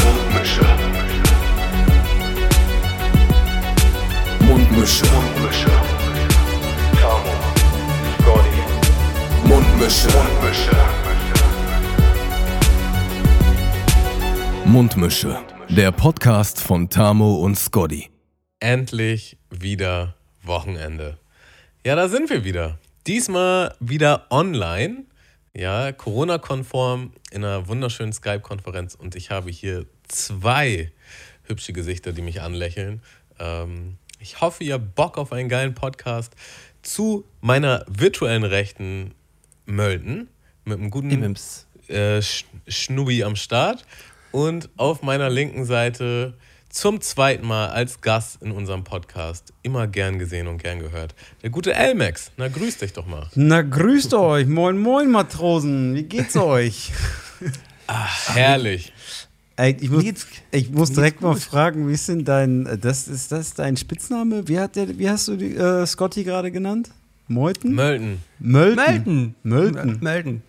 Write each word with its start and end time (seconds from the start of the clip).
Mundmische. 0.00 0.62
Mundmische. 4.40 5.04
Mundmische. 5.04 5.04
Mundmische. 5.04 5.70
Tamo. 7.00 7.34
Scotty. 8.18 8.60
Mundmische. 9.44 10.08
Mundmische. 10.08 10.76
Mundmische. 14.64 15.38
Der 15.68 15.92
Podcast 15.92 16.60
von 16.60 16.88
Tamo 16.88 17.36
und 17.36 17.58
Scotty. 17.58 18.08
Endlich 18.60 19.36
wieder 19.50 20.14
Wochenende. 20.42 21.18
Ja, 21.84 21.96
da 21.96 22.08
sind 22.08 22.30
wir 22.30 22.44
wieder. 22.44 22.78
Diesmal 23.06 23.74
wieder 23.80 24.26
online. 24.30 25.04
Ja, 25.54 25.92
Corona-konform 25.92 27.12
in 27.30 27.44
einer 27.44 27.68
wunderschönen 27.68 28.14
Skype-Konferenz 28.14 28.94
und 28.94 29.14
ich 29.14 29.30
habe 29.30 29.50
hier 29.50 29.84
zwei 30.08 30.90
hübsche 31.44 31.74
Gesichter, 31.74 32.12
die 32.12 32.22
mich 32.22 32.40
anlächeln. 32.40 33.02
Ähm, 33.38 33.98
ich 34.18 34.40
hoffe, 34.40 34.64
ihr 34.64 34.74
habt 34.74 34.94
Bock 34.94 35.18
auf 35.18 35.30
einen 35.30 35.50
geilen 35.50 35.74
Podcast 35.74 36.32
zu 36.80 37.26
meiner 37.42 37.84
virtuellen 37.86 38.44
Rechten 38.44 39.14
Mölden 39.66 40.28
mit 40.64 40.78
einem 40.78 40.90
guten 40.90 41.10
äh, 41.88 42.18
Sch- 42.20 42.44
Schnubi 42.66 43.22
am 43.22 43.36
Start 43.36 43.84
und 44.30 44.70
auf 44.78 45.02
meiner 45.02 45.28
linken 45.28 45.66
Seite 45.66 46.32
zum 46.72 47.02
zweiten 47.02 47.46
Mal 47.46 47.68
als 47.68 48.00
Gast 48.00 48.40
in 48.42 48.50
unserem 48.50 48.82
Podcast 48.82 49.52
immer 49.62 49.86
gern 49.86 50.18
gesehen 50.18 50.46
und 50.48 50.56
gern 50.56 50.78
gehört. 50.80 51.14
Der 51.42 51.50
gute 51.50 51.74
Elmex. 51.74 52.32
Na, 52.38 52.48
grüß 52.48 52.78
dich 52.78 52.94
doch 52.94 53.06
mal. 53.06 53.28
Na, 53.34 53.60
grüßt 53.60 54.14
euch. 54.14 54.46
Moin, 54.46 54.78
moin, 54.78 55.10
Matrosen. 55.10 55.94
Wie 55.94 56.04
geht's 56.04 56.34
euch? 56.38 56.90
Herrlich. 57.86 58.92
Ey, 59.56 59.76
ich 59.80 59.90
muss, 59.90 60.02
geht's- 60.02 60.26
ich 60.50 60.70
muss 60.70 60.92
direkt 60.92 61.20
mal 61.20 61.36
fragen, 61.36 61.88
wie 61.88 61.92
ist 61.92 62.08
denn 62.08 62.24
dein, 62.24 62.64
äh, 62.66 62.78
das 62.78 63.06
ist 63.06 63.32
das 63.32 63.52
dein 63.52 63.76
Spitzname? 63.76 64.48
Wie, 64.48 64.58
hat 64.58 64.76
der, 64.76 64.98
wie 64.98 65.10
hast 65.10 65.28
du 65.28 65.36
die, 65.36 65.54
äh, 65.54 65.84
Scotty 65.86 66.24
gerade 66.24 66.50
genannt? 66.50 66.90
Meuten? 67.28 67.74
Mölten. 67.74 68.22
Mölten. 68.38 69.34
Mölten. 69.42 69.98
Melden. 70.00 70.42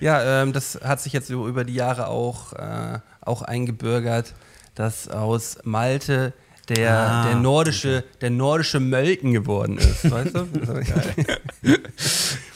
Ja, 0.00 0.42
ähm, 0.42 0.52
das 0.52 0.78
hat 0.84 1.00
sich 1.00 1.12
jetzt 1.12 1.26
so 1.28 1.48
über 1.48 1.64
die 1.64 1.74
Jahre 1.74 2.06
auch, 2.06 2.52
äh, 2.52 3.00
auch 3.20 3.42
eingebürgert, 3.42 4.34
dass 4.74 5.08
aus 5.08 5.58
Malte 5.64 6.32
der, 6.68 6.98
Ah, 6.98 7.26
der, 7.26 7.36
nordische, 7.36 8.04
der 8.20 8.30
nordische 8.30 8.80
Mölten 8.80 9.32
geworden 9.32 9.78
ist, 9.78 10.10
weißt 10.10 10.34
du? 10.34 10.46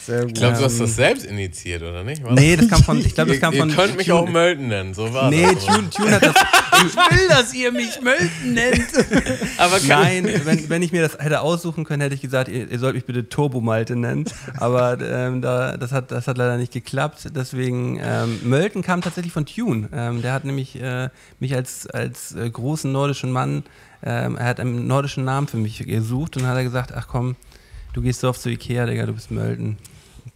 Sehr 0.09 0.23
gut. 0.23 0.29
Ich 0.33 0.35
glaube, 0.39 0.57
du 0.57 0.65
hast 0.65 0.81
das 0.81 0.97
selbst 0.97 1.27
initiiert, 1.27 1.83
oder 1.83 2.03
nicht? 2.03 2.25
War 2.25 2.33
nee, 2.33 2.57
das 2.57 2.67
kam 2.69 2.83
von, 2.83 2.99
ich 2.99 3.15
glaube, 3.15 3.29
das 3.29 3.37
ihr, 3.37 3.41
kam 3.41 3.53
ihr 3.53 3.61
von. 3.61 3.71
könnt 3.71 3.97
mich 3.99 4.07
Tune- 4.07 4.19
auch 4.21 4.29
Mölten 4.29 4.69
nennen, 4.69 4.95
so 4.95 5.13
war 5.13 5.29
Nee, 5.31 5.47
das. 5.55 5.67
Tune, 5.67 5.91
Tune 5.91 6.11
hat 6.11 6.25
das. 6.25 6.35
Ich 6.87 6.97
will, 6.97 7.29
dass 7.29 7.53
ihr 7.55 7.73
mich 7.73 8.01
Mölten 8.01 8.55
nennt. 8.55 8.87
Aber 9.59 9.79
Nein, 9.87 10.27
wenn, 10.45 10.69
wenn 10.71 10.83
ich 10.83 10.93
mir 10.93 11.03
das 11.03 11.19
hätte 11.19 11.41
aussuchen 11.43 11.85
können, 11.85 12.01
hätte 12.01 12.15
ich 12.15 12.23
gesagt, 12.23 12.49
ihr, 12.49 12.71
ihr 12.71 12.79
sollt 12.79 12.95
mich 12.95 13.05
bitte 13.05 13.29
Turbo 13.29 13.61
Malte 13.61 13.97
nennen. 13.97 14.25
Aber 14.57 14.97
ähm, 15.01 15.43
da, 15.43 15.77
das, 15.77 15.93
hat, 15.93 16.11
das 16.11 16.27
hat 16.27 16.39
leider 16.39 16.57
nicht 16.57 16.73
geklappt. 16.73 17.29
Deswegen, 17.37 18.01
ähm, 18.03 18.39
Mölten 18.45 18.81
kam 18.83 19.03
tatsächlich 19.03 19.33
von 19.35 19.45
Tune. 19.45 19.89
Ähm, 19.93 20.23
der 20.23 20.33
hat 20.33 20.45
nämlich 20.47 20.81
äh, 20.81 21.11
mich 21.39 21.55
als, 21.55 21.87
als 21.89 22.35
äh, 22.35 22.49
großen 22.49 22.91
nordischen 22.91 23.31
Mann, 23.31 23.63
ähm, 24.03 24.37
er 24.37 24.47
hat 24.47 24.61
einen 24.61 24.87
nordischen 24.87 25.25
Namen 25.25 25.49
für 25.49 25.57
mich 25.59 25.79
gesucht 25.85 26.37
und 26.37 26.47
hat 26.47 26.57
er 26.57 26.63
gesagt, 26.65 26.93
ach 26.95 27.09
komm, 27.09 27.35
du 27.93 28.01
gehst 28.01 28.21
so 28.21 28.29
oft 28.29 28.41
zu 28.41 28.49
Ikea, 28.49 28.87
Digga, 28.87 29.05
du 29.07 29.13
bist 29.13 29.31
Mölten. 29.33 29.77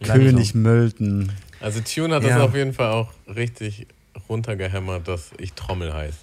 König. 0.03 0.53
Mölten. 0.55 1.31
Also 1.59 1.79
Tune 1.81 2.15
hat 2.15 2.23
das 2.23 2.31
Ja. 2.31 2.41
auf 2.43 2.55
jeden 2.55 2.73
Fall 2.73 2.91
auch 2.91 3.11
richtig 3.33 3.87
runtergehämmert, 4.29 5.07
dass 5.07 5.31
ich 5.37 5.53
Trommel 5.53 5.93
heiße. 5.93 6.17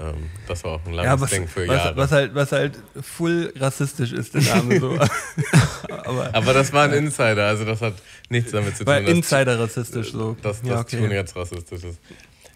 Ähm, 0.00 0.30
das 0.48 0.64
war 0.64 0.72
auch 0.72 0.86
ein 0.86 0.92
langes 0.94 1.04
Ja, 1.10 1.20
was, 1.20 1.30
Ding 1.30 1.46
für 1.48 1.68
was, 1.68 1.76
Jahre. 1.76 1.96
was, 1.96 2.12
halt, 2.12 2.34
was 2.34 2.52
halt 2.52 2.78
full 3.02 3.52
rassistisch 3.56 4.12
ist, 4.12 4.34
der 4.34 4.40
Name 4.42 4.80
so. 4.80 4.98
Aber 5.90 6.30
Aber 6.34 6.52
das 6.54 6.72
war 6.72 6.84
ein 6.84 6.92
Insider, 6.94 7.46
also 7.46 7.64
das 7.66 7.80
hat 7.82 7.94
nichts 8.30 8.52
damit 8.52 8.76
zu 8.76 8.84
tun, 8.84 8.92
war 8.92 9.00
Insider 9.02 9.58
rassistisch 9.58 10.12
so. 10.12 10.34
dass, 10.42 10.60
dass 10.62 10.68
ja, 10.68 10.80
okay. 10.80 10.98
Tune 10.98 11.14
jetzt 11.14 11.36
rassistisch 11.36 11.84
ist. 11.84 11.98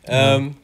Ähm, 0.05 0.57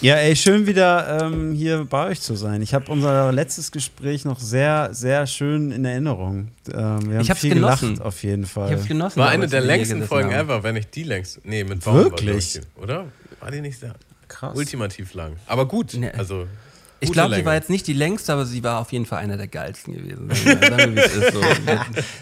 Ja, 0.00 0.14
ey, 0.14 0.36
schön 0.36 0.66
wieder 0.66 1.22
ähm, 1.22 1.52
hier 1.54 1.84
bei 1.84 2.06
euch 2.06 2.20
zu 2.20 2.36
sein. 2.36 2.62
Ich 2.62 2.72
habe 2.72 2.90
unser 2.92 3.32
letztes 3.32 3.72
Gespräch 3.72 4.24
noch 4.24 4.38
sehr, 4.38 4.90
sehr 4.92 5.26
schön 5.26 5.72
in 5.72 5.84
Erinnerung. 5.84 6.48
Ähm, 6.68 6.74
wir 6.74 6.84
haben 7.14 7.20
Ich 7.20 7.30
hab's 7.30 7.40
viel 7.40 7.54
genossen. 7.54 7.94
gelacht, 7.94 8.06
auf 8.06 8.22
jeden 8.22 8.46
Fall. 8.46 8.68
Ich 8.70 8.76
hab's 8.76 8.86
genossen. 8.86 9.18
war 9.18 9.30
eine 9.30 9.48
der 9.48 9.60
längsten 9.60 10.04
Folgen 10.04 10.30
haben. 10.32 10.38
ever, 10.46 10.62
wenn 10.62 10.74
nicht 10.74 10.94
die 10.94 11.02
längste. 11.02 11.40
Nee, 11.42 11.64
mit 11.64 11.82
Baum 11.84 11.96
Wirklich? 11.96 12.54
War, 12.54 12.62
ich, 12.62 12.82
oder? 12.82 13.04
War 13.40 13.50
die 13.50 13.60
nicht 13.60 13.80
sehr 13.80 13.94
Krass. 14.28 14.56
ultimativ 14.56 15.14
lang? 15.14 15.32
Aber 15.46 15.66
gut, 15.66 15.94
Nee. 15.94 16.10
also 16.16 16.46
Ich 17.00 17.12
glaube, 17.12 17.30
sie 17.30 17.36
Länge. 17.36 17.46
war 17.46 17.54
jetzt 17.54 17.70
nicht 17.70 17.86
die 17.86 17.92
längste, 17.92 18.32
aber 18.32 18.44
sie 18.44 18.62
war 18.64 18.80
auf 18.80 18.90
jeden 18.92 19.06
Fall 19.06 19.18
einer 19.20 19.36
der 19.36 19.46
geilsten 19.46 19.94
gewesen. 19.94 20.28
Sagen 20.30 20.96
wir, 20.96 21.04
es 21.04 21.14
ist. 21.14 21.32
So. 21.32 21.40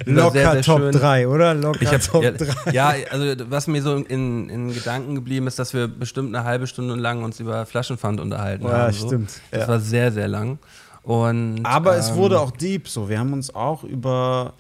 Locker 0.07 0.31
sehr, 0.33 0.53
sehr 0.53 0.63
Top 0.63 0.81
schön. 0.81 0.93
3, 0.93 1.29
oder? 1.29 1.55
Locker 1.55 1.83
Ich 1.83 1.89
hab, 1.89 2.01
Top 2.03 2.23
ja, 2.23 2.31
3. 2.33 2.73
ja, 2.73 2.95
also 3.11 3.35
was 3.51 3.67
mir 3.69 3.81
so 3.83 3.97
in, 3.97 4.49
in 4.51 4.75
Gedanken 4.75 5.15
geblieben 5.15 5.47
ist, 5.47 5.59
dass 5.59 5.73
wir 5.73 5.89
bestimmt 5.89 6.35
eine 6.35 6.45
halbe 6.45 6.67
Stunde 6.67 6.95
lang 6.95 7.25
uns 7.25 7.41
über 7.41 7.65
Flaschenpfand 7.67 8.21
unterhalten 8.21 8.65
Ja, 8.67 8.73
haben. 8.73 8.93
So. 8.93 9.07
stimmt. 9.07 9.31
Das 9.51 9.63
Ja. 9.63 9.69
war 9.69 9.81
sehr, 9.81 10.13
sehr 10.13 10.29
lang. 10.29 10.59
Und, 11.03 11.61
Aber 11.65 11.97
es 11.97 12.11
ähm, 12.11 12.17
wurde 12.17 12.41
auch 12.41 12.51
deep 12.51 12.89
so. 12.89 13.09
Wir 13.09 13.21
haben 13.21 13.33
uns 13.33 13.55
auch 13.55 13.85
über 13.85 14.55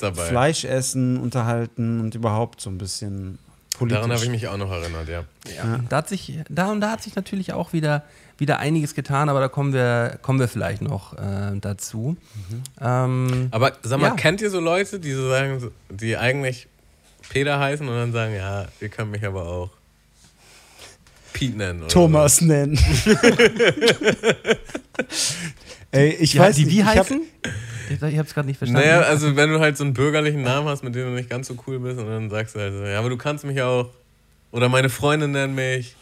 dabei. 0.00 0.22
Fleischessen 0.22 1.18
unterhalten 1.18 2.00
und 2.00 2.14
überhaupt 2.14 2.60
so 2.60 2.70
ein 2.70 2.78
bisschen 2.78 3.38
politisch. 3.76 3.96
Daran 3.98 4.12
habe 4.12 4.24
ich 4.24 4.30
mich 4.30 4.46
auch 4.46 4.56
noch 4.56 4.70
erinnert, 4.70 5.08
ja. 5.08 5.24
Ja, 5.56 5.80
da 5.88 5.96
hat 5.98 6.08
sich, 6.08 6.38
da 6.48 6.70
und 6.70 6.80
da 6.80 6.92
hat 6.92 7.02
sich 7.02 7.16
natürlich 7.16 7.52
auch 7.52 7.72
wieder, 7.72 8.04
wieder 8.38 8.58
einiges 8.58 8.94
getan, 8.94 9.28
aber 9.28 9.40
da 9.40 9.48
kommen 9.48 9.72
wir, 9.72 10.18
kommen 10.22 10.38
wir 10.40 10.48
vielleicht 10.48 10.82
noch 10.82 11.14
äh, 11.14 11.58
dazu. 11.60 12.16
Ähm, 12.80 13.48
Aber 13.50 13.72
sag 13.82 13.98
mal, 14.00 14.08
Ja. 14.08 14.14
kennt 14.14 14.40
ihr 14.42 14.50
so 14.50 14.60
Leute, 14.60 15.00
die 15.00 15.12
so 15.12 15.28
sagen, 15.28 15.70
die 15.88 16.16
eigentlich 16.16 16.66
Peter 17.30 17.58
heißen 17.58 17.88
und 17.88 17.94
dann 17.94 18.12
sagen, 18.12 18.34
ja, 18.34 18.66
ihr 18.80 18.88
könnt 18.90 19.10
mich 19.10 19.24
aber 19.24 19.46
auch 19.46 19.70
Pete 21.32 21.56
nennen? 21.56 21.80
Oder 21.80 21.88
Thomas 21.88 22.40
nennen. 22.40 22.78
Ey, 25.92 26.10
ich 26.20 26.32
die, 26.32 26.38
weiß 26.38 26.56
die 26.56 26.64
nicht, 26.64 26.74
wie 26.74 26.80
ich 26.80 26.86
hab- 26.86 26.96
heißen? 26.98 27.20
ich 27.90 28.02
ich 28.02 28.18
habe 28.18 28.26
es 28.28 28.34
gerade 28.34 28.48
nicht 28.48 28.58
verstanden. 28.58 28.86
Naja, 28.86 29.00
also 29.02 29.36
wenn 29.36 29.50
du 29.50 29.60
halt 29.60 29.76
so 29.76 29.84
einen 29.84 29.94
bürgerlichen 29.94 30.42
Namen 30.42 30.68
hast, 30.68 30.82
mit 30.82 30.94
dem 30.94 31.04
du 31.08 31.10
nicht 31.14 31.30
ganz 31.30 31.46
so 31.48 31.56
cool 31.66 31.78
bist 31.78 31.98
und 31.98 32.06
dann 32.06 32.28
sagst 32.30 32.54
du 32.56 32.60
halt 32.60 32.72
so, 32.74 32.84
ja, 32.84 32.98
aber 32.98 33.08
du 33.08 33.16
kannst 33.16 33.44
mich 33.44 33.62
auch, 33.62 33.90
oder 34.50 34.68
meine 34.68 34.88
Freundin 34.90 35.32
nennt 35.32 35.54
mich. 35.54 35.94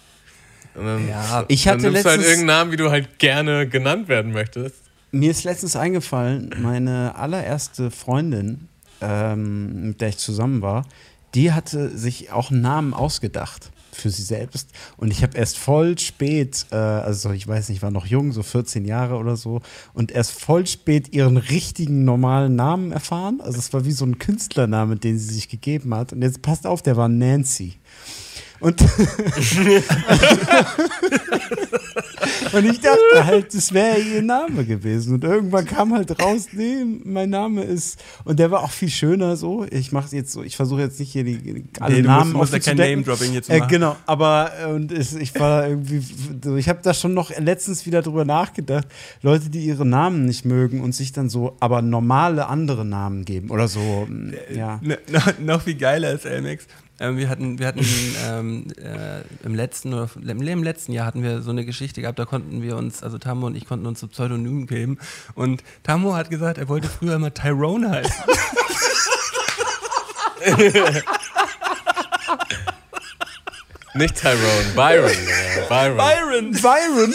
Dann, 0.75 1.09
Ja, 1.09 1.45
Ich 1.49 1.65
dann 1.65 1.75
hatte 1.75 1.83
du 1.91 1.95
halt 1.95 2.05
letztens- 2.05 2.25
irgendeinen 2.25 2.47
Namen, 2.47 2.73
wie 2.73 2.77
du 2.77 2.91
halt 2.91 3.19
gerne 3.19 3.69
genannt 3.69 4.09
werden 4.09 4.33
möchtest. 4.33 4.77
Mir 5.13 5.31
ist 5.31 5.45
letztens 5.45 5.77
eingefallen, 5.77 6.51
meine 6.61 7.15
allererste 7.17 7.91
Freundin, 7.93 8.69
ähm, 9.01 9.89
mit 9.89 10.01
der 10.01 10.09
ich 10.09 10.19
zusammen 10.19 10.61
war, 10.63 10.85
die 11.35 11.53
hatte 11.53 11.97
sich 11.97 12.33
auch 12.33 12.51
einen 12.51 12.63
Namen 12.63 12.95
ausgedacht 12.95 13.71
für 13.93 14.11
sie 14.11 14.23
selbst. 14.23 14.71
Und 14.97 15.13
ich 15.13 15.23
habe 15.23 15.37
erst 15.39 15.57
voll 15.57 15.97
spät, 16.01 16.67
äh, 16.73 16.75
also 16.77 17.31
ich 17.31 17.47
weiß 17.47 17.69
nicht, 17.69 17.81
war 17.83 17.93
noch 17.93 18.07
jung, 18.07 18.33
so 18.33 18.43
14 18.43 18.85
Jahre 18.85 19.15
oder 19.17 19.37
so, 19.37 19.61
und 19.93 20.11
erst 20.11 20.33
voll 20.33 20.67
spät 20.67 21.13
ihren 21.15 21.37
richtigen 21.37 22.05
normalen 22.05 22.57
Namen 22.57 22.91
erfahren. 22.91 23.41
Also 23.41 23.59
es 23.59 23.73
war 23.73 23.85
wie 23.85 23.93
so 23.93 24.05
ein 24.05 24.19
Künstlername, 24.19 24.97
den 24.97 25.17
sie 25.19 25.33
sich 25.33 25.49
gegeben 25.49 25.95
hat. 25.95 26.13
Und 26.13 26.23
jetzt 26.23 26.43
passt 26.43 26.67
auf, 26.67 26.83
der 26.83 26.97
war 26.97 27.09
Nancy. 27.09 27.75
Und, 28.65 28.81
und 32.53 32.65
ich 32.65 32.81
dachte 32.81 33.25
halt, 33.27 33.55
das 33.55 33.73
wäre 33.75 33.99
ihr 33.99 34.23
Name 34.23 34.65
gewesen. 34.65 35.15
Und 35.15 35.25
irgendwann 35.25 35.65
kam 35.67 35.93
halt 35.95 36.21
raus, 36.23 36.49
nee, 36.53 36.85
mein 37.05 37.31
Name 37.31 37.63
ist. 37.65 37.99
Und 38.25 38.39
der 38.39 38.51
war 38.51 38.63
auch 38.63 38.71
viel 38.71 38.89
schöner 38.89 39.37
so. 39.37 39.67
Ich 39.71 39.93
mache 39.93 40.15
jetzt 40.17 40.33
so, 40.33 40.43
ich 40.43 40.57
versuche 40.57 40.81
jetzt 40.83 40.99
nicht 41.01 41.13
hier 41.13 41.25
die 41.25 41.65
alle 41.81 41.97
Nee, 41.97 42.03
Namen 42.03 42.33
musst- 42.33 42.53
musst 42.53 42.67
ja 42.67 42.75
kein. 42.75 42.79
Name-Dropping 42.79 43.33
jetzt 43.35 43.51
Äh, 43.51 43.59
machen. 43.59 43.69
genau, 43.71 43.97
aber 44.07 44.53
äh, 44.63 44.67
und 44.71 44.93
es, 44.93 45.15
ich 45.15 45.39
war 45.39 45.69
irgendwie, 45.69 46.03
so, 46.43 46.57
ich 46.57 46.69
habe 46.69 46.81
da 46.83 46.95
schon 46.95 47.15
noch 47.15 47.31
letztens 47.39 47.87
wieder 47.87 48.03
drüber 48.03 48.25
nachgedacht, 48.25 48.87
Leute, 49.23 49.51
die 49.51 49.65
ihre 49.65 49.87
Namen 49.87 50.25
nicht 50.27 50.45
mögen 50.45 50.81
und 50.81 50.95
sich 50.95 51.13
dann 51.13 51.29
so, 51.29 51.57
aber 51.61 51.83
normale 51.83 52.47
andere 52.47 52.85
Namen 52.85 53.25
geben 53.25 53.51
oder 53.51 53.69
so, 53.69 54.07
mm, 54.09 54.33
ja. 54.55 54.81
N 54.83 54.97
noch, 55.11 55.39
noch 55.39 55.63
viel 55.63 55.75
geiler 55.77 56.13
ist 56.13 56.25
Elmex. 56.25 56.67
Ähm, 57.01 57.17
wir 57.17 57.29
hatten, 57.29 57.59
wir 57.59 57.67
hatten 57.67 57.85
ähm, 58.25 58.67
äh, 58.77 59.23
im 59.45 59.55
letzten 59.55 59.93
oder 59.95 60.09
im, 60.15 60.41
im 60.41 60.63
letzten 60.63 60.93
Jahr 60.93 61.07
hatten 61.07 61.25
wir 61.25 61.43
so 61.43 61.51
eine 61.51 61.65
Geschichte 61.65 62.01
gehabt, 62.01 62.21
da 62.21 62.25
konnten 62.25 62.63
wir 62.63 62.77
uns, 62.77 63.03
also 63.03 63.19
Tammo 63.19 63.49
und 63.49 63.57
ich 63.57 63.67
konnten 63.67 63.87
uns 63.87 63.99
so 63.99 64.07
Pseudonym 64.07 64.69
geben. 64.69 64.99
Und 65.35 65.65
Tammo 65.83 66.15
hat 66.15 66.31
gesagt, 66.31 66.59
er 66.59 66.69
wollte 66.69 66.89
früher 66.89 67.19
mal 67.19 67.31
Tyrone 67.31 67.91
heißen. 67.91 68.25
Nicht 73.95 74.17
Tyrone, 74.17 74.73
Byron. 74.75 75.11
Byron. 75.69 75.97
Byron! 75.97 76.53
Byron! 76.53 77.15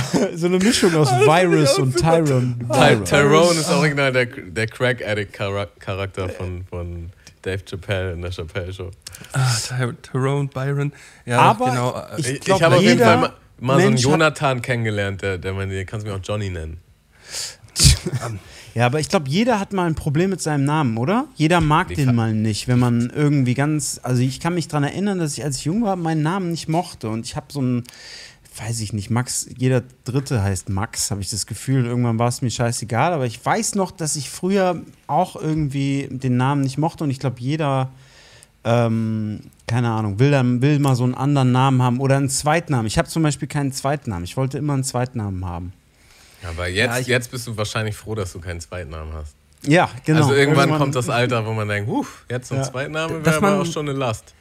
so 0.34 0.46
eine 0.46 0.58
Mischung 0.58 0.94
aus 0.96 1.08
Virus 1.10 1.78
und 1.78 1.96
Tyron. 1.96 2.56
Ty 2.72 3.04
Tyrone 3.04 3.60
ist 3.60 3.70
original 3.70 4.12
der, 4.12 4.26
der 4.26 4.66
Crack-Addict-Charakter 4.66 6.28
von, 6.28 6.64
von 6.68 7.10
Dave 7.42 7.62
Chappelle 7.68 8.12
in 8.12 8.22
der 8.22 8.30
Chappelle 8.32 8.72
Show. 8.72 8.90
Ah, 9.32 9.54
Ty- 9.54 9.94
Tyrone 10.02 10.48
Byron. 10.48 10.92
Ja, 11.26 11.40
Aber 11.40 11.66
genau. 11.70 11.94
äh, 12.16 12.20
ich 12.20 12.28
Ich, 12.28 12.40
glaub, 12.40 12.58
ich 12.58 12.62
habe 12.64 12.76
auf 12.76 12.82
jeden 12.82 12.98
jeder 12.98 13.04
Fall 13.06 13.18
mal, 13.18 13.32
mal 13.60 13.80
so 13.80 13.86
einen 13.88 13.96
Jonathan 13.96 14.62
kennengelernt, 14.62 15.22
der, 15.22 15.38
der 15.38 15.52
meinte, 15.52 15.84
kannst 15.84 16.06
du 16.06 16.10
mich 16.10 16.18
auch 16.20 16.24
Johnny 16.24 16.50
nennen. 16.50 16.78
Ja, 18.74 18.86
aber 18.86 19.00
ich 19.00 19.08
glaube, 19.10 19.28
jeder 19.28 19.60
hat 19.60 19.74
mal 19.74 19.86
ein 19.86 19.94
Problem 19.94 20.30
mit 20.30 20.40
seinem 20.40 20.64
Namen, 20.64 20.96
oder? 20.96 21.26
Jeder 21.36 21.60
mag 21.60 21.88
Die 21.88 21.94
den 21.94 22.14
mal 22.14 22.32
nicht, 22.32 22.68
wenn 22.68 22.78
man 22.78 23.12
irgendwie 23.14 23.52
ganz. 23.52 24.00
Also 24.02 24.22
ich 24.22 24.40
kann 24.40 24.54
mich 24.54 24.66
daran 24.66 24.84
erinnern, 24.84 25.18
dass 25.18 25.36
ich 25.36 25.44
als 25.44 25.58
ich 25.58 25.66
jung 25.66 25.82
war, 25.82 25.94
meinen 25.96 26.22
Namen 26.22 26.50
nicht 26.50 26.68
mochte. 26.70 27.10
Und 27.10 27.26
ich 27.26 27.36
habe 27.36 27.46
so 27.50 27.60
ein, 27.60 27.84
weiß 28.56 28.80
ich 28.80 28.92
nicht, 28.92 29.10
Max, 29.10 29.48
jeder 29.56 29.82
Dritte 30.04 30.42
heißt 30.42 30.68
Max, 30.68 31.10
habe 31.10 31.20
ich 31.20 31.30
das 31.30 31.46
Gefühl. 31.46 31.86
Irgendwann 31.86 32.18
war 32.18 32.28
es 32.28 32.42
mir 32.42 32.50
scheißegal. 32.50 33.12
Aber 33.12 33.26
ich 33.26 33.44
weiß 33.44 33.74
noch, 33.76 33.90
dass 33.90 34.16
ich 34.16 34.30
früher 34.30 34.82
auch 35.06 35.36
irgendwie 35.36 36.08
den 36.10 36.36
Namen 36.36 36.60
nicht 36.62 36.78
mochte. 36.78 37.04
Und 37.04 37.10
ich 37.10 37.18
glaube, 37.18 37.36
jeder. 37.40 37.90
Ähm, 38.64 39.40
keine 39.66 39.90
Ahnung, 39.90 40.20
will, 40.20 40.30
dann, 40.30 40.62
will 40.62 40.78
mal 40.78 40.94
so 40.94 41.02
einen 41.02 41.14
anderen 41.14 41.50
Namen 41.50 41.82
haben 41.82 41.98
oder 42.00 42.16
einen 42.16 42.28
Zweitnamen. 42.28 42.86
Ich 42.86 42.96
habe 42.96 43.08
zum 43.08 43.22
Beispiel 43.24 43.48
keinen 43.48 43.72
Zweitnamen. 43.72 44.22
Ich 44.22 44.36
wollte 44.36 44.56
immer 44.58 44.74
einen 44.74 44.84
Zweitnamen 44.84 45.44
haben. 45.44 45.72
Aber 46.48 46.68
jetzt, 46.68 46.90
Ja, 46.92 46.98
ich- 47.00 47.06
jetzt 47.08 47.30
bist 47.32 47.46
du 47.48 47.56
wahrscheinlich 47.56 47.96
froh, 47.96 48.14
dass 48.14 48.32
du 48.32 48.38
keinen 48.40 48.60
Zweitnamen 48.60 49.12
hast. 49.14 49.34
Ja, 49.66 49.88
genau. 50.04 50.20
also 50.22 50.34
irgendwann, 50.34 50.70
kommt 50.78 50.94
das 50.94 51.08
Alter, 51.08 51.44
wo 51.46 51.52
man 51.54 51.66
denkt, 51.68 51.88
huh, 51.90 52.04
jetzt 52.30 52.48
so 52.48 52.54
ein 52.54 52.60
Ja. 52.62 52.70
Zweitname 52.70 53.24
wäre 53.24 53.36
aber 53.36 53.60
auch 53.60 53.66
schon 53.66 53.88
eine 53.88 53.98
Last. 53.98 54.32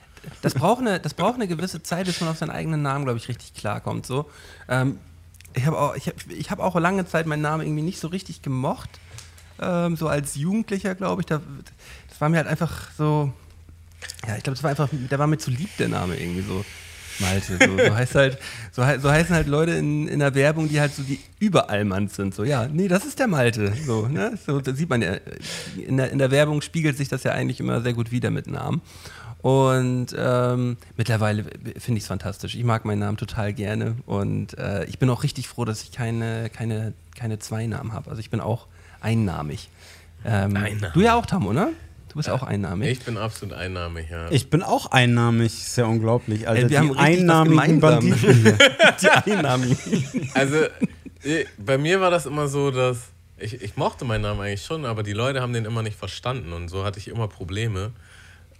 Das 0.42 0.54
braucht 0.54 0.82
eine, 0.82 1.00
das 1.00 1.14
braucht 1.14 1.36
eine 1.36 1.48
gewisse 1.48 1.82
Zeit, 1.84 2.06
bis 2.06 2.22
man 2.22 2.30
auf 2.30 2.38
seinen 2.38 2.52
eigenen 2.52 2.82
Namen, 2.82 3.06
glaube 3.06 3.18
ich, 3.18 3.28
richtig 3.28 3.54
klarkommt. 3.54 4.06
So. 4.06 4.30
Ähm, 4.70 5.00
ich 5.54 5.66
habe 5.66 5.78
auch, 5.78 5.96
ich 5.96 6.08
hab, 6.08 6.16
ich 6.30 6.52
hab 6.52 6.60
auch 6.60 6.76
lange 6.80 7.06
Zeit 7.06 7.26
meinen 7.26 7.42
Namen 7.42 7.66
irgendwie 7.66 7.84
nicht 7.84 8.00
so 8.00 8.08
richtig 8.08 8.42
gemocht. 8.42 8.90
Ähm, 9.60 9.96
so 9.96 10.08
als 10.08 10.36
Jugendlicher, 10.36 10.96
glaube 10.96 11.22
ich. 11.22 11.26
Da, 11.26 11.42
das 12.10 12.22
war 12.22 12.30
mir 12.30 12.38
halt 12.38 12.48
einfach 12.48 12.92
so. 12.98 13.34
Ja, 14.28 14.36
ich 14.36 14.44
glaube, 14.44 14.56
das 14.56 14.64
war 14.64 14.72
einfach, 14.72 14.90
der 14.92 15.20
war 15.20 15.28
mir 15.28 15.38
zu 15.38 15.52
lieb, 15.52 15.70
der 15.78 15.90
Name 15.90 16.16
irgendwie 16.18 16.42
so. 16.42 16.64
Malte. 17.20 17.58
So, 17.60 17.78
so 17.78 17.96
heißt 17.96 18.16
halt, 18.16 18.38
so, 18.72 18.84
so 19.00 19.12
heißen 19.12 19.36
halt 19.36 19.48
Leute 19.48 19.74
in, 19.74 20.08
in 20.08 20.20
der 20.20 20.34
Werbung, 20.34 20.68
die 20.68 20.80
halt 20.80 20.94
so 20.94 21.04
die 21.04 21.20
Überallmanns 21.40 22.16
sind. 22.16 22.34
So, 22.34 22.44
ja, 22.44 22.68
nee, 22.68 22.88
das 22.88 23.06
ist 23.06 23.20
der 23.20 23.28
Malte. 23.28 23.74
So, 23.86 24.08
ne? 24.08 24.38
so 24.44 24.60
das 24.60 24.78
sieht 24.78 24.90
man 24.90 25.02
ja. 25.02 25.18
In 25.78 25.98
der, 25.98 26.12
in 26.12 26.18
der 26.18 26.32
Werbung 26.32 26.62
spiegelt 26.62 26.98
sich 26.98 27.10
das 27.10 27.24
ja 27.24 27.32
eigentlich 27.32 27.60
immer 27.60 27.82
sehr 27.82 27.94
gut 27.94 28.12
wieder 28.12 28.32
mit 28.32 28.48
Namen. 28.48 28.82
Und 29.42 30.08
ähm, 30.18 30.78
mittlerweile 30.98 31.44
finde 31.78 31.98
ich 31.98 32.04
es 32.04 32.08
fantastisch. 32.08 32.56
Ich 32.56 32.64
mag 32.64 32.86
meinen 32.86 33.00
Namen 33.00 33.18
total 33.18 33.54
gerne. 33.54 33.96
Und 34.06 34.58
äh, 34.58 34.86
ich 34.86 35.00
bin 35.00 35.10
auch 35.10 35.24
richtig 35.24 35.48
froh, 35.48 35.66
dass 35.66 35.84
ich 35.84 35.92
keine, 35.92 36.50
keine, 36.50 36.94
keine 37.16 37.40
zwei 37.40 37.66
Namen 37.66 37.94
habe. 37.94 38.10
Also 38.10 38.20
ich 38.20 38.30
bin 38.30 38.40
auch 38.40 38.68
einnamig. 39.00 39.70
Ähm, 40.24 40.56
Einnamig. 40.56 40.94
Du 40.94 41.02
ja 41.02 41.16
auch, 41.16 41.26
Tammo, 41.26 41.54
ne? 41.54 41.74
Du 42.10 42.18
bist 42.18 42.30
auch 42.30 42.44
einnamig. 42.44 42.90
Ich 42.90 43.06
bin 43.06 43.18
absolut 43.18 43.56
einnahmig, 43.56 44.10
ja. 44.10 44.30
Ich 44.32 44.50
bin 44.50 44.62
auch 44.64 44.92
einnamig, 44.92 45.46
ist 45.46 45.78
ja 45.78 45.86
unglaublich. 45.86 46.46
Ey, 46.46 46.58
wir 46.58 46.68
die 46.68 46.78
haben 46.78 46.98
einnamigen. 46.98 47.80
Banditen 47.80 48.36
hier. 48.36 48.58
Die 49.02 49.10
Einnamigen. 49.10 50.30
Also, 50.34 50.58
bei 51.58 51.78
mir 51.78 52.02
war 52.02 52.12
das 52.12 52.26
immer 52.26 52.50
so, 52.50 52.70
dass 52.70 52.98
ich, 53.38 53.62
ich 53.62 53.78
mochte 53.78 54.06
meinen 54.06 54.22
Namen 54.22 54.42
eigentlich 54.42 54.64
schon, 54.66 54.86
aber 54.86 55.04
die 55.04 55.14
Leute 55.14 55.42
haben 55.42 55.54
den 55.54 55.66
immer 55.66 55.84
nicht 55.84 55.98
verstanden 55.98 56.54
und 56.54 56.68
so 56.68 56.84
hatte 56.84 57.00
ich 57.00 57.08
immer 57.08 57.28
Probleme. 57.28 57.92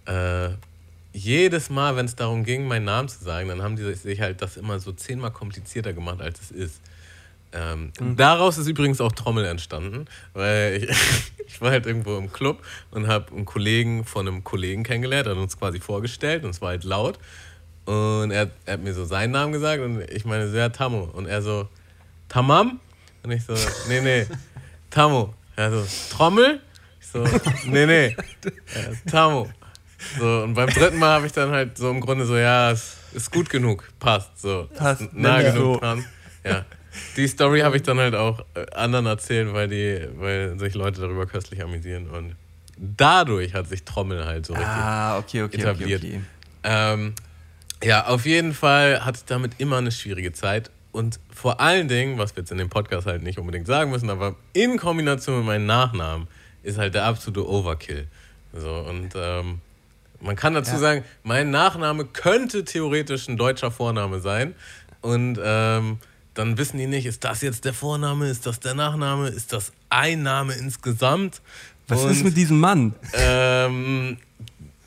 Äh, 0.06 0.50
jedes 1.12 1.70
Mal, 1.70 1.96
wenn 1.96 2.06
es 2.06 2.16
darum 2.16 2.44
ging, 2.44 2.66
meinen 2.66 2.84
Namen 2.84 3.08
zu 3.08 3.22
sagen, 3.22 3.48
dann 3.48 3.62
haben 3.62 3.76
die 3.76 3.94
sich 3.94 4.20
halt 4.20 4.42
das 4.42 4.56
immer 4.56 4.78
so 4.80 4.92
zehnmal 4.92 5.30
komplizierter 5.30 5.92
gemacht, 5.92 6.20
als 6.20 6.40
es 6.40 6.50
ist. 6.50 6.80
Ähm, 7.54 7.92
Daraus 8.16 8.56
ist 8.56 8.66
übrigens 8.66 9.00
auch 9.02 9.12
Trommel 9.12 9.44
entstanden, 9.44 10.06
weil 10.32 10.82
ich, 10.82 10.90
ich 11.46 11.60
war 11.60 11.70
halt 11.70 11.84
irgendwo 11.84 12.16
im 12.16 12.32
Club 12.32 12.64
und 12.90 13.08
habe 13.08 13.30
einen 13.32 13.44
Kollegen 13.44 14.04
von 14.04 14.26
einem 14.26 14.42
Kollegen 14.42 14.84
kennengelernt, 14.84 15.28
hat 15.28 15.36
uns 15.36 15.58
quasi 15.58 15.78
vorgestellt 15.78 16.44
und 16.44 16.50
es 16.50 16.62
war 16.62 16.70
halt 16.70 16.84
laut. 16.84 17.18
Und 17.84 18.30
er, 18.30 18.50
er 18.64 18.74
hat 18.74 18.82
mir 18.82 18.94
so 18.94 19.04
seinen 19.04 19.32
Namen 19.32 19.52
gesagt 19.52 19.82
und 19.82 20.00
ich 20.10 20.24
meine, 20.24 20.48
so, 20.48 20.56
ja, 20.56 20.70
Tammo. 20.70 21.10
Und 21.12 21.26
er 21.26 21.42
so, 21.42 21.68
Tamam? 22.28 22.80
Und 23.22 23.30
ich 23.32 23.44
so, 23.44 23.54
nee, 23.88 24.00
nee, 24.00 24.26
Tammo. 24.88 25.34
Er 25.54 25.70
so, 25.70 25.86
Trommel? 26.10 26.60
Ich 26.98 27.08
so, 27.08 27.22
nee, 27.66 27.84
nee, 27.84 28.08
ja, 28.74 29.10
Tammo. 29.10 29.50
So, 30.18 30.42
und 30.42 30.54
beim 30.54 30.68
dritten 30.68 30.98
Mal 30.98 31.16
habe 31.16 31.26
ich 31.26 31.32
dann 31.32 31.50
halt 31.50 31.76
so 31.78 31.90
im 31.90 32.00
Grunde 32.00 32.24
so, 32.24 32.36
ja, 32.36 32.70
es 32.70 32.96
ist 33.12 33.30
gut 33.30 33.50
genug, 33.50 33.88
passt, 33.98 34.40
so. 34.40 34.68
Passt, 34.74 35.12
nah 35.12 35.38
mich 35.38 35.52
genug 35.52 35.80
dran. 35.80 36.04
Ja. 36.44 36.64
Die 37.16 37.26
Story 37.26 37.60
habe 37.60 37.76
ich 37.76 37.82
dann 37.82 37.98
halt 37.98 38.14
auch 38.14 38.44
äh, 38.54 38.66
anderen 38.74 39.06
erzählt, 39.06 39.52
weil, 39.52 39.68
die, 39.68 40.08
weil 40.16 40.58
sich 40.58 40.74
Leute 40.74 41.00
darüber 41.00 41.26
köstlich 41.26 41.62
amüsieren. 41.62 42.08
Und 42.10 42.36
dadurch 42.76 43.54
hat 43.54 43.68
sich 43.68 43.84
Trommel 43.84 44.26
halt 44.26 44.44
so 44.46 44.52
richtig 44.52 44.68
Ah, 44.68 45.18
okay, 45.18 45.42
okay, 45.42 45.56
okay, 45.56 45.62
etabliert. 45.62 46.02
okay. 46.02 46.20
ähm, 46.64 47.14
ja, 47.82 48.06
auf 48.06 48.26
jeden 48.26 48.52
Fall 48.54 49.04
hatte 49.04 49.18
ich 49.18 49.24
damit 49.24 49.52
immer 49.58 49.78
eine 49.78 49.90
schwierige 49.90 50.32
Zeit. 50.32 50.70
Und 50.92 51.18
vor 51.34 51.60
allen 51.60 51.88
Dingen, 51.88 52.18
was 52.18 52.36
wir 52.36 52.42
jetzt 52.42 52.52
in 52.52 52.58
dem 52.58 52.68
Podcast 52.68 53.06
halt 53.06 53.22
nicht 53.22 53.38
unbedingt 53.38 53.66
sagen 53.66 53.90
müssen, 53.90 54.10
aber 54.10 54.36
in 54.52 54.76
Kombination 54.76 55.38
mit 55.38 55.46
meinem 55.46 55.66
Nachnamen 55.66 56.28
ist 56.62 56.76
halt 56.76 56.94
der 56.94 57.04
absolute 57.04 57.48
Overkill. 57.48 58.06
So, 58.52 58.70
und 58.70 59.10
ähm, 59.16 59.60
man 60.22 60.36
kann 60.36 60.54
dazu 60.54 60.72
Ja. 60.72 60.78
sagen, 60.78 61.04
mein 61.22 61.50
Nachname 61.50 62.04
könnte 62.06 62.64
theoretisch 62.64 63.28
ein 63.28 63.36
deutscher 63.36 63.70
Vorname 63.70 64.20
sein. 64.20 64.54
Und 65.00 65.38
ähm, 65.42 65.98
dann 66.34 66.56
wissen 66.58 66.78
die 66.78 66.86
nicht, 66.86 67.06
ist 67.06 67.24
das 67.24 67.42
jetzt 67.42 67.64
der 67.64 67.74
Vorname, 67.74 68.28
ist 68.28 68.46
das 68.46 68.60
der 68.60 68.74
Nachname, 68.74 69.28
ist 69.28 69.52
das 69.52 69.72
ein 69.90 70.22
Name 70.22 70.54
insgesamt? 70.54 71.42
Was 71.88 72.02
und, 72.02 72.10
ist 72.12 72.24
mit 72.24 72.36
diesem 72.36 72.58
Mann? 72.60 72.94
ähm, 73.14 74.16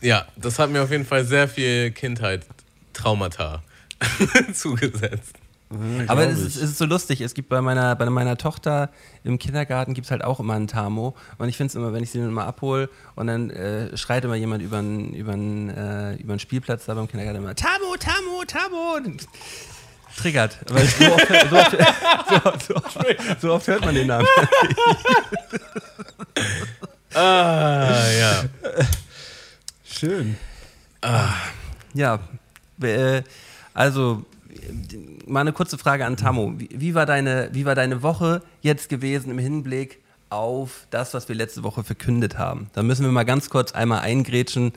ja, 0.01 0.25
das 0.37 0.57
hat 0.59 0.69
mir 0.71 0.81
auf 0.83 0.91
jeden 0.91 1.05
Fall 1.05 1.25
sehr 1.25 1.47
viel 1.47 1.91
Kindheit, 1.91 2.45
Traumata 2.93 3.61
zugesetzt. 4.53 5.35
Aber 6.07 6.27
es 6.27 6.39
ist, 6.39 6.55
es 6.55 6.71
ist 6.71 6.77
so 6.77 6.85
lustig. 6.85 7.21
Es 7.21 7.33
gibt 7.33 7.49
bei 7.49 7.61
meiner, 7.61 7.95
bei 7.95 8.09
meiner 8.09 8.37
Tochter 8.37 8.89
im 9.23 9.37
Kindergarten 9.37 9.93
gibt 9.93 10.05
es 10.05 10.11
halt 10.11 10.23
auch 10.23 10.39
immer 10.39 10.53
einen 10.53 10.67
Tamo. 10.67 11.15
Und 11.37 11.49
ich 11.49 11.57
finde 11.57 11.69
es 11.69 11.75
immer, 11.75 11.93
wenn 11.93 12.03
ich 12.03 12.11
sie 12.11 12.19
dann 12.19 12.29
immer 12.29 12.45
abhole 12.45 12.89
und 13.15 13.27
dann 13.27 13.49
äh, 13.49 13.95
schreit 13.97 14.25
immer 14.25 14.35
jemand 14.35 14.63
über 14.63 14.77
einen 14.77 15.13
über 15.13 15.33
äh, 15.33 16.15
über 16.21 16.37
Spielplatz 16.39 16.85
da 16.85 16.93
beim 16.93 17.07
Kindergarten 17.07 17.39
immer 17.39 17.55
Tamo, 17.55 17.95
Tamo, 17.99 18.43
Tamo. 18.45 18.95
Und 18.97 19.27
Triggert. 20.17 20.57
Weil 20.69 20.85
so 20.85 21.13
oft, 21.13 21.27
so, 21.27 21.55
oft, 21.55 22.65
so, 22.67 22.75
oft, 22.75 23.41
so, 23.41 23.53
oft, 23.53 23.67
hört 23.67 23.85
man 23.85 23.95
den 23.95 24.07
Namen. 24.07 24.27
Ah, 27.17 28.11
ja. 28.11 28.43
Schön. 29.85 30.35
Ja, 31.93 32.19
äh, 32.81 33.23
also 33.73 34.25
mal 35.27 35.41
eine 35.41 35.53
kurze 35.53 35.77
Frage 35.77 36.05
an 36.05 36.17
Tammo. 36.17 36.53
Wie, 36.57 36.69
wie, 36.73 36.93
war 36.95 37.05
deine, 37.05 37.49
wie 37.53 37.65
war 37.65 37.75
deine 37.75 38.01
Woche 38.03 38.41
jetzt 38.61 38.89
gewesen 38.89 39.31
im 39.31 39.39
Hinblick 39.39 39.99
auf 40.29 40.87
das, 40.89 41.13
was 41.13 41.27
wir 41.29 41.35
letzte 41.35 41.63
Woche 41.63 41.83
verkündet 41.83 42.37
haben? 42.37 42.69
Da 42.73 42.83
müssen 42.83 43.05
wir 43.05 43.11
mal 43.11 43.23
ganz 43.23 43.49
kurz 43.49 43.71
einmal 43.71 43.99
eingrätschen. 44.01 44.73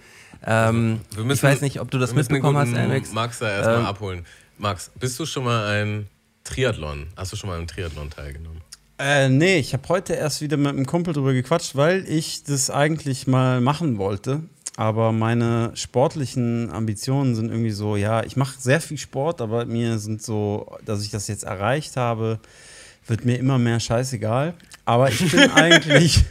Ähm, 0.47 1.01
Wir 1.15 1.25
müssen- 1.25 1.39
ich 1.39 1.43
weiß 1.43 1.61
nicht, 1.63 1.81
ob 1.81 1.91
du 1.91 1.99
das 1.99 2.15
mitbekommen 2.15 2.59
hast, 2.59 2.75
Alex. 2.75 3.13
Max 3.13 3.39
da 3.41 3.51
erstmal 3.51 3.81
Ähm, 3.81 3.87
abholen. 3.87 4.27
Max, 4.59 4.91
bist 4.99 5.19
du 5.19 5.27
schon 5.27 5.45
mal 5.45 5.67
ein 5.83 6.09
Triathlon? 6.45 7.07
Hast 7.17 7.33
du 7.33 7.37
schon 7.37 7.51
mal 7.51 7.59
im 7.59 7.67
Triathlon 7.67 8.11
teilgenommen? 8.11 8.61
Äh, 9.01 9.29
nee, 9.29 9.59
ich 9.59 9.73
habe 9.75 9.89
heute 9.89 10.15
erst 10.15 10.41
wieder 10.41 10.57
mit 10.57 10.69
einem 10.69 10.85
Kumpel 10.87 11.15
drüber 11.15 11.33
gequatscht, 11.33 11.77
weil 11.77 12.05
ich 12.09 12.43
das 12.43 12.69
eigentlich 12.69 13.29
mal 13.29 13.61
machen 13.61 13.97
wollte. 13.99 14.41
Aber 14.79 15.11
meine 15.11 15.73
sportlichen 15.75 16.71
Ambitionen 16.71 17.35
sind 17.35 17.51
irgendwie 17.51 17.73
so, 17.73 17.97
ja, 17.97 18.23
ich 18.23 18.37
mache 18.37 18.61
sehr 18.61 18.81
viel 18.81 18.97
Sport, 18.97 19.41
aber 19.41 19.65
mir 19.65 19.99
sind 19.99 20.23
so, 20.23 20.79
dass 20.85 21.03
ich 21.03 21.11
das 21.11 21.27
jetzt 21.27 21.43
erreicht 21.43 21.97
habe, 21.97 22.39
wird 23.09 23.25
mir 23.25 23.41
immer 23.41 23.59
mehr 23.59 23.81
scheißegal. 23.81 24.55
Aber 24.85 25.11
ich 25.11 25.33
bin 25.33 25.51
eigentlich, 25.57 26.23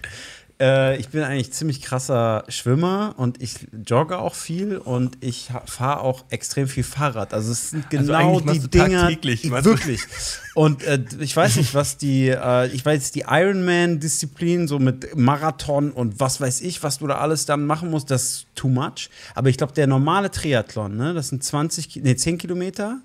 äh, 0.60 0.98
ich 0.98 1.10
bin 1.10 1.22
eigentlich 1.24 1.54
ziemlich 1.54 1.82
krasser 1.82 2.44
Schwimmer 2.48 3.14
und 3.18 3.42
ich 3.42 3.68
jogge 3.86 4.18
auch 4.18 4.34
viel 4.36 4.78
und 4.78 5.18
ich 5.24 5.50
fahre 5.66 6.02
auch 6.02 6.26
extrem 6.30 6.68
viel 6.68 6.84
Fahrrad. 6.84 7.34
Also 7.34 7.52
es 7.52 7.70
sind 7.70 7.86
Also 7.96 8.12
genau 8.12 8.40
machst 8.40 8.64
die 8.64 8.68
Dinger, 8.70 9.10
ich, 9.10 9.52
wirklich. 9.52 10.00
Und 10.56 10.84
äh, 10.84 11.04
ich 11.20 11.36
weiß 11.36 11.58
nicht, 11.58 11.76
was 11.76 11.98
die, 11.98 12.30
äh, 12.30 12.68
ich 12.68 12.84
weiß 12.84 13.12
die 13.12 13.26
Ironman-Disziplin, 13.28 14.68
so 14.68 14.80
mit 14.80 15.16
Marathon 15.16 15.92
und 15.92 16.20
was 16.20 16.42
weiß 16.42 16.62
ich, 16.62 16.82
was 16.84 16.98
du 17.00 17.08
da 17.08 17.18
alles 17.20 17.46
dann 17.46 17.66
machen 17.66 17.90
musst, 17.90 18.10
das 18.12 18.24
ist 18.24 18.46
too 18.56 18.68
much. 18.70 19.10
Aber 19.36 19.50
ich 19.50 19.58
glaube, 19.58 19.74
der 19.74 19.88
normale 19.88 20.32
Triathlon, 20.32 20.96
ne, 20.98 21.14
das 21.14 21.30
sind 21.30 21.44
20, 21.44 21.90
Ki- 21.90 22.02
nee, 22.02 22.16
10 22.16 22.38
Kilometer. 22.38 23.00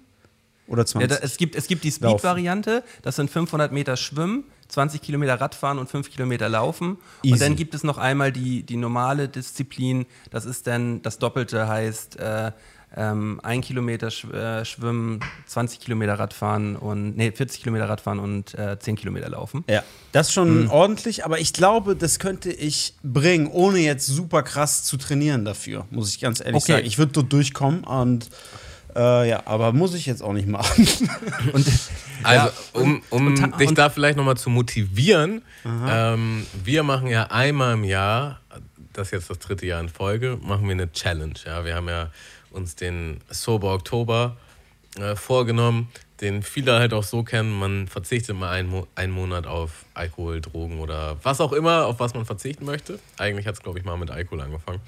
Oder 0.68 0.82
Ja, 0.82 0.86
20? 0.86 1.08
da, 1.10 1.16
es, 1.22 1.36
gibt, 1.36 1.54
es 1.56 1.66
gibt 1.66 1.84
die 1.84 1.90
Speed-Variante, 1.90 2.82
das 3.02 3.16
sind 3.16 3.30
500 3.30 3.72
Meter 3.72 3.96
Schwimmen, 3.96 4.44
20 4.72 5.02
Kilometer 5.02 5.40
Radfahren 5.40 5.78
und 5.78 5.90
5 5.90 6.10
Kilometer 6.10 6.48
Laufen. 6.48 6.96
Easy. 7.22 7.34
Und 7.34 7.42
dann 7.42 7.56
gibt 7.56 7.74
es 7.74 7.84
noch 7.84 7.98
einmal 7.98 8.32
die, 8.32 8.62
die 8.62 8.76
normale 8.76 9.28
Disziplin, 9.28 10.06
das 10.30 10.44
ist 10.46 10.66
dann 10.66 11.02
das 11.02 11.18
Doppelte, 11.18 11.68
heißt 11.68 12.18
äh, 12.18 12.52
ähm, 12.96 13.40
1 13.42 13.66
Kilometer 13.66 14.10
Sch 14.10 14.24
äh, 14.24 14.64
Schwimmen, 14.64 15.20
20 15.46 15.80
Kilometer 15.80 16.18
Radfahren 16.18 16.76
und, 16.76 17.16
nee, 17.16 17.30
40 17.32 17.62
Kilometer 17.62 17.88
Radfahren 17.88 18.18
und 18.18 18.54
äh, 18.54 18.78
10 18.78 18.96
Kilometer 18.96 19.28
Laufen. 19.28 19.64
Ja, 19.68 19.82
das 20.12 20.28
ist 20.28 20.34
schon 20.34 20.68
ordentlich, 20.68 21.24
aber 21.24 21.38
ich 21.38 21.52
glaube, 21.52 21.96
das 21.96 22.18
könnte 22.18 22.50
ich 22.50 22.94
bringen, 23.02 23.46
ohne 23.48 23.78
jetzt 23.78 24.06
super 24.06 24.42
krass 24.42 24.84
zu 24.84 24.96
trainieren 24.96 25.44
dafür, 25.44 25.86
muss 25.90 26.10
ich 26.10 26.20
ganz 26.20 26.40
ehrlich 26.40 26.62
Okay. 26.62 26.72
sagen. 26.72 26.86
Ich 26.86 26.98
würde 26.98 27.12
dort 27.12 27.32
durchkommen 27.32 27.84
und 27.84 28.28
äh, 28.94 29.28
ja, 29.28 29.42
aber 29.46 29.72
muss 29.72 29.94
ich 29.94 30.06
jetzt 30.06 30.22
auch 30.22 30.32
nicht 30.32 30.48
machen. 30.48 30.86
Und 31.52 31.66
Also, 32.24 32.46
Ja, 32.46 32.52
um, 32.80 33.02
um 33.10 33.26
und 33.26 33.60
dich 33.60 33.68
und- 33.70 33.78
da 33.78 33.90
vielleicht 33.90 34.16
nochmal 34.16 34.36
zu 34.36 34.48
motivieren, 34.48 35.42
ähm, 35.64 36.46
wir 36.62 36.84
machen 36.84 37.08
ja 37.08 37.24
einmal 37.32 37.74
im 37.74 37.82
Jahr, 37.82 38.40
das 38.92 39.08
ist 39.08 39.12
jetzt 39.12 39.30
das 39.30 39.40
dritte 39.40 39.66
Jahr 39.66 39.80
in 39.80 39.88
Folge, 39.88 40.38
machen 40.40 40.64
wir 40.66 40.72
eine 40.72 40.92
Challenge. 40.92 41.34
Ja? 41.44 41.64
Wir 41.64 41.74
haben 41.74 41.88
ja 41.88 42.10
uns 42.52 42.76
den 42.76 43.20
Sober 43.28 43.72
Oktober 43.74 44.36
äh, 45.00 45.16
vorgenommen, 45.16 45.88
den 46.20 46.44
viele 46.44 46.78
halt 46.78 46.92
auch 46.94 47.02
so 47.02 47.24
kennen, 47.24 47.58
man 47.58 47.88
verzichtet 47.88 48.36
mal 48.36 48.50
einen, 48.50 48.68
Mo 48.68 48.86
einen 48.94 49.12
Monat 49.12 49.48
auf 49.48 49.84
Alkohol, 49.94 50.40
Drogen 50.40 50.78
oder 50.78 51.16
was 51.24 51.40
auch 51.40 51.52
immer, 51.52 51.86
auf 51.86 51.98
was 51.98 52.14
man 52.14 52.24
verzichten 52.24 52.64
möchte. 52.66 53.00
Eigentlich 53.18 53.48
hat 53.48 53.54
es, 53.54 53.62
glaube 53.62 53.80
ich, 53.80 53.84
mal 53.84 53.96
mit 53.96 54.12
Alkohol 54.12 54.42
angefangen. 54.42 54.80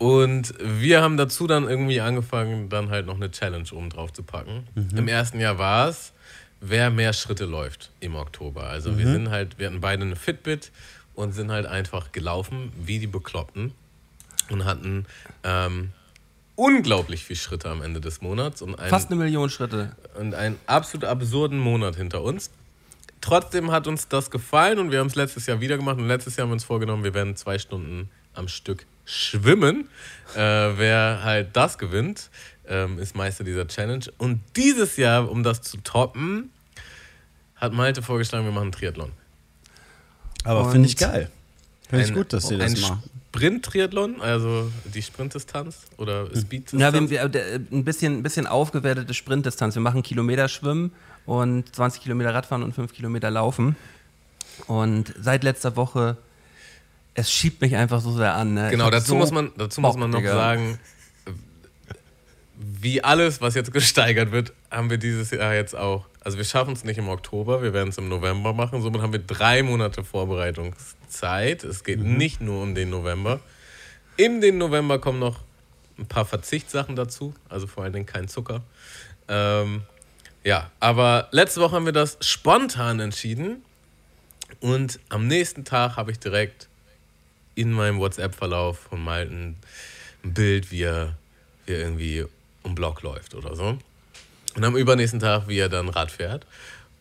Und 0.00 0.54
wir 0.62 1.02
haben 1.02 1.18
dazu 1.18 1.46
dann 1.46 1.68
irgendwie 1.68 2.00
angefangen, 2.00 2.70
dann 2.70 2.88
halt 2.88 3.04
noch 3.04 3.16
eine 3.16 3.30
Challenge 3.30 3.68
oben 3.70 3.90
drauf 3.90 4.14
zu 4.14 4.22
packen. 4.22 4.66
Im 4.96 5.08
ersten 5.08 5.38
Jahr 5.38 5.58
war 5.58 5.90
es, 5.90 6.14
wer 6.62 6.88
mehr 6.88 7.12
Schritte 7.12 7.44
läuft 7.44 7.90
im 8.00 8.14
Oktober. 8.14 8.62
Also 8.62 8.96
wir 8.96 9.04
sind 9.06 9.28
halt, 9.28 9.58
wir 9.58 9.66
hatten 9.66 9.82
beide 9.82 10.02
eine 10.02 10.16
Fitbit 10.16 10.70
und 11.14 11.32
sind 11.32 11.50
halt 11.50 11.66
einfach 11.66 12.12
gelaufen 12.12 12.72
wie 12.82 12.98
die 12.98 13.08
Bekloppten 13.08 13.72
und 14.48 14.64
hatten 14.64 15.04
ähm, 15.44 15.90
unglaublich 16.54 17.26
viel 17.26 17.36
Schritte 17.36 17.68
am 17.68 17.82
Ende 17.82 18.00
des 18.00 18.22
Monats 18.22 18.62
und 18.62 18.78
einen, 18.78 18.88
fast 18.88 19.10
eine 19.10 19.20
Million 19.20 19.50
Schritte. 19.50 19.94
und 20.18 20.34
einen 20.34 20.56
absolut 20.66 21.04
absurden 21.04 21.58
Monat 21.58 21.96
hinter 21.96 22.22
uns. 22.22 22.50
Trotzdem 23.20 23.70
hat 23.70 23.86
uns 23.86 24.08
das 24.08 24.30
gefallen 24.30 24.78
und 24.78 24.92
wir 24.92 25.00
haben 25.00 25.08
es 25.08 25.14
letztes 25.14 25.44
Jahr 25.44 25.60
wieder 25.60 25.76
gemacht 25.76 25.98
und 25.98 26.08
letztes 26.08 26.36
Jahr 26.36 26.44
haben 26.44 26.52
wir 26.52 26.54
uns 26.54 26.64
vorgenommen, 26.64 27.04
wir 27.04 27.12
werden 27.12 27.36
zwei 27.36 27.58
Stunden 27.58 28.08
am 28.32 28.48
Stück 28.48 28.86
schwimmen. 29.10 29.88
Äh, 30.34 30.38
wer 30.38 31.20
halt 31.24 31.56
das 31.56 31.76
gewinnt, 31.78 32.30
ähm, 32.68 32.98
ist 32.98 33.16
Meister 33.16 33.42
dieser 33.44 33.66
Challenge. 33.66 34.04
Und 34.18 34.40
dieses 34.56 34.96
Jahr, 34.96 35.28
um 35.30 35.42
das 35.42 35.62
zu 35.62 35.78
toppen, 35.78 36.50
hat 37.56 37.72
Malte 37.72 38.00
vorgeschlagen, 38.02 38.44
wir 38.44 38.52
machen 38.52 38.64
einen 38.64 38.72
Triathlon. 38.72 39.10
Aber 40.44 40.70
finde 40.70 40.88
ich 40.88 40.96
geil. 40.96 41.30
Finde 41.88 42.04
ich 42.06 42.14
gut, 42.14 42.32
dass 42.32 42.50
ihr 42.50 42.58
das 42.58 42.80
macht. 42.80 43.02
Sprint-Triathlon, 43.32 44.20
also 44.20 44.70
die 44.92 45.02
Sprintdistanz 45.02 45.76
oder 45.98 46.26
Speed-Distanz. 46.34 46.80
Ja, 46.82 46.92
wir, 46.92 47.10
wir, 47.10 47.28
der- 47.28 47.56
ein 47.70 47.84
bisschen, 47.84 48.18
ein 48.18 48.22
bisschen 48.24 48.46
aufgewertete 48.46 49.14
Sprintdistanz. 49.14 49.74
Wir 49.76 49.82
machen 49.82 50.02
Kilometer 50.02 50.48
Schwimmen 50.48 50.92
und 51.26 51.72
20 51.74 52.02
Kilometer 52.02 52.34
Radfahren 52.34 52.64
und 52.64 52.72
5 52.74 52.92
Kilometer 52.92 53.30
Laufen. 53.30 53.76
Und 54.66 55.14
seit 55.20 55.44
letzter 55.44 55.76
Woche, 55.76 56.16
es 57.14 57.30
schiebt 57.32 57.60
mich 57.60 57.76
einfach 57.76 58.00
so 58.00 58.12
sehr 58.12 58.34
an. 58.34 58.54
Ne? 58.54 58.70
Genau, 58.70 58.90
dazu, 58.90 59.08
so 59.08 59.16
muss 59.16 59.30
man, 59.30 59.52
dazu 59.56 59.80
muss 59.80 59.96
man 59.96 60.10
noch 60.10 60.18
Digga. 60.18 60.34
sagen, 60.34 60.78
wie 62.56 63.02
alles, 63.02 63.40
was 63.40 63.54
jetzt 63.54 63.72
gesteigert 63.72 64.32
wird, 64.32 64.52
haben 64.70 64.90
wir 64.90 64.98
dieses 64.98 65.30
Jahr 65.30 65.54
jetzt 65.54 65.74
auch. 65.74 66.06
Also 66.22 66.36
wir 66.36 66.44
schaffen 66.44 66.74
es 66.74 66.84
nicht 66.84 66.98
im 66.98 67.08
Oktober, 67.08 67.62
wir 67.62 67.72
werden 67.72 67.88
es 67.88 67.98
im 67.98 68.08
November 68.08 68.52
machen. 68.52 68.82
Somit 68.82 69.00
haben 69.00 69.12
wir 69.12 69.20
drei 69.20 69.62
Monate 69.62 70.04
Vorbereitungszeit. 70.04 71.64
Es 71.64 71.84
geht 71.84 72.00
nicht 72.00 72.40
nur 72.40 72.62
um 72.62 72.74
den 72.74 72.90
November. 72.90 73.40
In 74.16 74.40
den 74.40 74.58
November 74.58 74.98
kommen 74.98 75.18
noch 75.18 75.40
ein 75.98 76.06
paar 76.06 76.24
Verzichtssachen 76.24 76.96
dazu, 76.96 77.34
also 77.48 77.66
vor 77.66 77.84
allen 77.84 77.92
Dingen 77.92 78.06
kein 78.06 78.28
Zucker. 78.28 78.62
Ähm, 79.28 79.82
ja, 80.44 80.70
aber 80.80 81.28
letzte 81.30 81.60
Woche 81.60 81.76
haben 81.76 81.86
wir 81.86 81.92
das 81.92 82.18
spontan 82.20 83.00
entschieden 83.00 83.62
und 84.60 84.98
am 85.08 85.26
nächsten 85.26 85.64
Tag 85.64 85.96
habe 85.96 86.10
ich 86.10 86.18
direkt 86.18 86.69
in 87.54 87.72
meinem 87.72 87.98
WhatsApp-Verlauf 87.98 88.78
von 88.78 89.02
Malten 89.02 89.56
ein 90.24 90.34
Bild, 90.34 90.70
wie 90.70 90.82
er, 90.82 91.16
wie 91.66 91.72
er 91.72 91.80
irgendwie 91.80 92.24
um 92.62 92.74
Block 92.74 93.02
läuft 93.02 93.34
oder 93.34 93.54
so. 93.56 93.78
Und 94.56 94.64
am 94.64 94.76
übernächsten 94.76 95.20
Tag, 95.20 95.48
wie 95.48 95.58
er 95.58 95.68
dann 95.68 95.88
Rad 95.88 96.10
fährt. 96.10 96.46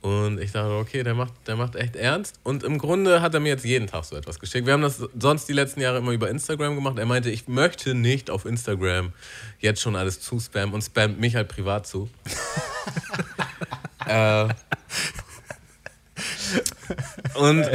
Und 0.02 0.40
ich 0.40 0.54
dachte, 0.54 0.72
okay, 0.78 1.04
der 1.04 1.14
macht, 1.14 1.34
der 1.46 1.58
macht 1.58 1.76
echt 1.76 1.98
ernst. 1.98 2.40
Und 2.44 2.64
im 2.64 2.78
Grunde 2.78 3.22
hat 3.22 3.34
er 3.34 3.42
mir 3.42 3.50
jetzt 3.50 3.66
jeden 3.66 3.88
Tag 3.88 4.06
so 4.06 4.16
etwas 4.16 4.40
geschickt. 4.40 4.66
Wir 4.66 4.74
haben 4.74 4.82
das 4.82 5.02
sonst 5.20 5.50
die 5.50 5.54
letzten 5.54 5.82
Jahre 5.82 5.98
immer 5.98 6.12
über 6.12 6.30
Instagram 6.30 6.76
gemacht. 6.76 6.98
Er 6.98 7.06
meinte, 7.06 7.30
ich 7.30 7.50
möchte 7.50 7.96
nicht 7.96 8.30
auf 8.30 8.46
Instagram 8.46 9.12
jetzt 9.60 9.82
schon 9.82 9.98
alles 9.98 10.22
zuspammen 10.22 10.74
und 10.74 10.84
spammt 10.84 11.20
mich 11.20 11.36
halt 11.36 11.50
privat 11.50 11.86
zu. 11.86 12.10
äh, 14.08 14.48
und 17.34 17.70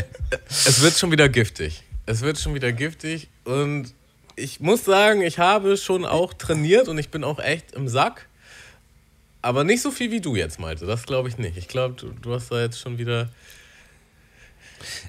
es 0.49 0.81
wird 0.81 0.99
schon 0.99 1.13
wieder 1.13 1.29
giftig. 1.29 1.84
Es 2.07 2.21
wird 2.23 2.39
schon 2.39 2.55
wieder 2.55 2.73
giftig. 2.73 3.29
Und 3.45 3.95
ich 4.37 4.61
muss 4.61 4.85
sagen, 4.85 5.23
ich 5.23 5.39
habe 5.39 5.77
schon 5.77 6.05
auch 6.05 6.35
trainiert 6.35 6.89
und 6.89 6.99
ich 6.99 7.11
bin 7.11 7.25
auch 7.25 7.39
echt 7.39 7.73
im 7.73 7.89
Sack. 7.89 8.29
Aber 9.43 9.63
nicht 9.65 9.83
so 9.83 9.91
viel 9.91 10.11
wie 10.11 10.21
du 10.21 10.37
jetzt, 10.37 10.59
Malte. 10.59 10.87
Das 10.87 11.05
glaube 11.05 11.29
ich 11.29 11.37
nicht. 11.39 11.57
Ich 11.57 11.69
glaube, 11.69 11.95
du, 11.95 12.09
du 12.23 12.35
hast 12.35 12.51
da 12.51 12.61
jetzt 12.63 12.81
schon 12.81 12.99
wieder. 12.99 13.29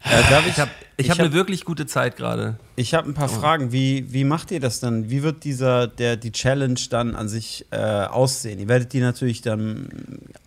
Äh, 0.05 0.21
darf 0.29 0.45
Ich 0.47 0.57
habe 0.57 0.71
ich 0.97 1.05
Ich 1.05 1.09
hab 1.09 1.17
hab- 1.17 1.25
eine 1.25 1.33
wirklich 1.33 1.65
gute 1.65 1.85
Zeit 1.85 2.15
gerade. 2.15 2.57
Ich 2.75 2.93
habe 2.93 3.09
ein 3.09 3.13
paar 3.13 3.27
Fragen. 3.29 3.71
Wie, 3.71 4.11
wie 4.13 4.23
macht 4.23 4.51
ihr 4.51 4.59
das 4.59 4.79
dann? 4.79 5.09
Wie 5.09 5.23
wird 5.23 5.43
dieser, 5.43 5.87
der, 5.87 6.15
die 6.17 6.31
Challenge 6.31 6.79
dann 6.89 7.15
an 7.15 7.27
sich 7.27 7.65
äh, 7.71 7.77
aussehen? 7.77 8.59
Ihr 8.59 8.67
werdet 8.67 8.93
die 8.93 8.99
natürlich 8.99 9.41
dann 9.41 9.89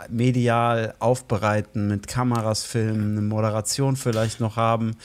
medial 0.08 0.94
aufbereiten, 0.98 1.88
mit 1.88 2.06
Kameras 2.06 2.64
filmen, 2.64 3.12
eine 3.12 3.22
Moderation 3.22 3.96
vielleicht 3.96 4.40
noch 4.40 4.56
haben. 4.56 4.96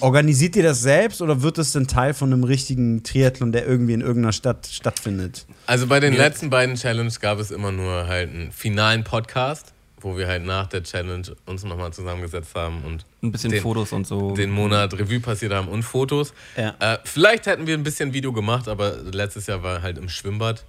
Organisiert 0.00 0.56
ihr 0.56 0.62
das 0.62 0.80
selbst 0.80 1.20
oder 1.22 1.42
wird 1.42 1.58
es 1.58 1.72
dann 1.72 1.86
Teil 1.86 2.14
von 2.14 2.32
einem 2.32 2.44
richtigen 2.44 3.02
Triathlon, 3.02 3.52
der 3.52 3.66
irgendwie 3.66 3.92
in 3.94 4.00
irgendeiner 4.00 4.32
Stadt 4.32 4.66
stattfindet? 4.66 5.46
Also 5.66 5.86
bei 5.86 6.00
den 6.00 6.14
letzten 6.14 6.50
beiden 6.50 6.76
Challenges 6.76 7.20
gab 7.20 7.38
es 7.38 7.50
immer 7.50 7.72
nur 7.72 8.06
halt 8.06 8.30
einen 8.30 8.52
finalen 8.52 9.04
Podcast, 9.04 9.72
wo 10.00 10.16
wir 10.16 10.26
halt 10.26 10.44
nach 10.44 10.66
der 10.66 10.82
Challenge 10.82 11.22
uns 11.46 11.62
nochmal 11.64 11.92
zusammengesetzt 11.92 12.54
haben 12.54 12.82
und 12.84 13.06
Ein 13.22 13.30
bisschen 13.32 13.50
Den- 13.52 13.62
Fotos 13.62 13.92
und 13.92 14.06
so. 14.06 14.34
den 14.34 14.50
Monat 14.50 14.94
Revue 14.94 15.20
passiert 15.20 15.52
haben 15.52 15.68
und 15.68 15.82
Fotos. 15.84 16.32
Ja. 16.56 16.74
Äh, 16.80 16.98
vielleicht 17.04 17.46
hätten 17.46 17.66
wir 17.66 17.74
ein 17.76 17.84
bisschen 17.84 18.12
Video 18.12 18.32
gemacht, 18.32 18.66
aber 18.68 18.96
letztes 18.96 19.46
Jahr 19.46 19.62
war 19.62 19.82
halt 19.82 19.98
im 19.98 20.08
Schwimmbad 20.08 20.64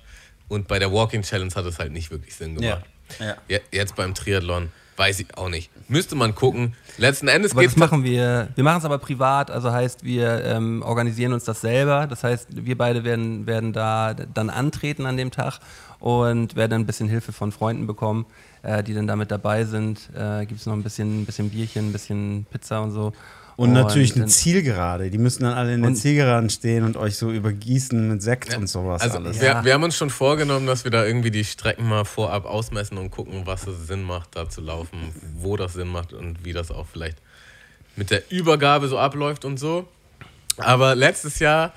und 0.50 0.68
bei 0.68 0.78
der 0.78 0.92
Walking 0.92 1.24
Challenge 1.24 1.52
hat 1.56 1.66
es 1.66 1.80
halt 1.80 1.92
nicht 1.92 2.12
wirklich 2.12 2.36
Sinn 2.36 2.56
gemacht. 2.56 2.84
Ja. 2.86 2.93
Je- 3.48 3.62
Jetzt 3.72 3.96
beim 3.96 4.14
Triathlon 4.14 4.70
weiß 4.96 5.20
ich 5.22 5.36
auch 5.38 5.50
nicht. 5.50 5.72
Müsste 5.90 6.16
man 6.16 6.36
gucken. 6.36 6.76
Letzten 6.98 7.28
Endes 7.28 7.56
geht 7.56 7.78
machen 7.78 8.04
wir. 8.04 8.50
Wir 8.54 8.64
machen 8.64 8.78
es 8.78 8.86
aber 8.86 9.00
privat, 9.00 9.50
also 9.50 9.72
heißt, 9.72 10.04
wir 10.04 10.44
ähm, 10.46 10.84
organisieren 10.84 11.34
uns 11.34 11.46
das 11.46 11.62
selber. 11.62 12.06
Das 12.06 12.24
heißt, 12.24 12.48
wir 12.52 12.78
beide 12.78 13.04
werden, 13.04 13.48
werden 13.48 13.74
da 13.74 14.14
dann 14.14 14.52
antreten 14.52 15.08
an 15.08 15.18
dem 15.18 15.32
Tag 15.32 15.60
und 16.00 16.56
werden 16.56 16.74
ein 16.74 16.86
bisschen 16.86 17.10
Hilfe 17.10 17.32
von 17.34 17.52
Freunden 17.52 17.88
bekommen, 17.88 18.26
äh, 18.62 18.84
die 18.84 18.94
dann 18.94 19.08
damit 19.08 19.32
dabei 19.32 19.64
sind. 19.66 20.10
Äh, 20.16 20.46
Gibt 20.46 20.60
es 20.60 20.68
noch 20.68 20.74
ein 20.74 20.84
bisschen, 20.84 21.22
ein 21.22 21.26
bisschen 21.26 21.50
Bierchen, 21.50 21.90
ein 21.90 21.92
bisschen 21.92 22.46
Pizza 22.52 22.82
und 22.82 22.92
so. 22.92 23.14
Und 23.56 23.74
natürlich 23.74 24.16
eine 24.16 24.26
Zielgerade. 24.26 25.10
Die 25.12 25.18
müssen 25.18 25.44
dann 25.44 25.54
alle 25.54 25.74
in 25.74 25.82
der 25.82 25.90
Und- 25.90 25.96
Zielgeraden 25.96 26.50
stehen 26.50 26.84
und 26.84 26.98
euch 26.98 27.18
so 27.18 27.32
übergießen 27.32 28.08
mit 28.10 28.22
Sekt 28.24 28.58
und 28.58 28.68
sowas 28.68 29.02
Also 29.02 29.18
alles. 29.18 29.40
wir, 29.40 29.48
Ja. 29.48 29.64
wir 29.66 29.74
haben 29.74 29.84
uns 29.84 29.96
schon 29.96 30.10
vorgenommen, 30.10 30.66
dass 30.66 30.84
wir 30.84 30.92
da 30.92 31.06
irgendwie 31.06 31.30
die 31.32 31.44
Strecken 31.46 31.88
mal 31.88 32.04
vorab 32.06 32.46
ausmessen 32.46 32.98
und 32.98 33.12
gucken, 33.12 33.44
was 33.46 33.68
es 33.68 33.88
Sinn 33.88 34.04
macht, 34.04 34.36
da 34.36 34.50
zu 34.50 34.62
laufen, 34.62 34.98
wo 35.38 35.56
das 35.58 35.74
Sinn 35.74 35.88
macht 35.90 36.14
und 36.14 36.44
wie 36.44 36.54
das 36.54 36.72
auch 36.72 36.88
vielleicht 36.92 37.18
mit 37.96 38.10
der 38.10 38.24
Übergabe 38.32 38.88
so 38.88 38.98
abläuft 38.98 39.46
und 39.46 39.58
so. 39.60 39.88
Aber 40.58 40.96
letztes 40.96 41.40
Jahr 41.40 41.74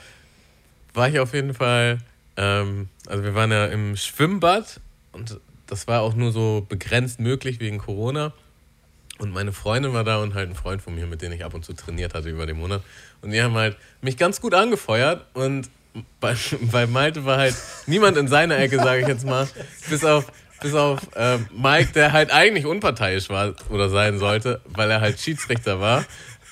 war 0.95 1.09
ich 1.11 1.19
auf 1.21 1.35
jeden 1.35 1.53
Fall, 1.53 1.99
ähm, 2.39 2.89
also 3.07 3.23
wir 3.23 3.35
waren 3.35 3.51
ja 3.51 3.67
im 3.67 3.97
Schwimmbad 3.97 4.81
und 5.13 5.39
das 5.67 5.87
war 5.89 6.01
auch 6.01 6.15
nur 6.15 6.33
so 6.33 6.65
begrenzt 6.69 7.21
möglich 7.21 7.61
wegen 7.61 7.79
Corona. 7.79 8.33
Und 9.19 9.33
meine 9.33 9.53
Freundin 9.53 9.93
war 9.93 10.05
da 10.05 10.19
und 10.19 10.35
halt 10.35 10.51
ein 10.51 10.55
Freund 10.55 10.83
von 10.83 10.95
mir, 10.95 11.07
mit 11.07 11.23
dem 11.23 11.33
ich 11.33 11.45
ab 11.45 11.55
und 11.55 11.65
zu 11.65 11.73
trainiert 11.73 12.15
hatte 12.15 12.29
über 12.29 12.47
den 12.47 12.59
Monat. 12.59 12.83
Und 13.23 13.31
die 13.31 13.43
haben 13.43 13.55
halt 13.55 13.77
mich 14.03 14.17
ganz 14.17 14.41
gut 14.41 14.55
angefeuert. 14.55 15.25
Und 15.35 15.71
bei, 16.21 16.37
bei 16.61 16.87
Malte 16.87 17.25
war 17.25 17.39
halt 17.39 17.55
niemand 17.87 18.17
in 18.17 18.29
seiner 18.29 18.59
Ecke, 18.59 18.77
sage 18.77 19.03
ich 19.03 19.09
jetzt 19.09 19.25
mal, 19.25 19.49
bis 19.89 20.05
auf, 20.05 20.27
bis 20.61 20.75
auf 20.75 21.01
äh, 21.15 21.39
Mike, 21.51 21.93
der 21.95 22.13
halt 22.13 22.31
eigentlich 22.31 22.67
unparteiisch 22.67 23.29
war 23.31 23.55
oder 23.71 23.89
sein 23.89 24.19
sollte, 24.19 24.61
weil 24.67 24.91
er 24.91 25.01
halt 25.01 25.19
Schiedsrichter 25.19 25.81
war. 25.81 26.05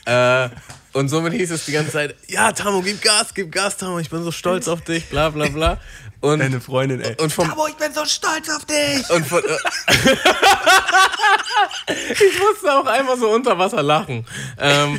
Äh, 0.06 0.49
und 0.92 1.09
somit 1.09 1.33
hieß 1.33 1.50
es 1.50 1.64
die 1.64 1.73
ganze 1.73 1.90
Zeit, 1.90 2.14
ja, 2.28 2.52
Tamo, 2.52 2.80
gib 2.80 3.02
Gas, 3.02 3.35
gib 3.35 3.50
Gas, 3.50 3.78
Tamo, 3.78 3.99
ich 3.99 4.11
bin 4.11 4.23
so 4.23 4.30
stolz 4.30 4.68
auf 4.68 4.83
dich, 4.83 5.09
bla 5.09 5.30
bla 5.30 5.49
bla. 5.49 5.80
Und, 6.25 6.38
Deine 6.38 6.59
Freundin, 6.59 7.02
ey. 7.02 7.14
und 7.21 7.31
vom, 7.31 7.47
Tamo, 7.47 7.66
ich 7.66 7.75
bin 7.76 7.93
so 7.93 8.02
stolz 8.07 8.49
auf 8.49 8.64
dich! 8.64 9.11
und 9.11 9.26
von, 9.26 9.43
äh, 9.45 9.47
ich 12.12 12.38
musste 12.40 12.73
auch 12.73 12.87
einmal 12.87 13.19
so 13.19 13.28
unter 13.28 13.59
Wasser 13.59 13.83
lachen. 13.83 14.25
Ähm, 14.59 14.99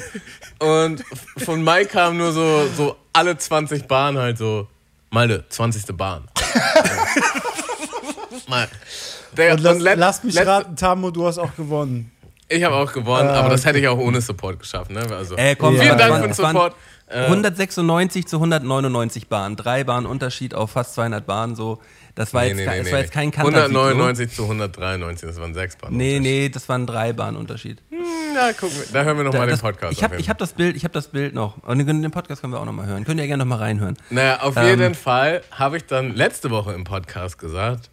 und 0.60 1.04
von 1.44 1.64
Mike 1.64 1.88
kam 1.88 2.18
nur 2.18 2.32
so, 2.32 2.68
so 2.78 2.96
alle 3.12 3.36
20 3.38 3.88
Bahnen 3.88 4.20
halt 4.20 4.38
so, 4.38 4.68
Malde, 5.10 5.46
20. 5.50 5.98
Bahn. 5.98 6.26
Mal. 8.48 8.68
Der, 9.36 9.54
Und 9.54 9.62
lass, 9.62 9.80
let- 9.80 9.98
lass 9.98 10.24
mich 10.24 10.38
raten, 10.38 10.76
Tamo, 10.76 11.10
du 11.10 11.26
hast 11.26 11.40
auch 11.40 11.56
gewonnen. 11.56 12.12
Ich 12.48 12.64
habe 12.64 12.76
auch 12.76 12.94
gewonnen, 12.94 13.30
Ah, 13.30 13.40
aber 13.40 13.50
das 13.50 13.62
okay. 13.62 13.70
hätte 13.70 13.80
ich 13.80 13.88
auch 13.88 13.98
ohne 13.98 14.22
Support 14.22 14.60
geschafft. 14.60 14.92
Ne? 14.92 15.02
Also, 15.10 15.36
Ey, 15.36 15.56
komm, 15.56 15.74
vielen 15.74 15.88
ja, 15.88 15.96
Dank 15.96 16.18
für 16.18 16.22
den 16.28 16.34
Support. 16.34 16.76
Äh, 17.08 17.26
196 17.26 18.26
zu 18.28 18.38
199 18.38 19.28
Bahnen. 19.28 19.56
Drei 19.56 19.84
Bahnen 19.84 20.06
Unterschied 20.08 20.56
auf 20.56 20.72
fast 20.72 20.96
200 20.96 21.26
Bahnen. 21.26 21.56
So. 21.56 21.80
Das 22.16 22.34
war, 22.34 22.42
nee, 22.44 22.48
jetzt, 22.50 22.58
nee, 22.58 22.66
ke- 22.66 22.84
nee, 22.84 22.92
war 22.92 23.00
jetzt 23.00 23.12
kein 23.12 23.30
Kantersieg. 23.32 23.72
so. 23.74 23.80
199 23.80 24.32
zu 24.36 24.44
193, 24.44 25.28
das 25.30 25.40
waren 25.40 25.54
sechs 25.54 25.76
Bahnen. 25.76 25.98
Nee, 25.98 26.20
nee, 26.20 26.50
das 26.50 26.68
waren 26.70 26.88
drei 26.88 27.14
Bahnen 27.14 27.38
Unterschied. 27.38 27.82
Ja, 27.92 28.52
guck, 28.60 28.74
mal, 28.76 28.86
da 28.92 29.04
hören 29.04 29.18
wir 29.18 29.24
nochmal 29.26 29.42
den 29.48 29.52
Das- 29.52 29.62
Podcast. 29.62 29.94
ich 29.94 30.04
habe 30.04 30.18
hab 30.18 30.38
das 30.38 30.54
Bild, 30.54 30.76
ich 30.76 30.84
habe 30.84 30.94
das 30.94 31.08
Bild 31.10 31.34
noch. 31.36 31.58
Und 31.64 31.78
den 31.86 32.12
Podcast 32.12 32.42
können 32.42 32.54
wir 32.54 32.60
auch 32.60 32.66
noch 32.66 32.74
mal 32.74 32.86
hören. 32.86 33.04
Könnt 33.06 33.20
ihr 33.20 33.28
gerne 33.28 33.44
noch 33.46 33.50
mal 33.50 33.58
reinhören. 33.64 33.98
Naja, 34.10 34.42
auf 34.42 34.56
Ähm, 34.58 34.66
jeden 34.68 34.96
Fall 34.96 35.42
habe 35.52 35.78
ich 35.78 35.86
dann 35.86 36.16
letzte 36.16 36.50
Woche 36.50 36.74
im 36.74 36.84
Podcast 36.86 37.38
gesagt, 37.38 37.90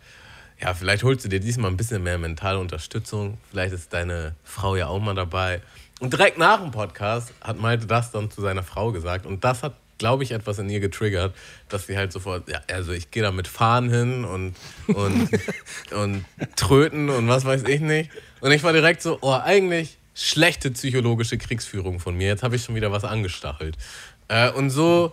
ja, 0.60 0.74
vielleicht 0.74 1.02
holst 1.04 1.24
du 1.24 1.28
dir 1.28 1.40
diesmal 1.40 1.70
ein 1.70 1.76
bisschen 1.76 2.02
mehr 2.02 2.18
mentale 2.18 2.58
Unterstützung. 2.58 3.38
Vielleicht 3.50 3.72
ist 3.74 3.92
deine 3.92 4.36
Frau 4.44 4.74
ja 4.76 4.86
auch 4.86 5.00
mal 5.00 5.14
dabei. 5.14 5.60
Und 6.02 6.12
direkt 6.12 6.36
nach 6.36 6.60
dem 6.60 6.72
Podcast 6.72 7.32
hat 7.40 7.60
Malte 7.60 7.86
das 7.86 8.10
dann 8.10 8.28
zu 8.28 8.40
seiner 8.40 8.64
Frau 8.64 8.90
gesagt. 8.90 9.24
Und 9.24 9.44
das 9.44 9.62
hat, 9.62 9.74
glaube 9.98 10.24
ich, 10.24 10.32
etwas 10.32 10.58
in 10.58 10.68
ihr 10.68 10.80
getriggert, 10.80 11.32
dass 11.68 11.86
sie 11.86 11.96
halt 11.96 12.10
sofort, 12.10 12.48
ja, 12.48 12.60
also 12.68 12.90
ich 12.90 13.12
gehe 13.12 13.22
da 13.22 13.30
mit 13.30 13.46
Fahren 13.46 13.88
hin 13.88 14.24
und, 14.24 14.56
und, 14.88 15.30
und 15.92 16.24
Tröten 16.56 17.08
und 17.08 17.28
was 17.28 17.44
weiß 17.44 17.62
ich 17.68 17.80
nicht. 17.80 18.10
Und 18.40 18.50
ich 18.50 18.64
war 18.64 18.72
direkt 18.72 19.00
so, 19.00 19.18
oh, 19.20 19.30
eigentlich 19.30 19.96
schlechte 20.12 20.72
psychologische 20.72 21.38
Kriegsführung 21.38 22.00
von 22.00 22.16
mir. 22.16 22.26
Jetzt 22.26 22.42
habe 22.42 22.56
ich 22.56 22.64
schon 22.64 22.74
wieder 22.74 22.90
was 22.90 23.04
angestachelt. 23.04 23.78
Äh, 24.26 24.50
und 24.50 24.70
so 24.70 25.12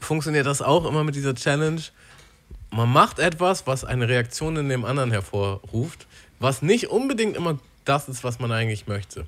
funktioniert 0.00 0.46
das 0.46 0.60
auch 0.60 0.86
immer 0.86 1.04
mit 1.04 1.14
dieser 1.14 1.36
Challenge. 1.36 1.82
Man 2.70 2.92
macht 2.92 3.20
etwas, 3.20 3.68
was 3.68 3.84
eine 3.84 4.08
Reaktion 4.08 4.56
in 4.56 4.68
dem 4.68 4.84
anderen 4.84 5.12
hervorruft, 5.12 6.08
was 6.40 6.62
nicht 6.62 6.88
unbedingt 6.88 7.36
immer 7.36 7.60
das 7.84 8.08
ist, 8.08 8.24
was 8.24 8.40
man 8.40 8.50
eigentlich 8.50 8.88
möchte. 8.88 9.24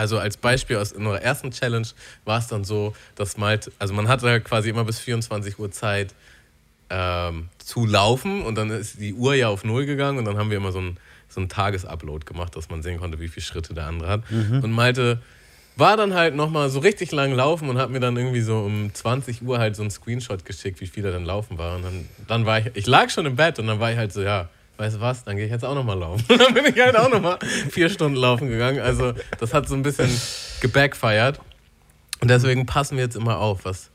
Also 0.00 0.18
als 0.18 0.38
Beispiel 0.38 0.76
aus 0.78 0.92
unserer 0.92 1.20
ersten 1.20 1.50
Challenge 1.50 1.86
war 2.24 2.38
es 2.38 2.46
dann 2.46 2.64
so, 2.64 2.94
dass 3.16 3.36
Malte, 3.36 3.70
also 3.78 3.92
man 3.92 4.08
hatte 4.08 4.40
quasi 4.40 4.70
immer 4.70 4.84
bis 4.84 4.98
24 4.98 5.58
Uhr 5.58 5.70
Zeit 5.70 6.14
ähm, 6.88 7.50
zu 7.58 7.84
laufen 7.84 8.42
und 8.42 8.54
dann 8.54 8.70
ist 8.70 8.98
die 8.98 9.12
Uhr 9.12 9.34
ja 9.34 9.48
auf 9.48 9.62
Null 9.62 9.84
gegangen 9.84 10.16
und 10.16 10.24
dann 10.24 10.38
haben 10.38 10.48
wir 10.48 10.56
immer 10.56 10.72
so 10.72 10.78
einen 10.78 10.96
so 11.28 11.38
einen 11.38 11.50
Tagesupload 11.50 12.24
gemacht, 12.24 12.56
dass 12.56 12.70
man 12.70 12.82
sehen 12.82 12.98
konnte, 12.98 13.20
wie 13.20 13.28
viele 13.28 13.44
Schritte 13.44 13.74
der 13.74 13.86
andere 13.86 14.08
hat. 14.08 14.22
Und 14.64 14.72
Malte 14.72 15.20
war 15.76 15.98
dann 15.98 16.14
halt 16.14 16.34
nochmal 16.34 16.70
so 16.70 16.78
richtig 16.80 17.12
lang 17.12 17.32
laufen 17.32 17.68
und 17.68 17.76
hat 17.76 17.90
mir 17.90 18.00
dann 18.00 18.16
irgendwie 18.16 18.40
so 18.40 18.58
um 18.58 18.92
20 18.92 19.42
Uhr 19.42 19.58
halt 19.58 19.76
so 19.76 19.82
einen 19.82 19.90
Screenshot 19.90 20.46
geschickt, 20.46 20.80
wie 20.80 20.86
viel 20.86 21.04
er 21.04 21.12
dann 21.12 21.26
laufen 21.26 21.58
war. 21.58 21.76
Und 21.76 21.82
dann, 21.84 22.08
dann 22.26 22.46
war 22.46 22.58
ich, 22.58 22.70
ich 22.72 22.86
lag 22.86 23.10
schon 23.10 23.26
im 23.26 23.36
Bett 23.36 23.58
und 23.58 23.66
dann 23.66 23.78
war 23.80 23.92
ich 23.92 23.98
halt 23.98 24.12
so, 24.14 24.22
ja, 24.22 24.48
weißt 24.80 24.96
du 24.96 25.00
was, 25.00 25.24
dann 25.24 25.36
gehe 25.36 25.44
ich 25.44 25.52
jetzt 25.52 25.64
auch 25.64 25.74
nochmal 25.74 25.98
laufen. 25.98 26.24
Und 26.28 26.40
dann 26.40 26.54
bin 26.54 26.64
ich 26.64 26.80
halt 26.80 26.96
auch 26.96 27.10
nochmal 27.10 27.38
vier 27.70 27.90
Stunden 27.90 28.16
laufen 28.16 28.48
gegangen. 28.48 28.80
Also 28.80 29.12
das 29.38 29.52
hat 29.52 29.68
so 29.68 29.74
ein 29.74 29.82
bisschen 29.82 30.10
gebackfired. 30.60 31.38
Und 32.20 32.28
deswegen 32.28 32.66
passen 32.66 32.96
wir 32.96 33.04
jetzt 33.04 33.16
immer 33.16 33.38
auf, 33.38 33.64
was. 33.64 33.90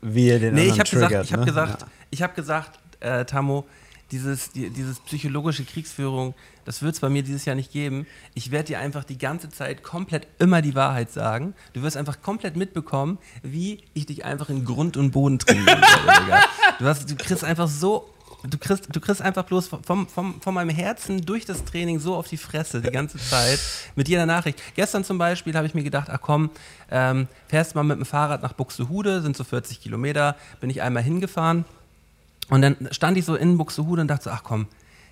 Wie 0.00 0.28
ihr 0.28 0.38
den 0.38 0.54
Nee, 0.54 0.70
anderen 0.70 0.74
ich 0.74 0.80
habe 0.80 0.90
gesagt, 0.90 1.24
ich 1.24 1.32
habe 1.32 1.40
ne? 1.40 1.46
gesagt, 1.46 1.86
ich 2.10 2.22
habe 2.22 2.34
gesagt, 2.34 2.78
äh, 3.00 3.24
Tammo, 3.24 3.66
dieses, 4.12 4.52
die, 4.52 4.70
dieses 4.70 5.00
psychologische 5.00 5.64
Kriegsführung, 5.64 6.34
das 6.64 6.82
wird 6.82 6.94
es 6.94 7.00
bei 7.00 7.08
mir 7.08 7.22
dieses 7.22 7.44
Jahr 7.44 7.56
nicht 7.56 7.72
geben. 7.72 8.06
Ich 8.34 8.50
werde 8.50 8.66
dir 8.66 8.78
einfach 8.78 9.04
die 9.04 9.18
ganze 9.18 9.48
Zeit 9.48 9.82
komplett 9.82 10.28
immer 10.38 10.62
die 10.62 10.74
Wahrheit 10.74 11.10
sagen. 11.10 11.54
Du 11.72 11.82
wirst 11.82 11.96
einfach 11.96 12.22
komplett 12.22 12.56
mitbekommen, 12.56 13.18
wie 13.42 13.82
ich 13.94 14.06
dich 14.06 14.24
einfach 14.24 14.48
in 14.48 14.64
Grund 14.64 14.96
und 14.96 15.10
Boden 15.10 15.38
Digga. 15.38 15.80
Du, 16.78 16.84
hast, 16.84 17.10
du 17.10 17.16
kriegst 17.16 17.42
einfach 17.42 17.68
so. 17.68 18.08
Du 18.42 18.56
kriegst, 18.56 18.86
du 18.90 19.00
kriegst 19.00 19.20
einfach 19.20 19.44
bloß 19.44 19.68
vom, 19.68 20.08
vom, 20.08 20.40
von 20.40 20.54
meinem 20.54 20.70
Herzen 20.70 21.24
durch 21.26 21.44
das 21.44 21.64
Training 21.64 22.00
so 22.00 22.14
auf 22.14 22.28
die 22.28 22.38
Fresse 22.38 22.80
die 22.80 22.90
ganze 22.90 23.18
Zeit 23.18 23.58
mit 23.96 24.08
jeder 24.08 24.24
Nachricht. 24.24 24.62
Gestern 24.74 25.04
zum 25.04 25.18
Beispiel 25.18 25.54
habe 25.54 25.66
ich 25.66 25.74
mir 25.74 25.82
gedacht, 25.82 26.08
ach 26.10 26.20
komm, 26.22 26.50
ähm, 26.90 27.28
fährst 27.48 27.74
mal 27.74 27.82
mit 27.82 27.98
dem 27.98 28.06
Fahrrad 28.06 28.42
nach 28.42 28.54
Buxtehude, 28.54 29.20
sind 29.20 29.36
so 29.36 29.44
40 29.44 29.82
Kilometer, 29.82 30.36
bin 30.60 30.70
ich 30.70 30.80
einmal 30.80 31.02
hingefahren 31.02 31.66
und 32.48 32.62
dann 32.62 32.76
stand 32.92 33.18
ich 33.18 33.26
so 33.26 33.34
in 33.34 33.58
Buxtehude 33.58 34.02
und 34.02 34.08
dachte 34.08 34.24
so, 34.24 34.30
ach 34.30 34.42
komm, 34.42 34.66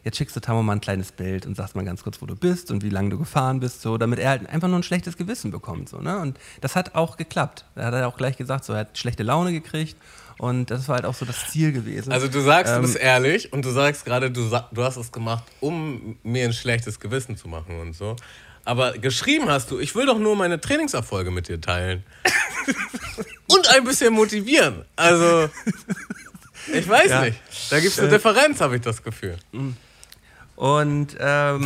jetzt 0.04 0.16
schickst 0.16 0.34
du 0.34 0.40
Tammo 0.40 0.62
mal 0.62 0.72
ein 0.72 0.80
kleines 0.80 1.12
Bild 1.12 1.44
und 1.44 1.54
sagst 1.54 1.76
mal 1.76 1.84
ganz 1.84 2.02
kurz, 2.02 2.22
wo 2.22 2.26
du 2.26 2.34
bist 2.34 2.70
und 2.70 2.82
wie 2.82 2.88
lange 2.88 3.10
du 3.10 3.18
gefahren 3.18 3.60
bist, 3.60 3.82
so, 3.82 3.98
damit 3.98 4.18
er 4.18 4.30
halt 4.30 4.48
einfach 4.48 4.68
nur 4.68 4.78
ein 4.78 4.82
schlechtes 4.82 5.16
Gewissen 5.18 5.50
bekommt. 5.50 5.88
So, 5.88 5.98
ne? 5.98 6.18
Und 6.18 6.38
das 6.60 6.76
hat 6.76 6.94
auch 6.94 7.16
geklappt. 7.16 7.64
Da 7.74 7.84
hat 7.84 7.94
er 7.94 8.08
auch 8.08 8.16
gleich 8.16 8.36
gesagt, 8.36 8.64
so, 8.64 8.72
er 8.72 8.80
hat 8.80 8.96
schlechte 8.96 9.22
Laune 9.22 9.52
gekriegt 9.52 9.96
und 10.38 10.70
das 10.70 10.88
war 10.88 10.96
halt 10.96 11.04
auch 11.04 11.14
so 11.14 11.24
das 11.24 11.48
Ziel 11.50 11.72
gewesen. 11.72 12.12
Also 12.12 12.28
du 12.28 12.40
sagst, 12.40 12.72
du 12.72 12.76
Ähm, 12.76 12.82
bist 12.82 12.96
ehrlich 12.96 13.52
und 13.52 13.64
du 13.64 13.70
sagst 13.70 14.04
gerade, 14.04 14.30
du, 14.30 14.48
du 14.72 14.82
hast 14.84 14.96
es 14.96 15.12
gemacht, 15.12 15.44
um 15.60 16.16
mir 16.22 16.44
ein 16.44 16.52
schlechtes 16.52 16.98
Gewissen 17.00 17.36
zu 17.36 17.48
machen 17.48 17.78
und 17.80 17.94
so. 17.94 18.16
Aber 18.64 18.92
geschrieben 18.92 19.48
hast 19.48 19.70
du, 19.70 19.78
ich 19.78 19.94
will 19.94 20.06
doch 20.06 20.18
nur 20.18 20.36
meine 20.36 20.60
Trainingserfolge 20.60 21.30
mit 21.30 21.48
dir 21.48 21.60
teilen. 21.60 22.04
und 23.48 23.68
ein 23.74 23.84
bisschen 23.84 24.12
motivieren. 24.12 24.84
Also, 24.96 25.48
ich 26.72 26.86
weiß 26.88 27.08
Ja. 27.10 27.22
nicht. 27.22 27.38
Da 27.70 27.80
gibt 27.80 27.92
es 27.92 27.98
eine 27.98 28.08
Differenz, 28.10 28.60
habe 28.60 28.76
ich 28.76 28.82
das 28.82 29.02
Gefühl. 29.02 29.36
Und 30.58 31.16
ähm, 31.20 31.64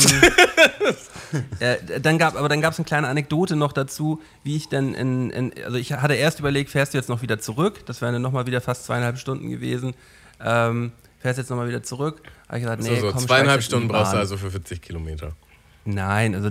äh, 1.61 1.79
dann 2.03 2.19
gab, 2.19 2.37
aber 2.37 2.51
dann 2.51 2.61
gab 2.61 2.75
es 2.75 2.79
eine 2.79 2.85
kleine 2.85 3.09
Anekdote 3.09 3.57
noch 3.57 3.73
dazu, 3.73 4.21
wie 4.45 4.55
ich 4.55 4.69
dann 4.69 4.93
in, 4.95 5.31
in, 5.31 5.65
also 5.65 5.79
ich 5.79 5.95
hatte 5.95 6.13
erst 6.13 6.41
überlegt, 6.41 6.69
fährst 6.69 6.93
du 6.93 6.99
jetzt 6.99 7.09
noch 7.09 7.23
wieder 7.23 7.39
zurück? 7.39 7.87
Das 7.87 8.03
wären 8.03 8.13
dann 8.13 8.21
nochmal 8.21 8.45
wieder 8.45 8.61
fast 8.61 8.85
zweieinhalb 8.85 9.17
Stunden 9.17 9.49
gewesen. 9.49 9.95
Ähm, 10.45 10.93
fährst 11.21 11.39
jetzt 11.39 11.49
nochmal 11.49 11.69
wieder 11.69 11.83
zurück? 11.83 12.21
Habe 12.49 12.59
ich 12.59 12.65
gesagt, 12.65 12.83
nee, 12.83 12.97
so, 12.97 13.07
so 13.07 13.13
komm, 13.13 13.27
zweieinhalb 13.27 13.63
Stunden 13.63 13.89
brauchst 13.89 14.13
du 14.13 14.19
also 14.19 14.37
für 14.37 14.51
40 14.51 14.83
Kilometer. 14.83 15.33
Nein, 15.87 16.35
also 16.35 16.51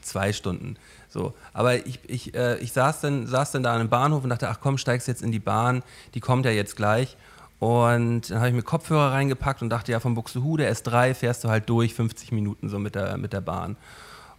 zwei 0.00 0.32
Stunden. 0.32 0.78
So, 1.10 1.34
aber 1.52 1.86
ich, 1.86 2.00
ich, 2.06 2.34
äh, 2.34 2.56
ich 2.60 2.72
saß, 2.72 3.02
dann, 3.02 3.26
saß 3.26 3.52
dann 3.52 3.62
da 3.62 3.74
an 3.74 3.80
einem 3.80 3.90
Bahnhof 3.90 4.24
und 4.24 4.30
dachte, 4.30 4.48
ach 4.48 4.60
komm, 4.62 4.78
steigst 4.78 5.06
jetzt 5.06 5.22
in 5.22 5.32
die 5.32 5.38
Bahn, 5.38 5.82
die 6.14 6.20
kommt 6.20 6.46
ja 6.46 6.50
jetzt 6.50 6.76
gleich. 6.76 7.18
Und 7.58 8.30
dann 8.30 8.38
habe 8.38 8.48
ich 8.48 8.54
mir 8.54 8.62
Kopfhörer 8.62 9.12
reingepackt 9.12 9.62
und 9.62 9.70
dachte, 9.70 9.92
ja, 9.92 10.00
von 10.00 10.14
Buxtehude 10.14 10.68
S3 10.68 11.14
fährst 11.14 11.44
du 11.44 11.48
halt 11.48 11.68
durch, 11.68 11.94
50 11.94 12.32
Minuten 12.32 12.68
so 12.68 12.78
mit 12.78 12.94
der, 12.94 13.16
mit 13.16 13.32
der 13.32 13.40
Bahn. 13.40 13.76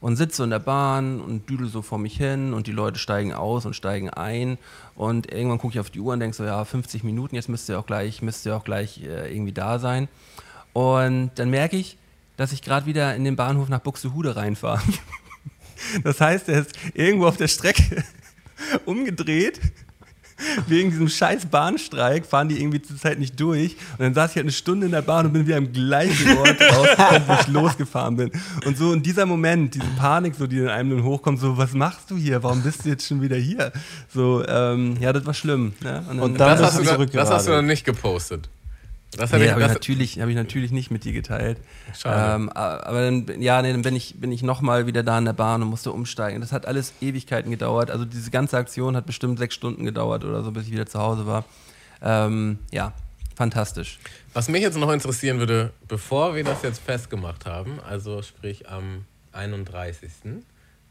Und 0.02 0.18
sitze 0.18 0.44
in 0.44 0.50
der 0.52 0.60
Bahn 0.60 1.20
und 1.22 1.50
düdel 1.50 1.68
so 1.68 1.82
vor 1.82 1.98
mich 1.98 2.18
hin 2.18 2.54
und 2.54 2.68
die 2.68 2.72
Leute 2.72 3.00
steigen 3.00 3.34
aus 3.34 3.66
und 3.66 3.76
steigen 3.76 4.10
ein. 4.10 4.58
Und 4.96 5.32
irgendwann 5.32 5.58
gucke 5.58 5.74
ich 5.74 5.80
auf 5.80 5.90
die 5.90 6.00
Uhr 6.00 6.14
und 6.14 6.20
denke 6.20 6.36
so, 6.36 6.44
ja, 6.44 6.64
50 6.64 7.04
Minuten, 7.04 7.36
jetzt 7.36 7.50
müsst 7.50 7.70
ihr 7.70 7.80
auch 7.80 7.86
gleich, 7.86 8.22
müsst 8.22 8.46
ihr 8.46 8.56
auch 8.56 8.64
gleich 8.64 9.02
äh, 9.02 9.34
irgendwie 9.34 9.54
da 9.54 9.80
sein. 9.80 10.08
Und 10.74 11.32
dann 11.36 11.50
merke 11.50 11.78
ich, 11.78 11.98
dass 12.38 12.52
ich 12.52 12.62
gerade 12.62 12.86
wieder 12.86 13.16
in 13.16 13.24
den 13.24 13.36
Bahnhof 13.36 13.70
nach 13.70 13.80
Buxtehude 13.80 14.36
reinfahre. 14.36 14.82
Das 16.04 16.22
heißt, 16.22 16.50
er 16.50 16.62
ist 16.62 16.74
irgendwo 16.94 17.28
auf 17.28 17.38
der 17.38 17.50
Strecke 17.50 18.04
umgedreht. 18.86 19.60
Wegen 20.68 20.90
diesem 20.90 21.08
scheiß 21.08 21.46
Bahnstreik 21.46 22.26
fahren 22.26 22.50
die 22.50 22.60
irgendwie 22.60 22.82
zur 22.82 22.98
Zeit 22.98 23.20
nicht 23.20 23.40
durch. 23.40 23.76
Und 23.98 24.00
dann 24.00 24.14
saß 24.14 24.32
ich 24.32 24.36
halt 24.38 24.46
eine 24.46 24.52
Stunde 24.52 24.86
in 24.86 24.92
der 24.92 25.02
Bahn 25.02 25.26
und 25.26 25.34
bin 25.34 25.48
wieder 25.48 25.58
am 25.58 25.72
gleichen 25.72 26.38
Ort 26.38 26.62
rausgekommen, 26.76 27.24
wo 27.28 27.34
ich 27.34 27.48
losgefahren 27.48 28.16
bin. 28.18 28.32
Und 28.66 28.78
so 28.78 28.94
in 28.94 29.02
dieser 29.02 29.26
Moment, 29.26 29.76
diese 29.76 29.88
Panik, 29.98 30.36
so, 30.36 30.48
die 30.48 30.60
in 30.60 30.68
einem 30.68 30.92
dann 30.92 31.04
hochkommt, 31.04 31.40
so, 31.40 31.58
was 31.58 31.74
machst 31.74 32.12
du 32.12 32.18
hier? 32.18 32.44
Warum 32.44 32.62
bist 32.62 32.86
du 32.86 32.90
jetzt 32.90 33.08
schon 33.08 33.22
wieder 33.22 33.38
hier? 33.38 33.72
So, 34.14 34.46
ähm, 34.48 34.98
ja, 35.00 35.14
das 35.14 35.26
war 35.26 35.34
schlimm. 35.34 35.74
Ne? 35.82 36.04
dann, 36.08 36.20
Und 36.20 36.40
Das 36.40 36.48
dann 36.48 36.58
bist 36.58 36.90
hast, 36.90 37.00
du 37.00 37.06
das 37.06 37.30
hast 37.30 37.48
du 37.48 37.52
dann 37.52 37.66
nicht 37.66 37.86
gepostet. 37.86 38.50
Das 39.18 39.32
hätte 39.32 39.40
Nee, 39.40 39.46
ich, 39.46 39.52
habe 39.52 39.62
ich, 39.62 39.68
natürlich, 39.68 40.20
hab 40.20 40.30
ich 40.30 40.36
natürlich 40.36 40.72
nicht 40.72 40.92
mit 40.92 41.04
dir 41.04 41.14
geteilt. 41.14 41.58
Schade. 41.98 42.36
Ähm, 42.36 42.50
aber 42.50 43.06
dann, 43.06 43.42
ja, 43.42 43.62
nee, 43.62 43.72
dann 43.72 43.82
bin 43.82 43.96
ich, 43.96 44.16
bin 44.20 44.32
ich 44.32 44.44
nochmal 44.44 44.88
wieder 44.88 45.04
da 45.04 45.18
in 45.18 45.26
der 45.26 45.34
Bahn 45.34 45.62
und 45.62 45.70
musste 45.70 45.92
umsteigen. 45.92 46.42
Das 46.42 46.52
hat 46.52 46.66
alles 46.66 46.94
Ewigkeiten 47.02 47.52
gedauert. 47.52 47.92
Also 47.92 48.06
diese 48.06 48.32
ganze 48.32 48.58
Aktion 48.58 48.96
hat 48.96 49.06
bestimmt 49.06 49.40
sechs 49.40 49.56
Stunden 49.56 49.86
gedauert 49.86 50.24
oder 50.26 50.44
so, 50.44 50.52
bis 50.52 50.66
ich 50.66 50.72
wieder 50.72 50.86
zu 50.86 51.00
Hause 51.00 51.26
war. 51.26 51.46
Ähm, 52.02 52.60
ja, 52.72 52.94
fantastisch. 53.36 54.00
Was 54.34 54.50
mich 54.50 54.62
jetzt 54.62 54.78
noch 54.78 54.92
interessieren 54.92 55.40
würde, 55.40 55.72
bevor 55.88 56.36
wir 56.36 56.44
das 56.44 56.62
jetzt 56.62 56.82
festgemacht 56.82 57.46
haben, 57.46 57.80
also 57.88 58.22
sprich 58.22 58.70
am 58.70 59.06
31. 59.32 60.12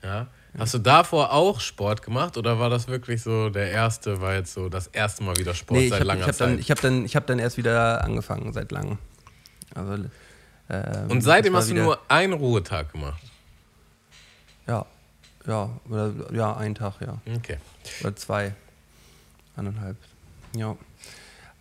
Ja, 0.02 0.28
hast 0.58 0.74
du 0.74 0.78
davor 0.78 1.32
auch 1.32 1.60
Sport 1.60 2.02
gemacht 2.02 2.36
oder 2.36 2.58
war 2.58 2.70
das 2.70 2.88
wirklich 2.88 3.22
so, 3.22 3.50
der 3.50 3.70
erste 3.70 4.20
war 4.20 4.34
jetzt 4.34 4.54
so 4.54 4.68
das 4.68 4.86
erste 4.88 5.24
Mal 5.24 5.36
wieder 5.36 5.54
Sport 5.54 5.78
Nee, 5.78 5.84
ich 5.86 5.90
seit 5.90 6.00
habe 6.00 6.08
langer 6.08 6.26
hab 6.26 6.36
dann, 6.36 6.50
Zeit? 6.50 6.60
ich 6.60 6.70
hab 6.70 6.80
dann, 6.80 7.04
ich 7.04 7.16
hab 7.16 7.26
dann 7.26 7.38
erst 7.38 7.56
wieder 7.56 8.04
angefangen, 8.04 8.52
seit 8.52 8.70
langem. 8.70 8.98
Also, 9.74 10.04
ähm, 10.70 11.10
Und 11.10 11.20
seitdem 11.22 11.56
hast 11.56 11.70
du 11.70 11.74
nur 11.74 11.98
einen 12.08 12.32
Ruhetag 12.32 12.92
gemacht. 12.92 13.22
Ja. 14.66 14.86
Ja, 15.46 15.68
oder, 15.90 16.12
ja, 16.32 16.56
einen 16.56 16.74
Tag, 16.74 16.94
ja. 17.00 17.18
Okay. 17.36 17.58
Oder 18.00 18.16
zwei. 18.16 18.54
Anderthalb. 19.56 19.96
Ja. 20.56 20.76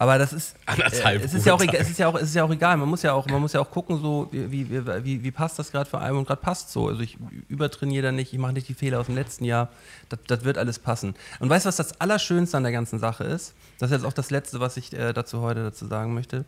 Aber 0.04 0.18
das 0.18 0.34
ist, 0.34 0.56
Anderthalb 0.66 1.22
äh, 1.22 1.26
es, 1.26 1.34
ist 1.34 1.46
ja 1.46 1.54
auch, 1.54 1.62
egal- 1.62 1.78
es, 1.80 1.90
ist 1.90 1.98
ja 1.98 2.10
auch, 2.10 2.16
es 2.16 2.24
ist 2.24 2.36
ja 2.36 2.44
auch 2.44 2.52
egal. 2.52 2.76
Man 2.76 2.90
muss 2.90 3.04
ja 3.04 3.14
auch, 3.14 3.26
man 3.28 3.40
muss 3.40 3.54
ja 3.54 3.62
auch 3.62 3.72
gucken, 3.72 4.02
so, 4.02 4.28
wie, 4.32 4.52
wie, 4.70 4.86
wie, 5.06 5.24
wie 5.24 5.32
passt 5.32 5.58
das 5.58 5.72
gerade 5.72 5.90
für 5.90 6.00
einen 6.00 6.18
und 6.18 6.28
gerade 6.28 6.42
passt 6.42 6.74
so. 6.74 6.90
Also 6.90 7.00
ich 7.00 7.18
übertrainiere 7.48 8.04
da 8.04 8.12
nicht, 8.12 8.34
ich 8.34 8.40
mache 8.40 8.52
nicht 8.52 8.68
die 8.68 8.74
Fehler 8.74 9.00
aus 9.00 9.06
dem 9.06 9.16
letzten 9.16 9.46
Jahr. 9.46 9.70
Das, 10.10 10.20
das 10.28 10.44
wird 10.44 10.58
alles 10.58 10.78
passen. 10.78 11.16
Und 11.40 11.50
weißt 11.50 11.66
du, 11.66 11.70
was 11.70 11.78
das 11.78 12.02
Allerschönste 12.02 12.58
an 12.58 12.64
der 12.64 12.74
ganzen 12.74 13.00
Sache 13.00 13.24
ist? 13.24 13.54
Das 13.80 13.92
ist 13.92 13.98
jetzt 13.98 14.06
auch 14.06 14.14
das 14.14 14.30
Letzte, 14.30 14.60
was 14.60 14.76
ich 14.76 14.92
äh, 14.92 15.14
dazu 15.14 15.40
heute 15.40 15.64
dazu 15.64 15.88
sagen 15.88 16.14
möchte. 16.14 16.44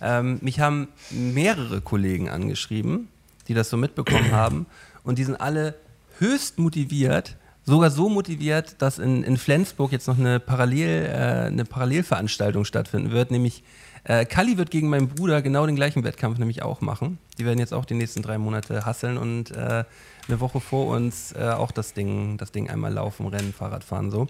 Ähm, 0.00 0.38
mich 0.40 0.60
haben 0.60 0.86
mehrere 1.10 1.80
Kollegen 1.80 2.28
angeschrieben, 2.28 3.08
die 3.48 3.54
das 3.54 3.68
so 3.68 3.76
mitbekommen 3.76 4.30
haben. 4.30 4.66
Und 5.02 5.18
die 5.18 5.24
sind 5.24 5.40
alle 5.40 5.74
höchst 6.20 6.60
motiviert, 6.60 7.36
sogar 7.64 7.90
so 7.90 8.08
motiviert, 8.08 8.76
dass 8.82 8.98
in, 8.98 9.22
in 9.22 9.36
Flensburg 9.36 9.92
jetzt 9.92 10.08
noch 10.08 10.18
eine, 10.18 10.40
Parallel, 10.40 11.06
äh, 11.06 11.46
eine 11.46 11.64
Parallelveranstaltung 11.64 12.64
stattfinden 12.64 13.10
wird, 13.10 13.30
nämlich 13.30 13.62
äh, 14.04 14.24
Kalli 14.24 14.58
wird 14.58 14.70
gegen 14.70 14.88
meinen 14.88 15.08
Bruder 15.08 15.42
genau 15.42 15.64
den 15.64 15.76
gleichen 15.76 16.02
Wettkampf 16.02 16.38
nämlich 16.38 16.62
auch 16.62 16.80
machen. 16.80 17.18
Die 17.38 17.44
werden 17.44 17.60
jetzt 17.60 17.72
auch 17.72 17.84
die 17.84 17.94
nächsten 17.94 18.22
drei 18.22 18.36
Monate 18.36 18.84
hasseln 18.84 19.16
und 19.16 19.52
äh, 19.52 19.84
eine 20.28 20.40
Woche 20.40 20.60
vor 20.60 20.88
uns 20.88 21.32
äh, 21.32 21.50
auch 21.50 21.70
das 21.70 21.94
Ding, 21.94 22.36
das 22.36 22.50
Ding 22.50 22.68
einmal 22.68 22.92
laufen, 22.92 23.26
rennen, 23.26 23.52
Fahrrad 23.52 23.84
fahren 23.84 24.10
so. 24.10 24.26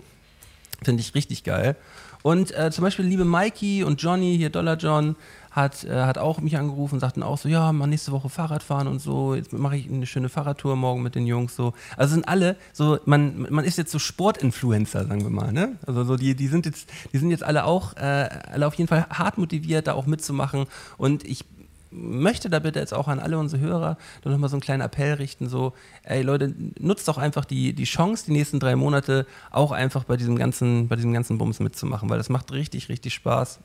Finde 0.82 1.00
ich 1.00 1.14
richtig 1.14 1.44
geil. 1.44 1.76
Und 2.22 2.56
äh, 2.56 2.70
zum 2.70 2.82
Beispiel 2.82 3.04
liebe 3.04 3.24
Mikey 3.24 3.82
und 3.82 4.02
Johnny, 4.02 4.36
hier 4.36 4.50
Dollar 4.50 4.76
John, 4.76 5.16
hat, 5.52 5.84
äh, 5.84 6.02
hat 6.02 6.18
auch 6.18 6.40
mich 6.40 6.56
angerufen 6.56 6.94
und 6.94 7.00
sagten 7.00 7.22
auch 7.22 7.38
so, 7.38 7.48
ja, 7.48 7.72
mal 7.72 7.86
nächste 7.86 8.10
Woche 8.10 8.28
Fahrrad 8.28 8.62
fahren 8.62 8.88
und 8.88 9.00
so, 9.00 9.34
jetzt 9.34 9.52
mache 9.52 9.76
ich 9.76 9.88
eine 9.88 10.06
schöne 10.06 10.28
Fahrradtour 10.28 10.76
morgen 10.76 11.02
mit 11.02 11.14
den 11.14 11.26
Jungs 11.26 11.54
so. 11.54 11.74
Also 11.96 12.14
sind 12.14 12.26
alle 12.26 12.56
so, 12.72 12.98
man, 13.04 13.46
man 13.50 13.64
ist 13.64 13.78
jetzt 13.78 13.92
so 13.92 13.98
Sportinfluencer, 13.98 15.06
sagen 15.06 15.22
wir 15.22 15.30
mal, 15.30 15.52
ne? 15.52 15.76
Also 15.86 16.04
so 16.04 16.16
die, 16.16 16.34
die 16.34 16.48
sind 16.48 16.66
jetzt, 16.66 16.88
die 17.12 17.18
sind 17.18 17.30
jetzt 17.30 17.44
alle 17.44 17.64
auch, 17.64 17.96
äh, 17.96 18.28
alle 18.50 18.66
auf 18.66 18.74
jeden 18.74 18.88
Fall 18.88 19.06
hart 19.10 19.36
motiviert, 19.38 19.86
da 19.86 19.92
auch 19.92 20.06
mitzumachen 20.06 20.66
und 20.96 21.24
ich 21.24 21.44
möchte 21.92 22.48
da 22.48 22.58
bitte 22.58 22.78
jetzt 22.78 22.94
auch 22.94 23.06
an 23.06 23.20
alle 23.20 23.38
unsere 23.38 23.60
Hörer 23.60 23.98
doch 24.22 24.30
nochmal 24.30 24.48
so 24.48 24.56
einen 24.56 24.62
kleinen 24.62 24.80
Appell 24.80 25.14
richten, 25.14 25.48
so, 25.48 25.74
ey 26.02 26.22
Leute, 26.22 26.54
nutzt 26.78 27.06
doch 27.08 27.18
einfach 27.18 27.44
die, 27.44 27.74
die 27.74 27.84
Chance, 27.84 28.24
die 28.26 28.32
nächsten 28.32 28.58
drei 28.58 28.76
Monate 28.76 29.26
auch 29.50 29.72
einfach 29.72 30.04
bei 30.04 30.16
diesem 30.16 30.36
ganzen, 30.36 30.88
bei 30.88 30.96
diesem 30.96 31.12
ganzen 31.12 31.36
Bums 31.36 31.60
mitzumachen, 31.60 32.08
weil 32.08 32.18
das 32.18 32.30
macht 32.30 32.52
richtig, 32.52 32.88
richtig 32.88 33.12
Spaß. 33.12 33.60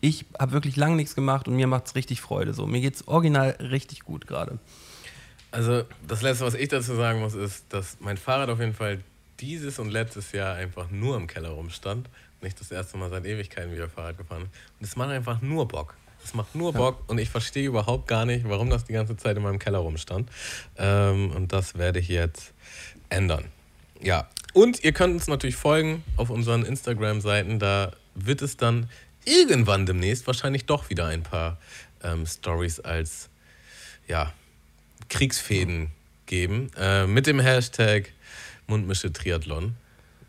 Ich 0.00 0.26
habe 0.38 0.52
wirklich 0.52 0.76
lange 0.76 0.96
nichts 0.96 1.14
gemacht 1.14 1.48
und 1.48 1.56
mir 1.56 1.66
macht 1.66 1.86
es 1.86 1.94
richtig 1.94 2.20
Freude. 2.20 2.54
So. 2.54 2.66
Mir 2.66 2.80
geht 2.80 2.96
es 2.96 3.08
original 3.08 3.50
richtig 3.60 4.00
gut 4.00 4.26
gerade. 4.26 4.58
Also, 5.50 5.84
das 6.06 6.22
Letzte, 6.22 6.44
was 6.44 6.54
ich 6.54 6.68
dazu 6.68 6.94
sagen 6.96 7.20
muss, 7.20 7.34
ist, 7.34 7.64
dass 7.70 7.96
mein 8.00 8.16
Fahrrad 8.16 8.50
auf 8.50 8.60
jeden 8.60 8.74
Fall 8.74 9.00
dieses 9.40 9.78
und 9.78 9.90
letztes 9.90 10.32
Jahr 10.32 10.54
einfach 10.56 10.90
nur 10.90 11.16
im 11.16 11.26
Keller 11.26 11.50
rumstand. 11.50 12.08
Nicht 12.42 12.60
das 12.60 12.70
erste 12.70 12.98
Mal 12.98 13.10
seit 13.10 13.24
Ewigkeiten 13.24 13.72
wieder 13.72 13.88
Fahrrad 13.88 14.18
gefahren. 14.18 14.42
Und 14.42 14.86
es 14.86 14.96
macht 14.96 15.10
einfach 15.10 15.40
nur 15.40 15.66
Bock. 15.66 15.94
Es 16.24 16.34
macht 16.34 16.54
nur 16.56 16.72
Bock 16.72 17.04
und 17.06 17.18
ich 17.18 17.30
verstehe 17.30 17.66
überhaupt 17.66 18.08
gar 18.08 18.26
nicht, 18.26 18.48
warum 18.48 18.68
das 18.68 18.84
die 18.84 18.92
ganze 18.92 19.16
Zeit 19.16 19.36
in 19.36 19.44
meinem 19.44 19.60
Keller 19.60 19.78
rumstand. 19.78 20.28
Ähm, 20.76 21.30
und 21.30 21.52
das 21.52 21.78
werde 21.78 22.00
ich 22.00 22.08
jetzt 22.08 22.52
ändern. 23.10 23.44
Ja. 24.02 24.28
Und 24.52 24.82
ihr 24.82 24.92
könnt 24.92 25.14
uns 25.14 25.28
natürlich 25.28 25.54
folgen 25.54 26.02
auf 26.16 26.30
unseren 26.30 26.64
Instagram-Seiten. 26.64 27.60
Da 27.60 27.92
wird 28.14 28.42
es 28.42 28.56
dann 28.56 28.88
irgendwann 29.26 29.84
demnächst 29.86 30.26
wahrscheinlich 30.26 30.64
doch 30.64 30.88
wieder 30.90 31.06
ein 31.06 31.22
paar 31.22 31.58
ähm, 32.02 32.26
Stories 32.26 32.80
als 32.80 33.28
ja, 34.08 34.32
Kriegsfäden 35.08 35.88
geben. 36.26 36.70
Äh, 36.78 37.06
mit 37.06 37.26
dem 37.26 37.40
Hashtag 37.40 38.12
Mundmische 38.66 39.12
Triathlon. 39.12 39.74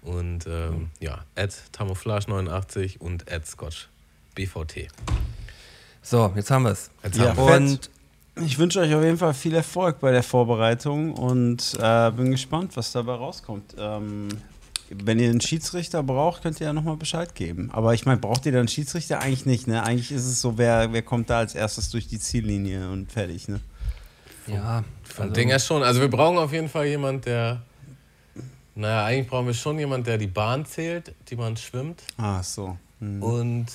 Und 0.04 0.46
ähm, 0.48 0.90
ja, 1.00 1.26
at 1.36 1.54
Tamouflage89 1.78 3.00
und 3.00 3.32
at 3.32 3.46
Scotch 3.48 3.88
BVT. 4.36 4.88
So, 6.02 6.32
jetzt 6.36 6.52
haben 6.52 6.64
wir 6.64 6.72
es. 6.72 6.90
Jetzt 7.04 7.18
Ja, 7.18 7.36
haben 7.36 7.38
wir- 7.38 7.56
Und 7.56 7.90
Ich 8.46 8.60
wünsche 8.60 8.80
euch 8.80 8.94
auf 8.94 9.04
jeden 9.04 9.18
Fall 9.18 9.34
viel 9.34 9.56
Erfolg 9.56 10.00
bei 10.00 10.12
der 10.12 10.22
Vorbereitung 10.22 11.14
und 11.16 11.76
äh, 11.82 12.12
bin 12.12 12.30
gespannt, 12.32 12.78
was 12.78 12.92
dabei 12.92 13.14
rauskommt. 13.16 13.74
Ähm, 13.80 14.30
wenn 14.89 15.19
ihr 15.19 15.30
einen 15.30 15.41
Schiedsrichter 15.41 16.04
braucht, 16.04 16.43
könnt 16.43 16.60
ihr 16.62 16.67
ja 16.67 16.73
nochmal 16.73 16.97
Bescheid 16.97 17.36
geben. 17.36 17.69
Aber 17.71 17.93
ich 17.93 18.06
meine, 18.06 18.19
braucht 18.19 18.45
ihr 18.45 18.52
dann 18.52 18.60
einen 18.60 18.67
Schiedsrichter? 18.67 19.19
Eigentlich 19.19 19.45
nicht, 19.45 19.67
ne? 19.67 19.84
Eigentlich 19.84 20.12
ist 20.12 20.26
es 20.26 20.41
so, 20.41 20.58
wer, 20.58 20.93
wer 20.93 21.02
kommt 21.02 21.30
da 21.30 21.39
als 21.39 21.56
erstes 21.56 21.89
durch 21.89 22.08
die 22.08 22.19
Ziellinie 22.19 22.89
und 22.89 23.12
fertig, 23.12 23.47
ne? 23.47 23.60
ja, 24.47 24.84
Vom 25.04 25.23
also, 25.23 25.34
Ding 25.34 25.50
her 25.50 25.60
schon. 25.60 25.84
Also 25.84 26.02
wir 26.02 26.10
brauchen 26.10 26.38
auf 26.38 26.54
jeden 26.54 26.69
Fall 26.69 26.86
jemand, 26.88 27.26
der. 27.26 27.62
Naja, 28.76 29.06
eigentlich 29.06 29.28
brauchen 29.28 29.47
wir 29.47 29.54
schon 29.56 29.80
jemand, 29.80 30.06
der 30.06 30.17
die 30.19 30.28
Bahn 30.28 30.65
zählt, 30.65 31.15
die 31.30 31.36
man 31.36 31.58
schwimmt. 31.58 32.04
Ah, 32.17 32.43
so. 32.43 32.78
Hm. 33.00 33.23
Und 33.23 33.65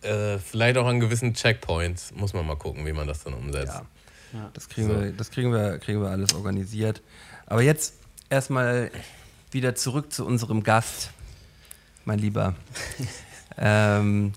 äh, 0.00 0.38
vielleicht 0.38 0.78
auch 0.78 0.86
an 0.86 0.98
gewissen 0.98 1.34
Checkpoints. 1.34 2.14
Muss 2.14 2.32
man 2.32 2.46
mal 2.46 2.56
gucken, 2.56 2.86
wie 2.86 2.92
man 2.92 3.06
das 3.06 3.22
dann 3.22 3.34
umsetzt. 3.34 3.74
Ja. 4.32 4.50
Das, 4.54 4.68
kriegen, 4.68 4.88
So. 4.88 4.98
wir, 4.98 5.12
das 5.12 5.30
kriegen, 5.30 5.52
wir, 5.52 5.78
kriegen 5.78 6.00
wir 6.00 6.08
alles 6.08 6.34
organisiert. 6.34 7.02
Aber 7.44 7.60
jetzt 7.60 7.94
erstmal 8.30 8.90
wieder 9.50 9.74
zurück 9.74 10.12
zu 10.12 10.26
unserem 10.26 10.62
Gast, 10.62 11.10
mein 12.04 12.18
Lieber. 12.18 12.54
ähm, 13.58 14.32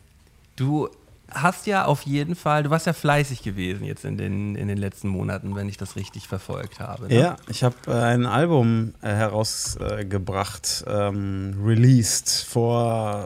du 0.55 0.89
hast 1.31 1.67
ja 1.67 1.85
auf 1.85 2.03
jeden 2.03 2.35
Fall, 2.35 2.63
du 2.63 2.69
warst 2.69 2.87
ja 2.87 2.93
fleißig 2.93 3.43
gewesen 3.43 3.85
jetzt 3.85 4.05
in 4.05 4.17
den, 4.17 4.55
in 4.55 4.67
den 4.67 4.77
letzten 4.77 5.07
Monaten, 5.09 5.55
wenn 5.55 5.69
ich 5.69 5.77
das 5.77 5.95
richtig 5.95 6.27
verfolgt 6.27 6.79
habe. 6.79 7.07
Ne? 7.07 7.19
Ja, 7.19 7.35
ich 7.47 7.63
habe 7.63 7.75
äh, 7.87 7.93
ein 7.93 8.25
Album 8.25 8.93
äh, 9.01 9.07
herausgebracht, 9.09 10.85
ähm, 10.87 11.55
released 11.63 12.45
vor 12.47 13.25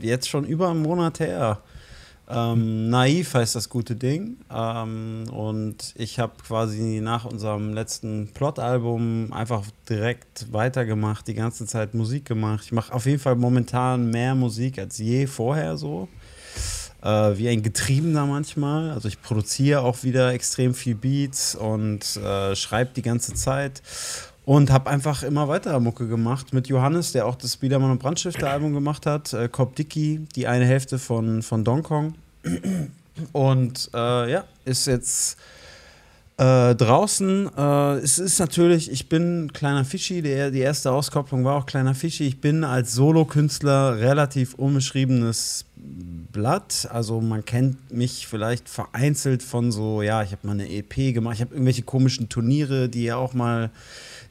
jetzt 0.00 0.28
schon 0.28 0.44
über 0.44 0.70
einem 0.70 0.82
Monat 0.82 1.20
her. 1.20 1.60
Ähm, 2.32 2.88
Naiv 2.88 3.34
heißt 3.34 3.54
das 3.54 3.68
gute 3.68 3.96
Ding. 3.96 4.36
Ähm, 4.50 5.24
und 5.30 5.94
ich 5.96 6.18
habe 6.18 6.32
quasi 6.46 7.00
nach 7.02 7.24
unserem 7.24 7.74
letzten 7.74 8.28
Plot-Album 8.32 9.32
einfach 9.32 9.64
direkt 9.88 10.52
weitergemacht, 10.52 11.28
die 11.28 11.34
ganze 11.34 11.66
Zeit 11.66 11.94
Musik 11.94 12.24
gemacht. 12.24 12.64
Ich 12.64 12.72
mache 12.72 12.92
auf 12.92 13.06
jeden 13.06 13.18
Fall 13.18 13.36
momentan 13.36 14.10
mehr 14.10 14.34
Musik 14.34 14.78
als 14.78 14.98
je 14.98 15.26
vorher 15.26 15.76
so 15.76 16.08
äh, 17.02 17.36
wie 17.36 17.48
ein 17.48 17.62
Getriebener 17.62 18.26
manchmal. 18.26 18.90
Also 18.90 19.08
ich 19.08 19.20
produziere 19.20 19.80
auch 19.82 20.02
wieder 20.02 20.32
extrem 20.32 20.74
viel 20.74 20.94
Beats 20.94 21.54
und 21.54 22.16
äh, 22.16 22.56
schreibe 22.56 22.92
die 22.94 23.02
ganze 23.02 23.34
Zeit. 23.34 23.82
Und 24.44 24.72
habe 24.72 24.90
einfach 24.90 25.22
immer 25.22 25.46
weiter 25.46 25.78
Mucke 25.78 26.08
gemacht 26.08 26.52
mit 26.52 26.66
Johannes, 26.66 27.12
der 27.12 27.26
auch 27.26 27.36
das 27.36 27.56
Biedermann 27.58 27.92
und 27.92 27.98
Brandstifter-Album 28.00 28.72
gemacht 28.72 29.06
hat. 29.06 29.32
Äh, 29.32 29.48
Cobb 29.48 29.76
Dickey, 29.76 30.26
die 30.34 30.48
eine 30.48 30.64
Hälfte 30.64 30.98
von, 30.98 31.42
von 31.42 31.62
Don 31.62 31.84
Kong. 31.84 32.14
Und 33.32 33.90
äh, 33.94 34.32
ja, 34.32 34.44
ist 34.64 34.86
jetzt 34.86 35.38
äh, 36.38 36.74
draußen. 36.74 37.50
Äh, 37.56 37.98
es 37.98 38.18
ist 38.18 38.38
natürlich, 38.38 38.90
ich 38.90 39.08
bin 39.08 39.52
kleiner 39.52 39.84
Fischi, 39.84 40.22
der, 40.22 40.50
die 40.50 40.60
erste 40.60 40.90
Auskopplung 40.90 41.44
war 41.44 41.56
auch 41.56 41.66
kleiner 41.66 41.94
Fischi. 41.94 42.26
Ich 42.26 42.40
bin 42.40 42.64
als 42.64 42.94
Solokünstler 42.94 43.98
relativ 43.98 44.54
unbeschriebenes 44.54 45.66
Blatt. 45.76 46.88
Also 46.90 47.20
man 47.20 47.44
kennt 47.44 47.92
mich 47.92 48.26
vielleicht 48.26 48.68
vereinzelt 48.68 49.42
von 49.42 49.70
so, 49.72 50.02
ja, 50.02 50.22
ich 50.22 50.32
habe 50.32 50.46
mal 50.46 50.54
eine 50.54 50.68
EP 50.68 51.14
gemacht, 51.14 51.34
ich 51.36 51.40
habe 51.42 51.54
irgendwelche 51.54 51.82
komischen 51.82 52.28
Turniere, 52.28 52.88
die 52.88 53.04
ihr 53.04 53.18
auch 53.18 53.34
mal, 53.34 53.70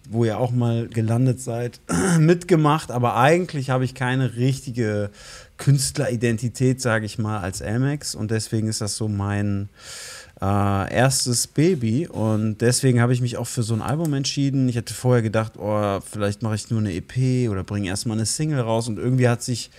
wo 0.09 0.25
ihr 0.25 0.39
auch 0.39 0.51
mal 0.51 0.87
gelandet 0.87 1.39
seid, 1.39 1.79
mitgemacht. 2.19 2.91
Aber 2.91 3.15
eigentlich 3.15 3.69
habe 3.69 3.85
ich 3.85 3.93
keine 3.93 4.35
richtige 4.35 5.11
Künstleridentität, 5.61 6.81
sage 6.81 7.05
ich 7.05 7.19
mal, 7.19 7.39
als 7.39 7.61
Amex. 7.61 8.15
Und 8.15 8.31
deswegen 8.31 8.67
ist 8.67 8.81
das 8.81 8.97
so 8.97 9.07
mein 9.07 9.69
äh, 10.41 10.93
erstes 10.93 11.45
Baby 11.45 12.07
und 12.07 12.61
deswegen 12.61 12.99
habe 12.99 13.13
ich 13.13 13.21
mich 13.21 13.37
auch 13.37 13.45
für 13.45 13.61
so 13.61 13.75
ein 13.75 13.83
Album 13.83 14.11
entschieden. 14.15 14.67
Ich 14.69 14.75
hatte 14.75 14.95
vorher 14.95 15.21
gedacht, 15.21 15.53
oh, 15.59 15.99
vielleicht 16.01 16.41
mache 16.41 16.55
ich 16.55 16.71
nur 16.71 16.79
eine 16.79 16.91
EP 16.93 17.47
oder 17.47 17.63
bringe 17.63 17.87
erstmal 17.89 18.17
eine 18.17 18.25
Single 18.25 18.59
raus 18.59 18.87
und 18.87 18.97
irgendwie 18.97 19.29
hat 19.29 19.43
sich 19.43 19.69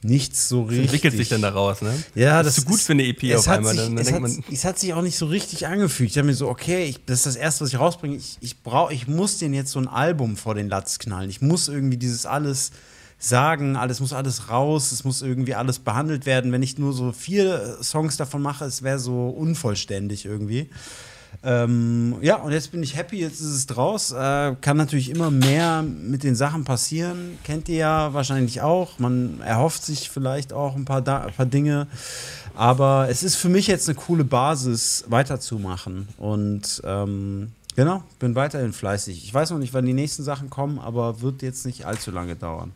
nichts 0.00 0.48
so 0.48 0.62
richtig. 0.62 0.86
entwickelt 0.86 1.16
sich 1.16 1.28
denn 1.28 1.42
daraus, 1.42 1.82
ne? 1.82 1.92
Ja, 2.14 2.42
das 2.42 2.56
ist 2.56 2.64
zu 2.64 2.70
gut 2.70 2.80
für 2.80 2.92
eine 2.92 3.04
EP 3.04 3.36
auf 3.36 3.46
einmal. 3.46 3.74
Sich, 3.74 3.84
dann, 3.84 3.96
dann 3.96 3.98
es, 3.98 4.10
denkt 4.10 4.24
hat, 4.24 4.36
man, 4.36 4.44
es 4.50 4.64
hat 4.64 4.78
sich 4.78 4.94
auch 4.94 5.02
nicht 5.02 5.18
so 5.18 5.26
richtig 5.26 5.66
angefügt. 5.66 6.12
Ich 6.12 6.16
habe 6.16 6.28
mir 6.28 6.34
so, 6.34 6.48
okay, 6.48 6.86
ich, 6.86 7.04
das 7.04 7.18
ist 7.18 7.26
das 7.26 7.36
Erste, 7.36 7.64
was 7.64 7.74
ich 7.74 7.78
rausbringe. 7.78 8.16
Ich, 8.16 8.38
ich, 8.40 8.62
brauch, 8.62 8.90
ich 8.90 9.06
muss 9.06 9.36
den 9.36 9.52
jetzt 9.52 9.72
so 9.72 9.80
ein 9.80 9.88
Album 9.88 10.38
vor 10.38 10.54
den 10.54 10.70
Latz 10.70 10.98
knallen. 10.98 11.28
Ich 11.28 11.42
muss 11.42 11.68
irgendwie 11.68 11.98
dieses 11.98 12.24
alles 12.24 12.70
sagen, 13.18 13.76
alles 13.76 14.00
muss 14.00 14.12
alles 14.12 14.50
raus, 14.50 14.92
es 14.92 15.04
muss 15.04 15.22
irgendwie 15.22 15.54
alles 15.54 15.78
behandelt 15.78 16.26
werden. 16.26 16.52
Wenn 16.52 16.62
ich 16.62 16.78
nur 16.78 16.92
so 16.92 17.12
vier 17.12 17.78
Songs 17.82 18.16
davon 18.16 18.42
mache, 18.42 18.64
es 18.64 18.82
wäre 18.82 18.98
so 18.98 19.28
unvollständig 19.28 20.24
irgendwie. 20.24 20.70
Ähm, 21.42 22.16
ja, 22.22 22.36
und 22.36 22.52
jetzt 22.52 22.72
bin 22.72 22.82
ich 22.82 22.96
happy, 22.96 23.18
jetzt 23.18 23.40
ist 23.40 23.54
es 23.54 23.66
draus. 23.66 24.12
Äh, 24.12 24.54
kann 24.60 24.76
natürlich 24.76 25.10
immer 25.10 25.30
mehr 25.30 25.82
mit 25.82 26.22
den 26.22 26.34
Sachen 26.34 26.64
passieren. 26.64 27.38
Kennt 27.44 27.68
ihr 27.68 27.76
ja 27.76 28.14
wahrscheinlich 28.14 28.62
auch. 28.62 28.98
Man 28.98 29.40
erhofft 29.40 29.84
sich 29.84 30.10
vielleicht 30.10 30.52
auch 30.52 30.76
ein 30.76 30.84
paar, 30.84 31.02
da 31.02 31.24
ein 31.24 31.32
paar 31.32 31.46
Dinge. 31.46 31.86
Aber 32.54 33.08
es 33.10 33.22
ist 33.22 33.36
für 33.36 33.50
mich 33.50 33.66
jetzt 33.66 33.88
eine 33.88 33.96
coole 33.96 34.24
Basis, 34.24 35.04
weiterzumachen. 35.08 36.08
Und 36.16 36.80
ähm, 36.84 37.52
Genau, 37.76 38.02
bin 38.18 38.34
weiterhin 38.34 38.72
fleißig. 38.72 39.22
Ich 39.22 39.34
weiß 39.34 39.50
noch 39.50 39.58
nicht, 39.58 39.74
wann 39.74 39.84
die 39.84 39.92
nächsten 39.92 40.22
Sachen 40.22 40.48
kommen, 40.48 40.78
aber 40.78 41.20
wird 41.20 41.42
jetzt 41.42 41.66
nicht 41.66 41.84
allzu 41.84 42.10
lange 42.10 42.34
dauern. 42.34 42.72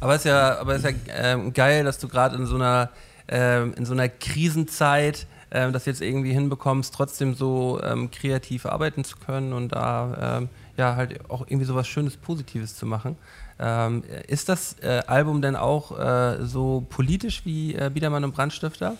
Aber 0.00 0.14
es 0.14 0.20
ist 0.20 0.26
ja, 0.26 0.58
aber 0.58 0.76
ist 0.76 0.84
ja 0.84 0.90
ähm, 1.08 1.52
geil, 1.52 1.84
dass 1.84 1.98
du 1.98 2.08
gerade 2.08 2.36
in 2.36 2.46
so 2.46 2.56
einer 2.56 2.90
ähm, 3.28 3.74
in 3.76 3.84
so 3.84 3.92
einer 3.92 4.08
Krisenzeit 4.08 5.26
ähm, 5.50 5.72
das 5.72 5.86
jetzt 5.86 6.02
irgendwie 6.02 6.32
hinbekommst, 6.32 6.94
trotzdem 6.94 7.34
so 7.34 7.80
ähm, 7.82 8.10
kreativ 8.10 8.66
arbeiten 8.66 9.04
zu 9.04 9.16
können 9.16 9.52
und 9.52 9.70
da 9.70 10.38
ähm, 10.38 10.48
ja 10.76 10.96
halt 10.96 11.30
auch 11.30 11.46
irgendwie 11.46 11.64
so 11.64 11.74
was 11.74 11.86
Schönes, 11.88 12.16
Positives 12.16 12.76
zu 12.76 12.86
machen. 12.86 13.16
Ähm, 13.58 14.02
ist 14.28 14.48
das 14.48 14.76
äh, 14.82 15.02
Album 15.06 15.40
denn 15.40 15.56
auch 15.56 15.98
äh, 15.98 16.44
so 16.44 16.84
politisch 16.90 17.42
wie 17.44 17.74
äh, 17.74 17.90
Biedermann 17.92 18.24
und 18.24 18.34
Brandstifter? 18.34 18.96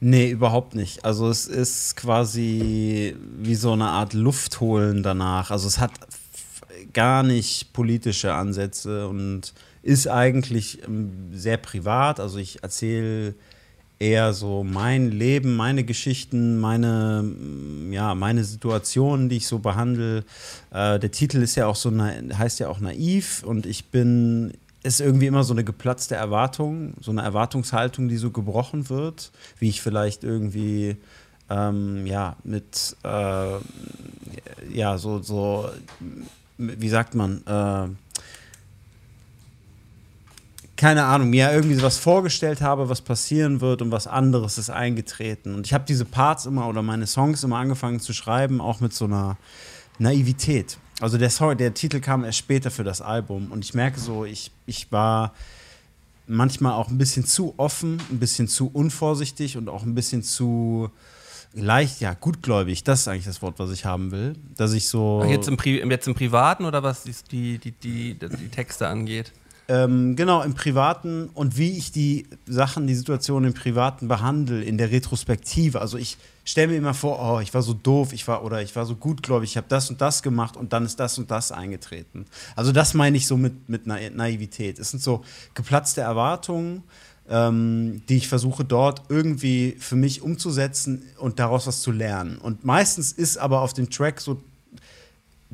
Nee, 0.00 0.30
überhaupt 0.30 0.74
nicht. 0.74 1.04
Also 1.04 1.28
es 1.28 1.46
ist 1.46 1.96
quasi 1.96 3.16
wie 3.38 3.54
so 3.54 3.72
eine 3.72 3.86
Art 3.86 4.12
Luft 4.12 4.60
holen 4.60 5.02
danach. 5.02 5.50
Also 5.50 5.68
es 5.68 5.78
hat 5.78 5.92
gar 6.92 7.22
nicht 7.22 7.72
politische 7.72 8.34
Ansätze 8.34 9.08
und 9.08 9.54
ist 9.82 10.08
eigentlich 10.08 10.82
ähm, 10.86 11.30
sehr 11.32 11.56
privat. 11.56 12.20
Also 12.20 12.38
ich 12.38 12.62
erzähle 12.62 13.34
eher 13.98 14.32
so 14.32 14.64
mein 14.64 15.10
Leben, 15.10 15.56
meine 15.56 15.84
Geschichten, 15.84 16.58
meine, 16.58 17.22
mm, 17.22 17.92
ja, 17.92 18.14
meine 18.14 18.44
Situationen, 18.44 19.28
die 19.28 19.36
ich 19.38 19.46
so 19.46 19.58
behandle. 19.58 20.24
Äh, 20.72 20.98
der 20.98 21.10
Titel 21.10 21.42
ist 21.42 21.54
ja 21.54 21.66
auch 21.66 21.76
so, 21.76 21.92
heißt 21.92 22.60
ja 22.60 22.68
auch 22.68 22.80
naiv 22.80 23.42
und 23.44 23.66
ich 23.66 23.86
bin, 23.86 24.54
ist 24.82 25.00
irgendwie 25.00 25.26
immer 25.26 25.44
so 25.44 25.54
eine 25.54 25.64
geplatzte 25.64 26.14
Erwartung, 26.14 26.94
so 27.00 27.10
eine 27.10 27.22
Erwartungshaltung, 27.22 28.08
die 28.08 28.16
so 28.16 28.30
gebrochen 28.30 28.88
wird, 28.88 29.30
wie 29.58 29.68
ich 29.68 29.80
vielleicht 29.80 30.24
irgendwie 30.24 30.96
ähm, 31.50 32.06
ja, 32.06 32.36
mit, 32.42 32.96
äh, 33.04 33.58
ja, 34.72 34.98
so, 34.98 35.22
so, 35.22 35.68
wie 36.58 36.88
sagt 36.88 37.14
man, 37.14 37.42
äh, 37.46 37.88
keine 40.76 41.04
Ahnung, 41.04 41.30
mir 41.30 41.52
irgendwie 41.52 41.80
was 41.82 41.98
vorgestellt 41.98 42.60
habe, 42.60 42.88
was 42.88 43.00
passieren 43.00 43.60
wird 43.60 43.80
und 43.80 43.90
was 43.90 44.06
anderes 44.06 44.58
ist 44.58 44.70
eingetreten. 44.70 45.54
Und 45.54 45.66
ich 45.66 45.72
habe 45.72 45.84
diese 45.86 46.04
Parts 46.04 46.46
immer 46.46 46.68
oder 46.68 46.82
meine 46.82 47.06
Songs 47.06 47.44
immer 47.44 47.58
angefangen 47.58 48.00
zu 48.00 48.12
schreiben, 48.12 48.60
auch 48.60 48.80
mit 48.80 48.92
so 48.92 49.04
einer 49.04 49.36
Naivität. 49.98 50.78
Also 51.00 51.18
der 51.18 51.30
Song, 51.30 51.56
der 51.56 51.74
Titel 51.74 52.00
kam 52.00 52.24
erst 52.24 52.38
später 52.38 52.70
für 52.70 52.84
das 52.84 53.00
Album 53.00 53.50
und 53.50 53.64
ich 53.64 53.74
merke 53.74 54.00
so, 54.00 54.24
ich, 54.24 54.50
ich 54.66 54.90
war 54.90 55.32
manchmal 56.26 56.72
auch 56.72 56.88
ein 56.88 56.98
bisschen 56.98 57.24
zu 57.24 57.54
offen, 57.56 58.00
ein 58.10 58.18
bisschen 58.18 58.48
zu 58.48 58.70
unvorsichtig 58.72 59.56
und 59.56 59.68
auch 59.68 59.82
ein 59.82 59.94
bisschen 59.94 60.22
zu 60.22 60.90
leicht, 61.54 62.00
ja, 62.00 62.14
gutgläubig. 62.14 62.84
Das 62.84 63.00
ist 63.00 63.08
eigentlich 63.08 63.24
das 63.24 63.42
Wort, 63.42 63.58
was 63.58 63.70
ich 63.70 63.84
haben 63.84 64.10
will. 64.10 64.34
Dass 64.56 64.72
ich 64.72 64.88
so. 64.88 65.24
Jetzt 65.28 65.48
im, 65.48 65.56
Pri 65.56 65.80
jetzt 65.88 66.06
im 66.06 66.14
Privaten 66.14 66.64
oder 66.64 66.82
was 66.82 67.04
die, 67.04 67.58
die, 67.58 67.72
die, 67.72 68.14
die 68.14 68.48
Texte 68.48 68.88
angeht? 68.88 69.32
Ähm, 69.66 70.14
genau, 70.14 70.42
im 70.42 70.52
Privaten 70.52 71.30
und 71.32 71.56
wie 71.56 71.78
ich 71.78 71.90
die 71.90 72.26
Sachen, 72.44 72.86
die 72.86 72.94
Situation 72.94 73.44
im 73.44 73.54
Privaten 73.54 74.08
behandle, 74.08 74.62
in 74.62 74.76
der 74.76 74.90
Retrospektive. 74.90 75.80
Also 75.80 75.96
ich 75.96 76.18
stelle 76.44 76.68
mir 76.68 76.76
immer 76.76 76.92
vor, 76.92 77.18
oh, 77.18 77.40
ich 77.40 77.54
war 77.54 77.62
so 77.62 77.72
doof, 77.72 78.12
ich 78.12 78.28
war 78.28 78.44
oder 78.44 78.60
ich 78.60 78.76
war 78.76 78.84
so 78.84 78.94
gutgläubig, 78.94 79.50
ich 79.50 79.56
habe 79.56 79.66
das 79.70 79.88
und 79.88 80.02
das 80.02 80.22
gemacht 80.22 80.58
und 80.58 80.74
dann 80.74 80.84
ist 80.84 81.00
das 81.00 81.16
und 81.16 81.30
das 81.30 81.50
eingetreten. 81.50 82.26
Also 82.56 82.72
das 82.72 82.92
meine 82.92 83.16
ich 83.16 83.26
so 83.26 83.38
mit, 83.38 83.70
mit 83.70 83.86
Na 83.86 83.96
Naivität. 84.10 84.78
Es 84.78 84.90
sind 84.90 85.02
so 85.02 85.24
geplatzte 85.54 86.02
Erwartungen, 86.02 86.82
ähm, 87.28 88.02
die 88.08 88.16
ich 88.16 88.28
versuche 88.28 88.64
dort 88.64 89.02
irgendwie 89.08 89.76
für 89.78 89.96
mich 89.96 90.22
umzusetzen 90.22 91.02
und 91.18 91.38
daraus 91.38 91.66
was 91.66 91.80
zu 91.82 91.90
lernen. 91.90 92.38
Und 92.38 92.64
meistens 92.64 93.12
ist 93.12 93.38
aber 93.38 93.60
auf 93.60 93.72
dem 93.72 93.90
Track 93.90 94.20
so 94.20 94.42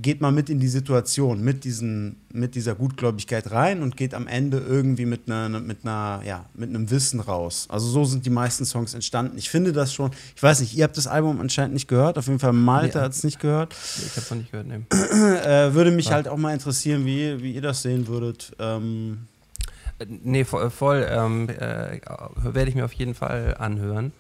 geht 0.03 0.21
man 0.21 0.35
mit 0.35 0.49
in 0.49 0.61
die 0.61 0.69
Situation, 0.69 1.43
mit, 1.43 1.65
diesen, 1.65 2.17
mit 2.33 2.55
dieser 2.55 2.75
Gutgläubigkeit 2.75 3.51
rein 3.51 3.83
und 3.83 3.97
geht 3.97 4.15
am 4.15 4.27
Ende 4.27 4.59
irgendwie 4.59 5.05
mit, 5.05 5.31
einer, 5.31 5.49
mit, 5.61 5.79
einer, 5.83 6.23
ja, 6.25 6.47
mit 6.55 6.71
einem 6.71 6.91
Wissen 6.91 7.21
raus. 7.21 7.67
Also 7.69 7.89
so 7.89 8.05
sind 8.05 8.25
die 8.25 8.31
meisten 8.31 8.65
Songs 8.65 8.95
entstanden. 8.95 9.37
Ich 9.37 9.51
finde 9.51 9.73
das 9.73 9.93
schon, 9.93 10.11
ich 10.35 10.43
weiß 10.43 10.61
nicht, 10.61 10.77
ihr 10.77 10.85
habt 10.85 10.97
das 10.97 11.07
Album 11.07 11.41
anscheinend 11.41 11.75
nicht 11.75 11.89
gehört, 11.89 12.19
auf 12.19 12.27
jeden 12.27 12.39
Fall 12.39 12.53
Malte 12.53 12.99
nee, 12.99 13.05
hat 13.05 13.13
es 13.13 13.25
nicht 13.25 13.41
gehört. 13.41 13.75
Ich 13.75 14.13
habe 14.13 14.21
es 14.21 14.31
noch 14.31 14.39
nicht 14.39 14.51
gehört, 14.51 14.69
nee. 14.69 14.85
äh, 14.91 15.75
würde 15.75 15.91
mich 15.91 16.07
ja. 16.07 16.13
halt 16.13 16.29
auch 16.29 16.39
mal 16.39 16.53
interessieren, 16.53 17.05
wie, 17.05 17.43
wie 17.43 17.53
ihr 17.53 17.63
das 17.63 17.83
sehen 17.83 18.07
würdet. 18.07 18.53
Ähm 18.59 19.27
nee, 20.07 20.45
voll, 20.45 20.71
voll 20.71 21.07
ähm, 21.11 21.49
äh, 21.49 22.01
werde 22.37 22.69
ich 22.69 22.75
mir 22.75 22.85
auf 22.85 22.93
jeden 22.93 23.15
Fall 23.15 23.57
anhören. 23.59 24.13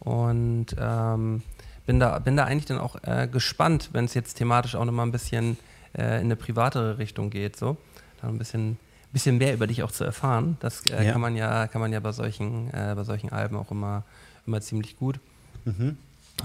Und 0.00 0.66
ähm, 0.78 1.42
bin 1.86 2.00
da, 2.00 2.18
bin 2.18 2.36
da 2.36 2.44
eigentlich 2.44 2.66
dann 2.66 2.78
auch 2.78 2.96
äh, 3.02 3.28
gespannt, 3.30 3.90
wenn 3.92 4.04
es 4.04 4.14
jetzt 4.14 4.34
thematisch 4.34 4.74
auch 4.74 4.84
nochmal 4.84 5.06
ein 5.06 5.12
bisschen 5.12 5.56
äh, 5.96 6.16
in 6.20 6.26
eine 6.26 6.36
privatere 6.36 6.98
Richtung 6.98 7.30
geht, 7.30 7.56
so. 7.56 7.76
Da 8.20 8.28
ein 8.28 8.38
bisschen, 8.38 8.78
bisschen 9.12 9.38
mehr 9.38 9.54
über 9.54 9.66
dich 9.66 9.82
auch 9.82 9.90
zu 9.92 10.04
erfahren. 10.04 10.56
Das 10.60 10.84
äh, 10.86 11.04
ja. 11.04 11.12
kann 11.12 11.20
man 11.20 11.36
ja, 11.36 11.66
kann 11.66 11.80
man 11.80 11.92
ja 11.92 12.00
bei 12.00 12.12
solchen, 12.12 12.68
äh, 12.74 12.92
bei 12.94 13.04
solchen 13.04 13.30
Alben 13.30 13.56
auch 13.56 13.70
immer, 13.70 14.04
immer 14.46 14.60
ziemlich 14.60 14.98
gut. 14.98 15.18
Mhm. 15.64 15.96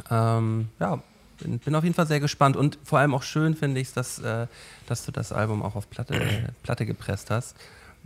Ähm, 0.10 0.70
ja, 0.80 1.02
bin, 1.40 1.60
bin, 1.60 1.76
auf 1.76 1.84
jeden 1.84 1.96
Fall 1.96 2.08
sehr 2.08 2.20
gespannt 2.20 2.56
und 2.56 2.80
vor 2.84 3.00
allem 3.00 3.14
auch 3.14 3.24
schön 3.24 3.56
finde 3.56 3.80
ich 3.80 3.90
es, 3.90 3.94
dass, 3.94 4.20
äh, 4.20 4.48
dass 4.88 5.06
du 5.06 5.12
das 5.12 5.32
Album 5.32 5.62
auch 5.62 5.76
auf 5.76 5.90
Platte, 5.90 6.54
Platte 6.64 6.86
gepresst 6.86 7.30
hast. 7.30 7.56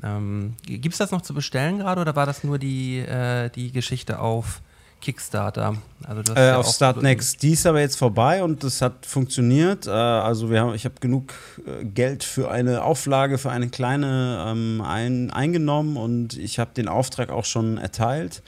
Ähm, 0.03 0.55
Gibt 0.65 0.93
es 0.93 0.97
das 0.99 1.11
noch 1.11 1.21
zu 1.21 1.33
bestellen 1.33 1.79
gerade 1.79 2.01
oder 2.01 2.15
war 2.15 2.25
das 2.25 2.43
nur 2.43 2.59
die, 2.59 2.99
äh, 2.99 3.49
die 3.49 3.71
Geschichte 3.71 4.19
auf 4.19 4.61
Kickstarter. 5.01 5.77
Also 6.03 6.33
äh, 6.33 6.47
ja 6.47 6.57
auf 6.57 6.67
Start 6.67 7.01
Next. 7.01 7.41
Die 7.43 7.51
ist 7.51 7.65
aber 7.65 7.79
jetzt 7.79 7.97
vorbei 7.97 8.43
und 8.43 8.63
das 8.63 8.81
hat 8.81 9.05
funktioniert. 9.05 9.87
Äh, 9.87 9.91
also 9.91 10.49
wir 10.49 10.61
haben, 10.61 10.73
ich 10.73 10.85
habe 10.85 10.95
genug 10.99 11.33
äh, 11.65 11.85
Geld 11.85 12.23
für 12.23 12.49
eine 12.49 12.83
Auflage, 12.83 13.37
für 13.37 13.51
eine 13.51 13.69
kleine 13.69 14.45
ähm, 14.47 14.81
ein, 14.81 15.31
eingenommen 15.31 15.97
und 15.97 16.37
ich 16.37 16.59
habe 16.59 16.71
den 16.75 16.87
Auftrag 16.87 17.29
auch 17.29 17.45
schon 17.45 17.77
erteilt. 17.77 18.41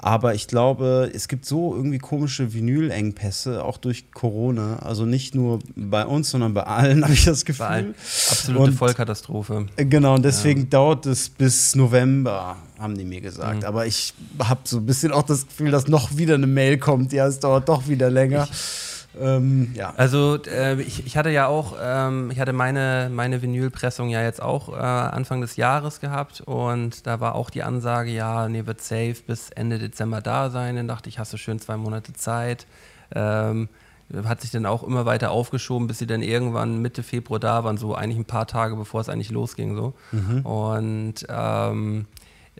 Aber 0.00 0.34
ich 0.34 0.46
glaube, 0.46 1.10
es 1.12 1.26
gibt 1.26 1.44
so 1.44 1.74
irgendwie 1.74 1.98
komische 1.98 2.54
Vinylengpässe, 2.54 3.64
auch 3.64 3.78
durch 3.78 4.12
Corona. 4.12 4.78
Also 4.78 5.04
nicht 5.04 5.34
nur 5.34 5.58
bei 5.74 6.06
uns, 6.06 6.30
sondern 6.30 6.54
bei 6.54 6.62
allen, 6.62 7.02
habe 7.04 7.12
ich 7.12 7.24
das 7.24 7.44
Gefühl. 7.44 7.66
Bei 7.66 7.72
allen. 7.72 7.94
Absolute 8.30 8.70
und, 8.70 8.72
Vollkatastrophe. 8.74 9.66
Genau, 9.76 10.14
und 10.14 10.24
deswegen 10.24 10.62
ja. 10.62 10.66
dauert 10.70 11.06
es 11.06 11.28
bis 11.28 11.74
November, 11.74 12.56
haben 12.78 12.96
die 12.96 13.04
mir 13.04 13.20
gesagt. 13.20 13.62
Mhm. 13.62 13.66
Aber 13.66 13.86
ich 13.86 14.14
habe 14.38 14.60
so 14.64 14.78
ein 14.78 14.86
bisschen 14.86 15.10
auch 15.10 15.24
das 15.24 15.48
Gefühl, 15.48 15.72
dass 15.72 15.88
noch 15.88 16.16
wieder 16.16 16.34
eine 16.34 16.46
Mail 16.46 16.78
kommt. 16.78 17.12
Ja, 17.12 17.26
es 17.26 17.40
dauert 17.40 17.68
doch 17.68 17.88
wieder 17.88 18.08
länger. 18.08 18.48
Ich 18.50 18.97
ähm, 19.20 19.72
ja. 19.74 19.92
Also 19.96 20.38
äh, 20.44 20.80
ich, 20.80 21.06
ich, 21.06 21.16
hatte 21.16 21.30
ja 21.30 21.46
auch, 21.46 21.76
ähm, 21.80 22.30
ich 22.30 22.40
hatte 22.40 22.52
meine, 22.52 23.10
meine 23.12 23.42
Vinylpressung 23.42 24.08
ja 24.08 24.22
jetzt 24.22 24.42
auch 24.42 24.68
äh, 24.70 24.80
Anfang 24.80 25.40
des 25.40 25.56
Jahres 25.56 26.00
gehabt 26.00 26.40
und 26.40 27.06
da 27.06 27.20
war 27.20 27.34
auch 27.34 27.50
die 27.50 27.62
Ansage, 27.62 28.10
ja, 28.10 28.48
nee, 28.48 28.66
wird 28.66 28.80
safe 28.80 29.16
bis 29.26 29.50
Ende 29.50 29.78
Dezember 29.78 30.20
da 30.20 30.50
sein. 30.50 30.76
Dann 30.76 30.88
dachte 30.88 31.08
ich, 31.08 31.18
hast 31.18 31.32
du 31.32 31.36
schön 31.36 31.58
zwei 31.58 31.76
Monate 31.76 32.12
Zeit. 32.12 32.66
Ähm, 33.14 33.68
hat 34.24 34.40
sich 34.40 34.50
dann 34.50 34.64
auch 34.64 34.82
immer 34.82 35.04
weiter 35.04 35.30
aufgeschoben, 35.30 35.86
bis 35.86 35.98
sie 35.98 36.06
dann 36.06 36.22
irgendwann 36.22 36.80
Mitte 36.80 37.02
Februar 37.02 37.38
da 37.38 37.64
waren, 37.64 37.76
so 37.76 37.94
eigentlich 37.94 38.18
ein 38.18 38.24
paar 38.24 38.46
Tage 38.46 38.74
bevor 38.74 39.00
es 39.00 39.08
eigentlich 39.08 39.30
losging. 39.30 39.76
So. 39.76 39.94
Mhm. 40.12 40.46
Und 40.46 41.26
ähm, 41.28 42.06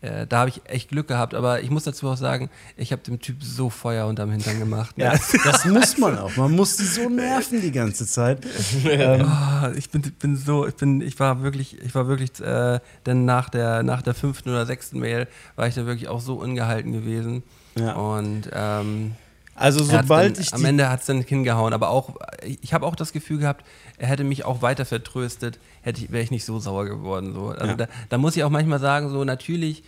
äh, 0.01 0.27
da 0.27 0.41
habe 0.41 0.51
ich 0.51 0.61
echt 0.65 0.91
Glück 0.91 1.09
gehabt, 1.09 1.35
aber 1.35 1.63
ich 1.63 1.71
muss 1.71 1.85
dazu 1.85 2.09
auch 2.09 2.17
sagen, 2.17 2.51
ich 2.77 2.93
habe 2.93 3.03
dem 3.03 3.21
Typ 3.21 3.43
so 3.43 3.71
Feuer 3.71 4.07
unterm 4.07 4.31
Hintern 4.31 4.59
gemacht. 4.59 4.97
Ne? 4.99 5.05
Ja, 5.05 5.13
das 5.45 5.65
muss 5.65 5.99
man 5.99 6.19
auch. 6.19 6.37
Man 6.37 6.53
muss 6.53 6.77
die 6.77 6.85
so 6.85 7.09
nerven 7.09 7.61
die 7.61 7.73
ganze 7.73 8.07
Zeit. 8.07 8.45
ähm. 8.85 9.27
oh, 9.27 9.69
ich 9.77 9.91
bin, 9.91 10.03
bin 10.03 10.37
so, 10.37 10.67
ich 10.67 10.75
bin, 10.75 11.01
ich 11.01 11.19
war 11.19 11.43
wirklich, 11.43 11.81
ich 11.83 11.95
war 11.95 12.09
wirklich, 12.09 12.41
äh, 12.41 12.81
denn 13.07 13.25
nach 13.25 13.49
der, 13.49 13.83
nach 13.83 14.03
der 14.03 14.15
fünften 14.15 14.51
oder 14.51 14.67
sechsten 14.67 14.99
Mail 14.99 15.27
war 15.57 15.67
ich 15.67 15.75
da 15.75 15.87
wirklich 15.87 16.09
auch 16.09 16.21
so 16.21 16.35
ungehalten 16.35 16.93
gewesen. 16.93 17.43
Ja. 17.77 17.95
Und 17.95 18.51
ähm, 18.53 19.13
also 19.59 19.85
sobald 19.85 20.37
dann, 20.37 20.43
ich 20.43 20.55
am 20.55 20.65
Ende 20.65 20.89
hat 20.89 21.01
es 21.01 21.07
dann 21.07 21.23
hingehauen, 21.23 21.73
aber 21.73 21.91
auch 21.91 22.17
ich 22.45 22.73
habe 22.73 22.87
auch 22.87 22.97
das 22.97 23.13
Gefühl 23.13 23.39
gehabt, 23.39 23.65
er 23.99 24.09
hätte 24.09 24.25
mich 24.25 24.45
auch 24.45 24.63
weiter 24.63 24.85
vertröstet, 24.85 25.59
hätte 25.83 26.03
ich 26.03 26.13
wäre 26.13 26.23
ich 26.23 26.31
nicht 26.31 26.45
so 26.45 26.59
sauer 26.59 26.85
geworden 26.87 27.35
so. 27.35 27.49
Also 27.49 27.67
ja. 27.67 27.77
da, 27.77 27.89
da, 28.09 28.19
muss 28.19 28.37
ich 28.37 28.45
auch 28.45 28.51
manchmal 28.51 28.81
sagen, 28.81 29.11
so 29.11 29.25
natürlich 29.25 29.83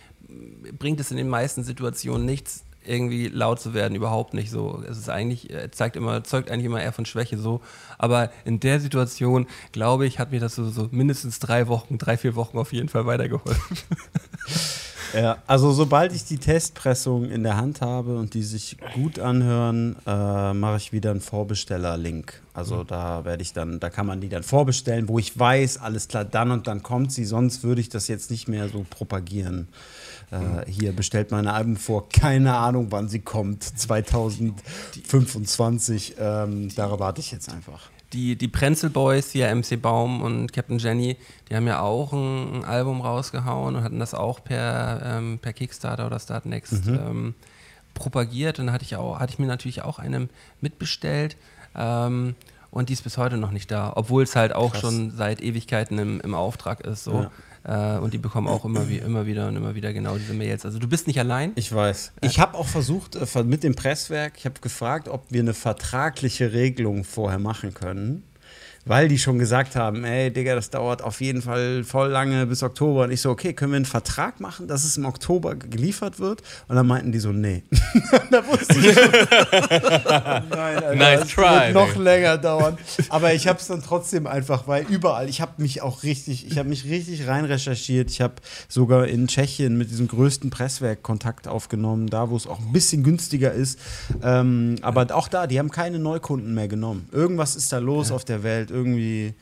bringt 0.77 0.99
es 0.99 1.11
in 1.11 1.17
den 1.17 1.29
meisten 1.29 1.63
Situationen 1.63 2.25
nichts 2.25 2.63
irgendwie 2.83 3.27
laut 3.27 3.59
zu 3.59 3.73
werden, 3.73 3.95
überhaupt 3.95 4.33
nicht 4.33 4.49
so. 4.49 4.83
Es 4.89 4.97
ist 4.97 5.09
eigentlich 5.09 5.49
zeigt 5.71 5.95
immer 5.95 6.23
zeugt 6.23 6.49
eigentlich 6.49 6.65
immer 6.65 6.81
eher 6.81 6.93
von 6.93 7.05
Schwäche 7.05 7.37
so, 7.37 7.61
aber 7.97 8.31
in 8.45 8.59
der 8.59 8.79
Situation, 8.79 9.47
glaube 9.71 10.05
ich, 10.05 10.19
hat 10.19 10.31
mir 10.31 10.39
das 10.39 10.55
so, 10.55 10.69
so 10.69 10.89
mindestens 10.91 11.39
drei 11.39 11.67
Wochen, 11.67 11.97
drei 11.97 12.17
vier 12.17 12.35
Wochen 12.35 12.57
auf 12.57 12.73
jeden 12.73 12.89
Fall 12.89 13.05
weitergeholfen. 13.05 13.77
Ja, 15.13 15.37
also 15.47 15.71
sobald 15.71 16.13
ich 16.13 16.23
die 16.23 16.37
Testpressung 16.37 17.29
in 17.29 17.43
der 17.43 17.57
Hand 17.57 17.81
habe 17.81 18.17
und 18.17 18.33
die 18.33 18.43
sich 18.43 18.77
gut 18.93 19.19
anhören, 19.19 19.97
äh, 20.05 20.53
mache 20.53 20.77
ich 20.77 20.93
wieder 20.93 21.11
einen 21.11 21.19
Vorbesteller-Link. 21.21 22.41
Also 22.53 22.77
mhm. 22.77 22.87
da 22.87 23.25
werde 23.25 23.41
ich 23.41 23.53
dann, 23.53 23.79
da 23.79 23.89
kann 23.89 24.05
man 24.05 24.21
die 24.21 24.29
dann 24.29 24.43
vorbestellen, 24.43 25.07
wo 25.07 25.17
ich 25.19 25.37
weiß, 25.37 25.77
alles 25.77 26.07
klar, 26.07 26.25
dann 26.25 26.51
und 26.51 26.67
dann 26.67 26.83
kommt 26.83 27.11
sie, 27.11 27.25
sonst 27.25 27.63
würde 27.63 27.81
ich 27.81 27.89
das 27.89 28.07
jetzt 28.07 28.29
nicht 28.31 28.47
mehr 28.47 28.69
so 28.69 28.85
propagieren. 28.89 29.67
Äh, 30.31 30.39
mhm. 30.39 30.61
hier 30.67 30.93
bestellt 30.93 31.31
meine 31.31 31.53
Alben 31.53 31.75
vor, 31.77 32.09
keine 32.09 32.55
Ahnung, 32.55 32.87
wann 32.89 33.09
sie 33.09 33.19
kommt, 33.19 33.63
2025. 33.63 36.15
Ähm, 36.19 36.73
darauf 36.75 36.99
warte 36.99 37.21
ich 37.21 37.31
jetzt 37.31 37.51
einfach 37.51 37.89
die, 38.13 38.35
die 38.35 38.47
Prenzel 38.47 38.89
Boys, 38.89 39.31
hier 39.31 39.53
MC 39.53 39.81
Baum 39.81 40.21
und 40.21 40.51
Captain 40.51 40.77
Jenny, 40.77 41.17
die 41.49 41.55
haben 41.55 41.67
ja 41.67 41.81
auch 41.81 42.13
ein, 42.13 42.55
ein 42.55 42.65
Album 42.65 43.01
rausgehauen 43.01 43.75
und 43.75 43.83
hatten 43.83 43.99
das 43.99 44.13
auch 44.13 44.43
per, 44.43 45.01
ähm, 45.03 45.39
per 45.41 45.53
Kickstarter 45.53 46.07
oder 46.07 46.19
Startnext 46.19 46.85
mhm. 46.85 46.93
ähm, 46.93 47.35
propagiert. 47.93 48.59
Und 48.59 48.67
da 48.67 48.73
hatte 48.73 48.83
ich, 48.83 48.95
auch, 48.95 49.19
hatte 49.19 49.33
ich 49.33 49.39
mir 49.39 49.47
natürlich 49.47 49.81
auch 49.81 49.99
eine 49.99 50.29
mitbestellt. 50.59 51.37
Ähm, 51.75 52.35
und 52.69 52.89
die 52.89 52.93
ist 52.93 53.03
bis 53.03 53.17
heute 53.17 53.37
noch 53.37 53.51
nicht 53.51 53.69
da, 53.69 53.91
obwohl 53.95 54.23
es 54.23 54.35
halt 54.35 54.53
auch 54.53 54.71
Krass. 54.71 54.81
schon 54.81 55.11
seit 55.11 55.41
Ewigkeiten 55.41 55.99
im, 55.99 56.21
im 56.21 56.33
Auftrag 56.33 56.81
ist. 56.81 57.03
So. 57.03 57.23
Ja. 57.23 57.31
Äh, 57.63 57.97
und 57.97 58.13
die 58.13 58.17
bekommen 58.17 58.47
auch 58.47 58.65
immer, 58.65 58.89
wie, 58.89 58.97
immer 58.97 59.25
wieder 59.25 59.47
und 59.47 59.55
immer 59.55 59.75
wieder 59.75 59.93
genau 59.93 60.17
diese 60.17 60.33
Mails. 60.33 60.65
Also 60.65 60.79
du 60.79 60.87
bist 60.87 61.07
nicht 61.07 61.19
allein. 61.19 61.51
Ich 61.55 61.73
weiß. 61.73 62.13
Ich 62.21 62.39
habe 62.39 62.57
auch 62.57 62.67
versucht, 62.67 63.15
äh, 63.15 63.43
mit 63.43 63.63
dem 63.63 63.75
Presswerk, 63.75 64.33
ich 64.37 64.45
habe 64.45 64.59
gefragt, 64.61 65.07
ob 65.07 65.25
wir 65.29 65.41
eine 65.41 65.53
vertragliche 65.53 66.53
Regelung 66.53 67.03
vorher 67.03 67.39
machen 67.39 67.73
können 67.73 68.23
weil 68.85 69.07
die 69.07 69.19
schon 69.19 69.37
gesagt 69.37 69.75
haben, 69.75 70.03
ey, 70.03 70.31
Digga, 70.31 70.55
das 70.55 70.69
dauert 70.69 71.03
auf 71.03 71.21
jeden 71.21 71.41
Fall 71.41 71.83
voll 71.83 72.09
lange 72.09 72.45
bis 72.47 72.63
Oktober. 72.63 73.03
Und 73.03 73.11
ich 73.11 73.21
so, 73.21 73.29
okay, 73.29 73.53
können 73.53 73.73
wir 73.73 73.77
einen 73.77 73.85
Vertrag 73.85 74.39
machen, 74.39 74.67
dass 74.67 74.83
es 74.83 74.97
im 74.97 75.05
Oktober 75.05 75.55
geliefert 75.55 76.19
wird? 76.19 76.41
Und 76.67 76.75
dann 76.75 76.87
meinten 76.87 77.11
die 77.11 77.19
so, 77.19 77.31
nee. 77.31 77.63
da 78.31 78.45
wusste 78.47 78.79
ich 78.79 78.93
schon. 78.93 79.11
Nein, 80.49 80.51
Alter, 80.51 80.95
nice 80.95 81.27
try. 81.27 81.43
Wird 81.43 81.73
noch 81.73 81.95
länger 81.95 82.37
dauern. 82.37 82.77
Aber 83.09 83.33
ich 83.33 83.47
habe 83.47 83.59
es 83.59 83.67
dann 83.67 83.83
trotzdem 83.83 84.25
einfach, 84.25 84.67
weil 84.67 84.85
überall, 84.89 85.29
ich 85.29 85.41
habe 85.41 85.61
mich 85.61 85.81
auch 85.81 86.03
richtig, 86.03 86.47
ich 86.47 86.57
habe 86.57 86.69
mich 86.69 86.85
richtig 86.85 87.27
rein 87.27 87.45
recherchiert. 87.45 88.09
Ich 88.09 88.21
habe 88.21 88.35
sogar 88.67 89.07
in 89.07 89.27
Tschechien 89.27 89.77
mit 89.77 89.91
diesem 89.91 90.07
größten 90.07 90.49
Presswerk 90.49 91.03
Kontakt 91.03 91.47
aufgenommen, 91.47 92.07
da 92.07 92.29
wo 92.29 92.35
es 92.35 92.47
auch 92.47 92.59
ein 92.59 92.71
bisschen 92.71 93.03
günstiger 93.03 93.51
ist. 93.51 93.79
Ähm, 94.23 94.77
aber 94.81 95.07
auch 95.15 95.27
da, 95.27 95.45
die 95.45 95.59
haben 95.59 95.69
keine 95.69 95.99
Neukunden 95.99 96.53
mehr 96.53 96.67
genommen. 96.67 97.07
Irgendwas 97.11 97.55
ist 97.55 97.71
da 97.71 97.77
los 97.77 98.09
ja. 98.09 98.15
auf 98.15 98.25
der 98.25 98.43
Welt 98.43 98.70
irgendwie 98.71 99.35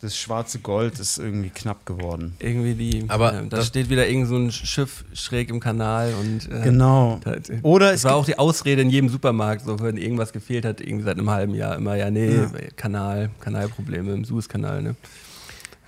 das 0.00 0.16
schwarze 0.16 0.60
Gold 0.60 1.00
ist 1.00 1.18
irgendwie 1.18 1.50
knapp 1.50 1.84
geworden. 1.84 2.36
Irgendwie 2.38 2.74
die. 2.74 3.04
Aber 3.08 3.34
äh, 3.34 3.46
da 3.48 3.62
steht 3.62 3.90
wieder 3.90 4.06
irgend 4.06 4.28
so 4.28 4.36
ein 4.36 4.52
Schiff 4.52 5.04
schräg 5.12 5.50
im 5.50 5.58
Kanal 5.58 6.14
und. 6.14 6.48
Äh, 6.50 6.62
genau. 6.62 7.20
Das, 7.24 7.50
Oder 7.62 7.92
es 7.92 8.04
war 8.04 8.14
auch 8.14 8.24
die 8.24 8.38
Ausrede 8.38 8.82
in 8.82 8.90
jedem 8.90 9.08
Supermarkt, 9.08 9.64
so 9.64 9.80
wenn 9.80 9.96
irgendwas 9.96 10.32
gefehlt 10.32 10.64
hat, 10.64 10.80
irgendwie 10.80 11.04
seit 11.04 11.18
einem 11.18 11.30
halben 11.30 11.54
Jahr 11.54 11.76
immer, 11.76 11.96
ja, 11.96 12.10
nee, 12.10 12.36
ja. 12.36 12.50
Kanal, 12.76 13.30
Kanalprobleme 13.40 14.12
im 14.12 14.24
Suezkanal, 14.24 14.82
ne? 14.82 14.94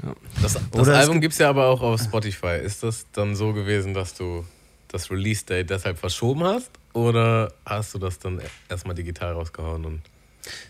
Ja. 0.02 0.14
Das, 0.42 0.58
das 0.72 0.88
Album 0.88 1.20
gibt 1.20 1.32
es 1.32 1.38
ja 1.38 1.50
aber 1.50 1.66
auch 1.66 1.82
auf 1.82 2.00
Spotify. 2.00 2.58
Ist 2.60 2.82
das 2.82 3.06
dann 3.12 3.36
so 3.36 3.52
gewesen, 3.52 3.94
dass 3.94 4.14
du 4.14 4.44
das 4.88 5.10
Release-Date 5.10 5.70
deshalb 5.70 5.98
verschoben 5.98 6.42
hast? 6.42 6.70
Oder 6.94 7.52
hast 7.64 7.94
du 7.94 7.98
das 7.98 8.18
dann 8.18 8.40
erstmal 8.68 8.96
digital 8.96 9.34
rausgehauen 9.34 9.84
und. 9.84 10.00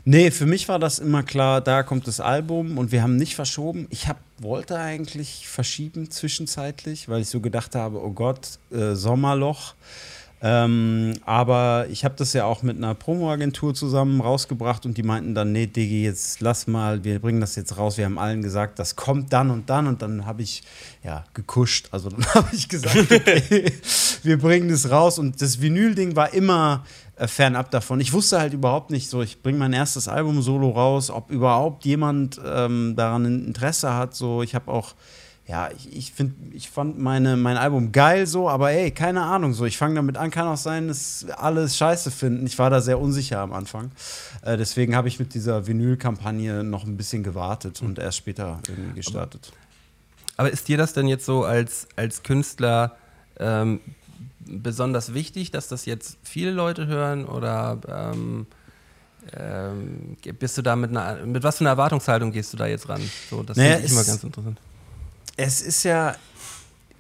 Nee, 0.04 0.30
für 0.30 0.46
mich 0.46 0.68
war 0.68 0.78
das 0.78 0.98
immer 0.98 1.22
klar, 1.22 1.60
da 1.60 1.82
kommt 1.82 2.06
das 2.06 2.20
Album 2.20 2.78
und 2.78 2.92
wir 2.92 3.02
haben 3.02 3.16
nicht 3.16 3.34
verschoben. 3.34 3.86
Ich 3.90 4.08
hab, 4.08 4.18
wollte 4.38 4.78
eigentlich 4.78 5.48
verschieben 5.48 6.10
zwischenzeitlich, 6.10 7.08
weil 7.08 7.22
ich 7.22 7.28
so 7.28 7.40
gedacht 7.40 7.74
habe, 7.74 8.02
oh 8.02 8.10
Gott, 8.10 8.58
äh, 8.70 8.94
Sommerloch. 8.94 9.74
Ähm, 10.42 11.12
aber 11.26 11.86
ich 11.90 12.02
habe 12.04 12.14
das 12.16 12.32
ja 12.32 12.46
auch 12.46 12.62
mit 12.62 12.78
einer 12.78 12.94
Promo-Agentur 12.94 13.74
zusammen 13.74 14.22
rausgebracht 14.22 14.86
und 14.86 14.96
die 14.96 15.02
meinten 15.02 15.34
dann, 15.34 15.52
nee, 15.52 15.66
Digi, 15.66 16.04
jetzt 16.04 16.40
lass 16.40 16.66
mal, 16.66 17.04
wir 17.04 17.18
bringen 17.18 17.42
das 17.42 17.56
jetzt 17.56 17.76
raus. 17.76 17.98
Wir 17.98 18.06
haben 18.06 18.18
allen 18.18 18.40
gesagt, 18.40 18.78
das 18.78 18.96
kommt 18.96 19.34
dann 19.34 19.50
und 19.50 19.68
dann 19.68 19.86
und 19.86 20.00
dann 20.00 20.24
habe 20.24 20.40
ich 20.40 20.62
ja 21.04 21.24
gekuscht. 21.34 21.88
Also 21.90 22.08
dann 22.08 22.24
habe 22.34 22.48
ich 22.52 22.70
gesagt, 22.70 22.96
okay, 23.12 23.70
wir 24.22 24.38
bringen 24.38 24.70
das 24.70 24.90
raus 24.90 25.18
und 25.18 25.42
das 25.42 25.60
Vinyl-Ding 25.60 26.16
war 26.16 26.32
immer 26.32 26.84
äh, 27.20 27.28
fernab 27.28 27.70
davon. 27.70 28.00
Ich 28.00 28.14
wusste 28.14 28.40
halt 28.40 28.54
überhaupt 28.54 28.90
nicht 28.90 29.10
so, 29.10 29.20
ich 29.20 29.42
bringe 29.42 29.58
mein 29.58 29.74
erstes 29.74 30.08
Album 30.08 30.40
solo 30.40 30.70
raus, 30.70 31.10
ob 31.10 31.30
überhaupt 31.30 31.84
jemand 31.84 32.40
ähm, 32.42 32.94
daran 32.96 33.26
Interesse 33.26 33.92
hat. 33.92 34.14
So, 34.14 34.42
ich 34.42 34.54
habe 34.54 34.70
auch, 34.72 34.94
ja, 35.46 35.68
ich, 35.76 35.94
ich 35.94 36.12
finde, 36.12 36.34
ich 36.54 36.70
fand 36.70 36.98
meine, 36.98 37.36
mein 37.36 37.58
Album 37.58 37.92
geil 37.92 38.26
so, 38.26 38.48
aber 38.48 38.70
ey, 38.70 38.90
keine 38.90 39.20
Ahnung, 39.22 39.52
so, 39.52 39.66
ich 39.66 39.76
fange 39.76 39.96
damit 39.96 40.16
an, 40.16 40.30
kann 40.30 40.48
auch 40.48 40.56
sein, 40.56 40.88
dass 40.88 41.26
alles 41.36 41.76
scheiße 41.76 42.10
finden. 42.10 42.46
Ich 42.46 42.58
war 42.58 42.70
da 42.70 42.80
sehr 42.80 42.98
unsicher 42.98 43.40
am 43.40 43.52
Anfang. 43.52 43.90
Äh, 44.40 44.56
deswegen 44.56 44.96
habe 44.96 45.08
ich 45.08 45.18
mit 45.18 45.34
dieser 45.34 45.66
Vinyl-Kampagne 45.66 46.64
noch 46.64 46.86
ein 46.86 46.96
bisschen 46.96 47.22
gewartet 47.22 47.82
und 47.82 47.98
erst 47.98 48.16
später 48.16 48.60
irgendwie 48.66 48.94
gestartet. 48.94 49.52
Aber, 50.38 50.48
aber 50.48 50.50
ist 50.50 50.68
dir 50.68 50.78
das 50.78 50.94
denn 50.94 51.06
jetzt 51.06 51.26
so 51.26 51.44
als, 51.44 51.86
als 51.96 52.22
Künstler 52.22 52.96
ähm, 53.38 53.80
besonders 54.50 55.14
wichtig, 55.14 55.50
dass 55.50 55.68
das 55.68 55.86
jetzt 55.86 56.18
viele 56.22 56.50
Leute 56.50 56.86
hören 56.86 57.24
oder 57.24 57.80
ähm, 57.88 58.46
ähm, 59.36 60.16
bist 60.38 60.58
du 60.58 60.62
da 60.62 60.76
mit 60.76 60.90
einer, 60.90 61.24
mit 61.26 61.42
was 61.42 61.58
für 61.58 61.62
einer 61.62 61.70
Erwartungshaltung 61.70 62.32
gehst 62.32 62.52
du 62.52 62.56
da 62.56 62.66
jetzt 62.66 62.88
ran? 62.88 63.02
So, 63.28 63.42
das 63.42 63.56
naja, 63.56 63.72
finde 63.72 63.86
ich 63.86 63.92
immer 63.92 64.04
ganz 64.04 64.24
interessant. 64.24 64.58
Es 65.36 65.60
ist 65.60 65.84
ja, 65.84 66.16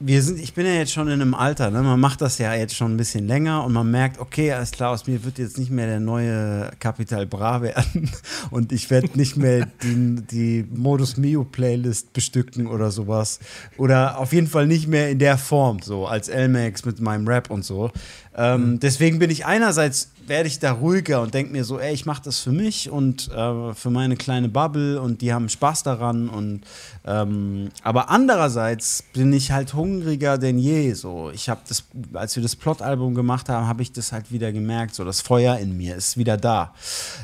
wir 0.02 0.22
sind, 0.22 0.40
ich 0.40 0.54
bin 0.54 0.64
ja 0.64 0.72
jetzt 0.72 0.92
schon 0.92 1.08
in 1.08 1.20
einem 1.20 1.34
Alter, 1.34 1.70
ne? 1.70 1.82
man 1.82 2.00
macht 2.00 2.22
das 2.22 2.38
ja 2.38 2.54
jetzt 2.54 2.74
schon 2.74 2.94
ein 2.94 2.96
bisschen 2.96 3.26
länger 3.28 3.64
und 3.64 3.74
man 3.74 3.90
merkt, 3.90 4.18
okay, 4.18 4.50
alles 4.50 4.70
klar, 4.70 4.92
aus 4.92 5.06
mir 5.06 5.22
wird 5.24 5.38
jetzt 5.38 5.58
nicht 5.58 5.70
mehr 5.70 5.86
der 5.86 6.00
neue 6.00 6.70
Capital 6.80 7.26
Bra 7.26 7.60
werden 7.60 8.10
und 8.50 8.72
ich 8.72 8.88
werde 8.88 9.10
nicht 9.14 9.36
mehr 9.36 9.68
die, 9.82 10.22
die 10.22 10.66
Modus 10.74 11.18
Mio 11.18 11.44
Playlist 11.44 12.14
bestücken 12.14 12.66
oder 12.66 12.90
sowas 12.90 13.40
oder 13.76 14.18
auf 14.18 14.32
jeden 14.32 14.46
Fall 14.46 14.66
nicht 14.66 14.88
mehr 14.88 15.10
in 15.10 15.18
der 15.18 15.36
Form, 15.36 15.80
so 15.82 16.06
als 16.06 16.30
L-Max 16.30 16.86
mit 16.86 17.00
meinem 17.00 17.28
Rap 17.28 17.50
und 17.50 17.62
so. 17.62 17.90
Ähm, 18.34 18.72
mhm. 18.72 18.80
Deswegen 18.80 19.18
bin 19.18 19.28
ich 19.28 19.44
einerseits 19.44 20.10
werde 20.30 20.46
ich 20.46 20.60
da 20.60 20.70
ruhiger 20.70 21.20
und 21.22 21.34
denke 21.34 21.52
mir 21.52 21.64
so, 21.64 21.80
ey, 21.80 21.92
ich 21.92 22.06
mache 22.06 22.22
das 22.22 22.38
für 22.38 22.52
mich 22.52 22.88
und 22.88 23.28
äh, 23.32 23.74
für 23.74 23.90
meine 23.90 24.16
kleine 24.16 24.48
Bubble 24.48 25.00
und 25.00 25.22
die 25.22 25.32
haben 25.32 25.48
Spaß 25.48 25.82
daran 25.82 26.28
und 26.28 26.62
ähm, 27.04 27.70
aber 27.82 28.10
andererseits 28.10 29.02
bin 29.12 29.32
ich 29.32 29.50
halt 29.50 29.74
hungriger 29.74 30.38
denn 30.38 30.58
je. 30.58 30.92
So, 30.92 31.30
ich 31.34 31.48
habe 31.48 31.60
das, 31.68 31.84
als 32.12 32.36
wir 32.36 32.44
das 32.44 32.54
Plot-Album 32.54 33.16
gemacht 33.16 33.48
haben, 33.48 33.66
habe 33.66 33.82
ich 33.82 33.92
das 33.92 34.12
halt 34.12 34.30
wieder 34.30 34.52
gemerkt. 34.52 34.94
So, 34.94 35.04
das 35.04 35.20
Feuer 35.20 35.58
in 35.58 35.76
mir 35.76 35.96
ist 35.96 36.16
wieder 36.16 36.36
da 36.36 36.74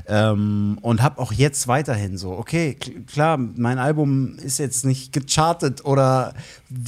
ähm, 0.08 0.78
und 0.82 1.00
habe 1.00 1.20
auch 1.20 1.32
jetzt 1.32 1.68
weiterhin 1.68 2.18
so, 2.18 2.32
okay, 2.32 2.74
klar, 3.06 3.36
mein 3.38 3.78
Album 3.78 4.36
ist 4.38 4.58
jetzt 4.58 4.84
nicht 4.84 5.12
gechartet 5.12 5.84
oder 5.84 6.34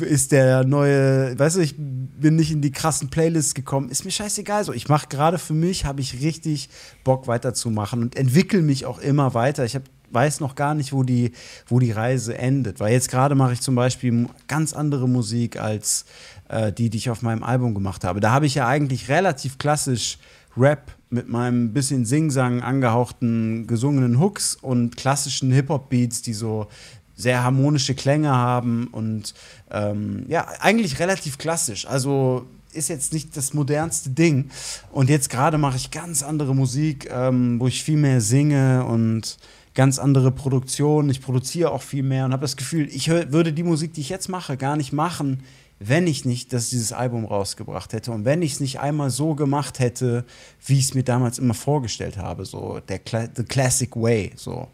ist 0.01 0.33
der 0.33 0.65
neue, 0.65 1.39
weißt 1.39 1.57
du, 1.57 1.61
ich 1.61 1.77
bin 1.77 2.35
nicht 2.35 2.51
in 2.51 2.61
die 2.61 2.73
krassen 2.73 3.09
Playlists 3.09 3.55
gekommen, 3.55 3.89
ist 3.89 4.05
mir 4.05 4.11
scheißegal. 4.11 4.65
So, 4.65 4.73
ich 4.73 4.89
mache 4.89 5.07
gerade 5.07 5.39
für 5.39 5.55
mich, 5.55 5.85
habe 5.85 6.01
ich 6.01 6.08
richtig 6.15 6.69
Bock 7.05 7.27
weiterzumachen 7.27 8.03
und 8.03 8.17
entwickle 8.17 8.63
mich 8.63 8.87
auch 8.87 8.99
immer 8.99 9.35
weiter. 9.35 9.65
Ich 9.65 9.75
habe 9.75 9.85
weiß 10.11 10.41
noch 10.41 10.55
gar 10.55 10.75
nicht, 10.75 10.93
wo 10.93 11.03
die, 11.03 11.33
wo 11.67 11.79
die 11.79 11.93
Reise 11.93 12.37
endet. 12.37 12.81
Weil 12.81 12.93
jetzt 12.93 13.11
gerade 13.11 13.35
mache 13.35 13.53
ich 13.53 13.61
zum 13.61 13.75
Beispiel 13.75 14.27
ganz 14.47 14.73
andere 14.73 15.09
Musik 15.09 15.61
als 15.61 16.07
äh, 16.49 16.73
die, 16.73 16.91
die 16.91 16.99
ich 16.99 17.11
auf 17.11 17.23
meinem 17.23 17.43
Album 17.43 17.75
gemacht 17.75 18.05
habe. 18.05 18.21
Da 18.21 18.31
habe 18.31 18.47
ich 18.47 18.55
ja 18.55 18.67
eigentlich 18.67 19.09
relativ 19.09 19.59
klassisch 19.59 20.19
Rap 20.57 20.93
mit 21.11 21.29
meinem 21.29 21.73
bisschen 21.73 22.05
Singsang 22.05 22.63
angehauchten 22.63 23.67
gesungenen 23.67 24.19
Hooks 24.19 24.55
und 24.55 24.97
klassischen 24.97 25.53
Hip-Hop-Beats, 25.53 26.23
die 26.23 26.35
so 26.35 26.67
sehr 27.15 27.43
harmonische 27.43 27.95
Klänge 27.95 28.31
haben 28.31 28.89
und 28.89 29.35
ähm, 29.71 30.25
ja, 30.29 30.47
eigentlich 30.61 31.01
relativ 31.01 31.39
klassisch. 31.39 31.87
Also 31.87 32.47
ist 32.79 32.89
jetzt 32.89 33.13
nicht 33.13 33.37
das 33.37 33.55
modernste 33.55 34.11
Ding. 34.11 34.51
Und 34.91 35.11
jetzt 35.11 35.31
gerade 35.31 35.59
mache 35.59 35.77
ich 35.77 35.91
ganz 35.91 36.23
andere 36.23 36.55
Musik, 36.55 37.09
ähm, 37.11 37.61
wo 37.61 37.67
ich 37.67 37.83
viel 37.83 37.99
mehr 37.99 38.21
singe 38.21 38.85
und 38.85 39.39
ganz 39.75 39.99
andere 39.99 40.33
Produktionen. 40.33 41.11
Ich 41.11 41.21
produziere 41.21 41.71
auch 41.71 41.83
viel 41.83 42.03
mehr 42.03 42.25
und 42.25 42.33
habe 42.33 42.43
das 42.43 42.57
Gefühl, 42.57 42.89
ich 42.91 43.09
würde 43.09 43.53
die 43.53 43.63
Musik, 43.63 43.93
die 43.93 44.01
ich 44.01 44.09
jetzt 44.09 44.29
mache, 44.29 44.57
gar 44.57 44.77
nicht 44.77 44.93
machen, 44.93 45.43
wenn 45.79 46.07
ich 46.07 46.25
nicht 46.25 46.53
das, 46.53 46.71
dieses 46.71 46.93
Album 46.93 47.25
rausgebracht 47.25 47.93
hätte 47.93 48.11
und 48.11 48.25
wenn 48.25 48.43
ich 48.43 48.55
es 48.55 48.61
nicht 48.61 48.81
einmal 48.81 49.11
so 49.11 49.35
gemacht 49.35 49.79
hätte, 49.79 50.25
wie 50.67 50.79
ich 50.79 50.87
es 50.87 50.95
mir 50.95 51.05
damals 51.05 51.39
immer 51.39 51.55
vorgestellt 51.55 52.17
habe, 52.17 52.45
so 52.45 52.81
der 52.89 52.99
Cla 52.99 53.29
the 53.35 53.45
Classic 53.45 53.95
Way, 53.95 54.33
so 54.35 54.69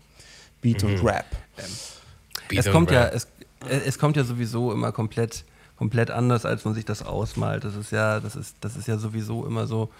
Beat 0.62 0.82
mhm. 0.82 0.90
und 0.90 1.04
Rap. 1.04 1.26
Ähm, 1.58 2.58
es 2.58 2.70
kommt 2.70 2.90
ja, 2.90 3.08
es, 3.08 3.28
es 3.68 3.98
kommt 3.98 4.16
ja 4.16 4.24
sowieso 4.24 4.72
immer 4.72 4.92
komplett 4.92 5.44
komplett 5.76 6.10
anders, 6.10 6.46
als 6.46 6.64
man 6.64 6.74
sich 6.74 6.84
das 6.84 7.02
ausmalt. 7.02 7.64
Das 7.64 7.74
ist 7.74 7.90
ja, 7.90 8.20
das 8.20 8.36
ist, 8.36 8.56
das 8.60 8.76
ist 8.76 8.88
ja 8.88 8.98
sowieso 8.98 9.46
immer 9.46 9.66
so. 9.66 9.90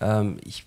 Ähm, 0.00 0.38
ich, 0.44 0.66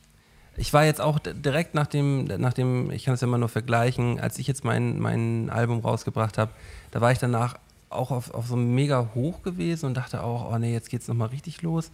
ich 0.57 0.73
war 0.73 0.85
jetzt 0.85 1.01
auch 1.01 1.19
direkt 1.19 1.73
nach 1.73 1.87
dem, 1.87 2.25
nach 2.25 2.53
dem, 2.53 2.91
ich 2.91 3.05
kann 3.05 3.13
es 3.13 3.21
ja 3.21 3.27
immer 3.27 3.37
nur 3.37 3.49
vergleichen, 3.49 4.19
als 4.19 4.39
ich 4.39 4.47
jetzt 4.47 4.63
mein, 4.65 4.99
mein 4.99 5.49
Album 5.49 5.79
rausgebracht 5.79 6.37
habe, 6.37 6.51
da 6.91 7.01
war 7.01 7.11
ich 7.11 7.19
danach 7.19 7.55
auch 7.89 8.11
auf, 8.11 8.33
auf 8.33 8.47
so 8.47 8.55
mega 8.55 9.09
hoch 9.15 9.43
gewesen 9.43 9.85
und 9.85 9.93
dachte 9.95 10.23
auch, 10.23 10.51
oh 10.51 10.57
nee, 10.57 10.73
jetzt 10.73 10.89
geht's 10.89 11.07
nochmal 11.07 11.29
richtig 11.29 11.61
los. 11.61 11.91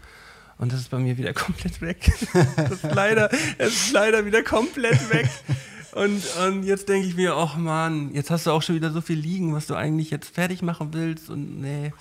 Und 0.57 0.71
das 0.71 0.79
ist 0.79 0.91
bei 0.91 0.97
mir 0.97 1.17
wieder 1.17 1.33
komplett 1.33 1.81
weg. 1.81 2.11
das 2.55 2.83
ist 2.83 2.95
leider, 2.95 3.29
es 3.57 3.73
ist 3.73 3.91
leider 3.91 4.25
wieder 4.25 4.43
komplett 4.43 5.13
weg. 5.13 5.29
Und, 5.93 6.23
und 6.47 6.63
jetzt 6.63 6.89
denke 6.89 7.07
ich 7.07 7.15
mir, 7.15 7.35
ach 7.35 7.55
Mann, 7.55 8.13
jetzt 8.13 8.31
hast 8.31 8.47
du 8.47 8.51
auch 8.51 8.63
schon 8.63 8.75
wieder 8.75 8.91
so 8.91 9.01
viel 9.01 9.19
liegen, 9.19 9.53
was 9.53 9.67
du 9.67 9.75
eigentlich 9.75 10.09
jetzt 10.09 10.33
fertig 10.33 10.63
machen 10.63 10.89
willst. 10.93 11.29
Und 11.29 11.61
nee. 11.61 11.93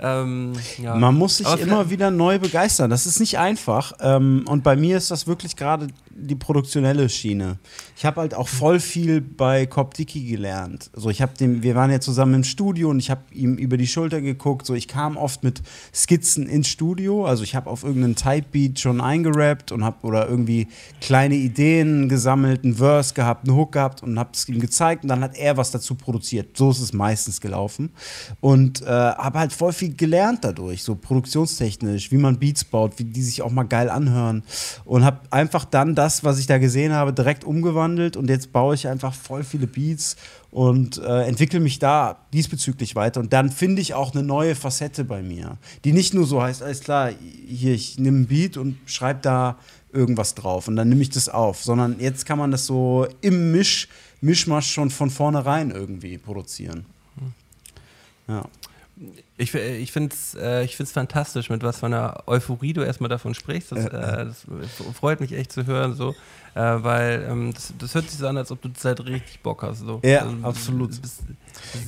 Ähm, 0.00 0.52
ja. 0.80 0.94
Man 0.94 1.14
muss 1.14 1.38
sich 1.38 1.46
Aber 1.46 1.60
immer 1.60 1.90
wieder 1.90 2.10
neu 2.10 2.38
begeistern. 2.38 2.90
Das 2.90 3.06
ist 3.06 3.18
nicht 3.20 3.38
einfach. 3.38 3.92
Ähm, 4.00 4.44
und 4.48 4.62
bei 4.62 4.76
mir 4.76 4.96
ist 4.96 5.10
das 5.10 5.26
wirklich 5.26 5.56
gerade 5.56 5.88
die 6.20 6.34
produktionelle 6.34 7.08
Schiene. 7.08 7.58
Ich 7.96 8.04
habe 8.04 8.20
halt 8.20 8.34
auch 8.34 8.48
voll 8.48 8.80
viel 8.80 9.20
bei 9.20 9.66
Cop 9.66 9.94
Dicky 9.94 10.24
gelernt. 10.24 10.90
Also 10.94 11.10
ich 11.10 11.22
habe 11.22 11.36
dem, 11.38 11.62
wir 11.62 11.74
waren 11.74 11.90
ja 11.90 12.00
zusammen 12.00 12.34
im 12.34 12.44
Studio 12.44 12.90
und 12.90 12.98
ich 12.98 13.10
habe 13.10 13.22
ihm 13.32 13.56
über 13.56 13.76
die 13.76 13.86
Schulter 13.86 14.20
geguckt. 14.20 14.66
So, 14.66 14.74
ich 14.74 14.88
kam 14.88 15.16
oft 15.16 15.44
mit 15.44 15.62
Skizzen 15.94 16.46
ins 16.46 16.68
Studio. 16.68 17.26
Also 17.26 17.44
ich 17.44 17.54
habe 17.54 17.70
auf 17.70 17.84
irgendeinen 17.84 18.16
Type 18.16 18.46
Beat 18.50 18.80
schon 18.80 19.00
eingerappt 19.00 19.72
und 19.72 19.84
habe 19.84 20.06
oder 20.06 20.28
irgendwie 20.28 20.68
kleine 21.00 21.36
Ideen 21.36 22.08
gesammelt, 22.08 22.64
einen 22.64 22.74
Verse 22.74 23.14
gehabt, 23.14 23.46
einen 23.48 23.56
Hook 23.56 23.72
gehabt 23.72 24.02
und 24.02 24.18
habe 24.18 24.30
es 24.32 24.48
ihm 24.48 24.60
gezeigt 24.60 25.04
und 25.04 25.08
dann 25.08 25.22
hat 25.22 25.36
er 25.36 25.56
was 25.56 25.70
dazu 25.70 25.94
produziert. 25.94 26.56
So 26.56 26.70
ist 26.70 26.80
es 26.80 26.92
meistens 26.92 27.40
gelaufen 27.40 27.90
und 28.40 28.82
äh, 28.82 28.86
habe 28.86 29.38
halt 29.38 29.52
voll 29.52 29.72
viel 29.72 29.94
gelernt 29.94 30.40
dadurch, 30.42 30.82
so 30.82 30.94
produktionstechnisch, 30.94 32.10
wie 32.10 32.16
man 32.16 32.38
Beats 32.38 32.64
baut, 32.64 32.98
wie 32.98 33.04
die 33.04 33.22
sich 33.22 33.42
auch 33.42 33.50
mal 33.50 33.64
geil 33.64 33.90
anhören 33.90 34.42
und 34.84 35.04
habe 35.04 35.20
einfach 35.30 35.64
dann 35.64 35.94
das 35.94 36.07
das, 36.08 36.24
was 36.24 36.38
ich 36.38 36.46
da 36.46 36.56
gesehen 36.56 36.94
habe, 36.94 37.12
direkt 37.12 37.44
umgewandelt 37.44 38.16
und 38.16 38.30
jetzt 38.30 38.50
baue 38.50 38.74
ich 38.74 38.88
einfach 38.88 39.12
voll 39.12 39.44
viele 39.44 39.66
Beats 39.66 40.16
und 40.50 40.96
äh, 40.96 41.24
entwickle 41.24 41.60
mich 41.60 41.78
da 41.78 42.16
diesbezüglich 42.32 42.96
weiter. 42.96 43.20
Und 43.20 43.34
dann 43.34 43.50
finde 43.50 43.82
ich 43.82 43.92
auch 43.92 44.14
eine 44.14 44.22
neue 44.22 44.54
Facette 44.54 45.04
bei 45.04 45.22
mir, 45.22 45.58
die 45.84 45.92
nicht 45.92 46.14
nur 46.14 46.24
so 46.24 46.40
heißt, 46.40 46.62
alles 46.62 46.80
klar, 46.80 47.10
hier, 47.46 47.74
ich 47.74 47.98
nehme 47.98 48.20
ein 48.20 48.26
Beat 48.26 48.56
und 48.56 48.78
schreibe 48.86 49.20
da 49.20 49.58
irgendwas 49.92 50.34
drauf 50.34 50.66
und 50.66 50.76
dann 50.76 50.88
nehme 50.88 51.02
ich 51.02 51.10
das 51.10 51.28
auf, 51.28 51.62
sondern 51.62 52.00
jetzt 52.00 52.24
kann 52.24 52.38
man 52.38 52.52
das 52.52 52.64
so 52.64 53.06
im 53.20 53.52
Misch, 53.52 53.88
Mischmasch 54.22 54.72
schon 54.72 54.88
von 54.88 55.10
vornherein 55.10 55.70
irgendwie 55.70 56.16
produzieren. 56.16 56.86
Ja. 58.28 58.44
Ich, 59.40 59.54
ich 59.54 59.92
finde 59.92 60.14
es 60.14 60.34
äh, 60.34 60.64
ich 60.64 60.76
find's 60.76 60.92
fantastisch, 60.92 61.48
mit 61.48 61.62
was 61.62 61.78
für 61.78 61.86
einer 61.86 62.24
Euphorie 62.26 62.72
du 62.72 62.82
erstmal 62.82 63.08
davon 63.08 63.34
sprichst. 63.34 63.70
Das, 63.70 63.86
äh, 63.86 64.24
das 64.24 64.46
freut 64.94 65.20
mich 65.20 65.32
echt 65.32 65.52
zu 65.52 65.64
hören, 65.64 65.94
so, 65.94 66.16
äh, 66.54 66.60
weil 66.60 67.24
ähm, 67.30 67.54
das, 67.54 67.72
das, 67.78 67.94
hört 67.94 68.10
sich 68.10 68.18
so 68.18 68.26
an, 68.26 68.36
als 68.36 68.50
ob 68.50 68.60
du 68.60 68.68
halt 68.82 69.04
richtig 69.06 69.40
Bock 69.40 69.62
hast. 69.62 69.78
So. 69.78 70.00
Ja, 70.04 70.22
also, 70.22 70.36
absolut. 70.42 71.00
Bist 71.00 71.22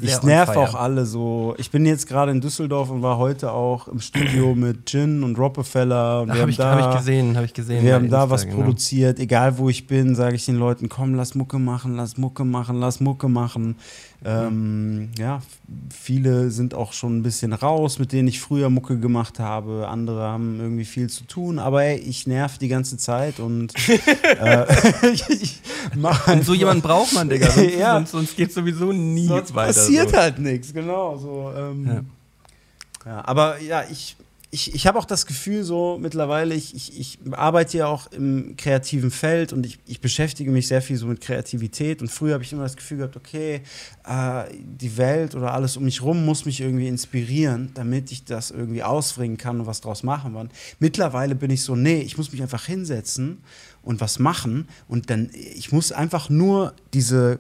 ich 0.01 0.23
nerv 0.23 0.57
auch 0.57 0.75
alle 0.75 1.07
so. 1.07 1.55
Ich 1.59 1.71
bin 1.71 1.87
jetzt 1.87 2.07
gerade 2.07 2.33
in 2.33 2.41
Düsseldorf 2.41 2.91
und 2.91 3.03
war 3.03 3.19
heute 3.19 3.53
auch 3.53 3.89
im 3.89 4.01
Studio 4.01 4.55
mit 4.57 4.87
Gin 4.87 5.23
und 5.23 5.39
Rockefeller. 5.39 6.27
Habe 6.29 6.51
ich, 6.51 6.57
da, 6.57 6.79
hab 6.79 6.91
ich 6.91 6.99
gesehen, 6.99 7.37
habe 7.37 7.47
ich 7.47 7.55
gesehen. 7.55 7.85
Wir 7.85 7.95
haben 7.95 8.11
da 8.11 8.31
was 8.31 8.47
produziert. 8.47 9.19
Egal 9.19 9.59
wo 9.59 9.69
ich 9.69 9.87
bin, 9.87 10.15
sage 10.15 10.37
ich 10.37 10.47
den 10.47 10.57
Leuten, 10.57 10.89
komm, 10.89 11.15
lass 11.15 11.35
Mucke 11.35 11.59
machen, 11.59 11.97
lass 11.97 12.17
Mucke 12.17 12.45
machen, 12.45 12.81
lass 12.81 13.01
Mucke 13.01 13.29
machen. 13.29 13.77
Ähm, 14.23 15.09
ja, 15.19 15.41
viele 15.89 16.51
sind 16.51 16.75
auch 16.75 16.93
schon 16.93 17.19
ein 17.19 17.23
bisschen 17.23 17.55
raus, 17.55 17.99
mit 17.99 18.13
denen 18.13 18.29
ich 18.29 18.39
früher 18.39 18.69
Mucke 18.69 18.99
gemacht 18.99 19.39
habe. 19.39 19.89
Andere 19.89 20.21
haben 20.21 20.61
irgendwie 20.61 20.85
viel 20.85 21.09
zu 21.09 21.25
tun, 21.25 21.59
aber 21.59 21.85
ey, 21.85 21.97
ich 21.97 22.27
nerv 22.27 22.59
die 22.59 22.69
ganze 22.69 22.99
Zeit 22.99 23.41
und 23.41 23.73
äh, 24.41 24.67
Und 26.27 26.45
so 26.45 26.55
jemanden 26.55 26.83
braucht 26.83 27.13
man, 27.15 27.29
Digga. 27.29 27.51
Sonst, 27.51 27.75
ja. 27.79 27.95
sonst, 27.95 28.11
sonst 28.11 28.37
geht 28.37 28.53
sowieso 28.53 28.93
nie 28.93 29.27
sonst 29.27 29.55
weiter. 29.61 29.75
Passiert 29.75 30.11
so. 30.11 30.17
halt 30.17 30.39
nichts, 30.39 30.73
genau. 30.73 31.17
So, 31.17 31.53
ähm, 31.57 31.87
ja. 31.87 33.11
ja. 33.11 33.25
aber 33.25 33.61
ja, 33.61 33.85
ich 33.91 34.17
ich, 34.53 34.75
ich 34.75 34.87
habe 34.87 34.99
auch 34.99 35.05
das 35.05 35.27
Gefühl, 35.27 35.63
so 35.63 35.97
mittlerweile, 36.01 36.55
ich, 36.55 36.75
ich, 36.75 36.99
ich 36.99 37.19
arbeite 37.33 37.79
ja 37.79 37.87
auch 37.87 38.11
im 38.11 38.57
kreativen 38.57 39.13
Feld 39.13 39.53
und 39.53 39.65
ich, 39.65 39.79
ich 39.87 40.01
beschäftige 40.01 40.51
mich 40.51 40.67
sehr 40.67 40.83
viel 40.83 40.97
so 40.97 41.07
mit 41.07 41.21
Kreativität. 41.21 42.03
Und 42.03 42.11
früher 42.11 42.35
habe 42.35 42.43
ich 42.43 42.53
immer 42.53 42.65
das 42.65 42.77
Gefühl 42.77 42.99
gehabt, 42.99 43.17
okay, 43.17 43.63
äh, 44.05 44.45
die 44.61 44.97
Welt 44.97 45.37
oder 45.37 45.55
alles 45.55 45.77
um 45.77 45.85
mich 45.85 46.03
rum 46.03 46.25
muss 46.25 46.47
mich 46.47 46.61
irgendwie 46.61 46.89
inspirieren, 46.89 47.71
damit 47.75 48.11
ich 48.11 48.25
das 48.25 48.51
irgendwie 48.51 48.83
ausbringen 48.83 49.37
kann 49.37 49.61
und 49.61 49.67
was 49.67 49.83
draus 49.83 50.03
machen 50.03 50.35
kann. 50.35 50.51
Mittlerweile 50.81 51.37
bin 51.37 51.51
ich 51.51 51.63
so, 51.63 51.77
nee, 51.77 52.01
ich 52.01 52.17
muss 52.19 52.33
mich 52.33 52.43
einfach 52.43 52.65
hinsetzen 52.65 53.39
und 53.83 54.01
was 54.01 54.19
machen. 54.19 54.67
Und 54.89 55.11
dann, 55.11 55.31
ich 55.33 55.71
muss 55.71 55.93
einfach 55.93 56.29
nur 56.29 56.75
diese 56.93 57.39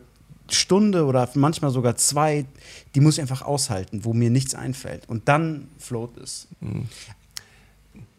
Stunde 0.54 1.04
oder 1.04 1.28
manchmal 1.34 1.70
sogar 1.70 1.96
zwei, 1.96 2.46
die 2.94 3.00
muss 3.00 3.18
ich 3.18 3.22
einfach 3.22 3.42
aushalten, 3.42 4.04
wo 4.04 4.12
mir 4.12 4.30
nichts 4.30 4.54
einfällt. 4.54 5.08
Und 5.08 5.28
dann 5.28 5.68
float 5.78 6.16
es. 6.18 6.48
Mhm. 6.60 6.86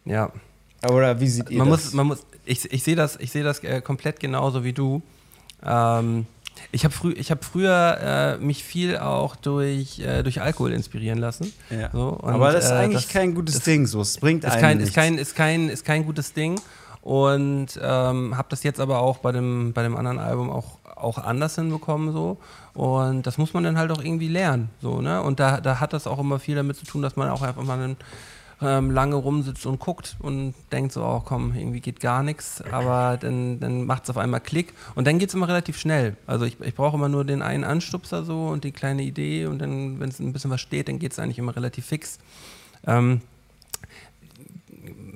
Ja. 0.04 0.32
Oder 0.88 1.20
wie 1.20 1.28
sieht 1.28 1.50
ihr 1.50 1.58
man 1.58 1.70
das? 1.70 1.84
Muss, 1.84 1.92
man 1.94 2.06
muss, 2.08 2.26
ich 2.44 2.70
ich 2.72 2.82
sehe 2.82 2.96
das, 2.96 3.16
ich 3.20 3.30
seh 3.30 3.42
das 3.42 3.62
äh, 3.62 3.80
komplett 3.80 4.18
genauso 4.20 4.64
wie 4.64 4.72
du. 4.72 5.02
Ähm, 5.64 6.26
ich 6.70 6.84
habe 6.84 6.94
frü 6.94 7.14
hab 7.14 7.44
früher 7.44 8.38
äh, 8.40 8.44
mich 8.44 8.64
viel 8.64 8.98
auch 8.98 9.36
durch, 9.36 10.00
äh, 10.00 10.22
durch 10.22 10.40
Alkohol 10.40 10.72
inspirieren 10.72 11.18
lassen. 11.18 11.52
Ja. 11.70 11.90
So, 11.92 12.08
und, 12.08 12.30
Aber 12.30 12.52
das 12.52 12.66
ist 12.66 12.70
äh, 12.70 12.74
eigentlich 12.74 13.04
das, 13.04 13.12
kein 13.12 13.34
gutes 13.34 13.60
Ding, 13.60 13.86
so. 13.86 14.00
Es 14.00 14.18
bringt 14.18 14.44
ist 14.44 14.58
kein, 14.58 14.80
ist 14.80 14.94
kein, 14.94 15.18
ist, 15.18 15.34
kein, 15.34 15.68
ist 15.68 15.84
kein 15.84 16.04
gutes 16.04 16.32
Ding. 16.32 16.60
Und 17.00 17.80
ähm, 17.82 18.36
habe 18.36 18.46
das 18.48 18.62
jetzt 18.62 18.78
aber 18.78 19.00
auch 19.00 19.18
bei 19.18 19.32
dem, 19.32 19.72
bei 19.72 19.82
dem 19.82 19.96
anderen 19.96 20.18
Album 20.18 20.50
auch 20.50 20.78
auch 21.02 21.18
anders 21.18 21.56
hinbekommen 21.56 22.12
so. 22.12 22.38
Und 22.74 23.26
das 23.26 23.38
muss 23.38 23.52
man 23.52 23.64
dann 23.64 23.78
halt 23.78 23.90
auch 23.90 24.02
irgendwie 24.02 24.28
lernen 24.28 24.70
so 24.80 25.00
ne? 25.00 25.22
Und 25.22 25.40
da, 25.40 25.60
da 25.60 25.80
hat 25.80 25.92
das 25.92 26.06
auch 26.06 26.18
immer 26.18 26.38
viel 26.38 26.56
damit 26.56 26.76
zu 26.76 26.86
tun, 26.86 27.02
dass 27.02 27.16
man 27.16 27.28
auch 27.30 27.42
einfach 27.42 27.64
mal 27.64 27.78
einen, 27.78 27.96
ähm, 28.62 28.90
lange 28.90 29.16
rumsitzt 29.16 29.66
und 29.66 29.80
guckt 29.80 30.16
und 30.20 30.54
denkt 30.70 30.92
so, 30.92 31.02
oh 31.02 31.20
komm, 31.24 31.54
irgendwie 31.54 31.80
geht 31.80 32.00
gar 32.00 32.22
nichts, 32.22 32.62
aber 32.70 33.18
dann, 33.20 33.58
dann 33.58 33.84
macht 33.86 34.04
es 34.04 34.10
auf 34.10 34.16
einmal 34.16 34.40
Klick. 34.40 34.72
Und 34.94 35.06
dann 35.06 35.18
geht 35.18 35.30
es 35.30 35.34
immer 35.34 35.48
relativ 35.48 35.78
schnell. 35.78 36.16
Also 36.26 36.44
ich, 36.44 36.60
ich 36.60 36.74
brauche 36.74 36.96
immer 36.96 37.08
nur 37.08 37.24
den 37.24 37.42
einen 37.42 37.64
Anstupser 37.64 38.24
so 38.24 38.46
und 38.46 38.64
die 38.64 38.72
kleine 38.72 39.02
Idee. 39.02 39.46
Und 39.46 39.58
dann, 39.58 39.98
wenn 39.98 40.08
es 40.08 40.20
ein 40.20 40.32
bisschen 40.32 40.50
was 40.50 40.60
steht, 40.60 40.88
dann 40.88 40.98
geht 40.98 41.12
es 41.12 41.18
eigentlich 41.18 41.38
immer 41.38 41.56
relativ 41.56 41.86
fix. 41.86 42.18
Ähm, 42.86 43.20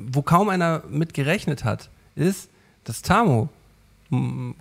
wo 0.09 0.22
kaum 0.22 0.49
einer 0.49 0.82
mit 0.89 1.14
gerechnet 1.14 1.64
hat, 1.64 1.89
ist, 2.14 2.49
dass 2.84 3.03
Tamo 3.03 3.49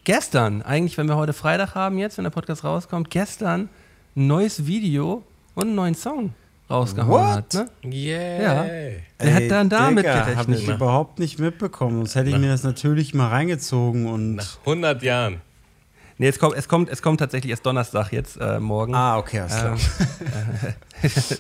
gestern, 0.04 0.62
eigentlich, 0.62 0.98
wenn 0.98 1.08
wir 1.08 1.16
heute 1.16 1.34
Freitag 1.34 1.76
haben, 1.76 1.98
jetzt, 1.98 2.18
wenn 2.18 2.24
der 2.24 2.32
Podcast 2.32 2.64
rauskommt, 2.64 3.10
gestern 3.10 3.70
ein 4.16 4.28
neues 4.28 4.66
Video 4.66 5.24
und 5.54 5.68
einen 5.68 5.76
neuen 5.76 5.96
Song 5.96 6.34
rausgehauen 6.70 7.12
What? 7.12 7.54
hat. 7.54 7.54
Ne? 7.84 7.94
Yeah. 7.94 8.42
Ja. 8.42 8.64
Der 8.64 9.02
Ey, 9.20 9.32
hat 9.34 9.52
dann 9.52 9.70
damit 9.70 10.04
Digga, 10.06 10.14
gerechnet. 10.14 10.38
habe 10.38 10.56
ich 10.56 10.68
überhaupt 10.68 11.20
nicht 11.20 11.40
mitbekommen. 11.40 11.98
Sonst 11.98 12.16
hätte 12.16 12.30
ich 12.30 12.38
mir 12.38 12.50
das 12.50 12.64
natürlich 12.64 13.14
mal 13.14 13.30
reingezogen 13.30 14.08
und. 14.08 14.36
Nach 14.36 14.58
100 14.62 15.04
Jahren. 15.04 15.42
Nee, 16.18 16.28
es 16.30 16.40
kommt, 16.40 16.56
es 16.56 16.68
kommt, 16.68 16.90
es 16.90 17.02
kommt 17.02 17.20
tatsächlich 17.20 17.52
erst 17.52 17.66
Donnerstag 17.66 18.12
jetzt 18.14 18.38
äh, 18.38 18.60
morgen. 18.60 18.96
Ah, 18.96 19.18
okay, 19.18 19.42
alles 19.42 19.58
klar. 19.58 19.78
Ähm, 21.04 21.10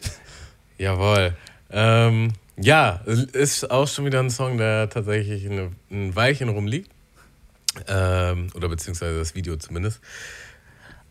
Jawohl. 0.77 1.33
Ähm, 1.71 2.33
ja, 2.57 3.01
ist 3.05 3.71
auch 3.71 3.87
schon 3.87 4.05
wieder 4.05 4.19
ein 4.19 4.29
Song, 4.29 4.57
der 4.57 4.89
tatsächlich 4.89 5.45
ein 5.45 6.15
Weilchen 6.15 6.49
rumliegt. 6.49 6.91
Ähm, 7.87 8.47
oder 8.53 8.69
beziehungsweise 8.69 9.17
das 9.17 9.35
Video 9.35 9.55
zumindest. 9.57 10.01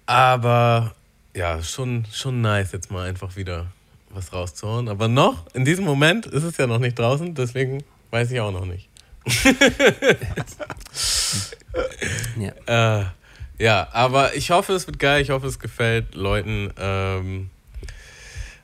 Aber 0.06 0.94
ja, 1.34 1.62
schon, 1.62 2.04
schon 2.12 2.40
nice, 2.40 2.72
jetzt 2.72 2.90
mal 2.90 3.08
einfach 3.08 3.36
wieder 3.36 3.66
was 4.10 4.32
rauszuhauen. 4.32 4.88
Aber 4.88 5.08
noch, 5.08 5.46
in 5.54 5.64
diesem 5.64 5.84
Moment 5.84 6.26
ist 6.26 6.42
es 6.44 6.56
ja 6.56 6.66
noch 6.66 6.78
nicht 6.78 6.98
draußen, 6.98 7.34
deswegen 7.34 7.82
weiß 8.10 8.30
ich 8.30 8.40
auch 8.40 8.52
noch 8.52 8.66
nicht. 8.66 8.88
ja. 12.38 13.00
Äh, 13.00 13.04
ja, 13.58 13.88
aber 13.92 14.34
ich 14.34 14.50
hoffe, 14.50 14.72
es 14.72 14.86
wird 14.86 14.98
geil, 14.98 15.22
ich 15.22 15.30
hoffe, 15.30 15.46
es 15.46 15.58
gefällt 15.58 16.14
Leuten. 16.14 16.70
Ähm, 16.78 17.50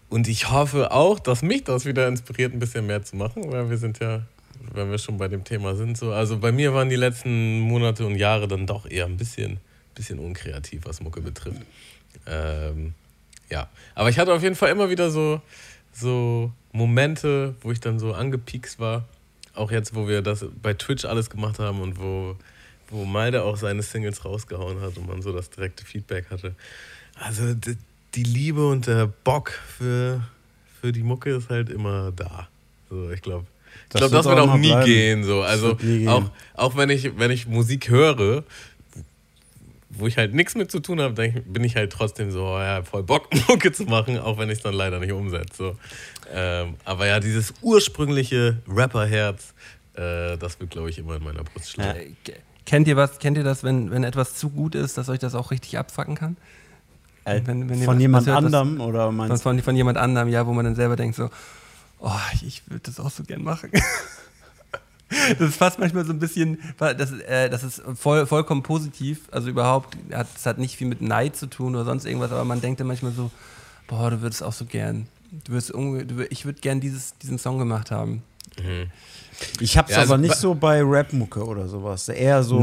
und 0.09 0.27
ich 0.29 0.51
hoffe 0.51 0.91
auch, 0.91 1.21
dass 1.21 1.43
mich 1.43 1.65
das 1.65 1.87
wieder 1.87 2.09
inspiriert, 2.09 2.53
ein 2.53 2.59
bisschen 2.59 2.87
mehr 2.87 3.03
zu 3.03 3.17
machen, 3.17 3.51
weil 3.53 3.71
wir 3.71 3.79
sind 3.79 4.01
ja 4.01 4.23
wenn 4.73 4.91
wir 4.91 4.99
schon 4.99 5.17
bei 5.17 5.29
dem 5.29 5.45
Thema 5.45 5.75
sind. 5.75 5.97
So. 5.97 6.13
Also 6.13 6.39
bei 6.39 6.53
mir 6.53 6.75
waren 6.75 6.89
die 6.89 6.97
letzten 6.97 7.61
Monate 7.61 8.07
und 8.07 8.17
Jahre 8.17 8.49
dann 8.49 8.67
doch 8.67 8.89
eher 8.89 9.07
ein 9.07 9.17
bisschen, 9.17 9.59
bisschen 9.95 10.19
unkreativ, 10.19 10.83
was 10.85 11.01
Mucke 11.01 11.21
betrifft. 11.21 11.63
Ähm, 12.27 12.95
ja, 13.51 13.69
aber 13.95 14.09
ich 14.09 14.19
hatte 14.19 14.33
auf 14.33 14.43
jeden 14.43 14.57
Fall 14.57 14.71
immer 14.71 14.91
wieder 14.91 15.11
so, 15.11 15.41
so 15.93 16.53
Momente, 16.73 17.55
wo 17.63 17.73
ich 17.73 17.81
dann 17.81 17.99
so 17.99 18.13
angepiekst 18.15 18.79
war. 18.79 19.09
Auch 19.55 19.71
jetzt, 19.71 19.95
wo 19.95 20.07
wir 20.07 20.23
das 20.23 20.45
bei 20.63 20.75
Twitch 20.75 21.05
alles 21.05 21.31
gemacht 21.31 21.59
haben 21.59 21.81
und 21.81 21.99
wo, 21.99 22.37
wo 22.89 23.05
Malde 23.05 23.43
auch 23.43 23.57
seine 23.57 23.83
Singles 23.83 24.25
rausgehauen 24.25 24.81
hat 24.81 24.97
und 24.97 25.09
man 25.09 25.23
so 25.23 25.33
das 25.33 25.51
direkte 25.51 25.85
Feedback 25.85 26.31
hatte. 26.31 26.55
Also 27.17 27.55
die 28.15 28.23
Liebe 28.23 28.67
und 28.69 28.87
der 28.87 29.07
Bock 29.07 29.51
für, 29.51 30.23
für 30.81 30.93
die 30.93 31.03
Mucke 31.03 31.31
ist 31.31 31.51
halt 31.51 31.69
immer 31.69 32.13
da. 32.13 32.49
So, 32.89 33.11
ich 33.11 33.23
glaube, 33.23 33.47
ich 33.93 33.97
glaube, 33.97 34.15
das 34.15 34.27
wird 34.27 34.39
auch 34.39 34.57
nie 34.57 34.69
bleiben. 34.69 34.87
gehen. 34.87 35.25
So. 35.25 35.43
Also 35.43 35.77
auch, 36.07 36.31
auch 36.55 36.77
wenn 36.77 36.91
ich, 36.91 37.19
wenn 37.19 37.31
ich 37.31 37.47
Musik 37.47 37.89
höre, 37.89 38.45
wo 39.91 40.07
ich 40.07 40.17
halt 40.17 40.35
nichts 40.35 40.55
mit 40.55 40.71
zu 40.71 40.81
tun 40.81 41.01
habe, 41.01 41.31
bin 41.45 41.65
ich 41.65 41.77
halt 41.77 41.93
trotzdem 41.93 42.31
so, 42.31 42.45
oh 42.45 42.59
ja, 42.59 42.83
voll 42.83 43.03
Bock, 43.03 43.29
Mucke 43.49 43.73
zu 43.73 43.85
machen, 43.85 44.19
auch 44.19 44.39
wenn 44.39 44.49
ich 44.49 44.59
es 44.59 44.63
dann 44.63 44.75
leider 44.75 44.99
nicht 45.01 45.13
umsetze. 45.13 45.57
So. 45.57 45.77
Ähm, 46.33 46.75
aber 46.85 47.07
ja, 47.07 47.21
dieses 47.21 47.53
ursprüngliche 47.61 48.59
Rapperherz, 48.69 49.55
äh, 49.95 50.37
das 50.39 50.61
wird, 50.61 50.71
glaube 50.71 50.91
ich, 50.91 50.99
immer 50.99 51.17
in 51.17 51.25
meiner 51.25 51.43
Brust 51.43 51.73
schlagen. 51.73 51.99
Äh, 51.99 52.33
kennt 52.67 52.87
ihr 52.87 52.97
was, 52.97 53.19
kennt 53.19 53.37
ihr 53.37 53.45
das, 53.45 53.65
wenn, 53.65 53.91
wenn 53.91 54.05
etwas 54.05 54.37
zu 54.37 54.51
gut 54.51 54.75
ist, 54.75 54.97
dass 54.97 55.09
euch 55.09 55.19
das 55.19 55.35
auch 55.35 55.51
richtig 55.51 55.77
abfacken 55.79 56.15
kann? 56.15 56.37
Äh, 57.25 57.43
wenn, 57.45 57.69
wenn 57.69 57.83
von 57.83 58.01
jemand 58.01 58.27
hört, 58.27 58.39
anderem 58.39 58.79
was, 58.79 58.87
oder 58.87 59.13
meinst 59.13 59.43
von, 59.43 59.59
von 59.61 59.77
jemand 59.77 59.99
anderem, 59.99 60.29
ja, 60.29 60.47
wo 60.47 60.53
man 60.53 60.65
dann 60.65 60.75
selber 60.75 60.97
denkt 60.97 61.17
so, 61.17 61.31
oh, 62.01 62.11
ich 62.43 62.69
würde 62.69 62.83
das 62.85 63.01
auch 63.01 63.11
so 63.11 63.23
gern 63.23 63.43
machen. 63.43 63.71
das 65.11 65.41
ist 65.41 65.57
fast 65.57 65.79
manchmal 65.79 66.05
so 66.05 66.13
ein 66.13 66.19
bisschen, 66.19 66.59
das, 66.79 67.13
äh, 67.13 67.49
das 67.51 67.63
ist 67.63 67.83
voll, 67.95 68.27
vollkommen 68.27 68.63
positiv, 68.63 69.29
also 69.31 69.49
überhaupt, 69.49 69.97
es 70.11 70.47
hat 70.47 70.59
nicht 70.59 70.77
viel 70.77 70.87
mit 70.87 71.03
Neid 71.03 71.37
zu 71.37 71.47
tun 71.47 71.75
oder 71.75 71.85
sonst 71.85 72.05
irgendwas, 72.05 72.33
aber 72.33 72.45
man 72.45 72.61
denkt 72.61 72.81
dann 72.81 72.87
manchmal 72.87 73.13
so, 73.13 73.31
boah, 73.87 74.11
du 74.11 74.21
würdest 74.23 74.43
auch 74.43 74.53
so 74.53 74.65
gern, 74.65 75.07
du 75.45 75.53
würdest, 75.53 75.73
ich 76.31 76.45
würde 76.45 76.61
gern 76.61 76.81
dieses, 76.81 77.17
diesen 77.19 77.39
Song 77.39 77.59
gemacht 77.59 77.91
haben. 77.91 78.23
Mhm. 78.63 78.91
Ich 79.61 79.77
hab's 79.77 79.91
ja, 79.91 79.99
also 79.99 80.15
aber 80.15 80.21
nicht 80.21 80.37
so 80.37 80.55
bei 80.55 80.83
Rap-Mucke 80.83 81.45
oder 81.45 81.69
sowas. 81.69 82.09
Eher 82.09 82.43
so 82.43 82.61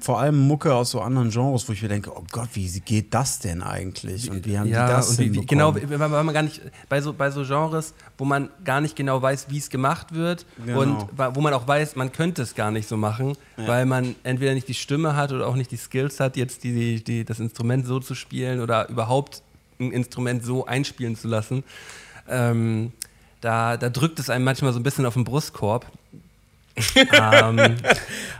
vor 0.00 0.20
allem 0.20 0.46
Mucke 0.46 0.74
aus 0.74 0.90
so 0.90 1.00
anderen 1.00 1.30
Genres, 1.30 1.68
wo 1.68 1.72
ich 1.72 1.82
mir 1.82 1.88
denke, 1.88 2.10
oh 2.14 2.24
Gott, 2.32 2.48
wie 2.54 2.68
geht 2.80 3.12
das 3.12 3.38
denn 3.38 3.62
eigentlich? 3.62 4.30
Und 4.30 4.46
wie 4.46 4.58
haben 4.58 4.68
ja, 4.68 4.86
die 4.86 4.92
das 4.92 5.10
und 5.10 5.18
wie, 5.18 5.46
Genau, 5.46 5.74
weil 5.74 6.08
man 6.08 6.32
gar 6.32 6.42
nicht, 6.42 6.60
bei 6.88 7.00
so, 7.00 7.12
bei 7.12 7.30
so 7.30 7.44
Genres, 7.44 7.94
wo 8.18 8.24
man 8.24 8.50
gar 8.64 8.80
nicht 8.80 8.96
genau 8.96 9.20
weiß, 9.20 9.46
wie 9.50 9.58
es 9.58 9.70
gemacht 9.70 10.14
wird 10.14 10.46
genau. 10.64 10.80
und 10.80 11.06
wo 11.34 11.40
man 11.40 11.52
auch 11.52 11.66
weiß, 11.66 11.96
man 11.96 12.12
könnte 12.12 12.42
es 12.42 12.54
gar 12.54 12.70
nicht 12.70 12.88
so 12.88 12.96
machen, 12.96 13.36
ja. 13.56 13.66
weil 13.68 13.86
man 13.86 14.14
entweder 14.22 14.54
nicht 14.54 14.68
die 14.68 14.74
Stimme 14.74 15.16
hat 15.16 15.32
oder 15.32 15.46
auch 15.46 15.56
nicht 15.56 15.70
die 15.70 15.76
Skills 15.76 16.20
hat, 16.20 16.36
jetzt 16.36 16.64
die, 16.64 17.02
die, 17.02 17.24
das 17.24 17.40
Instrument 17.40 17.86
so 17.86 18.00
zu 18.00 18.14
spielen 18.14 18.60
oder 18.60 18.88
überhaupt 18.88 19.42
ein 19.78 19.92
Instrument 19.92 20.44
so 20.44 20.66
einspielen 20.66 21.16
zu 21.16 21.28
lassen. 21.28 21.64
Ähm, 22.28 22.92
da, 23.46 23.76
da 23.76 23.90
drückt 23.90 24.18
es 24.18 24.28
einem 24.28 24.44
manchmal 24.44 24.72
so 24.72 24.80
ein 24.80 24.82
bisschen 24.82 25.06
auf 25.06 25.14
den 25.14 25.22
Brustkorb. 25.22 25.86
ähm, 26.96 27.76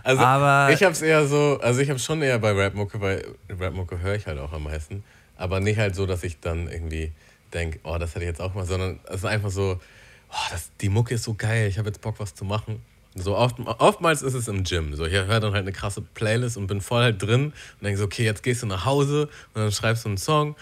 also 0.03 0.23
aber 0.23 0.73
ich 0.75 0.83
habe 0.83 0.93
es 0.93 1.01
eher 1.01 1.27
so, 1.27 1.59
also 1.63 1.81
ich 1.81 1.89
habe 1.89 2.01
schon 2.01 2.21
eher 2.23 2.39
bei 2.41 2.53
Rapmucke, 2.53 3.01
weil 3.01 3.25
Rapmucke 3.49 4.01
höre 4.01 4.17
ich 4.17 4.27
halt 4.27 4.39
auch 4.41 4.53
am 4.53 4.65
meisten, 4.65 5.05
aber 5.39 5.61
nicht 5.61 5.79
halt 5.79 5.95
so, 5.95 6.07
dass 6.07 6.25
ich 6.25 6.41
dann 6.41 6.69
irgendwie 6.69 7.13
denke, 7.55 7.79
oh, 7.85 7.97
das 7.99 8.17
hätte 8.17 8.25
ich 8.25 8.29
jetzt 8.29 8.41
auch 8.41 8.55
mal, 8.55 8.67
sondern 8.67 8.99
es 9.05 9.19
ist 9.19 9.25
einfach 9.25 9.51
so, 9.51 9.81
oh, 10.29 10.47
das, 10.51 10.71
die 10.81 10.89
Mucke 10.89 11.15
ist 11.15 11.23
so 11.23 11.35
geil, 11.35 11.69
ich 11.69 11.79
habe 11.79 11.89
jetzt 11.89 12.01
Bock, 12.01 12.17
was 12.19 12.35
zu 12.35 12.45
machen. 12.45 12.83
So 13.15 13.35
oft, 13.35 13.59
oftmals 13.61 14.21
ist 14.21 14.35
es 14.35 14.47
im 14.49 14.65
Gym. 14.65 14.95
So, 14.95 15.07
ich 15.07 15.15
höre 15.15 15.41
dann 15.41 15.55
halt 15.55 15.63
eine 15.63 15.73
krasse 15.73 16.03
Playlist 16.03 16.59
und 16.59 16.67
bin 16.67 16.83
voll 16.83 17.03
halt 17.03 17.23
drin 17.23 17.47
und 17.47 17.83
denke 17.83 17.97
so, 17.97 18.05
okay, 18.05 18.25
jetzt 18.25 18.43
gehst 18.43 18.63
du 18.63 18.67
nach 18.67 18.85
Hause 18.85 19.31
und 19.55 19.63
dann 19.63 19.73
schreibst 19.73 20.05
du 20.05 20.11
einen 20.11 20.19
Song 20.19 20.57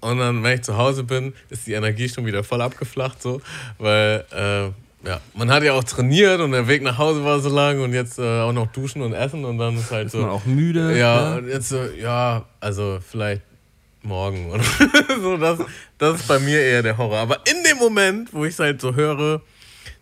und 0.00 0.18
dann, 0.18 0.42
wenn 0.42 0.54
ich 0.54 0.62
zu 0.62 0.76
Hause 0.76 1.04
bin, 1.04 1.34
ist 1.50 1.66
die 1.66 1.72
Energie 1.72 2.08
schon 2.08 2.26
wieder 2.26 2.44
voll 2.44 2.60
abgeflacht, 2.60 3.22
so, 3.22 3.40
weil 3.78 4.24
äh, 4.32 5.06
ja, 5.06 5.20
man 5.34 5.50
hat 5.50 5.62
ja 5.62 5.72
auch 5.72 5.84
trainiert 5.84 6.40
und 6.40 6.52
der 6.52 6.66
Weg 6.68 6.82
nach 6.82 6.98
Hause 6.98 7.24
war 7.24 7.38
so 7.40 7.48
lang 7.48 7.80
und 7.80 7.92
jetzt 7.92 8.18
äh, 8.18 8.40
auch 8.40 8.52
noch 8.52 8.66
duschen 8.72 9.02
und 9.02 9.12
essen 9.12 9.44
und 9.44 9.58
dann 9.58 9.76
ist 9.76 9.90
halt 9.90 10.06
ist 10.06 10.12
so. 10.12 10.18
Man 10.18 10.30
auch 10.30 10.44
müde. 10.44 10.98
Ja, 10.98 11.36
und 11.36 11.48
jetzt 11.48 11.68
so, 11.68 11.82
ja, 11.82 12.44
also 12.60 12.98
vielleicht 13.08 13.42
morgen 14.02 14.50
oder 14.50 14.64
so. 15.20 15.36
Das, 15.36 15.60
das 15.98 16.20
ist 16.20 16.28
bei 16.28 16.38
mir 16.38 16.60
eher 16.60 16.82
der 16.82 16.96
Horror. 16.96 17.18
Aber 17.18 17.40
in 17.48 17.62
dem 17.64 17.78
Moment, 17.78 18.32
wo 18.32 18.44
ich 18.44 18.54
es 18.54 18.58
halt 18.58 18.80
so 18.80 18.94
höre, 18.94 19.42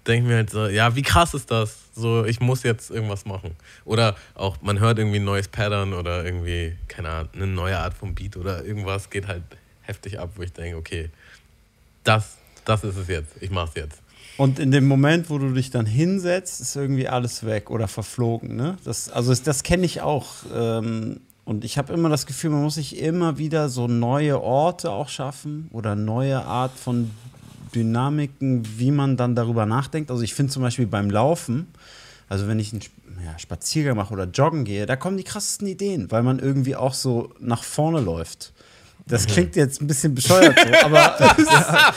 denke 0.06 0.24
ich 0.24 0.28
mir 0.28 0.36
halt 0.36 0.50
so, 0.50 0.66
ja, 0.66 0.94
wie 0.94 1.02
krass 1.02 1.34
ist 1.34 1.50
das? 1.50 1.76
So, 1.94 2.24
ich 2.24 2.40
muss 2.40 2.62
jetzt 2.62 2.90
irgendwas 2.90 3.24
machen. 3.24 3.56
Oder 3.84 4.16
auch, 4.34 4.56
man 4.62 4.80
hört 4.80 4.98
irgendwie 4.98 5.18
ein 5.18 5.24
neues 5.24 5.48
Pattern 5.48 5.92
oder 5.92 6.24
irgendwie, 6.24 6.76
keine 6.88 7.08
Ahnung, 7.08 7.30
eine 7.34 7.46
neue 7.46 7.78
Art 7.78 7.94
von 7.94 8.14
Beat 8.14 8.36
oder 8.36 8.64
irgendwas 8.64 9.10
geht 9.10 9.26
halt 9.26 9.42
heftig 9.86 10.18
ab, 10.18 10.30
wo 10.36 10.42
ich 10.42 10.52
denke, 10.52 10.76
okay, 10.76 11.10
das, 12.02 12.36
das 12.64 12.84
ist 12.84 12.96
es 12.96 13.08
jetzt, 13.08 13.30
ich 13.40 13.50
mach's 13.50 13.72
jetzt. 13.74 14.00
Und 14.36 14.58
in 14.58 14.72
dem 14.72 14.86
Moment, 14.86 15.30
wo 15.30 15.38
du 15.38 15.52
dich 15.52 15.70
dann 15.70 15.86
hinsetzt, 15.86 16.60
ist 16.60 16.74
irgendwie 16.74 17.08
alles 17.08 17.46
weg 17.46 17.70
oder 17.70 17.86
verflogen. 17.86 18.56
Ne? 18.56 18.76
Das, 18.84 19.08
also 19.08 19.30
das, 19.30 19.42
das 19.42 19.62
kenne 19.62 19.84
ich 19.84 20.00
auch. 20.00 20.28
Ähm, 20.52 21.20
und 21.44 21.64
ich 21.64 21.78
habe 21.78 21.92
immer 21.92 22.08
das 22.08 22.26
Gefühl, 22.26 22.50
man 22.50 22.62
muss 22.62 22.74
sich 22.74 22.98
immer 22.98 23.38
wieder 23.38 23.68
so 23.68 23.86
neue 23.86 24.40
Orte 24.40 24.90
auch 24.90 25.08
schaffen 25.08 25.68
oder 25.72 25.94
neue 25.94 26.42
Art 26.44 26.72
von 26.72 27.10
Dynamiken, 27.74 28.66
wie 28.78 28.90
man 28.90 29.16
dann 29.16 29.34
darüber 29.34 29.66
nachdenkt. 29.66 30.10
Also 30.10 30.22
ich 30.22 30.34
finde 30.34 30.52
zum 30.52 30.62
Beispiel 30.62 30.86
beim 30.86 31.10
Laufen, 31.10 31.66
also 32.28 32.48
wenn 32.48 32.58
ich 32.58 32.72
einen 32.72 32.82
ja, 33.24 33.38
Spaziergang 33.38 33.96
mache 33.96 34.12
oder 34.12 34.24
joggen 34.24 34.64
gehe, 34.64 34.86
da 34.86 34.96
kommen 34.96 35.16
die 35.16 35.24
krassesten 35.24 35.68
Ideen, 35.68 36.10
weil 36.10 36.22
man 36.22 36.38
irgendwie 36.38 36.76
auch 36.76 36.94
so 36.94 37.32
nach 37.40 37.62
vorne 37.62 38.00
läuft. 38.00 38.52
Das 39.06 39.26
klingt 39.26 39.54
jetzt 39.56 39.80
ein 39.82 39.86
bisschen 39.86 40.14
bescheuert 40.14 40.58
so, 40.58 40.86
aber, 40.86 40.96
ja, 41.38 41.94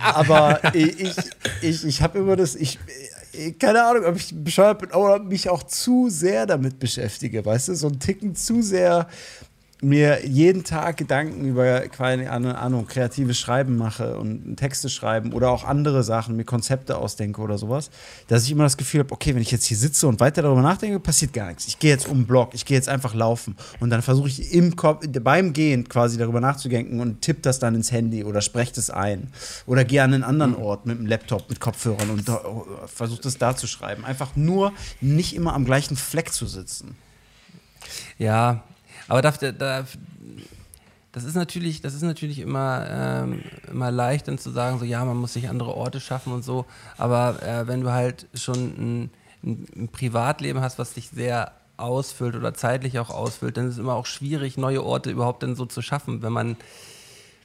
aber 0.00 0.74
ich, 0.74 1.14
ich, 1.60 1.84
ich 1.84 2.02
habe 2.02 2.18
immer 2.18 2.34
das, 2.34 2.56
ich, 2.56 2.78
keine 3.60 3.84
Ahnung, 3.84 4.04
ob 4.06 4.16
ich 4.16 4.34
bescheuert 4.34 4.80
bin 4.80 4.90
oder 4.90 5.20
mich 5.20 5.48
auch 5.48 5.62
zu 5.62 6.08
sehr 6.10 6.46
damit 6.46 6.78
beschäftige, 6.80 7.44
weißt 7.44 7.68
du, 7.68 7.74
so 7.74 7.86
ein 7.86 8.00
Ticken 8.00 8.34
zu 8.34 8.60
sehr 8.60 9.06
mir 9.82 10.24
jeden 10.24 10.62
Tag 10.62 10.96
Gedanken 10.96 11.44
über 11.44 11.80
keine 11.88 12.30
Ahnung, 12.30 12.86
kreatives 12.86 13.36
Schreiben 13.36 13.76
mache 13.76 14.16
und 14.16 14.56
Texte 14.56 14.88
schreiben 14.88 15.32
oder 15.32 15.50
auch 15.50 15.64
andere 15.64 16.04
Sachen, 16.04 16.36
mir 16.36 16.44
Konzepte 16.44 16.96
ausdenke 16.96 17.40
oder 17.40 17.58
sowas, 17.58 17.90
dass 18.28 18.44
ich 18.44 18.52
immer 18.52 18.62
das 18.62 18.76
Gefühl 18.76 19.00
habe, 19.00 19.12
okay, 19.12 19.34
wenn 19.34 19.42
ich 19.42 19.50
jetzt 19.50 19.64
hier 19.64 19.76
sitze 19.76 20.06
und 20.06 20.20
weiter 20.20 20.40
darüber 20.42 20.62
nachdenke, 20.62 21.00
passiert 21.00 21.32
gar 21.32 21.48
nichts. 21.48 21.66
Ich 21.66 21.80
gehe 21.80 21.90
jetzt 21.90 22.06
um 22.06 22.18
den 22.18 22.26
Block, 22.26 22.54
ich 22.54 22.64
gehe 22.64 22.76
jetzt 22.76 22.88
einfach 22.88 23.12
laufen 23.12 23.56
und 23.80 23.90
dann 23.90 24.02
versuche 24.02 24.28
ich 24.28 24.54
im 24.54 24.76
Kopf, 24.76 25.04
beim 25.08 25.52
Gehen 25.52 25.88
quasi 25.88 26.16
darüber 26.16 26.40
nachzudenken 26.40 27.00
und 27.00 27.20
tippe 27.20 27.40
das 27.42 27.58
dann 27.58 27.74
ins 27.74 27.90
Handy 27.90 28.22
oder 28.22 28.40
spreche 28.40 28.74
das 28.74 28.88
ein 28.88 29.32
oder 29.66 29.84
gehe 29.84 30.02
an 30.02 30.14
einen 30.14 30.22
anderen 30.22 30.54
Ort 30.54 30.86
mit 30.86 30.96
dem 30.96 31.06
Laptop, 31.06 31.50
mit 31.50 31.58
Kopfhörern 31.58 32.08
und 32.10 32.30
versuche 32.86 33.22
das 33.22 33.36
da 33.36 33.56
zu 33.56 33.66
schreiben. 33.66 34.04
Einfach 34.04 34.36
nur 34.36 34.72
nicht 35.00 35.34
immer 35.34 35.54
am 35.54 35.64
gleichen 35.64 35.96
Fleck 35.96 36.32
zu 36.32 36.46
sitzen. 36.46 36.94
Ja, 38.16 38.62
aber 39.08 39.22
da, 39.22 39.30
da, 39.30 39.84
das 41.12 41.24
ist 41.24 41.34
natürlich, 41.34 41.82
das 41.82 41.94
ist 41.94 42.02
natürlich 42.02 42.38
immer, 42.38 42.86
ähm, 42.88 43.42
immer 43.70 43.90
leicht, 43.90 44.28
dann 44.28 44.38
zu 44.38 44.50
sagen, 44.50 44.78
so 44.78 44.84
ja, 44.84 45.04
man 45.04 45.18
muss 45.18 45.34
sich 45.34 45.48
andere 45.48 45.74
Orte 45.74 46.00
schaffen 46.00 46.32
und 46.32 46.42
so. 46.42 46.64
Aber 46.96 47.42
äh, 47.42 47.66
wenn 47.68 47.82
du 47.82 47.92
halt 47.92 48.26
schon 48.34 48.56
ein, 48.56 49.10
ein, 49.44 49.66
ein, 49.76 49.88
Privatleben 49.88 50.62
hast, 50.62 50.78
was 50.78 50.94
dich 50.94 51.10
sehr 51.10 51.52
ausfüllt 51.76 52.34
oder 52.34 52.54
zeitlich 52.54 52.98
auch 52.98 53.10
ausfüllt, 53.10 53.58
dann 53.58 53.66
ist 53.68 53.74
es 53.74 53.78
immer 53.78 53.94
auch 53.94 54.06
schwierig, 54.06 54.56
neue 54.56 54.82
Orte 54.82 55.10
überhaupt 55.10 55.42
dann 55.42 55.54
so 55.54 55.66
zu 55.66 55.82
schaffen, 55.82 56.22
wenn 56.22 56.32
man 56.32 56.56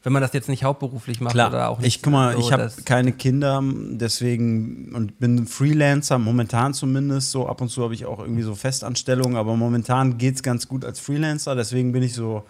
wenn 0.07 0.13
man 0.13 0.21
das 0.21 0.31
jetzt 0.31 0.47
nicht 0.47 0.63
hauptberuflich 0.63 1.19
macht 1.19 1.33
Klar. 1.33 1.49
oder 1.49 1.67
auch 1.67 1.79
nicht. 1.79 1.97
Ich 1.97 2.01
guck 2.01 2.13
mal, 2.13 2.31
so, 2.31 2.39
ich 2.39 2.53
habe 2.53 2.71
keine 2.85 3.11
Kinder, 3.11 3.61
deswegen 3.61 4.95
und 4.95 5.19
bin 5.19 5.45
Freelancer, 5.45 6.17
momentan 6.17 6.73
zumindest. 6.73 7.31
So 7.31 7.45
ab 7.45 7.59
und 7.59 7.67
zu 7.67 7.83
habe 7.83 7.93
ich 7.93 8.05
auch 8.05 8.19
irgendwie 8.19 8.43
so 8.43 8.55
Festanstellungen, 8.55 9.35
aber 9.35 9.57
momentan 9.57 10.17
geht 10.17 10.35
es 10.35 10.43
ganz 10.43 10.69
gut 10.69 10.85
als 10.85 11.01
Freelancer. 11.01 11.55
Deswegen 11.55 11.91
bin 11.91 12.03
ich 12.03 12.13
so, 12.13 12.45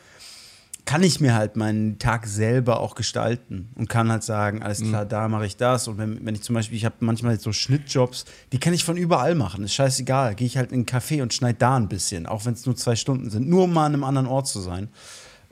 kann 0.86 1.02
ich 1.02 1.20
mir 1.20 1.34
halt 1.34 1.56
meinen 1.56 1.98
Tag 1.98 2.28
selber 2.28 2.80
auch 2.80 2.94
gestalten 2.94 3.70
und 3.74 3.90
kann 3.90 4.12
halt 4.12 4.22
sagen, 4.22 4.62
alles 4.62 4.84
klar, 4.84 5.06
mhm. 5.06 5.10
da 5.10 5.28
mache 5.28 5.48
ich 5.48 5.58
das. 5.58 5.88
Und 5.88 5.98
wenn, 5.98 6.24
wenn 6.24 6.36
ich 6.36 6.44
zum 6.44 6.54
Beispiel, 6.54 6.78
ich 6.78 6.86
habe 6.86 6.98
manchmal 7.00 7.40
so 7.40 7.52
Schnittjobs, 7.54 8.26
die 8.52 8.60
kann 8.60 8.76
ich 8.76 8.84
von 8.84 8.98
überall 8.98 9.34
machen. 9.34 9.64
Ist 9.64 9.74
scheißegal. 9.74 10.36
Gehe 10.36 10.46
ich 10.46 10.58
halt 10.58 10.72
in 10.72 10.76
einen 10.76 10.86
Café 10.86 11.24
und 11.24 11.34
schneide 11.34 11.58
da 11.58 11.76
ein 11.76 11.88
bisschen, 11.88 12.28
auch 12.28 12.46
wenn 12.46 12.54
es 12.54 12.68
nur 12.68 12.76
zwei 12.76 12.96
Stunden 12.96 13.32
sind, 13.32 13.50
nur 13.50 13.64
um 13.64 13.74
mal 13.74 13.88
an 13.88 13.96
einem 13.96 14.04
anderen 14.04 14.28
Ort 14.28 14.48
zu 14.48 14.60
sein. 14.60 14.90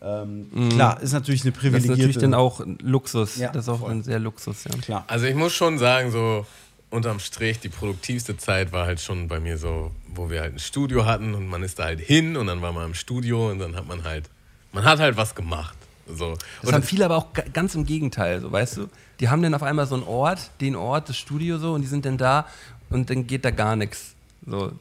Ähm, 0.02 0.48
mhm. 0.52 0.70
Klar, 0.70 1.02
ist 1.02 1.14
natürlich 1.14 1.44
eine 1.44 1.52
privilegierte. 1.52 1.88
Das 1.88 1.98
ist 1.98 2.00
natürlich 2.00 2.18
dann 2.18 2.34
auch 2.34 2.62
Luxus. 2.82 3.38
Ja, 3.38 3.52
das 3.52 3.64
ist 3.64 3.70
auch 3.70 3.80
voll. 3.80 3.92
ein 3.92 4.04
sehr 4.04 4.20
Luxus, 4.20 4.64
ja. 4.66 4.78
Klar. 4.82 5.04
Also 5.08 5.26
ich 5.26 5.36
muss 5.36 5.54
schon 5.54 5.78
sagen, 5.78 6.12
so 6.12 6.46
unterm 6.90 7.20
Strich, 7.20 7.60
die 7.60 7.70
produktivste 7.70 8.38
Zeit 8.38 8.72
war 8.72 8.86
halt 8.86 9.00
schon 9.00 9.28
bei 9.28 9.40
mir 9.40 9.58
so, 9.58 9.92
wo 10.08 10.30
wir 10.30 10.42
halt 10.42 10.56
ein 10.56 10.60
Studio 10.60 11.06
hatten 11.06 11.34
und 11.34 11.48
man 11.48 11.64
ist 11.64 11.80
da 11.80 11.86
halt 11.86 12.00
hin 12.00 12.38
und 12.38 12.48
dann 12.48 12.62
war 12.62 12.72
man 12.72 12.88
im 12.88 12.94
Studio 12.94 13.50
und 13.52 13.60
dann 13.60 13.76
hat 13.76 13.88
man 13.88 14.04
halt, 14.04 14.30
man 14.72 14.84
hat 14.84 15.00
halt 15.00 15.18
was 15.18 15.36
gemacht. 15.36 15.76
So. 16.08 16.36
Das 16.62 16.70
und 16.70 16.74
haben 16.74 16.84
viele 16.84 17.06
aber 17.06 17.18
auch 17.18 17.28
ganz 17.54 17.76
im 17.76 17.86
Gegenteil, 17.86 18.40
so 18.42 18.52
weißt 18.52 18.78
du? 18.78 18.90
Die 19.20 19.30
haben 19.30 19.42
dann 19.42 19.54
auf 19.54 19.64
einmal 19.64 19.88
so 19.88 19.96
einen 19.96 20.04
Ort, 20.04 20.52
den 20.62 20.76
Ort, 20.76 21.10
das 21.10 21.18
Studio 21.18 21.58
so 21.58 21.74
und 21.74 21.82
die 21.82 21.88
sind 21.88 22.06
dann 22.06 22.18
da 22.18 22.46
und 22.90 23.10
dann 23.10 23.28
geht 23.28 23.44
da 23.44 23.52
gar 23.52 23.76
nichts. 23.76 24.14
So, 24.46 24.72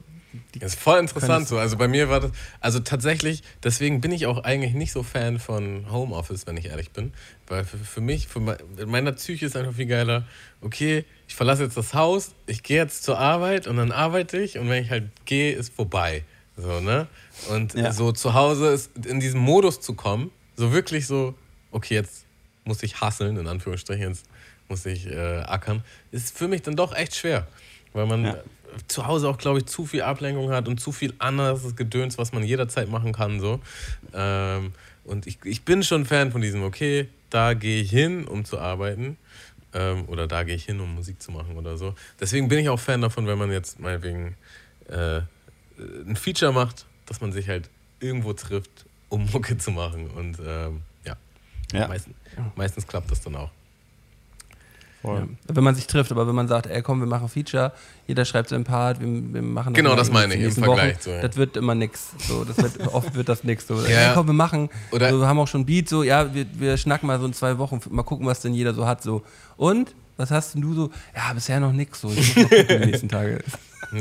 das 0.58 0.74
ist 0.74 0.80
voll 0.80 0.98
interessant 0.98 1.48
so. 1.48 1.58
Also 1.58 1.76
bei 1.76 1.88
mir 1.88 2.08
war 2.08 2.20
das, 2.20 2.32
also 2.60 2.80
tatsächlich, 2.80 3.42
deswegen 3.62 4.00
bin 4.00 4.12
ich 4.12 4.26
auch 4.26 4.44
eigentlich 4.44 4.74
nicht 4.74 4.92
so 4.92 5.02
Fan 5.02 5.38
von 5.38 5.90
Homeoffice, 5.90 6.46
wenn 6.46 6.56
ich 6.56 6.66
ehrlich 6.66 6.90
bin. 6.90 7.12
Weil 7.46 7.64
für, 7.64 7.78
für 7.78 8.00
mich, 8.00 8.28
für 8.28 8.40
meiner 8.40 9.12
Psyche 9.12 9.46
ist 9.46 9.56
einfach 9.56 9.74
viel 9.74 9.86
geiler, 9.86 10.24
okay, 10.60 11.04
ich 11.28 11.34
verlasse 11.34 11.64
jetzt 11.64 11.76
das 11.76 11.94
Haus, 11.94 12.32
ich 12.46 12.62
gehe 12.62 12.78
jetzt 12.78 13.04
zur 13.04 13.18
Arbeit 13.18 13.66
und 13.66 13.76
dann 13.76 13.92
arbeite 13.92 14.38
ich 14.38 14.58
und 14.58 14.68
wenn 14.68 14.82
ich 14.82 14.90
halt 14.90 15.04
gehe, 15.24 15.52
ist 15.52 15.74
vorbei. 15.74 16.24
So, 16.56 16.80
ne? 16.80 17.08
Und 17.50 17.74
ja. 17.74 17.92
so 17.92 18.12
zu 18.12 18.34
Hause 18.34 18.68
ist 18.68 18.90
in 19.06 19.20
diesen 19.20 19.40
Modus 19.40 19.80
zu 19.80 19.94
kommen, 19.94 20.30
so 20.56 20.72
wirklich 20.72 21.06
so, 21.06 21.34
okay, 21.72 21.94
jetzt 21.94 22.24
muss 22.64 22.82
ich 22.82 23.00
hasseln, 23.00 23.36
in 23.36 23.46
Anführungsstrichen, 23.46 24.08
jetzt 24.08 24.26
muss 24.68 24.86
ich 24.86 25.06
äh, 25.06 25.40
ackern, 25.40 25.82
ist 26.10 26.36
für 26.36 26.48
mich 26.48 26.62
dann 26.62 26.76
doch 26.76 26.94
echt 26.94 27.16
schwer. 27.16 27.46
Weil 27.94 28.06
man, 28.06 28.24
ja 28.24 28.36
zu 28.88 29.06
Hause 29.06 29.28
auch, 29.28 29.38
glaube 29.38 29.58
ich, 29.58 29.66
zu 29.66 29.86
viel 29.86 30.02
Ablenkung 30.02 30.50
hat 30.50 30.68
und 30.68 30.80
zu 30.80 30.92
viel 30.92 31.14
anderes 31.18 31.76
Gedöns, 31.76 32.18
was 32.18 32.32
man 32.32 32.42
jederzeit 32.42 32.88
machen 32.88 33.12
kann. 33.12 33.40
So. 33.40 33.60
Ähm, 34.12 34.72
und 35.04 35.26
ich, 35.26 35.38
ich 35.44 35.64
bin 35.64 35.82
schon 35.82 36.06
Fan 36.06 36.32
von 36.32 36.40
diesem, 36.40 36.62
okay, 36.62 37.08
da 37.30 37.54
gehe 37.54 37.82
ich 37.82 37.90
hin, 37.90 38.26
um 38.26 38.44
zu 38.44 38.58
arbeiten. 38.58 39.16
Ähm, 39.72 40.08
oder 40.08 40.26
da 40.26 40.44
gehe 40.44 40.54
ich 40.54 40.64
hin, 40.64 40.80
um 40.80 40.94
Musik 40.94 41.20
zu 41.20 41.32
machen 41.32 41.56
oder 41.56 41.76
so. 41.76 41.94
Deswegen 42.20 42.48
bin 42.48 42.58
ich 42.60 42.68
auch 42.68 42.80
Fan 42.80 43.00
davon, 43.00 43.26
wenn 43.26 43.38
man 43.38 43.50
jetzt 43.50 43.80
meinetwegen 43.80 44.36
äh, 44.88 45.20
ein 45.78 46.16
Feature 46.16 46.52
macht, 46.52 46.86
dass 47.06 47.20
man 47.20 47.32
sich 47.32 47.48
halt 47.48 47.68
irgendwo 48.00 48.32
trifft, 48.32 48.86
um 49.08 49.28
Mucke 49.32 49.58
zu 49.58 49.72
machen. 49.72 50.08
Und 50.10 50.38
ähm, 50.46 50.82
ja, 51.04 51.16
Ja. 51.72 51.88
Meistens, 51.88 52.14
meistens 52.54 52.86
klappt 52.86 53.10
das 53.10 53.20
dann 53.20 53.34
auch. 53.36 53.50
Ja. 55.04 55.26
Wenn 55.48 55.64
man 55.64 55.74
sich 55.74 55.86
trifft, 55.86 56.10
aber 56.12 56.26
wenn 56.26 56.34
man 56.34 56.48
sagt, 56.48 56.66
ey 56.66 56.80
komm, 56.82 57.00
wir 57.00 57.06
machen 57.06 57.28
Feature, 57.28 57.72
jeder 58.06 58.24
schreibt 58.24 58.48
seinen 58.48 58.64
Part, 58.64 59.00
wir, 59.00 59.06
wir 59.06 59.42
machen 59.42 59.74
Genau, 59.74 59.94
das 59.96 60.10
meine 60.10 60.34
ich, 60.34 60.42
im 60.42 60.52
Vergleich 60.52 60.94
Wochen, 60.96 61.02
so, 61.02 61.10
ja. 61.10 61.20
Das 61.22 61.36
wird 61.36 61.56
immer 61.56 61.74
nix. 61.74 62.10
So, 62.26 62.44
das 62.44 62.56
wird, 62.58 62.86
oft 62.94 63.14
wird 63.14 63.28
das 63.28 63.44
nix. 63.44 63.66
So, 63.66 63.74
Ja. 63.86 64.08
ey, 64.08 64.14
komm, 64.14 64.26
wir 64.26 64.32
machen. 64.34 64.70
Oder- 64.92 65.10
so, 65.10 65.20
wir 65.20 65.26
haben 65.28 65.38
auch 65.38 65.48
schon 65.48 65.66
Beat, 65.66 65.88
so, 65.88 66.02
ja, 66.02 66.32
wir, 66.34 66.46
wir 66.54 66.76
schnacken 66.76 67.06
mal 67.06 67.18
so 67.20 67.26
in 67.26 67.32
zwei 67.34 67.58
Wochen, 67.58 67.80
mal 67.90 68.02
gucken, 68.02 68.26
was 68.26 68.40
denn 68.40 68.54
jeder 68.54 68.72
so 68.74 68.86
hat. 68.86 69.02
So. 69.02 69.22
Und? 69.56 69.94
Was 70.16 70.30
hast 70.30 70.54
denn 70.54 70.62
du 70.62 70.72
so? 70.74 70.90
Ja, 71.14 71.32
bisher 71.32 71.58
noch 71.58 71.72
nix. 71.72 72.00
So, 72.00 72.08
ich 72.08 72.36
muss 72.36 72.44
noch 72.44 72.50
gucken 72.50 72.66
die 72.80 72.86
nächsten 72.86 73.08
Tage. 73.08 73.42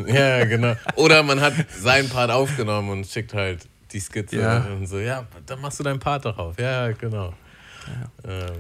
Ja, 0.08 0.46
genau. 0.46 0.76
Oder 0.96 1.22
man 1.24 1.40
hat 1.42 1.54
seinen 1.80 2.10
Part 2.10 2.32
aufgenommen 2.32 2.90
und 2.90 3.06
schickt 3.06 3.34
halt 3.34 3.68
die 3.92 4.00
Skizze 4.00 4.38
Ja. 4.40 4.66
und 4.66 4.88
so, 4.88 4.98
ja, 4.98 5.26
dann 5.46 5.60
machst 5.62 5.80
du 5.80 5.84
deinen 5.84 6.00
Part 6.00 6.26
darauf. 6.26 6.58
Ja, 6.58 6.92
genau. 6.94 7.34
Ähm, 8.28 8.54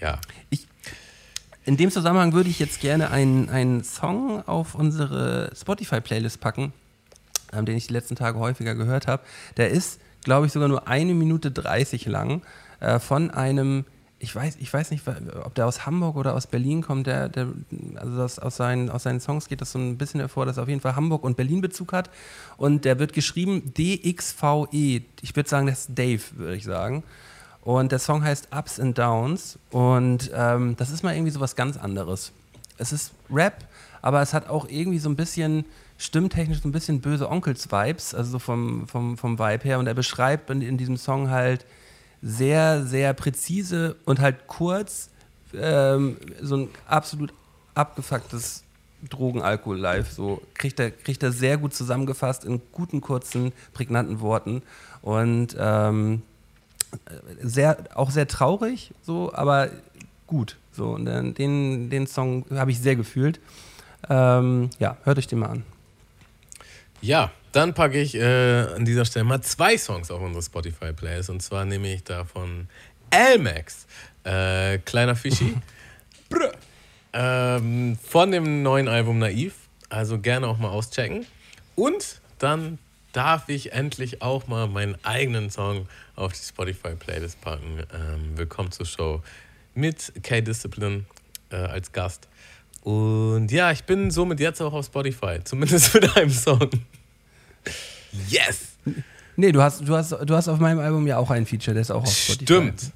ja. 0.00 0.18
In 1.66 1.78
dem 1.78 1.90
Zusammenhang 1.90 2.34
würde 2.34 2.50
ich 2.50 2.58
jetzt 2.58 2.80
gerne 2.80 3.10
einen, 3.10 3.48
einen 3.48 3.84
Song 3.84 4.46
auf 4.46 4.74
unsere 4.74 5.50
Spotify-Playlist 5.56 6.38
packen, 6.38 6.74
ähm, 7.54 7.64
den 7.64 7.76
ich 7.76 7.86
die 7.86 7.94
letzten 7.94 8.16
Tage 8.16 8.38
häufiger 8.38 8.74
gehört 8.74 9.06
habe. 9.06 9.22
Der 9.56 9.70
ist, 9.70 9.98
glaube 10.24 10.46
ich, 10.46 10.52
sogar 10.52 10.68
nur 10.68 10.88
eine 10.88 11.14
Minute 11.14 11.50
30 11.50 12.04
lang 12.04 12.42
äh, 12.80 12.98
von 12.98 13.30
einem, 13.30 13.86
ich 14.18 14.36
weiß, 14.36 14.56
ich 14.60 14.72
weiß 14.72 14.90
nicht, 14.90 15.04
ob 15.42 15.54
der 15.54 15.66
aus 15.66 15.86
Hamburg 15.86 16.16
oder 16.16 16.34
aus 16.34 16.46
Berlin 16.46 16.82
kommt. 16.82 17.06
Der, 17.06 17.30
der, 17.30 17.48
also 17.96 18.18
das, 18.18 18.38
aus, 18.38 18.56
seinen, 18.56 18.90
aus 18.90 19.04
seinen 19.04 19.20
Songs 19.20 19.48
geht 19.48 19.62
das 19.62 19.72
so 19.72 19.78
ein 19.78 19.96
bisschen 19.96 20.20
hervor, 20.20 20.44
dass 20.44 20.58
er 20.58 20.64
auf 20.64 20.68
jeden 20.68 20.82
Fall 20.82 20.96
Hamburg 20.96 21.24
und 21.24 21.38
Berlin 21.38 21.62
Bezug 21.62 21.94
hat. 21.94 22.10
Und 22.58 22.84
der 22.84 22.98
wird 22.98 23.14
geschrieben 23.14 23.72
DXVE. 23.72 25.00
Ich 25.22 25.34
würde 25.34 25.48
sagen, 25.48 25.66
das 25.66 25.88
ist 25.88 25.98
Dave, 25.98 26.22
würde 26.36 26.56
ich 26.56 26.64
sagen. 26.64 27.04
Und 27.64 27.92
der 27.92 27.98
Song 27.98 28.22
heißt 28.22 28.48
Ups 28.56 28.78
and 28.78 28.96
Downs. 28.96 29.58
Und 29.70 30.30
ähm, 30.34 30.76
das 30.76 30.90
ist 30.90 31.02
mal 31.02 31.14
irgendwie 31.14 31.32
so 31.32 31.40
was 31.40 31.56
ganz 31.56 31.76
anderes. 31.76 32.32
Es 32.76 32.92
ist 32.92 33.12
Rap, 33.30 33.64
aber 34.02 34.20
es 34.20 34.34
hat 34.34 34.48
auch 34.48 34.68
irgendwie 34.68 34.98
so 34.98 35.08
ein 35.08 35.16
bisschen 35.16 35.64
stimmtechnisch 35.96 36.60
so 36.60 36.68
ein 36.68 36.72
bisschen 36.72 37.00
böse 37.00 37.30
Onkels-Vibes, 37.30 38.14
also 38.14 38.32
so 38.32 38.38
vom, 38.38 38.86
vom, 38.86 39.16
vom 39.16 39.38
Vibe 39.38 39.64
her. 39.64 39.78
Und 39.78 39.86
er 39.86 39.94
beschreibt 39.94 40.50
in, 40.50 40.60
in 40.60 40.76
diesem 40.76 40.98
Song 40.98 41.30
halt 41.30 41.64
sehr, 42.20 42.84
sehr 42.84 43.14
präzise 43.14 43.96
und 44.04 44.20
halt 44.20 44.46
kurz 44.46 45.08
ähm, 45.54 46.18
so 46.42 46.56
ein 46.56 46.68
absolut 46.86 47.32
abgefucktes 47.74 48.62
Drogen-Alkohol-Life. 49.08 50.14
So 50.14 50.42
kriegt 50.54 50.80
er, 50.80 50.90
kriegt 50.90 51.22
er 51.22 51.32
sehr 51.32 51.56
gut 51.56 51.74
zusammengefasst 51.74 52.44
in 52.44 52.60
guten, 52.72 53.00
kurzen, 53.00 53.52
prägnanten 53.72 54.20
Worten. 54.20 54.62
Und 55.02 55.56
ähm, 55.58 56.22
sehr, 57.42 57.78
auch 57.94 58.10
sehr 58.10 58.26
traurig, 58.26 58.92
so, 59.02 59.32
aber 59.32 59.70
gut. 60.26 60.56
So, 60.72 60.90
und 60.90 61.04
den, 61.04 61.90
den 61.90 62.06
Song 62.06 62.44
habe 62.50 62.70
ich 62.70 62.80
sehr 62.80 62.96
gefühlt. 62.96 63.40
Ähm, 64.08 64.70
ja, 64.78 64.96
hört 65.04 65.18
euch 65.18 65.26
den 65.26 65.38
mal 65.38 65.50
an. 65.50 65.64
Ja, 67.00 67.30
dann 67.52 67.74
packe 67.74 68.00
ich 68.00 68.14
äh, 68.16 68.62
an 68.74 68.84
dieser 68.84 69.04
Stelle 69.04 69.24
mal 69.24 69.40
zwei 69.42 69.78
Songs 69.78 70.10
auf 70.10 70.20
unsere 70.20 70.42
Spotify-Plays. 70.42 71.28
Und 71.28 71.42
zwar 71.42 71.64
nehme 71.64 71.92
ich 71.92 72.02
davon 72.02 72.68
L-Max, 73.10 73.86
äh, 74.24 74.78
Kleiner 74.78 75.14
Fischi, 75.14 75.54
ähm, 77.12 77.96
von 78.02 78.30
dem 78.32 78.62
neuen 78.62 78.88
Album 78.88 79.18
Naiv. 79.18 79.54
Also 79.88 80.18
gerne 80.18 80.48
auch 80.48 80.58
mal 80.58 80.70
auschecken. 80.70 81.26
Und 81.76 82.20
dann 82.38 82.78
darf 83.12 83.48
ich 83.48 83.72
endlich 83.72 84.22
auch 84.22 84.48
mal 84.48 84.66
meinen 84.66 84.96
eigenen 85.04 85.50
Song 85.50 85.86
auf 86.16 86.32
die 86.32 86.44
Spotify-Playlist 86.44 87.40
packen. 87.40 87.78
Ähm, 87.92 88.36
Willkommen 88.36 88.70
zur 88.70 88.86
Show 88.86 89.22
mit 89.74 90.12
K-Discipline 90.22 91.04
äh, 91.50 91.56
als 91.56 91.92
Gast. 91.92 92.28
Und 92.82 93.50
ja, 93.50 93.72
ich 93.72 93.84
bin 93.84 94.10
somit 94.10 94.40
jetzt 94.40 94.60
auch 94.60 94.72
auf 94.72 94.86
Spotify, 94.86 95.38
zumindest 95.42 95.94
mit 96.00 96.16
einem 96.16 96.30
Song. 96.30 96.70
Yes! 98.28 98.76
Nee, 99.36 99.50
du 99.50 99.60
hast, 99.62 99.80
du, 99.80 99.96
hast, 99.96 100.12
du 100.12 100.34
hast 100.34 100.48
auf 100.48 100.60
meinem 100.60 100.78
Album 100.78 101.06
ja 101.06 101.18
auch 101.18 101.30
ein 101.30 101.46
Feature, 101.46 101.74
der 101.74 101.80
ist 101.80 101.90
auch 101.90 102.04
auf 102.04 102.12
Spotify. 102.12 102.44
Stimmt. 102.44 102.92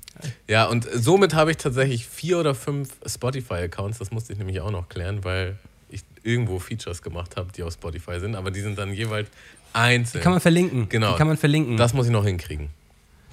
Ja, 0.47 0.67
und 0.67 0.87
somit 0.93 1.35
habe 1.35 1.51
ich 1.51 1.57
tatsächlich 1.57 2.07
vier 2.07 2.39
oder 2.39 2.55
fünf 2.55 2.97
Spotify-Accounts. 3.05 3.99
Das 3.99 4.11
musste 4.11 4.33
ich 4.33 4.39
nämlich 4.39 4.61
auch 4.61 4.71
noch 4.71 4.89
klären, 4.89 5.25
weil 5.25 5.57
ich 5.89 6.03
irgendwo 6.23 6.59
Features 6.59 7.03
gemacht 7.03 7.37
habe, 7.37 7.51
die 7.53 7.63
auf 7.63 7.73
Spotify 7.73 8.21
sind, 8.21 8.37
aber 8.37 8.51
die 8.51 8.61
sind 8.61 8.79
dann 8.79 8.93
jeweils 8.93 9.29
einzeln. 9.73 10.21
Die 10.21 10.23
kann 10.23 10.33
man 10.33 10.41
verlinken. 10.41 10.89
Genau. 10.89 11.13
Die 11.13 11.19
kann 11.19 11.29
man 11.29 11.37
verlinken. 11.37 11.77
das 11.77 11.95
muss 11.95 12.07
ich 12.07 12.13
noch 12.13 12.25
hinkriegen. 12.25 12.69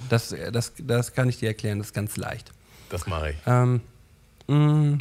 Das, 0.10 0.36
das, 0.52 0.74
das 0.78 1.14
kann 1.14 1.30
ich 1.30 1.38
dir 1.40 1.48
erklären, 1.50 1.80
das 1.80 1.88
ist 1.88 1.94
ganz 1.94 2.18
leicht. 2.18 2.52
Das 2.90 3.08
mache 3.08 3.32
ich. 3.32 3.36
Ähm, 3.46 3.82
mh, 4.48 4.98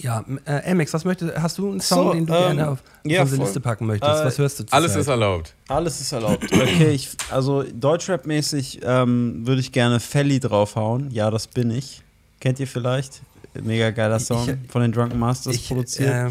ja, 0.00 0.24
äh, 0.44 0.70
Amex, 0.70 0.92
was 0.94 1.04
möchtest, 1.04 1.36
hast 1.36 1.58
du 1.58 1.70
einen 1.70 1.80
Song, 1.80 2.06
So, 2.08 2.12
den 2.14 2.26
du 2.26 2.32
ähm, 2.32 2.38
gerne 2.56 2.68
auf 2.70 2.78
ja, 3.04 3.22
unsere 3.22 3.36
voll. 3.38 3.46
Liste 3.46 3.60
packen 3.60 3.86
möchtest? 3.86 4.20
Äh, 4.20 4.24
was 4.26 4.38
hörst 4.38 4.60
du 4.60 4.64
Alles 4.70 4.92
zurzeit? 4.92 5.00
ist 5.02 5.08
erlaubt. 5.08 5.54
Alles 5.68 6.00
ist 6.00 6.12
erlaubt. 6.12 6.44
Okay, 6.52 6.90
ich, 6.90 7.08
also 7.30 7.64
Deutschrap-mäßig 7.64 8.80
ähm, 8.84 9.46
würde 9.46 9.60
ich 9.60 9.72
gerne 9.72 9.98
Felly 10.00 10.38
draufhauen. 10.38 11.10
Ja, 11.10 11.30
das 11.30 11.46
bin 11.48 11.70
ich. 11.70 12.02
Kennt 12.40 12.60
ihr 12.60 12.68
vielleicht? 12.68 13.22
Mega 13.60 13.90
geiler 13.90 14.20
Song 14.20 14.48
Ich- 14.48 14.70
von 14.70 14.82
den 14.82 14.92
Drunken 14.92 15.18
Masters 15.18 15.54
Ich, 15.56 15.66
produziert. 15.68 16.30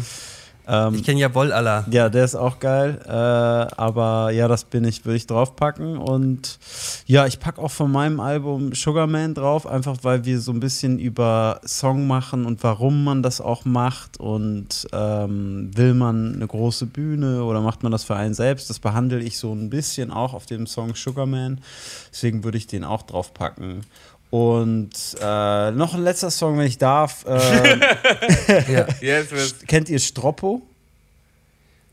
ähm, 0.68 0.94
ich 0.94 1.04
kenne 1.04 1.18
ja 1.18 1.34
Woll 1.34 1.52
Allah. 1.52 1.84
ja, 1.90 2.08
der 2.08 2.24
ist 2.24 2.34
auch 2.34 2.60
geil. 2.60 3.00
Äh, 3.06 3.10
aber 3.10 4.30
ja, 4.30 4.48
das 4.48 4.64
bin 4.64 4.84
ich, 4.84 5.04
würde 5.04 5.16
ich 5.16 5.26
draufpacken. 5.26 5.96
Und 5.96 6.58
ja, 7.06 7.26
ich 7.26 7.40
packe 7.40 7.60
auch 7.60 7.70
von 7.70 7.90
meinem 7.90 8.20
Album 8.20 8.74
Sugarman 8.74 9.34
drauf, 9.34 9.66
einfach 9.66 9.96
weil 10.02 10.24
wir 10.24 10.40
so 10.40 10.52
ein 10.52 10.60
bisschen 10.60 10.98
über 10.98 11.60
Song 11.64 12.06
machen 12.06 12.44
und 12.44 12.62
warum 12.62 13.04
man 13.04 13.22
das 13.22 13.40
auch 13.40 13.64
macht. 13.64 14.20
Und 14.20 14.86
ähm, 14.92 15.70
will 15.74 15.94
man 15.94 16.34
eine 16.34 16.46
große 16.46 16.86
Bühne 16.86 17.44
oder 17.44 17.62
macht 17.62 17.82
man 17.82 17.92
das 17.92 18.04
für 18.04 18.16
einen 18.16 18.34
selbst? 18.34 18.68
Das 18.68 18.78
behandle 18.78 19.20
ich 19.20 19.38
so 19.38 19.52
ein 19.52 19.70
bisschen 19.70 20.10
auch 20.10 20.34
auf 20.34 20.46
dem 20.46 20.66
Song 20.66 20.94
Sugarman. 20.94 21.60
Deswegen 22.12 22.44
würde 22.44 22.58
ich 22.58 22.66
den 22.66 22.84
auch 22.84 23.02
draufpacken. 23.02 23.80
Und 24.30 24.90
äh, 25.22 25.70
noch 25.70 25.94
ein 25.94 26.02
letzter 26.02 26.30
Song, 26.30 26.58
wenn 26.58 26.66
ich 26.66 26.78
darf. 26.78 27.24
Äh, 27.26 27.78
Ja. 28.72 28.86
Wird's. 29.30 29.54
kennt 29.66 29.88
ihr 29.88 29.98
Stroppo? 29.98 30.62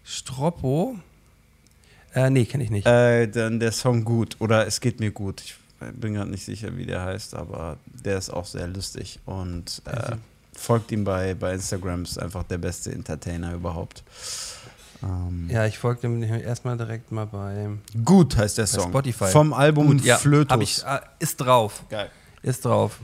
Stroppo? 0.03 0.95
Äh, 2.13 2.29
nee, 2.29 2.45
kenne 2.45 2.63
ich 2.63 2.69
nicht. 2.69 2.87
Äh, 2.87 3.27
dann 3.27 3.59
der 3.59 3.71
Song 3.71 4.03
gut 4.03 4.35
oder 4.39 4.67
es 4.67 4.79
geht 4.79 4.99
mir 4.99 5.11
gut. 5.11 5.41
Ich 5.41 5.55
bin 5.93 6.13
gerade 6.13 6.29
nicht 6.29 6.45
sicher, 6.45 6.75
wie 6.77 6.85
der 6.85 7.03
heißt, 7.03 7.35
aber 7.35 7.77
der 7.85 8.17
ist 8.17 8.29
auch 8.29 8.45
sehr 8.45 8.67
lustig 8.67 9.19
und 9.25 9.81
äh, 9.85 10.15
folgt 10.53 10.91
ihm 10.91 11.03
bei, 11.03 11.33
bei 11.33 11.53
Instagram, 11.53 12.03
ist 12.03 12.17
einfach 12.17 12.43
der 12.43 12.57
beste 12.57 12.91
Entertainer 12.91 13.53
überhaupt. 13.53 14.03
Ähm, 15.03 15.49
ja, 15.51 15.65
ich 15.65 15.77
folge 15.77 16.01
dem 16.01 16.23
erstmal 16.23 16.77
direkt 16.77 17.11
mal 17.11 17.25
bei, 17.25 17.67
Gut 18.05 18.37
heißt 18.37 18.57
der 18.57 18.67
Song. 18.67 18.89
Spotify. 18.89 19.27
Vom 19.27 19.51
Album 19.53 19.87
Gut, 19.87 20.05
ja, 20.05 20.17
Flötus. 20.17 20.61
ich, 20.61 20.85
ah, 20.85 21.01
ist 21.19 21.37
drauf. 21.37 21.83
Geil. 21.89 22.09
Ist 22.45 22.63
drauf. 22.63 22.99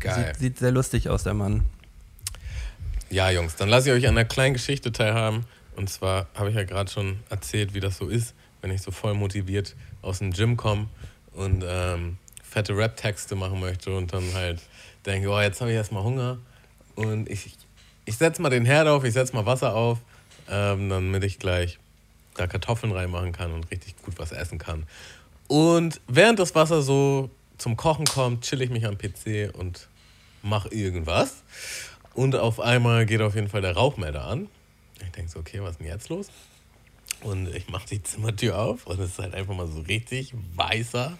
Geil. 0.00 0.32
Sieht, 0.32 0.40
sieht 0.40 0.58
sehr 0.58 0.72
lustig 0.72 1.08
aus, 1.08 1.22
der 1.22 1.32
Mann. 1.32 1.62
Ja, 3.08 3.30
Jungs, 3.30 3.54
dann 3.54 3.68
lasse 3.68 3.88
ich 3.88 3.94
euch 3.94 4.08
an 4.08 4.18
einer 4.18 4.24
kleinen 4.24 4.54
Geschichte 4.54 4.90
teilhaben. 4.90 5.44
Und 5.76 5.88
zwar 5.88 6.26
habe 6.34 6.50
ich 6.50 6.56
ja 6.56 6.64
gerade 6.64 6.90
schon 6.90 7.20
erzählt, 7.30 7.72
wie 7.72 7.78
das 7.78 7.98
so 7.98 8.08
ist, 8.08 8.34
wenn 8.60 8.72
ich 8.72 8.82
so 8.82 8.90
voll 8.90 9.14
motiviert 9.14 9.76
aus 10.02 10.18
dem 10.18 10.32
Gym 10.32 10.56
komme 10.56 10.88
und 11.34 11.64
ähm, 11.64 12.18
fette 12.42 12.76
Rap-Texte 12.76 13.36
machen 13.36 13.60
möchte 13.60 13.96
und 13.96 14.12
dann 14.12 14.34
halt 14.34 14.60
denke, 15.06 15.28
oh, 15.28 15.38
jetzt 15.40 15.60
habe 15.60 15.70
ich 15.70 15.76
erstmal 15.76 16.02
Hunger 16.02 16.38
und 16.96 17.30
ich, 17.30 17.56
ich 18.06 18.16
setze 18.16 18.42
mal 18.42 18.50
den 18.50 18.64
Herd 18.64 18.88
auf, 18.88 19.04
ich 19.04 19.12
setze 19.12 19.34
mal 19.34 19.46
Wasser 19.46 19.76
auf, 19.76 19.98
ähm, 20.50 20.88
damit 20.88 21.22
ich 21.22 21.38
gleich 21.38 21.78
da 22.34 22.48
Kartoffeln 22.48 22.92
reinmachen 22.92 23.30
kann 23.30 23.52
und 23.52 23.70
richtig 23.70 23.94
gut 24.02 24.18
was 24.18 24.32
essen 24.32 24.58
kann. 24.58 24.84
Und 25.46 26.00
während 26.08 26.40
das 26.40 26.56
Wasser 26.56 26.82
so 26.82 27.30
zum 27.58 27.76
Kochen 27.76 28.06
kommt, 28.06 28.44
chill 28.44 28.62
ich 28.62 28.70
mich 28.70 28.86
am 28.86 28.96
PC 28.96 29.52
und 29.56 29.88
mache 30.42 30.68
irgendwas. 30.68 31.42
Und 32.14 32.36
auf 32.36 32.60
einmal 32.60 33.06
geht 33.06 33.20
auf 33.20 33.34
jeden 33.34 33.48
Fall 33.48 33.60
der 33.60 33.74
Rauchmelder 33.76 34.24
an. 34.24 34.48
Ich 35.00 35.10
denke 35.12 35.30
so, 35.30 35.38
okay, 35.38 35.60
was 35.62 35.72
ist 35.72 35.80
denn 35.80 35.86
jetzt 35.86 36.08
los? 36.08 36.28
Und 37.22 37.54
ich 37.54 37.68
mache 37.68 37.86
die 37.88 38.02
Zimmertür 38.02 38.58
auf 38.58 38.86
und 38.86 39.00
es 39.00 39.10
ist 39.10 39.18
halt 39.18 39.34
einfach 39.34 39.54
mal 39.54 39.66
so 39.66 39.80
richtig 39.80 40.32
weißer, 40.54 41.18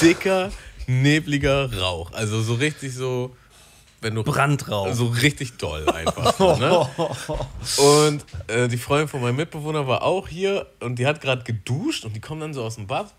dicker, 0.00 0.50
nebliger 0.86 1.72
Rauch. 1.80 2.12
Also 2.12 2.42
so 2.42 2.54
richtig 2.54 2.94
so 2.94 3.34
wenn 4.02 4.16
du 4.16 4.24
Brandraum. 4.24 4.92
so 4.92 5.06
richtig 5.06 5.58
doll 5.58 5.88
einfach. 5.88 6.36
so, 6.36 6.56
ne? 6.56 6.88
Und 8.08 8.24
äh, 8.48 8.66
die 8.66 8.76
Freundin 8.76 9.06
von 9.06 9.22
meinem 9.22 9.36
Mitbewohner 9.36 9.86
war 9.86 10.02
auch 10.02 10.26
hier 10.26 10.66
und 10.80 10.98
die 10.98 11.06
hat 11.06 11.20
gerade 11.20 11.44
geduscht 11.44 12.04
und 12.04 12.14
die 12.16 12.20
kommt 12.20 12.42
dann 12.42 12.52
so 12.52 12.64
aus 12.64 12.74
dem 12.74 12.88
Bad. 12.88 13.14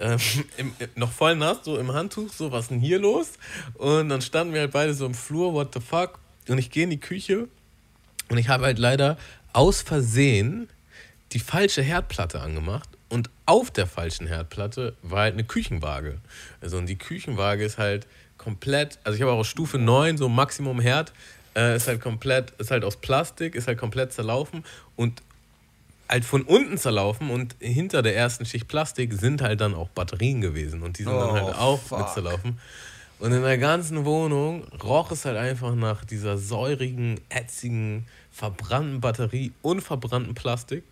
Ähm, 0.00 0.18
im, 0.56 0.72
noch 0.94 1.10
voll 1.10 1.34
nass, 1.36 1.58
so 1.64 1.76
im 1.78 1.92
Handtuch, 1.92 2.32
so, 2.32 2.52
was 2.52 2.64
ist 2.64 2.70
denn 2.70 2.80
hier 2.80 2.98
los? 2.98 3.32
Und 3.74 4.08
dann 4.08 4.22
standen 4.22 4.54
wir 4.54 4.60
halt 4.60 4.72
beide 4.72 4.94
so 4.94 5.06
im 5.06 5.14
Flur, 5.14 5.52
what 5.54 5.74
the 5.74 5.80
fuck? 5.80 6.18
Und 6.48 6.58
ich 6.58 6.70
gehe 6.70 6.84
in 6.84 6.90
die 6.90 7.00
Küche 7.00 7.48
und 8.28 8.38
ich 8.38 8.48
habe 8.48 8.64
halt 8.64 8.78
leider 8.78 9.18
aus 9.52 9.82
Versehen 9.82 10.68
die 11.32 11.40
falsche 11.40 11.82
Herdplatte 11.82 12.40
angemacht 12.40 12.88
und 13.08 13.30
auf 13.46 13.70
der 13.70 13.86
falschen 13.86 14.26
Herdplatte 14.26 14.94
war 15.02 15.22
halt 15.22 15.34
eine 15.34 15.44
Küchenwaage. 15.44 16.18
Also 16.60 16.78
und 16.78 16.86
die 16.86 16.96
Küchenwaage 16.96 17.64
ist 17.64 17.78
halt 17.78 18.06
komplett, 18.36 18.98
also 19.04 19.16
ich 19.16 19.22
habe 19.22 19.32
auch 19.32 19.44
Stufe 19.44 19.78
9, 19.78 20.16
so 20.16 20.28
Maximum 20.28 20.80
Herd, 20.80 21.12
äh, 21.56 21.76
ist 21.76 21.88
halt 21.88 22.00
komplett, 22.00 22.52
ist 22.52 22.70
halt 22.70 22.84
aus 22.84 22.96
Plastik, 22.96 23.54
ist 23.54 23.66
halt 23.66 23.78
komplett 23.78 24.12
zerlaufen 24.12 24.64
und 24.96 25.22
halt 26.08 26.24
von 26.24 26.42
unten 26.42 26.78
zerlaufen 26.78 27.30
und 27.30 27.56
hinter 27.60 28.02
der 28.02 28.16
ersten 28.16 28.46
Schicht 28.46 28.68
Plastik 28.68 29.12
sind 29.12 29.42
halt 29.42 29.60
dann 29.60 29.74
auch 29.74 29.88
Batterien 29.90 30.40
gewesen 30.40 30.82
und 30.82 30.98
die 30.98 31.02
sind 31.04 31.12
dann 31.12 31.30
Oh, 31.30 31.32
halt 31.32 31.54
auch 31.56 31.80
fuck. 31.80 31.98
mit 31.98 32.08
zerlaufen. 32.10 32.58
Und 33.18 33.32
in 33.32 33.42
der 33.42 33.58
ganzen 33.58 34.04
Wohnung 34.04 34.64
roch 34.82 35.10
es 35.10 35.24
halt 35.24 35.36
einfach 35.36 35.74
nach 35.74 36.04
dieser 36.04 36.38
säurigen, 36.38 37.20
ätzigen, 37.28 38.06
verbrannten 38.30 39.00
Batterie 39.00 39.52
und 39.62 39.80
verbrannten 39.80 40.34
Plastik. 40.34 40.84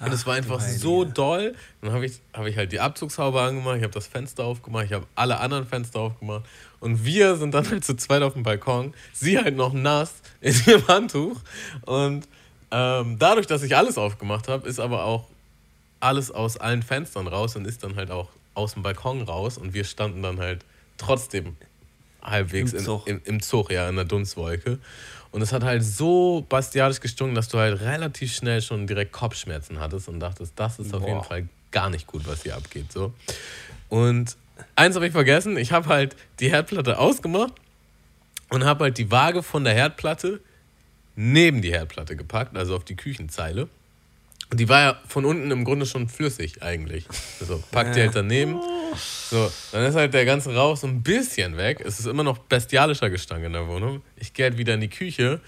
Und 0.00 0.12
es 0.12 0.26
war 0.26 0.34
einfach 0.34 0.60
so 0.60 1.04
doll. 1.04 1.54
Dann 1.80 1.92
habe 1.92 2.06
ich, 2.06 2.20
hab 2.32 2.46
ich 2.46 2.56
halt 2.56 2.72
die 2.72 2.80
Abzugshaube 2.80 3.40
angemacht, 3.40 3.76
ich 3.76 3.82
habe 3.82 3.92
das 3.92 4.06
Fenster 4.06 4.44
aufgemacht, 4.44 4.86
ich 4.86 4.92
habe 4.92 5.06
alle 5.14 5.38
anderen 5.38 5.66
Fenster 5.66 6.00
aufgemacht. 6.00 6.44
Und 6.80 7.04
wir 7.04 7.36
sind 7.36 7.54
dann 7.54 7.68
halt 7.70 7.84
zu 7.84 7.94
zweit 7.96 8.22
auf 8.22 8.32
dem 8.32 8.42
Balkon. 8.42 8.94
Sie 9.12 9.38
halt 9.38 9.56
noch 9.56 9.72
nass 9.72 10.14
in 10.40 10.54
ihrem 10.66 10.88
Handtuch. 10.88 11.40
Und 11.82 12.26
ähm, 12.72 13.18
dadurch, 13.18 13.46
dass 13.46 13.62
ich 13.62 13.76
alles 13.76 13.98
aufgemacht 13.98 14.48
habe, 14.48 14.66
ist 14.66 14.80
aber 14.80 15.04
auch 15.04 15.28
alles 16.00 16.30
aus 16.30 16.56
allen 16.56 16.82
Fenstern 16.82 17.28
raus 17.28 17.54
und 17.54 17.66
ist 17.66 17.84
dann 17.84 17.96
halt 17.96 18.10
auch 18.10 18.30
aus 18.54 18.72
dem 18.72 18.82
Balkon 18.82 19.22
raus. 19.22 19.58
Und 19.58 19.74
wir 19.74 19.84
standen 19.84 20.22
dann 20.22 20.40
halt 20.40 20.64
trotzdem 20.96 21.56
halbwegs 22.22 22.72
Im 22.72 22.78
in, 22.78 22.84
Zug. 22.84 23.06
im, 23.06 23.20
im 23.24 23.42
Zug, 23.42 23.70
ja, 23.70 23.88
in 23.88 23.96
der 23.96 24.06
Dunstwolke. 24.06 24.78
Und 25.30 25.42
es 25.42 25.52
hat 25.52 25.64
halt 25.64 25.84
so 25.84 26.44
bastialisch 26.48 27.00
gestunken, 27.00 27.34
dass 27.34 27.48
du 27.48 27.58
halt 27.58 27.80
relativ 27.80 28.34
schnell 28.34 28.60
schon 28.62 28.86
direkt 28.86 29.12
Kopfschmerzen 29.12 29.78
hattest 29.78 30.08
und 30.08 30.20
dachtest, 30.20 30.52
das 30.56 30.78
ist 30.78 30.94
auf 30.94 31.02
jeden 31.02 31.18
Boah. 31.18 31.24
Fall 31.24 31.48
gar 31.70 31.90
nicht 31.90 32.06
gut, 32.06 32.26
was 32.26 32.42
hier 32.42 32.56
abgeht. 32.56 32.90
So. 32.92 33.12
Und 33.88 34.36
eins 34.76 34.94
habe 34.94 35.06
ich 35.06 35.12
vergessen, 35.12 35.56
ich 35.56 35.72
habe 35.72 35.88
halt 35.88 36.16
die 36.40 36.50
Herdplatte 36.50 36.98
ausgemacht 36.98 37.52
und 38.50 38.64
habe 38.64 38.84
halt 38.84 38.98
die 38.98 39.10
Waage 39.10 39.42
von 39.42 39.64
der 39.64 39.74
Herdplatte 39.74 40.40
neben 41.16 41.62
die 41.62 41.72
Herdplatte 41.72 42.16
gepackt, 42.16 42.56
also 42.56 42.76
auf 42.76 42.84
die 42.84 42.96
Küchenzeile. 42.96 43.68
Und 44.50 44.60
die 44.60 44.68
war 44.68 44.80
ja 44.80 45.00
von 45.08 45.24
unten 45.24 45.50
im 45.50 45.64
Grunde 45.64 45.86
schon 45.86 46.08
flüssig 46.08 46.62
eigentlich. 46.62 47.06
Also 47.40 47.62
packt 47.70 47.96
die 47.96 48.00
halt 48.00 48.14
daneben. 48.14 48.60
So, 49.30 49.50
dann 49.72 49.84
ist 49.86 49.94
halt 49.94 50.12
der 50.12 50.26
ganze 50.26 50.54
Rauch 50.54 50.76
so 50.76 50.86
ein 50.86 51.02
bisschen 51.02 51.56
weg. 51.56 51.82
Es 51.82 51.98
ist 51.98 52.04
immer 52.04 52.22
noch 52.22 52.36
bestialischer 52.36 53.08
Gestank 53.08 53.44
in 53.44 53.54
der 53.54 53.66
Wohnung. 53.66 54.02
Ich 54.16 54.34
gehe 54.34 54.44
halt 54.44 54.58
wieder 54.58 54.74
in 54.74 54.82
die 54.82 54.90
Küche 54.90 55.40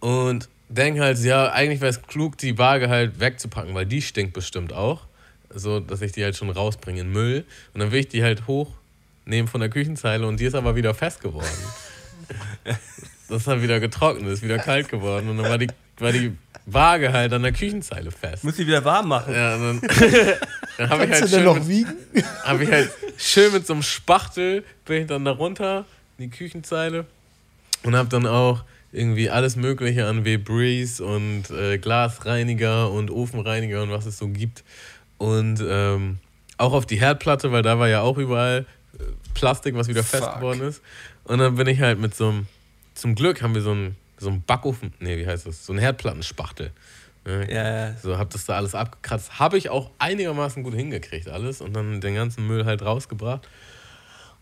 und 0.00 0.50
denke 0.68 1.00
halt, 1.00 1.18
ja, 1.20 1.50
eigentlich 1.50 1.80
wäre 1.80 1.88
es 1.90 2.02
klug, 2.02 2.36
die 2.36 2.58
Waage 2.58 2.90
halt 2.90 3.20
wegzupacken, 3.20 3.74
weil 3.74 3.86
die 3.86 4.02
stinkt 4.02 4.34
bestimmt 4.34 4.74
auch. 4.74 5.06
So, 5.48 5.80
dass 5.80 6.02
ich 6.02 6.12
die 6.12 6.22
halt 6.22 6.36
schon 6.36 6.50
rausbringe 6.50 7.00
in 7.00 7.10
Müll. 7.10 7.46
Und 7.72 7.80
dann 7.80 7.90
will 7.90 8.00
ich 8.00 8.08
die 8.08 8.22
halt 8.22 8.46
hochnehmen 8.46 9.48
von 9.48 9.62
der 9.62 9.70
Küchenzeile 9.70 10.26
und 10.26 10.40
die 10.40 10.44
ist 10.44 10.54
aber 10.54 10.76
wieder 10.76 10.92
fest 10.92 11.22
geworden. 11.22 11.46
Das 13.28 13.38
ist 13.38 13.48
dann 13.48 13.62
wieder 13.62 13.80
getrocknet, 13.80 14.32
ist 14.32 14.42
wieder 14.42 14.58
kalt 14.58 14.88
geworden. 14.88 15.28
Und 15.28 15.38
dann 15.38 15.48
war 15.48 15.58
die, 15.58 15.68
war 15.98 16.12
die 16.12 16.36
Waage 16.66 17.12
halt 17.12 17.32
an 17.32 17.42
der 17.42 17.52
Küchenzeile 17.52 18.10
fest. 18.10 18.44
Muss 18.44 18.56
sie 18.56 18.66
wieder 18.66 18.84
warm 18.84 19.08
machen. 19.08 19.34
Ja, 19.34 19.56
und 19.56 19.62
dann, 19.62 19.80
dann 20.78 20.90
habe 20.90 21.04
ich, 21.04 21.10
Kannst 21.10 21.22
halt 21.22 21.22
du 21.22 21.26
denn 21.26 21.28
schön 21.28 21.44
noch 21.44 21.54
mit, 21.56 21.68
wiegen? 21.68 21.94
hab 22.44 22.60
ich 22.60 22.70
halt 22.70 22.90
schön 23.18 23.52
mit 23.52 23.66
so 23.66 23.72
einem 23.72 23.82
Spachtel 23.82 24.64
bin 24.84 25.02
ich 25.02 25.06
dann 25.08 25.24
da 25.24 25.32
runter 25.32 25.84
in 26.18 26.30
die 26.30 26.36
Küchenzeile 26.36 27.06
und 27.82 27.96
habe 27.96 28.08
dann 28.08 28.26
auch 28.26 28.64
irgendwie 28.92 29.30
alles 29.30 29.56
Mögliche 29.56 30.06
an 30.06 30.24
Webrice 30.24 31.00
und 31.00 31.50
äh, 31.50 31.78
Glasreiniger 31.78 32.90
und 32.90 33.10
Ofenreiniger 33.10 33.82
und 33.82 33.90
was 33.90 34.06
es 34.06 34.18
so 34.18 34.28
gibt. 34.28 34.64
Und 35.18 35.62
ähm, 35.66 36.18
auch 36.58 36.72
auf 36.72 36.86
die 36.86 37.00
Herdplatte, 37.00 37.52
weil 37.52 37.62
da 37.62 37.78
war 37.78 37.88
ja 37.88 38.00
auch 38.00 38.18
überall 38.18 38.66
äh, 38.98 39.02
Plastik, 39.34 39.74
was 39.74 39.88
wieder 39.88 40.02
fest 40.02 40.24
Fuck. 40.24 40.36
geworden 40.36 40.62
ist. 40.62 40.82
Und 41.24 41.38
dann 41.38 41.56
bin 41.56 41.66
ich 41.66 41.80
halt 41.80 41.98
mit 41.98 42.14
so 42.14 42.28
einem, 42.28 42.46
zum 42.96 43.14
Glück 43.14 43.42
haben 43.42 43.54
wir 43.54 43.62
so 43.62 43.70
einen, 43.70 43.96
so 44.18 44.28
einen 44.28 44.42
Backofen, 44.42 44.92
nee, 44.98 45.18
wie 45.18 45.26
heißt 45.26 45.46
das? 45.46 45.64
So 45.64 45.72
einen 45.72 45.80
Herdplattenspachtel. 45.80 46.72
Ne? 47.24 47.46
Ja, 47.52 47.88
ja. 47.88 47.96
So, 47.96 48.18
hab 48.18 48.30
das 48.30 48.46
da 48.46 48.56
alles 48.56 48.74
abgekratzt. 48.74 49.38
Habe 49.38 49.58
ich 49.58 49.68
auch 49.68 49.90
einigermaßen 49.98 50.62
gut 50.62 50.74
hingekriegt, 50.74 51.28
alles. 51.28 51.60
Und 51.60 51.74
dann 51.74 52.00
den 52.00 52.14
ganzen 52.14 52.46
Müll 52.46 52.64
halt 52.64 52.82
rausgebracht. 52.82 53.46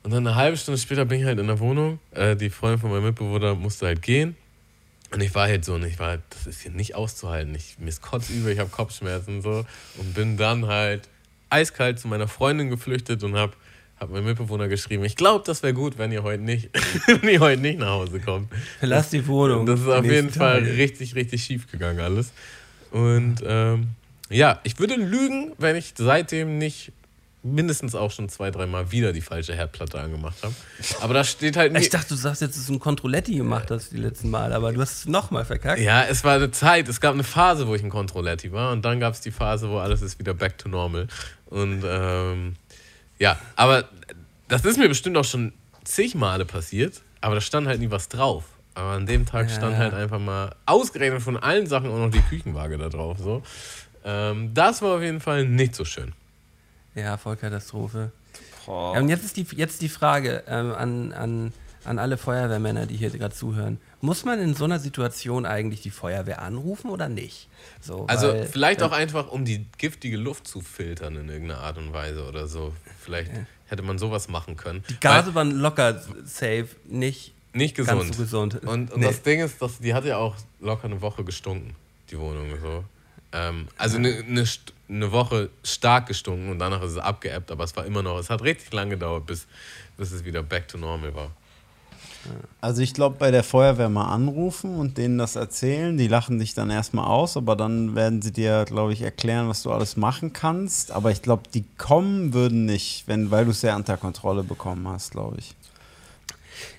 Und 0.02 0.12
dann 0.12 0.26
eine 0.26 0.36
halbe 0.36 0.56
Stunde 0.56 0.78
später 0.78 1.04
bin 1.04 1.20
ich 1.20 1.26
halt 1.26 1.38
in 1.38 1.46
der 1.46 1.58
Wohnung. 1.58 1.98
Äh, 2.12 2.36
die 2.36 2.50
Freundin 2.50 2.78
von 2.78 2.90
meinem 2.90 3.04
Mitbewohner 3.04 3.54
musste 3.54 3.86
halt 3.86 4.02
gehen. 4.02 4.36
Und 5.10 5.20
ich 5.20 5.34
war 5.34 5.46
halt 5.46 5.64
so, 5.64 5.74
und 5.74 5.84
ich 5.84 5.98
war, 5.98 6.08
halt, 6.08 6.22
das 6.30 6.46
ist 6.46 6.60
hier 6.60 6.72
nicht 6.72 6.94
auszuhalten. 6.94 7.54
Ich, 7.54 7.78
mir 7.78 7.88
ist 7.88 8.02
kotzübel, 8.02 8.52
ich 8.52 8.58
habe 8.58 8.70
Kopfschmerzen 8.70 9.42
so. 9.42 9.64
Und 9.96 10.14
bin 10.14 10.36
dann 10.36 10.66
halt 10.66 11.08
eiskalt 11.50 11.98
zu 11.98 12.08
meiner 12.08 12.28
Freundin 12.28 12.68
geflüchtet 12.68 13.22
und 13.24 13.36
habe 13.36 13.54
hab 13.98 14.10
meinem 14.10 14.24
Mitbewohner 14.24 14.68
geschrieben, 14.68 15.04
ich 15.04 15.16
glaube, 15.16 15.44
das 15.46 15.62
wäre 15.62 15.72
gut, 15.74 15.98
wenn 15.98 16.12
ihr 16.12 16.22
heute 16.22 16.42
nicht, 16.42 16.70
wenn 17.06 17.28
ihr 17.28 17.40
heute 17.40 17.60
nicht 17.62 17.78
nach 17.78 17.90
Hause 17.90 18.20
kommt. 18.20 18.50
Verlass 18.78 19.10
die 19.10 19.26
Wohnung. 19.26 19.66
Das 19.66 19.80
ist 19.80 19.88
auf 19.88 20.04
jeden 20.04 20.30
Fall 20.30 20.60
Tage. 20.62 20.76
richtig, 20.76 21.14
richtig 21.14 21.44
schief 21.44 21.70
gegangen 21.70 22.00
alles. 22.00 22.32
Und 22.90 23.36
ähm, 23.46 23.88
ja, 24.30 24.60
ich 24.64 24.78
würde 24.78 24.94
lügen, 24.96 25.52
wenn 25.58 25.76
ich 25.76 25.94
seitdem 25.96 26.58
nicht 26.58 26.92
mindestens 27.46 27.94
auch 27.94 28.10
schon 28.10 28.30
zwei, 28.30 28.50
dreimal 28.50 28.90
wieder 28.90 29.12
die 29.12 29.20
falsche 29.20 29.54
Herdplatte 29.54 30.00
angemacht 30.00 30.36
habe. 30.42 30.54
Aber 31.02 31.12
da 31.12 31.24
steht 31.24 31.58
halt 31.58 31.72
Ich 31.74 31.78
nicht. 31.78 31.94
dachte, 31.94 32.08
du 32.08 32.14
sagst 32.14 32.40
jetzt, 32.40 32.56
dass 32.56 32.66
du 32.66 32.72
ein 32.72 32.78
Controletti 32.80 33.34
gemacht 33.34 33.70
hast 33.70 33.92
die 33.92 33.98
letzten 33.98 34.30
Mal, 34.30 34.52
aber 34.54 34.72
du 34.72 34.80
hast 34.80 34.92
es 35.00 35.06
nochmal 35.06 35.44
verkackt. 35.44 35.78
Ja, 35.80 36.04
es 36.04 36.24
war 36.24 36.36
eine 36.36 36.50
Zeit, 36.52 36.88
es 36.88 37.00
gab 37.02 37.12
eine 37.12 37.22
Phase, 37.22 37.68
wo 37.68 37.74
ich 37.74 37.82
ein 37.82 37.90
Controletti 37.90 38.50
war 38.52 38.72
und 38.72 38.82
dann 38.84 38.98
gab 38.98 39.12
es 39.12 39.20
die 39.20 39.30
Phase, 39.30 39.68
wo 39.68 39.76
alles 39.76 40.00
ist 40.00 40.18
wieder 40.18 40.32
back 40.32 40.56
to 40.56 40.70
normal. 40.70 41.06
Und 41.46 41.84
ähm, 41.86 42.56
ja, 43.18 43.38
aber 43.56 43.88
das 44.48 44.64
ist 44.64 44.78
mir 44.78 44.88
bestimmt 44.88 45.16
auch 45.16 45.24
schon 45.24 45.52
zig 45.84 46.14
Male 46.14 46.44
passiert, 46.44 47.02
aber 47.20 47.34
da 47.36 47.40
stand 47.40 47.66
halt 47.66 47.80
nie 47.80 47.90
was 47.90 48.08
drauf. 48.08 48.44
Aber 48.74 48.90
an 48.90 49.06
dem 49.06 49.24
Tag 49.24 49.48
Ja. 49.48 49.54
stand 49.56 49.76
halt 49.76 49.94
einfach 49.94 50.18
mal 50.18 50.54
ausgerechnet 50.66 51.22
von 51.22 51.36
allen 51.36 51.66
Sachen 51.66 51.90
auch 51.90 51.98
noch 51.98 52.10
die 52.10 52.20
Küchenwaage 52.22 52.76
da 52.76 52.88
drauf. 52.88 53.18
So. 53.20 53.42
Ähm, 54.04 54.52
das 54.52 54.82
war 54.82 54.96
auf 54.96 55.02
jeden 55.02 55.20
Fall 55.20 55.44
nicht 55.46 55.74
so 55.76 55.84
schön. 55.84 56.12
Ja, 56.94 57.16
Vollkatastrophe. 57.16 58.10
Ja, 58.66 58.72
und 59.00 59.08
jetzt 59.08 59.24
ist 59.24 59.36
die, 59.36 59.46
jetzt 59.56 59.80
die 59.82 59.88
Frage 59.88 60.42
ähm, 60.48 60.72
an, 60.72 61.12
an, 61.12 61.52
an 61.84 61.98
alle 61.98 62.16
Feuerwehrmänner, 62.16 62.86
die 62.86 62.96
hier 62.96 63.10
gerade 63.10 63.34
zuhören. 63.34 63.78
Muss 64.04 64.26
man 64.26 64.38
in 64.38 64.54
so 64.54 64.64
einer 64.64 64.78
Situation 64.78 65.46
eigentlich 65.46 65.80
die 65.80 65.88
Feuerwehr 65.90 66.42
anrufen 66.42 66.90
oder 66.90 67.08
nicht? 67.08 67.48
So, 67.80 68.04
Also 68.06 68.28
weil, 68.28 68.46
vielleicht 68.46 68.82
äh, 68.82 68.84
auch 68.84 68.92
einfach, 68.92 69.30
um 69.30 69.46
die 69.46 69.64
giftige 69.78 70.18
Luft 70.18 70.46
zu 70.46 70.60
filtern 70.60 71.16
in 71.16 71.30
irgendeiner 71.30 71.60
Art 71.62 71.78
und 71.78 71.94
Weise 71.94 72.28
oder 72.28 72.46
so. 72.46 72.74
Vielleicht 73.00 73.30
hätte 73.68 73.82
man 73.82 73.96
sowas 73.96 74.28
machen 74.28 74.56
können. 74.58 74.84
Die 74.90 75.00
Gase 75.00 75.34
waren 75.34 75.52
locker 75.52 76.02
safe, 76.24 76.66
nicht 76.84 77.32
Nicht 77.54 77.76
ganz 77.76 77.88
gesund. 77.88 78.14
so 78.14 78.22
gesund. 78.22 78.54
Und, 78.64 78.92
und 78.92 79.00
Nee. 79.00 79.06
das 79.06 79.22
Ding 79.22 79.40
ist, 79.40 79.62
dass 79.62 79.78
die 79.78 79.94
hat 79.94 80.04
ja 80.04 80.18
auch 80.18 80.36
locker 80.60 80.84
eine 80.84 81.00
Woche 81.00 81.24
gestunken, 81.24 81.74
die 82.10 82.18
Wohnung. 82.18 82.50
So. 82.60 82.84
Ähm, 83.32 83.68
also 83.78 83.96
eine, 83.96 84.18
eine, 84.18 84.44
eine 84.86 85.12
Woche 85.12 85.48
stark 85.62 86.08
gestunken 86.08 86.50
und 86.50 86.58
danach 86.58 86.82
ist 86.82 86.92
es 86.92 86.98
abgeebbt, 86.98 87.50
aber 87.50 87.64
es 87.64 87.74
war 87.74 87.86
immer 87.86 88.02
noch, 88.02 88.18
es 88.18 88.28
hat 88.28 88.42
richtig 88.42 88.70
lange 88.74 88.90
gedauert, 88.90 89.24
bis, 89.24 89.46
bis 89.96 90.12
es 90.12 90.26
wieder 90.26 90.42
back 90.42 90.68
to 90.68 90.76
normal 90.76 91.14
war. 91.14 91.30
Also 92.60 92.82
ich 92.82 92.94
glaube, 92.94 93.16
bei 93.18 93.30
der 93.30 93.44
Feuerwehr 93.44 93.88
mal 93.88 94.12
anrufen 94.12 94.76
und 94.76 94.98
denen 94.98 95.18
das 95.18 95.36
erzählen. 95.36 95.96
Die 95.96 96.08
lachen 96.08 96.38
dich 96.38 96.54
dann 96.54 96.70
erstmal 96.70 97.06
aus, 97.06 97.36
aber 97.36 97.56
dann 97.56 97.94
werden 97.94 98.22
sie 98.22 98.32
dir, 98.32 98.64
glaube 98.64 98.92
ich, 98.92 99.02
erklären, 99.02 99.48
was 99.48 99.62
du 99.62 99.70
alles 99.70 99.96
machen 99.96 100.32
kannst. 100.32 100.90
Aber 100.90 101.10
ich 101.10 101.22
glaube, 101.22 101.42
die 101.52 101.64
kommen 101.78 102.32
würden 102.32 102.64
nicht, 102.64 103.04
wenn, 103.06 103.30
weil 103.30 103.44
du 103.44 103.50
es 103.50 103.62
ja 103.62 103.76
unter 103.76 103.96
Kontrolle 103.96 104.42
bekommen 104.42 104.88
hast, 104.88 105.12
glaube 105.12 105.36
ich. 105.38 105.54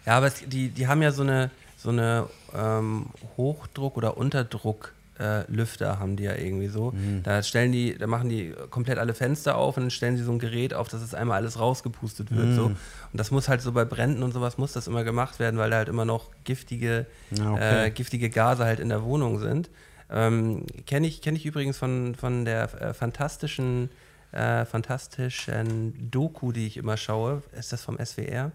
Ja, 0.05 0.17
aber 0.17 0.27
es, 0.27 0.35
die, 0.45 0.69
die 0.69 0.87
haben 0.87 1.01
ja 1.01 1.11
so 1.11 1.23
eine, 1.23 1.51
so 1.77 1.89
eine 1.89 2.27
ähm, 2.55 3.07
Hochdruck- 3.37 3.97
oder 3.97 4.17
Unterdruck. 4.17 4.93
Äh, 5.17 5.49
Lüfter 5.49 5.97
haben 5.99 6.17
die 6.17 6.23
ja 6.23 6.35
irgendwie 6.35 6.67
so. 6.67 6.93
Da 7.23 7.41
stellen 7.41 7.71
die, 7.71 7.97
da 7.97 8.05
machen 8.05 8.27
die 8.27 8.53
komplett 8.69 8.97
alle 8.97 9.13
Fenster 9.13 9.55
auf 9.57 9.77
und 9.77 9.83
dann 9.83 9.89
stellen 9.89 10.17
sie 10.17 10.23
so 10.23 10.31
ein 10.33 10.39
Gerät 10.39 10.73
auf, 10.73 10.89
dass 10.89 11.01
es 11.01 11.13
einmal 11.13 11.37
alles 11.37 11.57
rausgepustet 11.57 12.35
wird. 12.35 12.53
So. 12.55 12.71
Und 13.15 13.19
das 13.19 13.31
muss 13.31 13.47
halt 13.47 13.61
so 13.61 13.71
bei 13.71 13.85
Bränden 13.85 14.23
und 14.23 14.33
sowas 14.33 14.57
muss 14.57 14.73
das 14.73 14.87
immer 14.87 15.05
gemacht 15.05 15.39
werden, 15.39 15.57
weil 15.57 15.69
da 15.69 15.77
halt 15.77 15.87
immer 15.87 16.03
noch 16.03 16.31
giftige, 16.43 17.05
Ja, 17.31 17.53
okay. 17.53 17.85
äh, 17.85 17.89
giftige 17.89 18.29
Gase 18.29 18.65
halt 18.65 18.81
in 18.81 18.89
der 18.89 19.05
Wohnung 19.05 19.39
sind. 19.39 19.69
Ähm, 20.09 20.65
Kenne 20.85 21.07
ich, 21.07 21.21
kenn 21.21 21.33
ich 21.33 21.45
übrigens 21.45 21.77
von, 21.77 22.15
von 22.15 22.43
der 22.43 22.63
äh, 22.73 22.93
fantastischen, 22.93 23.89
äh, 24.33 24.65
fantastischen 24.65 26.11
Doku, 26.11 26.51
die 26.51 26.67
ich 26.67 26.75
immer 26.75 26.97
schaue. 26.97 27.41
Ist 27.57 27.71
das 27.71 27.83
vom 27.83 27.97
SWR? 28.03 28.51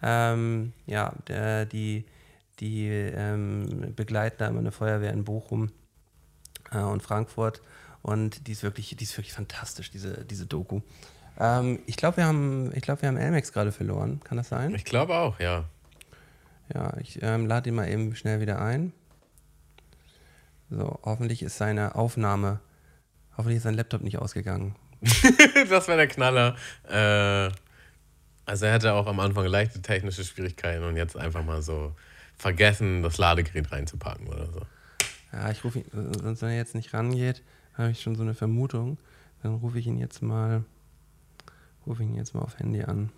Ähm, 0.00 0.72
ja, 0.86 1.12
der, 1.26 1.66
die, 1.66 2.04
die 2.60 2.86
ähm, 2.86 3.94
begleiten 3.96 4.36
da 4.38 4.46
immer 4.46 4.60
eine 4.60 4.70
Feuerwehr 4.70 5.12
in 5.12 5.24
Bochum 5.24 5.72
äh, 6.70 6.78
und 6.78 7.02
Frankfurt. 7.02 7.62
Und 8.02 8.46
die 8.46 8.52
ist 8.52 8.62
wirklich, 8.62 8.94
die 8.94 9.02
ist 9.02 9.18
wirklich 9.18 9.32
fantastisch, 9.32 9.90
diese, 9.90 10.24
diese 10.24 10.46
Doku. 10.46 10.82
Ähm, 11.38 11.78
ich 11.86 11.96
glaube, 11.96 12.18
wir 12.18 12.26
haben, 12.26 12.72
ich 12.74 12.82
glaube, 12.82 13.02
wir 13.02 13.08
haben 13.08 13.16
Elmex 13.16 13.52
gerade 13.52 13.72
verloren. 13.72 14.20
Kann 14.24 14.36
das 14.36 14.48
sein? 14.48 14.74
Ich 14.74 14.84
glaube 14.84 15.14
auch, 15.14 15.38
ja. 15.40 15.64
Ja, 16.74 16.94
ich 17.00 17.22
ähm, 17.22 17.46
lade 17.46 17.68
ihn 17.70 17.76
mal 17.76 17.88
eben 17.88 18.14
schnell 18.14 18.40
wieder 18.40 18.60
ein. 18.60 18.92
So, 20.70 20.98
hoffentlich 21.02 21.42
ist 21.42 21.56
seine 21.56 21.94
Aufnahme, 21.94 22.60
hoffentlich 23.36 23.56
ist 23.58 23.62
sein 23.62 23.74
Laptop 23.74 24.02
nicht 24.02 24.18
ausgegangen. 24.18 24.74
das 25.70 25.88
wäre 25.88 25.96
der 25.96 26.08
Knaller. 26.08 26.56
Äh, 26.88 27.50
also 28.44 28.66
er 28.66 28.72
hatte 28.72 28.92
auch 28.94 29.06
am 29.06 29.20
Anfang 29.20 29.46
leichte 29.46 29.80
technische 29.80 30.24
Schwierigkeiten 30.24 30.84
und 30.84 30.96
jetzt 30.96 31.16
einfach 31.16 31.44
mal 31.44 31.62
so 31.62 31.94
vergessen, 32.36 33.02
das 33.02 33.18
Ladegerät 33.18 33.70
reinzupacken 33.72 34.26
oder 34.26 34.46
so. 34.46 34.60
Ja, 35.32 35.50
ich 35.50 35.64
rufe 35.64 35.80
ihn, 35.80 35.84
äh, 35.86 36.18
sonst 36.22 36.42
wenn 36.42 36.50
er 36.50 36.56
jetzt 36.56 36.74
nicht 36.74 36.92
rangeht, 36.92 37.42
habe 37.74 37.90
ich 37.90 38.02
schon 38.02 38.16
so 38.16 38.22
eine 38.22 38.34
Vermutung. 38.34 38.98
Dann 39.42 39.54
rufe 39.54 39.78
ich 39.78 39.86
ihn 39.86 39.98
jetzt 39.98 40.20
mal, 40.22 40.64
rufe 41.88 42.02
ihn 42.02 42.14
jetzt 42.14 42.34
mal 42.34 42.42
auf 42.42 42.58
Handy 42.58 42.82
an. 42.82 43.10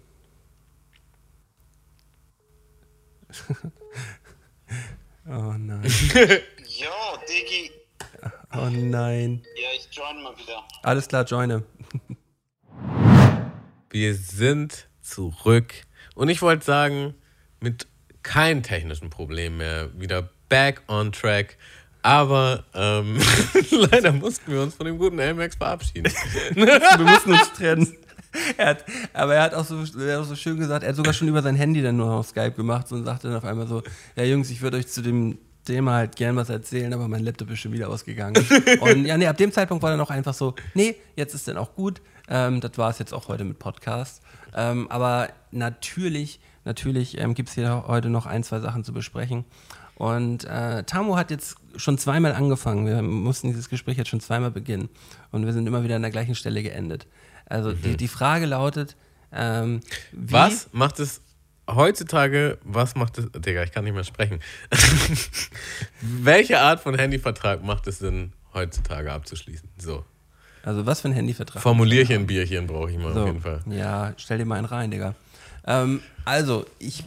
oh 5.28 5.54
nein. 5.58 5.82
Jo, 6.72 6.88
Diggi. 7.28 7.72
Oh 8.52 8.68
nein. 8.70 9.42
Ja, 9.56 9.68
ich 9.76 9.88
join 9.90 10.22
mal 10.22 10.36
wieder. 10.38 10.62
Alles 10.84 11.08
klar, 11.08 11.24
joine. 11.24 11.64
Wir 13.90 14.14
sind 14.14 14.88
zurück 15.02 15.74
und 16.14 16.28
ich 16.28 16.42
wollte 16.42 16.64
sagen, 16.64 17.14
mit 17.58 17.88
keinem 18.22 18.62
technischen 18.62 19.10
Problem 19.10 19.56
mehr, 19.56 19.90
wieder 19.98 20.30
back 20.48 20.82
on 20.86 21.10
track. 21.10 21.56
Aber 22.02 22.64
ähm, 22.72 23.18
leider 23.70 24.12
mussten 24.12 24.52
wir 24.52 24.62
uns 24.62 24.76
von 24.76 24.86
dem 24.86 24.96
guten 24.96 25.18
LMAX 25.18 25.56
verabschieden. 25.56 26.12
Wir 26.54 27.04
mussten 27.04 27.32
uns 27.32 27.52
trennen. 27.52 27.96
Er 28.56 28.66
hat, 28.66 28.84
aber 29.12 29.34
er 29.34 29.42
hat, 29.42 29.54
auch 29.54 29.64
so, 29.64 29.82
er 29.98 30.14
hat 30.14 30.22
auch 30.22 30.28
so 30.28 30.36
schön 30.36 30.56
gesagt, 30.56 30.84
er 30.84 30.90
hat 30.90 30.96
sogar 30.96 31.12
schon 31.12 31.28
über 31.28 31.42
sein 31.42 31.56
Handy 31.56 31.82
dann 31.82 31.96
nur 31.96 32.10
auf 32.10 32.28
Skype 32.28 32.52
gemacht 32.52 32.90
und 32.92 33.04
sagte 33.04 33.28
dann 33.28 33.36
auf 33.36 33.44
einmal 33.44 33.66
so, 33.66 33.82
ja 34.16 34.24
Jungs, 34.24 34.50
ich 34.50 34.62
würde 34.62 34.76
euch 34.76 34.86
zu 34.86 35.02
dem 35.02 35.38
Thema 35.64 35.94
halt 35.94 36.16
gern 36.16 36.36
was 36.36 36.48
erzählen, 36.48 36.92
aber 36.92 37.08
mein 37.08 37.22
Laptop 37.22 37.50
ist 37.50 37.60
schon 37.60 37.72
wieder 37.72 37.88
ausgegangen. 37.88 38.44
und 38.80 39.04
ja, 39.04 39.16
nee, 39.16 39.26
ab 39.26 39.36
dem 39.36 39.52
Zeitpunkt 39.52 39.82
war 39.82 39.90
dann 39.90 40.00
auch 40.00 40.10
einfach 40.10 40.34
so, 40.34 40.54
nee, 40.74 40.96
jetzt 41.16 41.34
ist 41.34 41.48
dann 41.48 41.56
auch 41.56 41.74
gut. 41.74 42.00
Ähm, 42.28 42.60
das 42.60 42.78
war 42.78 42.90
es 42.90 42.98
jetzt 42.98 43.12
auch 43.12 43.28
heute 43.28 43.44
mit 43.44 43.58
Podcast. 43.58 44.22
Ähm, 44.54 44.90
aber 44.90 45.28
natürlich, 45.50 46.40
natürlich 46.64 47.18
ähm, 47.18 47.34
gibt 47.34 47.50
es 47.50 47.54
hier 47.54 47.84
heute 47.86 48.08
noch 48.08 48.26
ein, 48.26 48.42
zwei 48.42 48.60
Sachen 48.60 48.84
zu 48.84 48.92
besprechen. 48.92 49.44
Und 49.96 50.44
äh, 50.44 50.82
Tamu 50.84 51.16
hat 51.16 51.30
jetzt 51.30 51.56
schon 51.76 51.98
zweimal 51.98 52.32
angefangen. 52.32 52.86
Wir 52.86 53.02
mussten 53.02 53.48
dieses 53.48 53.68
Gespräch 53.68 53.98
jetzt 53.98 54.08
schon 54.08 54.20
zweimal 54.20 54.50
beginnen. 54.50 54.88
Und 55.30 55.44
wir 55.44 55.52
sind 55.52 55.66
immer 55.66 55.84
wieder 55.84 55.96
an 55.96 56.02
der 56.02 56.10
gleichen 56.10 56.34
Stelle 56.34 56.62
geendet. 56.62 57.06
Also 57.50 57.72
die, 57.72 57.96
die 57.96 58.08
Frage 58.08 58.46
lautet, 58.46 58.96
ähm, 59.32 59.80
Was 60.12 60.68
macht 60.72 61.00
es 61.00 61.20
heutzutage, 61.68 62.58
was 62.64 62.94
macht 62.94 63.18
es, 63.18 63.26
Digga, 63.32 63.62
ich 63.64 63.72
kann 63.72 63.84
nicht 63.84 63.94
mehr 63.94 64.04
sprechen. 64.04 64.40
Welche 66.00 66.60
Art 66.60 66.80
von 66.80 66.96
Handyvertrag 66.96 67.62
macht 67.62 67.86
es 67.86 67.98
Sinn, 67.98 68.32
heutzutage 68.54 69.12
abzuschließen? 69.12 69.68
So. 69.78 70.04
Also 70.62 70.86
was 70.86 71.00
für 71.00 71.08
ein 71.08 71.14
Handyvertrag? 71.14 71.62
Formulierchen, 71.62 72.26
Bierchen 72.26 72.66
brauche 72.66 72.90
ich 72.90 72.98
mal 72.98 73.12
So, 73.14 73.20
auf 73.20 73.26
jeden 73.26 73.40
Fall. 73.40 73.60
Ja, 73.66 74.14
stell 74.16 74.38
dir 74.38 74.44
mal 74.44 74.56
einen 74.56 74.66
rein, 74.66 74.90
Digga. 74.90 75.14
Ähm, 75.66 76.02
also, 76.24 76.66
ich, 76.78 77.04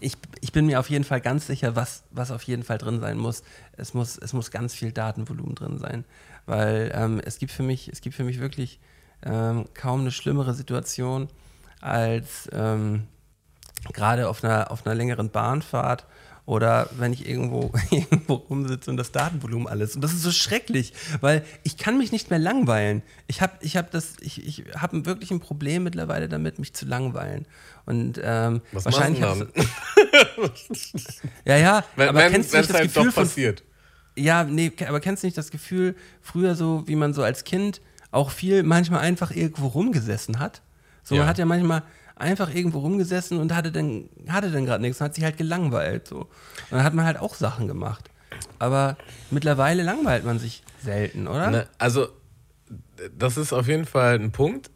ich, 0.00 0.16
ich 0.40 0.52
bin 0.52 0.66
mir 0.66 0.80
auf 0.80 0.90
jeden 0.90 1.04
Fall 1.04 1.20
ganz 1.20 1.46
sicher, 1.46 1.76
was, 1.76 2.02
was 2.10 2.30
auf 2.30 2.42
jeden 2.42 2.62
Fall 2.62 2.78
drin 2.78 3.00
sein 3.00 3.16
muss. 3.16 3.42
Es 3.76 3.94
muss, 3.94 4.18
es 4.18 4.32
muss 4.32 4.50
ganz 4.50 4.74
viel 4.74 4.92
Datenvolumen 4.92 5.54
drin 5.54 5.78
sein. 5.78 6.04
Weil 6.46 6.92
ähm, 6.94 7.20
es, 7.24 7.38
gibt 7.38 7.52
für 7.52 7.62
mich, 7.62 7.88
es 7.88 8.00
gibt 8.00 8.14
für 8.16 8.24
mich 8.24 8.40
wirklich 8.40 8.78
ähm, 9.24 9.64
kaum 9.74 10.00
eine 10.00 10.10
schlimmere 10.12 10.54
Situation, 10.54 11.28
als 11.80 12.48
ähm, 12.52 13.04
gerade 13.92 14.28
auf 14.28 14.44
einer, 14.44 14.70
auf 14.70 14.86
einer 14.86 14.94
längeren 14.94 15.30
Bahnfahrt 15.30 16.06
oder 16.46 16.90
wenn 16.98 17.14
ich 17.14 17.26
irgendwo, 17.26 17.72
irgendwo 17.90 18.34
rumsitze 18.34 18.90
und 18.90 18.98
das 18.98 19.12
Datenvolumen 19.12 19.66
alles. 19.66 19.94
Und 19.94 20.02
das 20.02 20.12
ist 20.12 20.22
so 20.22 20.30
schrecklich, 20.30 20.92
weil 21.22 21.42
ich 21.62 21.78
kann 21.78 21.96
mich 21.96 22.12
nicht 22.12 22.28
mehr 22.28 22.38
langweilen. 22.38 23.02
Ich 23.26 23.40
habe 23.40 23.54
ich 23.60 23.78
hab 23.78 23.90
das, 23.90 24.16
ich, 24.20 24.46
ich 24.46 24.64
habe 24.76 25.06
wirklich 25.06 25.30
ein 25.30 25.40
Problem 25.40 25.84
mittlerweile 25.84 26.28
damit, 26.28 26.58
mich 26.58 26.74
zu 26.74 26.84
langweilen. 26.84 27.46
Und 27.86 28.20
ähm, 28.22 28.60
Was 28.72 28.84
wahrscheinlich 28.84 29.22
hab's- 29.22 29.46
Ja, 31.44 31.56
ja, 31.56 31.84
Wenn 31.96 32.08
aber 32.10 32.24
es 32.26 32.32
kennst 32.32 32.52
du 32.52 32.58
nicht 32.58 32.68
das 32.70 32.76
halt 32.76 32.88
Gefühl 32.92 33.06
doch 33.06 33.12
von 33.14 33.24
passiert. 33.24 33.62
Ja, 34.16 34.44
nee, 34.44 34.72
aber 34.86 35.00
kennst 35.00 35.22
du 35.22 35.26
nicht 35.26 35.36
das 35.38 35.50
Gefühl, 35.50 35.96
früher 36.20 36.54
so, 36.54 36.84
wie 36.86 36.96
man 36.96 37.14
so 37.14 37.22
als 37.22 37.44
Kind 37.44 37.80
auch 38.10 38.30
viel 38.30 38.62
manchmal 38.62 39.00
einfach 39.00 39.30
irgendwo 39.30 39.66
rumgesessen 39.68 40.38
hat? 40.38 40.62
So, 41.02 41.14
Ja. 41.14 41.22
man 41.22 41.28
hat 41.28 41.38
ja 41.38 41.46
manchmal 41.46 41.82
einfach 42.16 42.54
irgendwo 42.54 42.78
rumgesessen 42.78 43.38
und 43.38 43.54
hatte 43.54 43.72
dann, 43.72 44.08
hatte 44.28 44.50
dann 44.50 44.64
gerade 44.66 44.82
nichts 44.82 45.00
und 45.00 45.06
hat 45.06 45.14
sich 45.14 45.24
halt 45.24 45.36
gelangweilt. 45.36 46.06
So. 46.08 46.18
Und 46.20 46.28
dann 46.70 46.84
hat 46.84 46.94
man 46.94 47.04
halt 47.04 47.18
auch 47.18 47.34
Sachen 47.34 47.66
gemacht. 47.66 48.08
Aber 48.58 48.96
mittlerweile 49.30 49.82
langweilt 49.82 50.24
man 50.24 50.38
sich 50.38 50.62
selten, 50.82 51.26
oder? 51.26 51.50
Ne, 51.50 51.68
also, 51.78 52.08
das 53.16 53.36
ist 53.36 53.52
auf 53.52 53.66
jeden 53.66 53.84
Fall 53.84 54.14
ein 54.18 54.30
Punkt. 54.32 54.70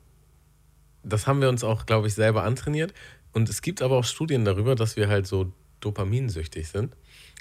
Das 1.04 1.26
haben 1.26 1.40
wir 1.40 1.48
uns 1.48 1.62
auch, 1.64 1.86
glaube 1.86 2.08
ich, 2.08 2.14
selber 2.14 2.42
antrainiert. 2.42 2.92
Und 3.32 3.48
es 3.48 3.62
gibt 3.62 3.82
aber 3.82 3.96
auch 3.96 4.04
Studien 4.04 4.44
darüber, 4.44 4.74
dass 4.74 4.96
wir 4.96 5.08
halt 5.08 5.26
so 5.26 5.52
dopaminsüchtig 5.80 6.68
sind. 6.68 6.94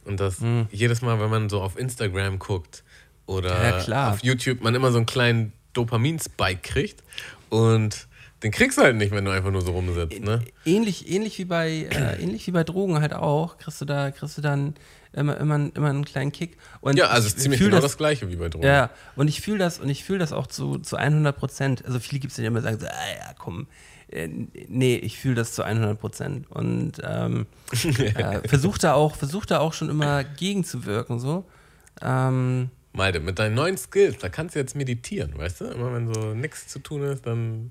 Und 0.05 0.19
dass 0.19 0.39
Hm. 0.39 0.67
jedes 0.71 1.01
Mal, 1.01 1.19
wenn 1.19 1.29
man 1.29 1.49
so 1.49 1.61
auf 1.61 1.77
Instagram 1.77 2.39
guckt 2.39 2.83
oder 3.25 3.85
Ja, 3.87 4.11
auf 4.11 4.23
YouTube, 4.23 4.61
man 4.61 4.73
immer 4.75 4.91
so 4.91 4.97
einen 4.97 5.05
kleinen 5.05 5.53
Dopaminspike 5.73 6.61
kriegt. 6.61 7.03
Und 7.49 8.07
den 8.43 8.51
kriegst 8.51 8.77
du 8.77 8.83
halt 8.83 8.95
nicht, 8.95 9.11
wenn 9.11 9.25
du 9.25 9.31
einfach 9.31 9.51
nur 9.51 9.61
so 9.61 9.71
rumsitzt. 9.71 10.21
Ne? 10.21 10.41
Ähnlich, 10.65 11.09
ähnlich, 11.09 11.37
wie 11.39 11.45
bei, 11.45 11.87
äh, 11.91 12.15
ähnlich 12.21 12.45
wie 12.47 12.51
bei 12.51 12.63
Drogen 12.63 12.99
halt 13.01 13.13
auch, 13.13 13.57
kriegst 13.57 13.81
du 13.81 13.85
da, 13.85 14.11
kriegst 14.11 14.37
du 14.37 14.41
dann 14.41 14.75
immer, 15.13 15.37
immer, 15.37 15.55
immer 15.75 15.89
einen 15.89 16.05
kleinen 16.05 16.31
Kick. 16.31 16.57
Und 16.81 16.97
Ja, 16.97 17.07
also 17.07 17.27
es 17.27 17.33
ich 17.33 17.37
ist 17.37 17.43
ziemlich 17.43 17.59
genau 17.59 17.77
das, 17.77 17.83
das 17.83 17.97
gleiche 17.97 18.29
wie 18.29 18.35
bei 18.35 18.49
Drogen. 18.49 18.65
Ja, 18.65 18.91
und 19.15 19.27
ich 19.27 19.41
fühle 19.41 19.57
das 19.57 19.79
und 19.79 19.89
ich 19.89 20.03
fühle 20.03 20.19
das 20.19 20.31
auch 20.33 20.47
zu, 20.47 20.77
zu 20.77 20.97
100 20.97 21.35
Prozent. 21.35 21.85
Also 21.85 21.99
viele 21.99 22.19
gibt 22.19 22.31
es, 22.31 22.37
die 22.37 22.45
immer 22.45 22.61
sagen, 22.61 22.79
so, 22.79 22.85
ah, 22.85 22.89
ja, 23.17 23.33
komm, 23.37 23.63
äh, 23.63 23.65
nee, 24.09 24.95
ich 24.95 25.19
fühle 25.19 25.35
das 25.35 25.53
zu 25.53 25.63
100 25.63 25.99
Prozent 25.99 26.49
und 26.49 26.93
ähm, 27.03 27.45
äh, 27.73 28.47
versuche 28.47 28.79
da 28.79 28.93
auch, 28.93 29.15
versuch 29.15 29.45
da 29.45 29.59
auch 29.59 29.73
schon 29.73 29.89
immer 29.89 30.23
gegenzuwirken 30.23 31.19
so. 31.19 31.45
Ähm, 32.01 32.69
Malte, 32.93 33.19
mit 33.19 33.37
deinen 33.37 33.55
neuen 33.55 33.77
Skills, 33.77 34.17
da 34.19 34.29
kannst 34.29 34.55
du 34.55 34.59
jetzt 34.59 34.75
meditieren, 34.75 35.37
weißt 35.37 35.61
du? 35.61 35.65
Immer 35.65 35.93
wenn 35.93 36.13
so 36.13 36.33
nichts 36.33 36.67
zu 36.67 36.79
tun 36.79 37.03
ist, 37.03 37.25
dann. 37.25 37.69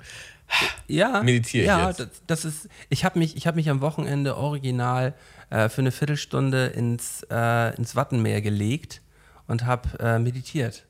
ja, 0.86 1.22
Meditiere 1.22 1.62
ich 1.62 1.68
ja, 1.68 1.88
jetzt. 1.88 2.00
Das, 2.00 2.08
das 2.26 2.44
ist. 2.44 2.68
Ich 2.90 3.04
habe 3.04 3.18
mich, 3.18 3.36
ich 3.36 3.46
habe 3.46 3.56
mich 3.56 3.68
am 3.68 3.80
Wochenende 3.80 4.36
original 4.36 5.14
äh, 5.50 5.68
für 5.68 5.80
eine 5.80 5.90
Viertelstunde 5.90 6.66
ins 6.66 7.26
äh, 7.30 7.74
ins 7.76 7.96
Wattenmeer 7.96 8.40
gelegt 8.40 9.02
und 9.48 9.64
habe 9.64 9.88
äh, 9.98 10.18
meditiert. 10.18 10.84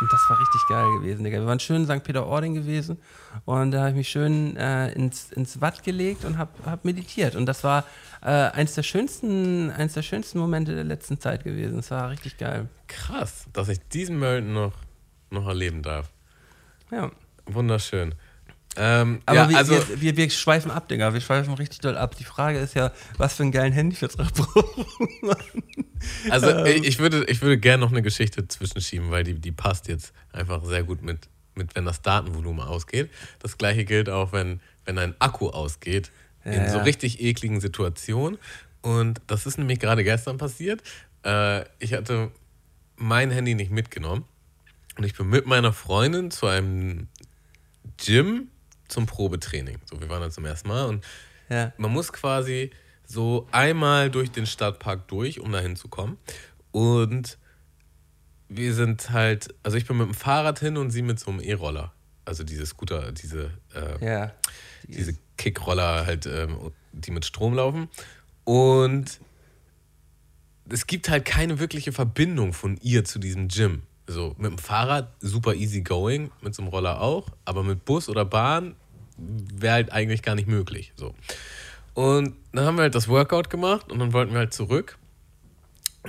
Und 0.00 0.12
das 0.12 0.20
war 0.28 0.38
richtig 0.38 0.60
geil 0.68 0.90
gewesen, 0.98 1.24
Digga. 1.24 1.38
Wir 1.38 1.46
waren 1.46 1.60
schön 1.60 1.82
in 1.82 1.84
St. 1.86 2.02
Peter-Ording 2.02 2.54
gewesen 2.54 2.98
und 3.44 3.70
da 3.70 3.80
habe 3.80 3.90
ich 3.90 3.96
mich 3.96 4.08
schön 4.08 4.56
äh, 4.56 4.92
ins, 4.92 5.30
ins 5.32 5.60
Watt 5.60 5.82
gelegt 5.82 6.24
und 6.24 6.36
habe 6.36 6.50
hab 6.66 6.84
meditiert. 6.84 7.36
Und 7.36 7.46
das 7.46 7.62
war 7.62 7.84
äh, 8.22 8.30
eins, 8.30 8.74
der 8.74 8.82
schönsten, 8.82 9.70
eins 9.70 9.94
der 9.94 10.02
schönsten 10.02 10.38
Momente 10.38 10.74
der 10.74 10.84
letzten 10.84 11.20
Zeit 11.20 11.44
gewesen. 11.44 11.78
Es 11.78 11.90
war 11.90 12.10
richtig 12.10 12.38
geil. 12.38 12.68
Krass, 12.88 13.46
dass 13.52 13.68
ich 13.68 13.78
diesen 13.88 14.18
Moment 14.18 14.48
noch, 14.48 14.72
noch 15.30 15.46
erleben 15.46 15.82
darf. 15.82 16.10
Ja. 16.90 17.10
Wunderschön. 17.46 18.14
Ähm, 18.76 19.20
Aber 19.26 19.36
ja, 19.36 19.48
wir, 19.50 19.56
also, 19.56 19.72
wir, 19.88 20.00
wir, 20.00 20.16
wir 20.16 20.30
schweifen 20.30 20.70
ab, 20.70 20.88
Digga. 20.88 21.14
Wir 21.14 21.20
schweifen 21.20 21.54
richtig 21.54 21.80
doll 21.80 21.96
ab. 21.96 22.16
Die 22.16 22.24
Frage 22.24 22.58
ist 22.58 22.74
ja, 22.74 22.92
was 23.18 23.34
für 23.36 23.42
einen 23.42 23.52
geilen 23.52 23.72
Handyvertrag 23.72 24.32
brauchen 24.34 25.08
wir? 25.22 25.36
also 26.30 26.50
ähm. 26.50 26.82
ich, 26.82 26.98
würde, 26.98 27.24
ich 27.26 27.40
würde 27.40 27.58
gerne 27.58 27.80
noch 27.82 27.90
eine 27.90 28.02
Geschichte 28.02 28.46
zwischenschieben, 28.48 29.10
weil 29.10 29.24
die, 29.24 29.34
die 29.34 29.52
passt 29.52 29.88
jetzt 29.88 30.12
einfach 30.32 30.64
sehr 30.64 30.82
gut 30.82 31.02
mit, 31.02 31.28
mit, 31.54 31.74
wenn 31.74 31.84
das 31.84 32.02
Datenvolumen 32.02 32.66
ausgeht. 32.66 33.10
Das 33.40 33.58
gleiche 33.58 33.84
gilt 33.84 34.08
auch, 34.08 34.32
wenn, 34.32 34.60
wenn 34.84 34.98
ein 34.98 35.14
Akku 35.20 35.50
ausgeht, 35.50 36.10
in 36.44 36.52
Ja, 36.52 36.70
so 36.70 36.78
ja. 36.78 36.82
richtig 36.82 37.22
ekligen 37.22 37.60
Situationen. 37.60 38.38
Und 38.82 39.20
das 39.26 39.46
ist 39.46 39.56
nämlich 39.56 39.78
gerade 39.78 40.04
gestern 40.04 40.36
passiert. 40.36 40.82
Äh, 41.24 41.64
ich 41.78 41.94
hatte 41.94 42.30
mein 42.96 43.30
Handy 43.30 43.54
nicht 43.54 43.70
mitgenommen. 43.70 44.24
Und 44.96 45.04
ich 45.04 45.14
bin 45.14 45.28
mit 45.28 45.46
meiner 45.46 45.72
Freundin 45.72 46.30
zu 46.30 46.46
einem 46.46 47.08
Gym 47.96 48.48
zum 48.88 49.06
Probetraining. 49.06 49.78
So, 49.84 50.00
wir 50.00 50.08
waren 50.08 50.20
da 50.22 50.30
zum 50.30 50.44
ersten 50.44 50.68
Mal 50.68 50.84
und 50.86 51.04
Ja. 51.48 51.72
man 51.78 51.90
muss 51.92 52.12
quasi 52.12 52.70
so 53.06 53.46
einmal 53.52 54.10
durch 54.10 54.30
den 54.30 54.46
Stadtpark 54.46 55.08
durch, 55.08 55.40
um 55.40 55.52
da 55.52 55.60
hinzukommen. 55.60 56.16
Und 56.72 57.38
wir 58.48 58.74
sind 58.74 59.10
halt, 59.10 59.54
also 59.62 59.76
ich 59.76 59.86
bin 59.86 59.96
mit 59.98 60.06
dem 60.06 60.14
Fahrrad 60.14 60.58
hin 60.60 60.76
und 60.76 60.90
sie 60.90 61.02
mit 61.02 61.18
so 61.20 61.30
einem 61.30 61.40
E-Roller. 61.40 61.92
Also 62.24 62.44
diese 62.44 62.64
Scooter, 62.66 63.12
diese, 63.12 63.50
äh, 63.74 64.04
Ja. 64.04 64.32
diese 64.84 65.16
Kickroller 65.36 66.06
halt, 66.06 66.26
ähm, 66.26 66.56
die 66.92 67.10
mit 67.10 67.24
Strom 67.26 67.54
laufen. 67.54 67.88
Und 68.44 69.20
es 70.70 70.86
gibt 70.86 71.08
halt 71.10 71.24
keine 71.26 71.58
wirkliche 71.58 71.92
Verbindung 71.92 72.52
von 72.54 72.78
ihr 72.78 73.04
zu 73.04 73.18
diesem 73.18 73.48
Gym. 73.48 73.82
So, 74.06 74.34
mit 74.36 74.50
dem 74.50 74.58
Fahrrad 74.58 75.08
super 75.20 75.54
easy 75.54 75.80
going, 75.80 76.30
mit 76.42 76.54
so 76.54 76.62
einem 76.62 76.70
Roller 76.70 77.00
auch, 77.00 77.28
aber 77.44 77.62
mit 77.62 77.84
Bus 77.84 78.08
oder 78.08 78.24
Bahn 78.24 78.74
wäre 79.16 79.74
halt 79.74 79.92
eigentlich 79.92 80.22
gar 80.22 80.34
nicht 80.34 80.48
möglich. 80.48 80.92
So. 80.96 81.14
Und 81.94 82.34
dann 82.52 82.66
haben 82.66 82.76
wir 82.76 82.82
halt 82.82 82.94
das 82.94 83.08
Workout 83.08 83.48
gemacht 83.50 83.90
und 83.90 83.98
dann 84.00 84.12
wollten 84.12 84.32
wir 84.32 84.40
halt 84.40 84.52
zurück. 84.52 84.98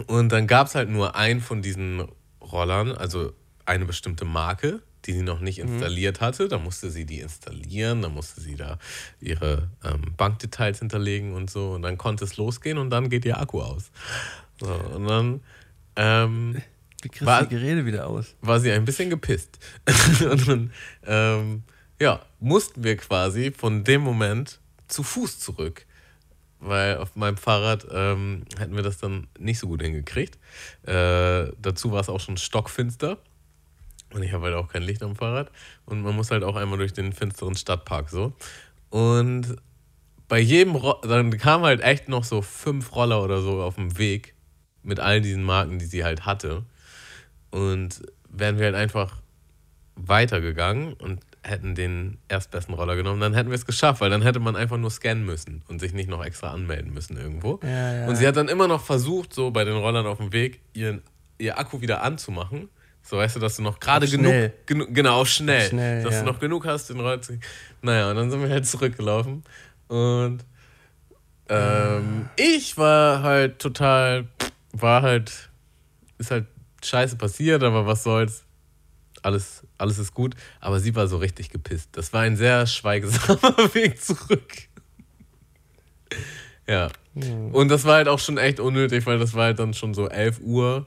Und 0.07 0.31
dann 0.31 0.47
gab 0.47 0.67
es 0.67 0.75
halt 0.75 0.89
nur 0.89 1.15
einen 1.15 1.39
von 1.39 1.61
diesen 1.61 2.03
Rollern, 2.41 2.91
also 2.91 3.33
eine 3.65 3.85
bestimmte 3.85 4.25
Marke, 4.25 4.81
die 5.05 5.13
sie 5.13 5.21
noch 5.21 5.39
nicht 5.39 5.59
installiert 5.59 6.19
hatte. 6.19 6.47
Da 6.47 6.57
musste 6.57 6.89
sie 6.89 7.05
die 7.05 7.19
installieren, 7.19 8.01
dann 8.01 8.13
musste 8.13 8.41
sie 8.41 8.55
da 8.55 8.77
ihre 9.21 9.69
ähm, 9.83 10.13
Bankdetails 10.17 10.79
hinterlegen 10.79 11.33
und 11.33 11.49
so. 11.49 11.71
Und 11.71 11.83
dann 11.83 11.97
konnte 11.97 12.25
es 12.25 12.37
losgehen 12.37 12.77
und 12.77 12.89
dann 12.89 13.09
geht 13.09 13.23
ihr 13.23 13.39
Akku 13.39 13.61
aus. 13.61 13.91
So, 14.59 14.67
und 14.67 15.07
dann 15.07 15.41
ähm, 15.95 16.61
Wie 17.05 17.09
kriegst 17.09 17.25
War- 17.27 17.43
du 17.43 17.49
die 17.49 17.55
Gerede 17.55 17.85
wieder 17.85 18.07
aus? 18.07 18.33
war 18.41 18.59
sie 18.59 18.71
ein 18.71 18.83
bisschen 18.83 19.11
gepisst. 19.11 19.59
und 20.31 20.47
dann, 20.47 20.73
ähm, 21.05 21.63
ja, 22.01 22.19
mussten 22.39 22.83
wir 22.83 22.97
quasi 22.97 23.51
von 23.51 23.83
dem 23.83 24.01
Moment 24.01 24.59
zu 24.87 25.03
Fuß 25.03 25.37
zurück. 25.39 25.85
Weil 26.59 26.97
auf 26.97 27.15
meinem 27.15 27.37
Fahrrad 27.37 27.85
ähm, 27.91 28.45
hätten 28.57 28.75
wir 28.75 28.81
das 28.81 28.97
dann 28.97 29.27
nicht 29.37 29.59
so 29.59 29.67
gut 29.67 29.83
hingekriegt. 29.83 30.39
Äh, 30.83 31.51
dazu 31.61 31.91
war 31.91 32.01
es 32.01 32.09
auch 32.09 32.19
schon 32.19 32.37
stockfinster. 32.37 33.19
Und 34.11 34.23
ich 34.23 34.33
habe 34.33 34.45
halt 34.45 34.55
auch 34.55 34.67
kein 34.69 34.81
Licht 34.81 35.03
am 35.03 35.15
Fahrrad. 35.15 35.51
Und 35.85 36.01
man 36.01 36.15
muss 36.15 36.31
halt 36.31 36.43
auch 36.43 36.55
einmal 36.55 36.79
durch 36.79 36.93
den 36.93 37.13
finsteren 37.13 37.53
Stadtpark 37.55 38.09
so. 38.09 38.33
Und 38.89 39.57
bei 40.27 40.39
jedem, 40.39 40.75
Ro 40.75 40.95
dann 41.03 41.37
kamen 41.37 41.65
halt 41.65 41.81
echt 41.81 42.09
noch 42.09 42.23
so 42.23 42.41
fünf 42.41 42.95
Roller 42.95 43.21
oder 43.21 43.41
so 43.41 43.61
auf 43.61 43.75
dem 43.75 43.99
Weg 43.99 44.33
mit 44.81 44.99
all 44.99 45.21
diesen 45.21 45.43
Marken, 45.43 45.77
die 45.77 45.85
sie 45.85 46.03
halt 46.03 46.25
hatte. 46.25 46.63
Und 47.55 48.01
wären 48.29 48.57
wir 48.57 48.65
halt 48.65 48.75
einfach 48.75 49.15
weitergegangen 49.95 50.91
und 50.93 51.21
hätten 51.41 51.73
den 51.73 52.17
erstbesten 52.27 52.73
Roller 52.73 52.97
genommen, 52.97 53.21
dann 53.21 53.33
hätten 53.33 53.49
wir 53.49 53.55
es 53.55 53.65
geschafft, 53.65 54.01
weil 54.01 54.09
dann 54.09 54.21
hätte 54.23 54.41
man 54.41 54.57
einfach 54.57 54.77
nur 54.77 54.89
scannen 54.91 55.25
müssen 55.25 55.63
und 55.69 55.79
sich 55.79 55.93
nicht 55.93 56.09
noch 56.09 56.25
extra 56.25 56.51
anmelden 56.51 56.93
müssen 56.93 57.15
irgendwo. 57.15 57.61
Ja, 57.63 57.93
ja. 57.93 58.07
Und 58.07 58.17
sie 58.17 58.27
hat 58.27 58.35
dann 58.35 58.49
immer 58.49 58.67
noch 58.67 58.83
versucht, 58.83 59.33
so 59.33 59.51
bei 59.51 59.63
den 59.63 59.75
Rollern 59.75 60.05
auf 60.05 60.17
dem 60.17 60.33
Weg, 60.33 60.59
ihren, 60.73 61.01
ihr 61.37 61.57
Akku 61.57 61.79
wieder 61.79 62.03
anzumachen. 62.03 62.67
So 63.03 63.17
weißt 63.17 63.37
du, 63.37 63.39
dass 63.39 63.55
du 63.55 63.61
noch 63.61 63.79
gerade 63.79 64.07
genug, 64.07 64.31
schnell. 64.31 64.53
genu 64.65 64.87
genau, 64.89 65.23
schnell, 65.23 65.69
schnell, 65.69 66.03
dass 66.03 66.15
ja. 66.15 66.19
du 66.21 66.25
noch 66.25 66.39
genug 66.39 66.65
hast, 66.65 66.89
den 66.89 66.99
Roller 66.99 67.21
zu. 67.21 67.39
Naja, 67.81 68.09
und 68.09 68.17
dann 68.17 68.31
sind 68.31 68.41
wir 68.41 68.49
halt 68.49 68.67
zurückgelaufen 68.67 69.43
und 69.87 70.39
ähm, 71.47 72.27
ich 72.35 72.77
war 72.77 73.21
halt 73.21 73.59
total, 73.59 74.27
war 74.73 75.03
halt, 75.03 75.49
ist 76.17 76.31
halt 76.31 76.47
scheiße 76.83 77.15
passiert, 77.17 77.63
aber 77.63 77.85
was 77.85 78.03
soll's. 78.03 78.43
Alles, 79.21 79.65
alles 79.77 79.97
ist 79.97 80.13
gut. 80.13 80.35
Aber 80.59 80.79
sie 80.79 80.95
war 80.95 81.07
so 81.07 81.17
richtig 81.17 81.49
gepisst. 81.49 81.89
Das 81.93 82.13
war 82.13 82.21
ein 82.21 82.35
sehr 82.35 82.67
schweigesamer 82.67 83.57
Weg 83.73 84.01
zurück. 84.01 84.53
Ja. 86.67 86.89
Und 87.51 87.69
das 87.69 87.85
war 87.85 87.95
halt 87.95 88.07
auch 88.07 88.19
schon 88.19 88.37
echt 88.37 88.59
unnötig, 88.59 89.05
weil 89.05 89.17
das 89.17 89.33
war 89.33 89.45
halt 89.45 89.59
dann 89.59 89.73
schon 89.73 89.93
so 89.93 90.07
11 90.09 90.41
Uhr. 90.41 90.85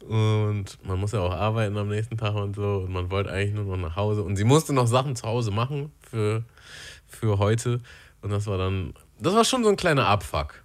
Und 0.00 0.78
man 0.84 0.98
muss 0.98 1.12
ja 1.12 1.20
auch 1.20 1.32
arbeiten 1.32 1.76
am 1.76 1.88
nächsten 1.88 2.16
Tag 2.16 2.34
und 2.34 2.56
so. 2.56 2.84
Und 2.86 2.92
man 2.92 3.10
wollte 3.10 3.30
eigentlich 3.30 3.54
nur 3.54 3.64
noch 3.64 3.76
nach 3.76 3.96
Hause. 3.96 4.22
Und 4.22 4.36
sie 4.36 4.44
musste 4.44 4.72
noch 4.72 4.86
Sachen 4.86 5.16
zu 5.16 5.26
Hause 5.26 5.50
machen 5.50 5.92
für, 6.00 6.44
für 7.06 7.38
heute. 7.38 7.80
Und 8.22 8.30
das 8.30 8.46
war 8.46 8.58
dann, 8.58 8.94
das 9.18 9.34
war 9.34 9.44
schon 9.44 9.64
so 9.64 9.70
ein 9.70 9.76
kleiner 9.76 10.06
Abfuck. 10.06 10.62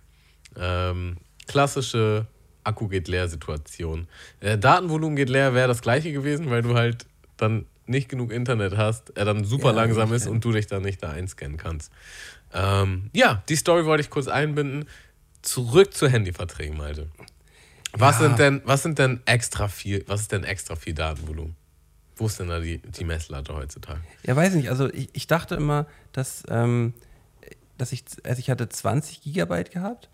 Ähm, 0.55 1.17
klassische 1.47 2.27
Akku 2.63 2.87
geht 2.87 3.07
leer 3.07 3.27
Situation. 3.27 4.07
Äh, 4.39 4.57
Datenvolumen 4.57 5.15
geht 5.15 5.29
leer 5.29 5.53
wäre 5.53 5.67
das 5.67 5.81
gleiche 5.81 6.11
gewesen, 6.11 6.49
weil 6.49 6.61
du 6.61 6.75
halt 6.75 7.05
dann 7.37 7.65
nicht 7.87 8.07
genug 8.09 8.31
Internet 8.31 8.77
hast, 8.77 9.17
er 9.17 9.25
dann 9.25 9.43
super 9.43 9.69
Ja, 9.69 9.71
langsam 9.71 10.13
ist 10.13 10.27
und 10.27 10.43
du 10.45 10.51
dich 10.51 10.67
dann 10.67 10.83
nicht 10.83 11.01
da 11.03 11.09
einscannen 11.09 11.57
kannst. 11.57 11.91
Ähm, 12.53 13.09
ja, 13.13 13.43
die 13.49 13.55
Story 13.55 13.85
wollte 13.85 14.01
ich 14.01 14.09
kurz 14.09 14.27
einbinden. 14.27 14.87
Zurück 15.41 15.93
zu 15.93 16.07
Handyverträgen, 16.07 16.77
Malte. 16.77 17.09
Was 17.93 18.19
Ja. 18.19 18.27
sind 18.27 18.39
denn, 18.39 18.61
was 18.63 18.83
sind 18.83 18.99
denn 18.99 19.21
extra 19.25 19.67
viel, 19.67 20.03
was 20.07 20.21
ist 20.21 20.31
denn 20.31 20.43
extra 20.43 20.75
viel 20.75 20.93
Datenvolumen? 20.93 21.55
Wo 22.15 22.27
ist 22.27 22.39
denn 22.39 22.49
da 22.49 22.59
die, 22.59 22.77
die 22.77 23.03
Messlatte 23.03 23.53
heutzutage? 23.55 24.01
Ja, 24.23 24.35
weiß 24.35 24.53
nicht. 24.53 24.69
Also 24.69 24.87
ich, 24.93 25.09
ich 25.13 25.25
dachte 25.27 25.55
immer, 25.55 25.87
dass, 26.13 26.43
ähm, 26.49 26.93
dass 27.79 27.91
ich, 27.91 28.03
also 28.23 28.39
ich 28.39 28.49
hatte 28.51 28.69
20 28.69 29.21
Gigabyte 29.23 29.71
gehabt 29.71 30.09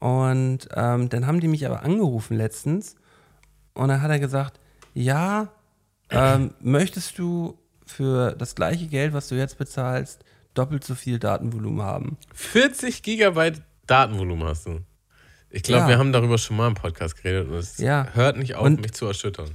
und 0.00 0.68
ähm, 0.74 1.08
dann 1.08 1.26
haben 1.26 1.40
die 1.40 1.48
mich 1.48 1.64
aber 1.66 1.82
angerufen 1.82 2.36
letztens 2.36 2.96
und 3.74 3.88
dann 3.88 4.02
hat 4.02 4.10
er 4.10 4.18
gesagt, 4.18 4.58
ja, 4.94 5.48
ähm, 6.10 6.52
möchtest 6.60 7.18
du 7.18 7.56
für 7.86 8.32
das 8.36 8.54
gleiche 8.54 8.86
Geld, 8.88 9.12
was 9.12 9.28
du 9.28 9.36
jetzt 9.36 9.58
bezahlst, 9.58 10.24
doppelt 10.54 10.82
so 10.84 10.94
viel 10.96 11.18
Datenvolumen 11.20 11.82
haben? 11.82 12.16
40 12.34 13.02
Gigabyte 13.02 13.62
Datenvolumen 13.86 14.48
hast 14.48 14.66
du. 14.66 14.80
Ich 15.50 15.62
glaube, 15.62 15.82
Ja. 15.82 15.88
wir 15.88 15.98
haben 15.98 16.12
darüber 16.12 16.38
schon 16.38 16.56
mal 16.56 16.68
im 16.68 16.74
Podcast 16.74 17.16
geredet 17.22 17.48
und 17.48 17.54
es 17.54 17.78
Ja. 17.78 18.08
hört 18.14 18.36
nicht 18.36 18.54
auf, 18.56 18.64
Und- 18.64 18.80
mich 18.80 18.92
zu 18.92 19.06
erschüttern. 19.06 19.50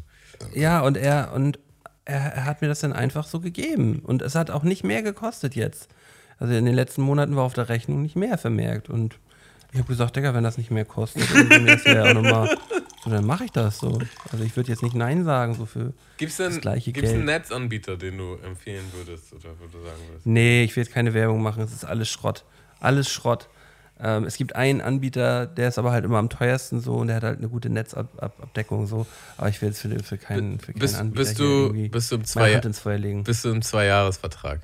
Ja, 0.54 0.82
und 0.82 0.98
er 0.98 1.32
und 1.34 1.60
er, 2.04 2.20
er 2.34 2.46
hat 2.46 2.62
mir 2.62 2.68
das 2.68 2.82
dann 2.82 2.94
einfach 2.94 3.26
so 3.26 3.40
gegeben 3.40 4.00
und 4.00 4.22
es 4.22 4.36
hat 4.36 4.52
auch 4.52 4.64
nicht 4.64 4.84
mehr 4.84 5.02
gekostet 5.02 5.56
jetzt. 5.56 5.88
Also 6.38 6.54
in 6.54 6.66
den 6.66 6.76
letzten 6.76 7.02
Monaten 7.02 7.36
war 7.38 7.44
auf 7.44 7.54
der 7.54 7.70
Rechnung 7.70 8.02
nicht 8.02 8.18
mehr 8.18 8.38
vermerkt 8.38 8.90
und 8.90 9.18
ich 9.76 9.80
habe 9.80 9.90
gesagt, 9.90 10.16
Digga, 10.16 10.34
wenn 10.34 10.46
das 10.46 10.58
nicht 10.58 10.72
mehr 10.72 10.86
kostet, 10.86 11.24
dann, 11.34 11.66
das 11.66 11.84
ja 11.84 12.06
auch 12.06 12.14
noch 12.14 12.22
mal, 12.22 12.58
so, 13.04 13.10
dann 13.10 13.26
mache 13.26 13.44
ich 13.44 13.52
das 13.52 13.78
so. 13.78 14.00
Also 14.32 14.46
ich 14.46 14.56
würde 14.56 14.70
jetzt 14.70 14.82
nicht 14.82 14.96
Nein 14.96 15.26
sagen 15.26 15.54
so 15.54 15.66
für 15.66 15.92
Gibt 16.16 16.32
es 16.32 16.38
das 16.38 16.62
gleiche 16.62 16.94
gibt's 16.94 17.10
einen 17.10 17.26
Geld. 17.26 17.42
Netzanbieter, 17.42 17.98
den 17.98 18.18
du 18.18 18.36
empfehlen 18.36 18.86
würdest 18.94 19.34
oder 19.34 19.50
wo 19.60 19.66
du 19.66 19.84
sagen 19.84 20.00
würdest? 20.08 20.26
Nee, 20.26 20.64
ich 20.64 20.74
will 20.78 20.84
jetzt 20.84 20.94
keine 20.94 21.14
Werbung 21.14 21.44
machen, 21.44 21.62
es 21.62 21.74
ist 21.74 21.84
alles 21.84 22.08
Schrott. 22.08 22.46
Alles 22.80 23.10
Schrott. 23.10 23.50
Ähm, 24.00 24.24
es 24.24 24.38
gibt 24.38 24.56
einen 24.56 24.80
Anbieter, 24.80 25.46
der 25.46 25.68
ist 25.68 25.78
aber 25.78 25.92
halt 25.92 26.06
immer 26.06 26.20
am 26.20 26.30
teuersten 26.30 26.80
so 26.80 26.96
und 26.96 27.08
der 27.08 27.18
hat 27.18 27.24
halt 27.24 27.40
eine 27.40 27.50
gute 27.50 27.70
Netzabdeckung 27.70 28.88
so. 28.88 29.06
Aber 29.36 29.50
ich 29.50 29.62
will 29.62 29.70
jetzt 29.70 29.82
für, 29.82 29.90
für 30.04 30.18
keinen, 30.18 30.60
für 30.60 30.72
keinen 30.72 30.80
Bist, 30.80 30.96
Anbieter 30.96 31.20
bist, 31.20 31.40
du, 31.40 31.90
bist, 31.90 32.12
du 32.12 32.16
im 32.16 32.24
zwei, 32.24 32.54
ins 32.54 32.80
Feuer 32.80 32.98
legen. 32.98 33.26
bist 33.26 33.44
du 33.44 33.50
im 33.50 33.62
Zweijahresvertrag? 33.62 34.62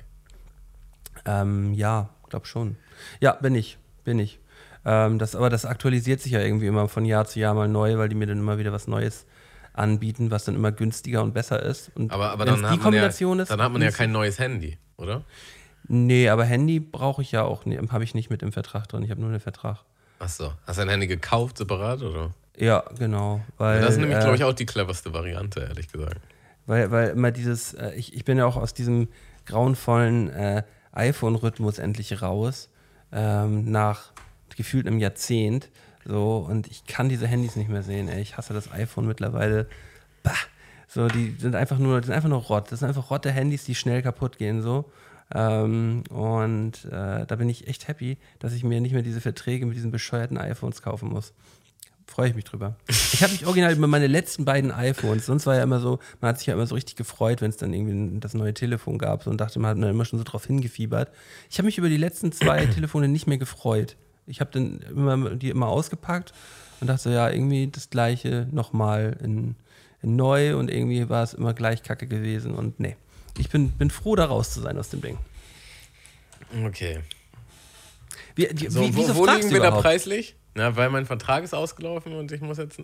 Ähm, 1.26 1.74
ja, 1.74 2.08
glaub 2.30 2.46
schon. 2.46 2.76
Ja, 3.20 3.32
bin 3.32 3.54
ich, 3.54 3.76
bin 4.04 4.18
ich. 4.18 4.38
Ähm, 4.84 5.18
das, 5.18 5.36
aber 5.36 5.50
das 5.50 5.64
aktualisiert 5.64 6.20
sich 6.20 6.32
ja 6.32 6.40
irgendwie 6.40 6.66
immer 6.66 6.88
von 6.88 7.04
Jahr 7.04 7.26
zu 7.26 7.38
Jahr 7.40 7.54
mal 7.54 7.68
neu, 7.68 7.98
weil 7.98 8.08
die 8.08 8.14
mir 8.14 8.26
dann 8.26 8.38
immer 8.38 8.58
wieder 8.58 8.72
was 8.72 8.88
Neues 8.88 9.26
anbieten, 9.74 10.30
was 10.30 10.44
dann 10.44 10.54
immer 10.54 10.72
günstiger 10.72 11.22
und 11.22 11.34
besser 11.34 11.62
ist. 11.62 11.90
Und 11.94 12.12
Aber, 12.12 12.30
aber 12.30 12.44
dann, 12.44 12.58
die 12.58 12.64
hat 12.64 12.70
man 12.70 12.78
ja, 12.78 12.82
Kombination 12.82 13.38
ist, 13.40 13.50
dann 13.50 13.62
hat 13.62 13.72
man 13.72 13.82
ja 13.82 13.90
kein 13.90 14.12
neues 14.12 14.38
Handy, 14.38 14.78
oder? 14.96 15.24
Nee, 15.88 16.28
aber 16.28 16.44
Handy 16.44 16.80
brauche 16.80 17.22
ich 17.22 17.32
ja 17.32 17.42
auch, 17.42 17.64
nee, 17.64 17.78
habe 17.90 18.04
ich 18.04 18.14
nicht 18.14 18.30
mit 18.30 18.42
im 18.42 18.52
Vertrag 18.52 18.88
drin. 18.88 19.02
Ich 19.02 19.10
habe 19.10 19.20
nur 19.20 19.30
den 19.30 19.40
Vertrag. 19.40 19.78
Achso. 20.18 20.52
Hast 20.66 20.78
du 20.78 20.82
ein 20.82 20.88
Handy 20.88 21.06
gekauft 21.08 21.58
separat, 21.58 22.02
oder? 22.02 22.30
Ja, 22.56 22.84
genau. 22.98 23.40
Weil, 23.58 23.80
das 23.80 23.92
ist 23.92 23.98
nämlich, 23.98 24.18
äh, 24.18 24.20
glaube 24.20 24.36
ich, 24.36 24.44
auch 24.44 24.52
die 24.52 24.66
cleverste 24.66 25.12
Variante, 25.12 25.60
ehrlich 25.60 25.88
gesagt. 25.90 26.20
Weil, 26.66 26.90
weil 26.90 27.10
immer 27.10 27.32
dieses, 27.32 27.74
äh, 27.74 27.92
ich, 27.94 28.14
ich 28.14 28.24
bin 28.24 28.38
ja 28.38 28.46
auch 28.46 28.56
aus 28.56 28.74
diesem 28.74 29.08
grauenvollen 29.46 30.30
äh, 30.30 30.62
iPhone-Rhythmus 30.92 31.78
endlich 31.78 32.22
raus, 32.22 32.68
ähm, 33.10 33.70
nach 33.70 34.11
gefühlt 34.56 34.86
einem 34.86 34.98
Jahrzehnt. 34.98 35.68
So, 36.04 36.46
und 36.48 36.66
ich 36.66 36.86
kann 36.86 37.08
diese 37.08 37.26
Handys 37.26 37.56
nicht 37.56 37.68
mehr 37.68 37.82
sehen, 37.82 38.08
ey. 38.08 38.20
Ich 38.20 38.36
hasse 38.36 38.54
das 38.54 38.72
iPhone 38.72 39.06
mittlerweile. 39.06 39.68
Bah! 40.22 40.32
So, 40.88 41.08
die 41.08 41.36
sind 41.38 41.54
einfach 41.54 41.78
nur, 41.78 42.00
die 42.00 42.06
sind 42.06 42.14
einfach 42.14 42.28
nur 42.28 42.42
Rott. 42.42 42.70
Das 42.70 42.80
sind 42.80 42.88
einfach 42.88 43.10
rotte 43.10 43.30
Handys, 43.30 43.64
die 43.64 43.74
schnell 43.74 44.02
kaputt 44.02 44.36
gehen, 44.36 44.60
so. 44.62 44.90
Ähm, 45.34 46.04
und 46.10 46.84
äh, 46.84 47.24
da 47.24 47.36
bin 47.36 47.48
ich 47.48 47.66
echt 47.66 47.88
happy, 47.88 48.18
dass 48.38 48.52
ich 48.52 48.64
mir 48.64 48.80
nicht 48.80 48.92
mehr 48.92 49.02
diese 49.02 49.20
Verträge 49.22 49.64
mit 49.64 49.76
diesen 49.76 49.90
bescheuerten 49.90 50.36
iPhones 50.36 50.82
kaufen 50.82 51.08
muss. 51.08 51.32
Freue 52.06 52.28
ich 52.28 52.34
mich 52.34 52.44
drüber. 52.44 52.76
Ich 52.88 53.22
habe 53.22 53.32
mich 53.32 53.46
original 53.46 53.72
über 53.72 53.86
meine 53.86 54.06
letzten 54.06 54.44
beiden 54.44 54.70
iPhones, 54.70 55.24
sonst 55.24 55.46
war 55.46 55.56
ja 55.56 55.62
immer 55.62 55.80
so, 55.80 55.98
man 56.20 56.30
hat 56.30 56.38
sich 56.38 56.48
ja 56.48 56.54
immer 56.54 56.66
so 56.66 56.74
richtig 56.74 56.96
gefreut, 56.96 57.40
wenn 57.40 57.48
es 57.48 57.56
dann 57.56 57.72
irgendwie 57.72 58.20
das 58.20 58.34
neue 58.34 58.52
Telefon 58.52 58.98
gab 58.98 59.22
so, 59.22 59.30
und 59.30 59.40
dachte, 59.40 59.58
man 59.60 59.82
hat 59.82 59.90
immer 59.90 60.04
schon 60.04 60.18
so 60.18 60.24
drauf 60.24 60.44
hingefiebert. 60.44 61.10
Ich 61.48 61.56
habe 61.56 61.66
mich 61.66 61.78
über 61.78 61.88
die 61.88 61.96
letzten 61.96 62.32
zwei 62.32 62.66
Telefone 62.66 63.08
nicht 63.08 63.26
mehr 63.26 63.38
gefreut. 63.38 63.96
Ich 64.32 64.40
habe 64.40 64.50
dann 64.50 64.80
immer, 64.90 65.30
die 65.36 65.50
immer 65.50 65.68
ausgepackt 65.68 66.32
und 66.80 66.86
dachte 66.86 67.02
so, 67.02 67.10
ja, 67.10 67.28
irgendwie 67.28 67.66
das 67.70 67.90
gleiche 67.90 68.48
nochmal 68.50 69.18
in, 69.22 69.56
in 70.00 70.16
neu 70.16 70.56
und 70.56 70.70
irgendwie 70.70 71.08
war 71.10 71.22
es 71.22 71.34
immer 71.34 71.52
gleich 71.52 71.82
kacke 71.82 72.06
gewesen 72.06 72.54
und 72.54 72.80
nee. 72.80 72.96
Ich 73.36 73.50
bin, 73.50 73.70
bin 73.72 73.90
froh, 73.90 74.16
da 74.16 74.24
raus 74.24 74.52
zu 74.54 74.60
sein 74.62 74.78
aus 74.78 74.88
dem 74.88 75.02
Ding. 75.02 75.18
Okay. 76.66 77.00
Wie, 78.34 78.46
die, 78.48 78.68
So, 78.70 78.80
wie, 78.80 78.94
wo 78.94 79.00
wieso 79.02 79.16
wo 79.16 79.26
liegen 79.26 79.42
du 79.48 79.50
wir 79.54 79.60
da 79.60 79.66
überhaupt? 79.68 79.82
preislich? 79.84 80.34
Na, 80.54 80.74
weil 80.76 80.90
mein 80.90 81.06
Vertrag 81.06 81.44
ist 81.44 81.54
ausgelaufen 81.54 82.14
und 82.14 82.32
ich 82.32 82.40
muss 82.40 82.58
jetzt. 82.58 82.80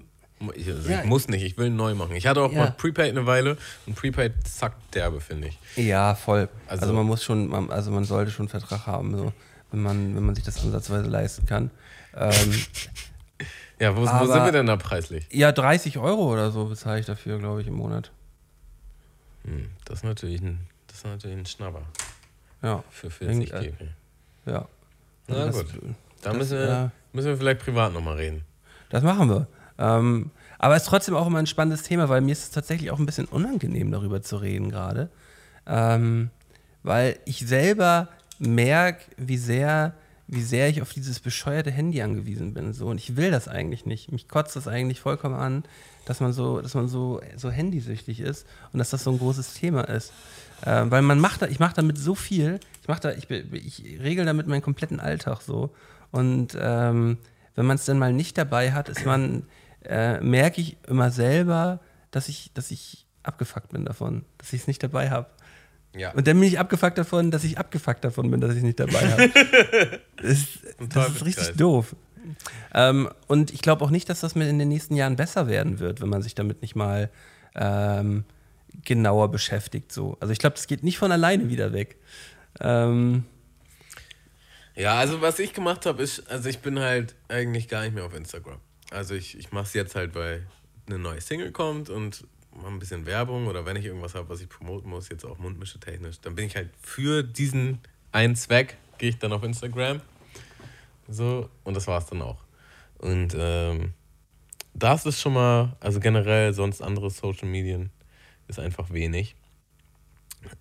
Ich, 0.55 0.69
also 0.69 0.89
Ja. 0.91 1.01
ich 1.01 1.05
muss 1.07 1.29
nicht, 1.29 1.43
ich 1.43 1.59
will 1.59 1.71
neu 1.71 1.95
machen. 1.95 2.15
Ich 2.15 2.27
hatte 2.27 2.41
auch 2.43 2.53
Ja. 2.53 2.59
mal 2.59 2.71
Prepaid 2.73 3.11
eine 3.11 3.27
Weile 3.27 3.57
und 3.87 3.97
Prepaid 3.97 4.33
zackt 4.47 4.95
derbe, 4.95 5.21
finde 5.21 5.49
ich. 5.49 5.59
Ja, 5.77 6.15
voll. 6.15 6.49
Also, 6.67 6.83
Also- 6.83 6.95
man 6.95 7.07
muss 7.07 7.25
schon, 7.25 7.49
man, 7.49 7.71
also 7.71 7.91
man 7.91 8.05
sollte 8.05 8.31
schon 8.31 8.45
einen 8.49 8.51
Vertrag 8.61 8.87
haben, 8.87 9.17
so, 9.17 9.33
wenn 9.71 9.83
man, 9.83 10.17
wenn 10.17 10.25
man 10.25 10.35
sich 10.35 10.45
das 10.45 10.63
ansatzweise 10.63 11.09
leisten 11.09 11.47
kann. 11.47 11.71
Ähm, 12.17 12.33
Ja, 13.81 13.95
wo, 13.97 14.03
wo 14.03 14.07
Aber- 14.09 14.27
sind 14.33 14.45
wir 14.45 14.51
denn 14.51 14.67
da 14.67 14.77
preislich? 14.77 15.25
ja, 15.31 15.53
30 15.53 15.99
Euro 15.99 16.33
oder 16.33 16.51
so 16.51 16.65
bezahle 16.65 16.99
ich 16.99 17.07
dafür, 17.07 17.39
glaube 17.39 17.61
ich, 17.61 17.69
im 17.69 17.75
Monat. 17.75 18.11
Hm, 19.45 19.71
das, 19.85 19.99
ist 20.01 20.05
natürlich 20.05 20.41
ein, 20.41 20.59
das 20.89 20.97
ist 20.97 21.05
natürlich 21.05 21.37
ein 21.39 21.47
Schnapper 21.47 21.83
Ja, 22.61 22.83
für 22.91 23.09
40 23.09 23.53
Irgend- 23.53 23.79
GB. 23.79 23.91
ja. 24.47 24.67
Na 25.29 25.37
Also 25.45 25.63
gut. 25.63 25.95
Da 26.23 26.33
müssen 26.33 26.59
wir, 26.59 26.69
äh, 26.69 27.17
müssen 27.17 27.29
wir 27.29 27.37
vielleicht 27.37 27.61
privat 27.61 27.93
nochmal 27.93 28.17
reden. 28.17 28.45
Das 28.91 29.05
machen 29.05 29.29
wir. 29.31 29.47
Ähm, 29.79 30.33
aber 30.59 30.75
es 30.75 30.83
ist 30.83 30.89
trotzdem 30.89 31.15
auch 31.15 31.29
immer 31.29 31.39
ein 31.39 31.47
spannendes 31.47 31.85
Thema, 31.85 32.09
weil 32.09 32.21
mir 32.21 32.33
ist 32.33 32.43
es 32.43 32.51
tatsächlich 32.51 32.91
auch 32.91 32.99
ein 32.99 33.07
bisschen 33.07 33.27
unangenehm, 33.27 33.93
darüber 33.93 34.23
zu 34.23 34.39
reden 34.39 34.71
gerade. 34.71 35.09
Ähm, 35.69 36.31
weil 36.83 37.21
ich 37.27 37.47
selber 37.47 38.09
merke, 38.39 39.05
wie 39.17 39.37
sehr, 39.37 39.95
wie 40.27 40.43
sehr 40.43 40.69
ich 40.69 40.83
auf 40.83 40.93
dieses 40.93 41.21
bescheuerte 41.21 41.71
Handy 41.71 42.03
angewiesen 42.03 42.55
bin. 42.55 42.73
So. 42.73 42.87
Und 42.87 42.99
ich 42.99 43.17
will 43.17 43.31
das 43.31 43.49
eigentlich 43.49 43.87
nicht. 43.87 44.13
Mich 44.13 44.29
kotzt 44.29 44.57
das 44.57 44.69
eigentlich 44.69 45.01
vollkommen 45.01 45.35
an, 45.35 45.65
dass 46.05 46.21
man 46.21 46.33
so, 46.33 46.61
dass 46.61 46.75
man 46.75 46.89
so, 46.89 47.21
so 47.37 47.51
handysüchtig 47.51 48.21
ist 48.21 48.47
und 48.73 48.79
dass 48.79 48.91
das 48.91 49.05
so 49.05 49.11
ein 49.11 49.19
großes 49.19 49.55
Thema 49.55 49.83
ist. 49.83 50.13
Ähm, 50.67 50.91
weil 50.91 51.03
man 51.03 51.21
macht 51.21 51.43
da, 51.43 51.47
ich 51.47 51.61
mache 51.61 51.75
damit 51.75 51.99
so 51.99 52.15
viel, 52.15 52.59
ich 52.83 52.89
mache 52.89 53.01
da, 53.01 53.13
ich, 53.13 53.31
ich 53.31 54.01
regel 54.01 54.25
damit 54.25 54.47
meinen 54.47 54.63
kompletten 54.63 55.01
Alltag 55.01 55.43
so. 55.43 55.75
Und 56.11 56.57
ähm, 56.61 57.19
wenn 57.55 57.67
man 57.67 57.77
es 57.77 57.85
dann 57.85 57.99
mal 57.99 58.13
nicht 58.13 58.39
dabei 58.39 58.73
hat, 58.73 58.89
ist 58.89 59.05
man, 59.05 59.45
äh, 59.85 60.21
merke 60.21 60.61
ich 60.61 60.77
immer 60.87 61.11
selber, 61.11 61.81
dass 62.11 62.29
ich, 62.29 62.53
dass 62.55 62.71
ich 62.71 63.07
abgefuckt 63.23 63.71
bin 63.71 63.85
davon, 63.85 64.25
dass 64.39 64.53
ich 64.53 64.63
es 64.63 64.67
nicht 64.67 64.83
dabei 64.83 65.11
habe. 65.11 65.29
Ja. 65.97 66.13
Und 66.13 66.27
dann 66.27 66.39
bin 66.39 66.49
ich 66.49 66.59
abgefuckt 66.59 66.99
davon, 66.99 67.31
dass 67.31 67.45
ich 67.45 67.59
abgefuckt 67.59 68.05
davon 68.05 68.31
bin, 68.31 68.41
dass 68.41 68.53
ich 68.53 68.59
es 68.59 68.63
nicht 68.63 68.79
dabei 68.79 69.11
habe. 69.11 69.29
das, 70.17 70.25
ist- 70.31 70.59
das 70.89 71.09
ist 71.11 71.25
richtig 71.25 71.57
doof. 71.57 71.97
Ähm, 72.75 73.09
und 73.27 73.53
ich 73.53 73.63
glaube 73.63 73.85
auch 73.85 73.91
nicht, 73.91 74.09
dass 74.09 74.21
das 74.21 74.35
mit 74.35 74.49
in 74.49 74.59
den 74.59 74.69
nächsten 74.69 74.95
Jahren 74.97 75.17
besser 75.17 75.49
werden 75.49 75.79
wird, 75.79 76.01
wenn 76.01 76.09
man 76.11 76.21
sich 76.23 76.35
damit 76.35 76.61
nicht 76.63 76.77
mal 76.77 77.11
ähm, 77.55 78.25
genauer 78.85 79.31
beschäftigt. 79.31 79.91
So. 79.93 80.17
Also 80.21 80.33
ich 80.33 80.39
glaube, 80.39 80.55
das 80.57 80.67
geht 80.67 80.85
nicht 80.85 80.99
von 80.99 81.11
alleine 81.11 81.49
wieder 81.49 81.73
weg. 81.73 81.97
Ähm, 82.61 83.25
Ja, 84.77 84.95
also 84.99 85.21
was 85.23 85.39
ich 85.39 85.55
gemacht 85.55 85.87
habe, 85.87 86.03
ist, 86.03 86.31
also 86.31 86.49
ich 86.49 86.59
bin 86.59 86.79
halt 86.79 87.15
eigentlich 87.29 87.67
gar 87.69 87.83
nicht 87.83 87.95
mehr 87.95 88.05
auf 88.05 88.15
Instagram. 88.15 88.59
Also 88.91 89.15
ich, 89.15 89.39
ich 89.39 89.51
mache 89.53 89.65
es 89.65 89.73
jetzt 89.75 89.95
halt, 89.95 90.15
weil 90.15 90.47
eine 90.87 90.99
neue 90.99 91.21
Single 91.21 91.51
kommt 91.51 91.89
und 91.91 92.25
mal 92.63 92.69
ein 92.69 92.79
bisschen 92.79 93.07
Werbung 93.07 93.47
oder 93.47 93.65
wenn 93.65 93.77
ich 93.77 93.85
irgendwas 93.85 94.15
habe, 94.15 94.29
was 94.29 94.41
ich 94.41 94.49
promoten 94.49 94.91
muss, 94.91 95.09
jetzt 95.09 95.25
auch 95.25 95.39
Mundmische 95.39 95.79
technisch, 95.81 96.21
dann 96.21 96.35
bin 96.35 96.47
ich 96.47 96.57
halt 96.57 96.71
für 96.81 97.23
diesen 97.23 97.79
einen 98.13 98.37
Zweck, 98.37 98.77
gehe 98.99 99.11
ich 99.11 99.19
dann 99.19 99.33
auf 99.33 99.43
Instagram. 99.43 100.01
So, 101.09 101.49
und 101.65 101.75
das 101.75 101.87
war 101.87 101.99
es 101.99 102.07
dann 102.07 102.23
auch. 102.23 102.45
Und 102.99 103.35
ähm, 103.39 103.95
das 104.75 105.07
ist 105.07 105.21
schon 105.21 105.35
mal, 105.35 105.77
also 105.81 106.01
generell 106.01 106.53
sonst 106.53 106.83
andere 106.83 107.11
Social 107.11 107.49
Medien 107.49 107.91
ist 108.47 108.59
einfach 108.59 108.91
wenig. 108.91 109.37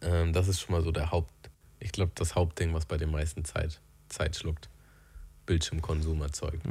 Ähm, 0.01 0.33
das 0.33 0.47
ist 0.47 0.61
schon 0.61 0.73
mal 0.73 0.81
so 0.81 0.91
der 0.91 1.11
Haupt, 1.11 1.33
ich 1.79 1.91
glaube, 1.91 2.11
das 2.15 2.35
Hauptding, 2.35 2.73
was 2.73 2.85
bei 2.85 2.97
den 2.97 3.11
meisten 3.11 3.45
Zeit, 3.45 3.81
Zeit 4.09 4.35
schluckt. 4.35 4.69
Bildschirmkonsum 5.45 6.21
erzeugt. 6.21 6.65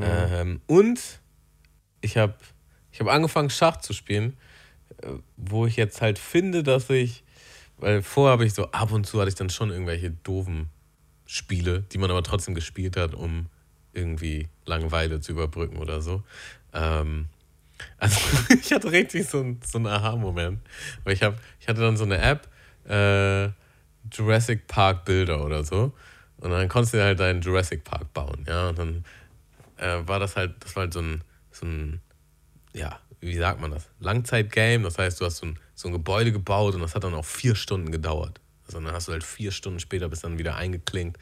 Ähm, 0.00 0.60
und 0.66 1.20
ich 2.00 2.16
habe 2.16 2.34
ich 2.92 3.00
hab 3.00 3.08
angefangen, 3.08 3.50
Schach 3.50 3.76
zu 3.78 3.92
spielen, 3.92 4.36
äh, 5.02 5.08
wo 5.36 5.66
ich 5.66 5.76
jetzt 5.76 6.00
halt 6.00 6.18
finde, 6.18 6.62
dass 6.62 6.90
ich, 6.90 7.24
weil 7.78 8.02
vorher 8.02 8.32
habe 8.32 8.44
ich 8.44 8.54
so, 8.54 8.70
ab 8.70 8.92
und 8.92 9.06
zu 9.06 9.20
hatte 9.20 9.28
ich 9.28 9.34
dann 9.34 9.50
schon 9.50 9.70
irgendwelche 9.70 10.10
doofen 10.10 10.68
Spiele, 11.26 11.82
die 11.92 11.98
man 11.98 12.10
aber 12.10 12.22
trotzdem 12.22 12.54
gespielt 12.54 12.96
hat, 12.96 13.14
um 13.14 13.46
irgendwie 13.92 14.48
Langeweile 14.64 15.20
zu 15.20 15.32
überbrücken 15.32 15.76
oder 15.76 16.00
so. 16.00 16.22
Ähm, 16.72 17.28
also 17.98 18.18
ich 18.60 18.72
hatte 18.72 18.92
richtig 18.92 19.26
so 19.26 19.40
einen 19.40 19.60
so 19.64 19.78
einen 19.78 19.86
Aha-Moment. 19.86 20.60
Weil 21.04 21.14
ich, 21.14 21.22
hab, 21.22 21.38
ich 21.60 21.68
hatte 21.68 21.80
dann 21.80 21.96
so 21.96 22.04
eine 22.04 22.18
App, 22.18 22.48
äh, 22.88 23.50
Jurassic 24.12 24.66
Park 24.66 25.04
Bilder 25.04 25.44
oder 25.44 25.64
so. 25.64 25.92
Und 26.38 26.50
dann 26.50 26.68
konntest 26.68 26.94
du 26.94 27.02
halt 27.02 27.20
deinen 27.20 27.42
Jurassic 27.42 27.84
Park 27.84 28.12
bauen, 28.12 28.44
ja. 28.48 28.70
Und 28.70 28.78
dann 28.78 29.04
äh, 29.76 30.06
war 30.06 30.18
das 30.18 30.36
halt, 30.36 30.54
das 30.60 30.74
war 30.74 30.84
halt 30.84 30.92
so 30.92 31.00
ein, 31.00 31.22
so 31.50 31.66
ein, 31.66 32.00
ja, 32.74 32.98
wie 33.20 33.36
sagt 33.36 33.60
man 33.60 33.70
das? 33.70 33.88
Langzeitgame. 34.00 34.84
Das 34.84 34.98
heißt, 34.98 35.20
du 35.20 35.24
hast 35.24 35.38
so 35.38 35.46
ein, 35.46 35.58
so 35.74 35.88
ein 35.88 35.92
Gebäude 35.92 36.32
gebaut 36.32 36.74
und 36.74 36.80
das 36.80 36.94
hat 36.94 37.04
dann 37.04 37.14
auch 37.14 37.24
vier 37.24 37.54
Stunden 37.54 37.92
gedauert. 37.92 38.40
Also 38.66 38.80
dann 38.80 38.92
hast 38.92 39.08
du 39.08 39.12
halt 39.12 39.24
vier 39.24 39.50
Stunden 39.50 39.80
später 39.80 40.08
bist 40.08 40.24
dann 40.24 40.38
wieder 40.38 40.56
eingeklinkt. 40.56 41.18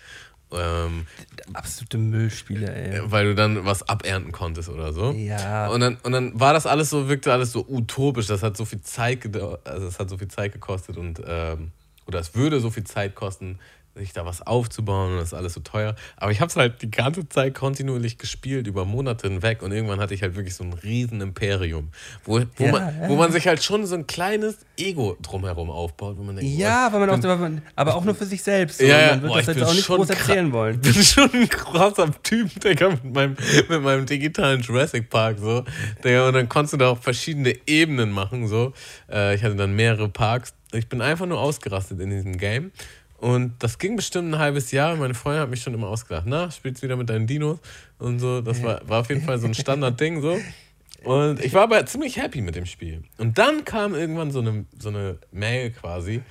Ähm, 0.50 1.06
absolute 1.52 1.98
Müllspiele, 1.98 2.74
ey. 2.74 3.00
weil 3.04 3.26
du 3.26 3.34
dann 3.34 3.66
was 3.66 3.86
abernten 3.86 4.32
konntest 4.32 4.70
oder 4.70 4.92
so. 4.94 5.12
Ja. 5.12 5.68
Und 5.68 5.80
dann, 5.80 5.98
und 6.02 6.12
dann 6.12 6.40
war 6.40 6.54
das 6.54 6.66
alles 6.66 6.88
so, 6.88 7.08
wirkte 7.08 7.32
alles 7.32 7.52
so 7.52 7.66
utopisch. 7.68 8.26
Das 8.26 8.42
hat 8.42 8.56
so 8.56 8.64
viel 8.64 8.80
Zeit 8.80 9.20
gedauert, 9.20 9.66
also 9.68 9.86
es 9.86 9.98
hat 9.98 10.08
so 10.08 10.16
viel 10.16 10.28
Zeit 10.28 10.52
gekostet 10.52 10.96
und 10.96 11.20
ähm, 11.26 11.72
oder 12.06 12.18
es 12.20 12.34
würde 12.34 12.60
so 12.60 12.70
viel 12.70 12.84
Zeit 12.84 13.14
kosten, 13.14 13.58
sich 13.98 14.12
da 14.12 14.24
was 14.24 14.42
aufzubauen 14.46 15.12
und 15.12 15.18
das 15.18 15.28
ist 15.28 15.34
alles 15.34 15.54
so 15.54 15.60
teuer. 15.60 15.94
Aber 16.16 16.30
ich 16.30 16.40
habe 16.40 16.48
es 16.48 16.56
halt 16.56 16.82
die 16.82 16.90
ganze 16.90 17.28
Zeit 17.28 17.54
kontinuierlich 17.54 18.18
gespielt, 18.18 18.66
über 18.66 18.84
Monate 18.84 19.28
hinweg 19.28 19.62
und 19.62 19.72
irgendwann 19.72 20.00
hatte 20.00 20.14
ich 20.14 20.22
halt 20.22 20.36
wirklich 20.36 20.54
so 20.54 20.64
ein 20.64 20.72
riesen 20.72 21.20
Imperium, 21.20 21.88
wo, 22.24 22.40
wo, 22.56 22.64
Ja, 22.64 22.72
man, 22.72 23.00
ja. 23.02 23.08
wo 23.08 23.16
man 23.16 23.32
sich 23.32 23.46
halt 23.46 23.62
schon 23.62 23.86
so 23.86 23.94
ein 23.94 24.06
kleines 24.06 24.58
Ego 24.76 25.16
drumherum 25.22 25.70
aufbaut, 25.70 26.16
wo 26.18 26.22
man 26.22 26.36
denkt, 26.36 26.50
Ja, 26.56 26.92
weil 26.92 27.00
man 27.00 27.10
auch, 27.10 27.38
man, 27.38 27.62
aber 27.76 27.94
auch 27.96 28.04
nur 28.04 28.14
für 28.14 28.26
sich 28.26 28.42
selbst. 28.42 28.78
so. 28.78 28.84
Ja, 28.84 29.10
man 29.10 29.22
wird 29.22 29.32
Boah, 29.32 29.38
das 29.38 29.42
ich 29.42 29.46
jetzt 29.48 29.56
bin 29.56 29.64
auch 29.64 29.74
nicht 29.74 29.84
schon 29.84 29.96
groß 29.96 30.10
erzählen 30.10 30.52
wollen. 30.52 30.74
Ich 30.76 30.80
bin 30.94 31.02
schon 31.04 31.30
ein 31.32 31.48
krasser 31.48 32.10
Typ, 32.22 32.60
Digga, 32.60 32.90
mit 32.90 33.04
meinem, 33.12 33.36
mit 33.68 33.82
meinem 33.82 34.06
digitalen 34.06 34.60
Jurassic 34.60 35.10
Park, 35.10 35.38
so. 35.40 35.64
Digga, 36.04 36.28
und 36.28 36.34
dann 36.34 36.48
konntest 36.48 36.74
du 36.74 36.76
da 36.78 36.88
auch 36.90 36.98
verschiedene 36.98 37.54
Ebenen 37.66 38.10
machen, 38.10 38.46
so. 38.48 38.72
Äh, 39.10 39.34
ich 39.34 39.42
hatte 39.42 39.56
dann 39.56 39.74
mehrere 39.74 40.08
Parks. 40.08 40.54
Ich 40.72 40.88
bin 40.88 41.00
einfach 41.00 41.24
nur 41.26 41.40
ausgerastet 41.40 41.98
in 42.00 42.10
diesem 42.10 42.36
Game. 42.36 42.72
Und 43.18 43.54
das 43.58 43.78
ging 43.78 43.96
bestimmt 43.96 44.32
ein 44.32 44.38
halbes 44.38 44.70
Jahr. 44.70 44.94
Meine 44.94 45.14
Freundin 45.14 45.42
hat 45.42 45.50
mich 45.50 45.60
schon 45.60 45.74
immer 45.74 45.88
ausgedacht, 45.88 46.24
na, 46.26 46.50
spielst 46.52 46.82
wieder 46.82 46.96
mit 46.96 47.10
deinen 47.10 47.26
Dinos 47.26 47.58
und 47.98 48.20
so. 48.20 48.40
Das 48.40 48.62
war, 48.62 48.88
war 48.88 49.00
auf 49.00 49.08
jeden 49.08 49.22
Fall 49.22 49.38
so 49.38 49.48
ein 49.48 49.54
Standardding, 49.54 50.22
so. 50.22 50.38
Und 51.02 51.44
ich 51.44 51.52
war 51.52 51.62
aber 51.62 51.84
ziemlich 51.86 52.16
happy 52.16 52.40
mit 52.40 52.54
dem 52.54 52.66
Spiel. 52.66 53.02
Und 53.18 53.38
dann 53.38 53.64
kam 53.64 53.94
irgendwann 53.94 54.30
so 54.30 54.40
eine, 54.40 54.66
so 54.78 54.88
eine 54.88 55.18
Mail 55.32 55.70
quasi, 55.70 56.22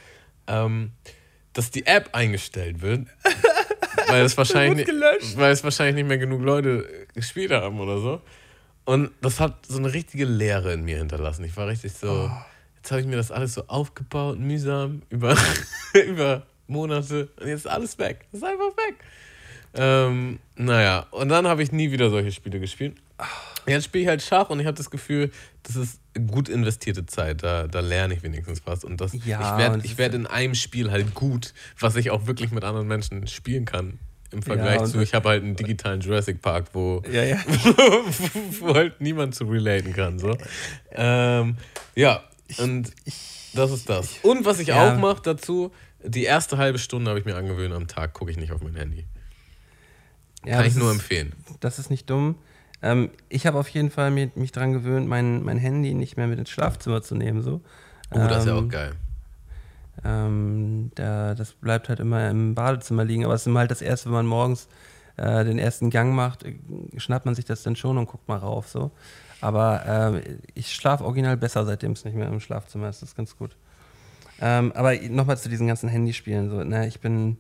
ähm, 0.48 0.92
dass 1.52 1.72
die 1.72 1.86
App 1.86 2.10
eingestellt 2.14 2.82
wird, 2.82 3.08
weil 4.08 4.24
es 4.24 4.38
wahrscheinlich, 4.38 4.88
weil 5.36 5.52
es 5.52 5.64
wahrscheinlich 5.66 5.96
nicht 5.96 6.08
mehr 6.08 6.18
genug 6.18 6.42
Leute 6.42 7.08
gespielt 7.14 7.52
haben 7.52 7.82
oder 7.82 8.00
so. 8.00 8.22
Und 8.86 9.12
das 9.22 9.42
hat 9.42 9.66
so 9.66 9.78
eine 9.78 9.94
richtige 9.94 10.24
Leere 10.24 10.72
in 10.72 10.84
mir 10.84 10.98
hinterlassen. 10.98 11.44
Ich 11.44 11.58
war 11.58 11.68
richtig 11.68 11.92
so, 11.92 12.32
jetzt 12.78 12.92
habe 12.92 13.02
ich 13.02 13.08
mir 13.08 13.18
das 13.18 13.32
alles 13.32 13.56
so 13.56 13.64
aufgebaut, 13.68 14.40
mühsam, 14.40 15.02
über, 15.10 15.38
über 15.94 16.46
Monate 16.68 17.30
und 17.40 17.48
jetzt 17.48 17.60
ist 17.62 17.68
alles 17.68 17.98
weg. 18.00 18.26
Das 18.32 18.42
ist 18.42 18.48
einfach 18.48 18.76
weg. 18.78 18.96
Ähm, 19.74 20.40
naja, 20.56 21.06
und 21.12 21.30
dann 21.30 21.48
habe 21.48 21.62
ich 21.62 21.72
nie 21.72 21.92
wieder 21.92 22.10
solche 22.10 22.32
Spiele 22.32 22.60
gespielt. 22.60 22.98
Jetzt 23.68 23.86
spiele 23.86 24.04
ich 24.04 24.08
halt 24.08 24.22
Schach 24.22 24.50
und 24.50 24.60
ich 24.60 24.66
habe 24.66 24.78
das 24.78 24.90
Gefühl, 24.90 25.32
das 25.64 25.76
ist 25.76 26.00
gut 26.32 26.50
investierte 26.50 27.06
Zeit. 27.06 27.44
Da, 27.44 27.68
da 27.68 27.80
lerne 27.82 28.14
ich 28.14 28.24
wenigstens 28.24 28.62
was. 28.66 28.84
Und 28.84 29.02
das, 29.02 29.14
Ja, 29.26 29.42
ich 29.54 29.58
werde 29.58 29.82
ich 29.84 29.98
werd 29.98 30.14
in 30.14 30.26
einem 30.26 30.56
Spiel 30.56 30.90
halt 30.92 31.14
gut, 31.14 31.54
was 31.80 31.96
ich 31.96 32.12
auch 32.12 32.28
wirklich 32.28 32.52
mit 32.52 32.64
anderen 32.64 32.88
Menschen 32.88 33.28
spielen 33.28 33.66
kann. 33.66 34.00
Im 34.32 34.42
Vergleich 34.42 34.80
und 34.82 34.88
zu, 34.88 35.00
ich 35.00 35.14
habe 35.14 35.30
halt 35.30 35.44
einen 35.44 35.56
digitalen 35.56 36.02
Jurassic 36.02 36.42
Park, 36.42 36.68
wo, 36.74 37.02
Ja, 37.12 37.24
ja. 37.24 37.38
wo 38.60 38.74
halt 38.74 39.00
niemand 39.00 39.36
zu 39.36 39.46
relaten 39.46 39.94
kann. 39.94 40.20
So. 40.20 40.38
Ähm, 40.92 41.58
ja, 41.96 42.24
und 42.58 42.92
das 43.54 43.72
ist 43.72 43.90
das. 43.90 44.18
Und 44.24 44.46
was 44.46 44.60
ich 44.60 44.68
Ja. 44.70 44.94
auch 44.94 44.98
mache 44.98 45.22
dazu, 45.24 45.72
die 46.08 46.24
erste 46.24 46.58
halbe 46.58 46.80
Stunde 46.80 47.10
habe 47.10 47.20
ich 47.20 47.26
mir 47.26 47.36
angewöhnt 47.36 47.74
am 47.74 47.88
Tag, 47.88 48.14
gucke 48.14 48.32
ich 48.32 48.38
nicht 48.38 48.52
auf 48.52 48.62
mein 48.62 48.76
Handy. 48.76 49.06
ja 50.46 50.58
Kann 50.58 50.66
ich 50.66 50.76
nur 50.76 50.90
ist- 50.92 50.98
empfehlen. 50.98 51.34
Das 51.60 51.80
ist 51.80 51.90
nicht 51.90 52.10
dumm. 52.10 52.36
Ähm, 52.82 53.10
ich 53.30 53.48
habe 53.48 53.58
auf 53.58 53.68
jeden 53.70 53.90
Fall 53.90 54.12
mir, 54.12 54.30
mich 54.36 54.52
daran 54.52 54.72
gewöhnt, 54.74 55.08
mein, 55.08 55.44
mein 55.44 55.58
Handy 55.58 55.94
nicht 55.96 56.16
mehr 56.18 56.28
mit 56.28 56.38
ins 56.38 56.50
Schlafzimmer 56.52 57.02
zu 57.02 57.16
nehmen. 57.16 57.42
So. 57.42 57.62
Oh, 58.12 58.18
das 58.20 58.40
ist 58.44 58.46
ja 58.48 58.54
auch 58.54 58.60
Ähm, 58.62 58.70
geil. 58.70 58.92
Ähm, 60.06 60.92
da, 60.96 61.34
das 61.34 61.54
bleibt 61.54 61.90
halt 61.90 62.00
immer 62.00 62.30
im 62.30 62.54
Badezimmer 62.54 63.04
liegen, 63.04 63.26
aber 63.26 63.34
es 63.34 63.42
ist 63.42 63.48
immer 63.48 63.62
halt 63.62 63.72
das 63.72 63.82
erste, 63.82 64.10
wenn 64.10 64.14
man 64.14 64.26
morgens 64.28 64.68
äh, 65.18 65.44
den 65.44 65.58
ersten 65.58 65.90
Gang 65.90 66.14
macht, 66.14 66.44
äh, 66.44 66.54
schnappt 66.98 67.26
man 67.26 67.34
sich 67.34 67.46
das 67.46 67.64
dann 67.64 67.76
schon 67.76 67.98
und 67.98 68.06
guckt 68.06 68.28
mal 68.28 68.38
rauf. 68.38 68.68
So. 68.68 68.92
Aber 69.42 69.84
ähm, 69.88 70.22
ich 70.54 70.74
schlafe 70.74 71.04
original 71.04 71.36
besser, 71.38 71.66
seitdem 71.66 71.94
es 71.94 72.06
nicht 72.06 72.16
mehr 72.16 72.28
im 72.28 72.40
Schlafzimmer 72.40 72.90
ist. 72.90 73.02
Das 73.02 73.10
ist 73.10 73.16
ganz 73.18 73.36
gut. 73.36 73.56
Ähm, 74.42 74.72
aber 74.74 74.96
nochmal 74.96 75.38
zu 75.38 75.50
diesen 75.50 75.68
ganzen 75.68 75.90
Handyspielen. 75.90 76.50
So, 76.50 76.64
ne, 76.64 76.88
ich 76.88 77.00
bin. 77.00 77.38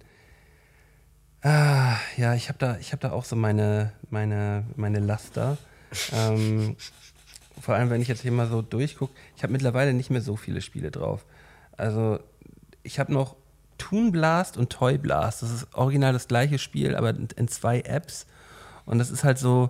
Ah, 1.41 1.97
ja, 2.17 2.33
ich 2.33 2.49
habe 2.49 2.57
da, 2.57 2.77
ich 2.79 2.93
hab 2.93 2.99
da 2.99 3.11
auch 3.11 3.23
so 3.23 3.35
meine, 3.35 3.93
meine, 4.09 4.65
meine 4.75 4.99
Laster. 4.99 5.57
Ähm, 6.11 6.75
vor 7.61 7.75
allem, 7.75 7.89
wenn 7.89 8.01
ich 8.01 8.07
jetzt 8.07 8.21
hier 8.21 8.31
mal 8.31 8.47
so 8.47 8.61
durchgucke, 8.61 9.13
ich 9.35 9.43
habe 9.43 9.53
mittlerweile 9.53 9.93
nicht 9.93 10.09
mehr 10.09 10.21
so 10.21 10.35
viele 10.35 10.61
Spiele 10.61 10.91
drauf. 10.91 11.25
Also 11.77 12.19
ich 12.83 12.99
habe 12.99 13.13
noch 13.13 13.35
Toon 13.77 14.11
Blast 14.11 14.57
und 14.57 14.71
Toy 14.71 14.97
Blast. 14.97 15.43
Das 15.43 15.51
ist 15.51 15.67
original 15.73 16.13
das 16.13 16.27
gleiche 16.27 16.57
Spiel, 16.57 16.95
aber 16.95 17.11
in, 17.11 17.47
zwei 17.47 17.81
Apps. 17.81 18.25
Und 18.85 18.97
das 18.97 19.11
ist 19.11 19.23
halt 19.23 19.37
so 19.37 19.69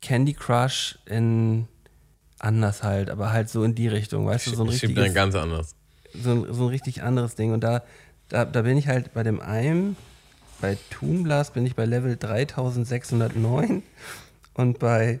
Candy 0.00 0.34
Crush 0.34 0.98
in 1.06 1.66
anders 2.38 2.82
halt, 2.82 3.10
aber 3.10 3.32
halt 3.32 3.48
so 3.48 3.64
in 3.64 3.74
die 3.74 3.88
Richtung, 3.88 4.26
weißt 4.26 4.46
du, 4.46 4.50
so 4.54 4.62
ein 4.62 4.68
Ich 4.68 4.74
richtiges, 4.74 5.04
dann 5.04 5.14
ganz 5.14 5.34
anders. 5.34 5.74
So 6.14 6.30
ein, 6.30 6.52
so 6.52 6.64
ein 6.64 6.68
richtig 6.68 7.02
anderes 7.02 7.34
Ding. 7.34 7.52
Und 7.52 7.64
da, 7.64 7.82
da, 8.28 8.44
da 8.44 8.62
bin 8.62 8.76
ich 8.76 8.88
halt 8.88 9.14
bei 9.14 9.22
dem 9.22 9.40
einen, 9.40 9.96
bei 10.60 10.76
Toon 10.90 11.22
Blast 11.22 11.54
bin 11.54 11.66
ich 11.66 11.76
bei 11.76 11.84
Level 11.84 12.16
3609 12.16 13.82
und 14.54 14.78
bei 14.78 15.20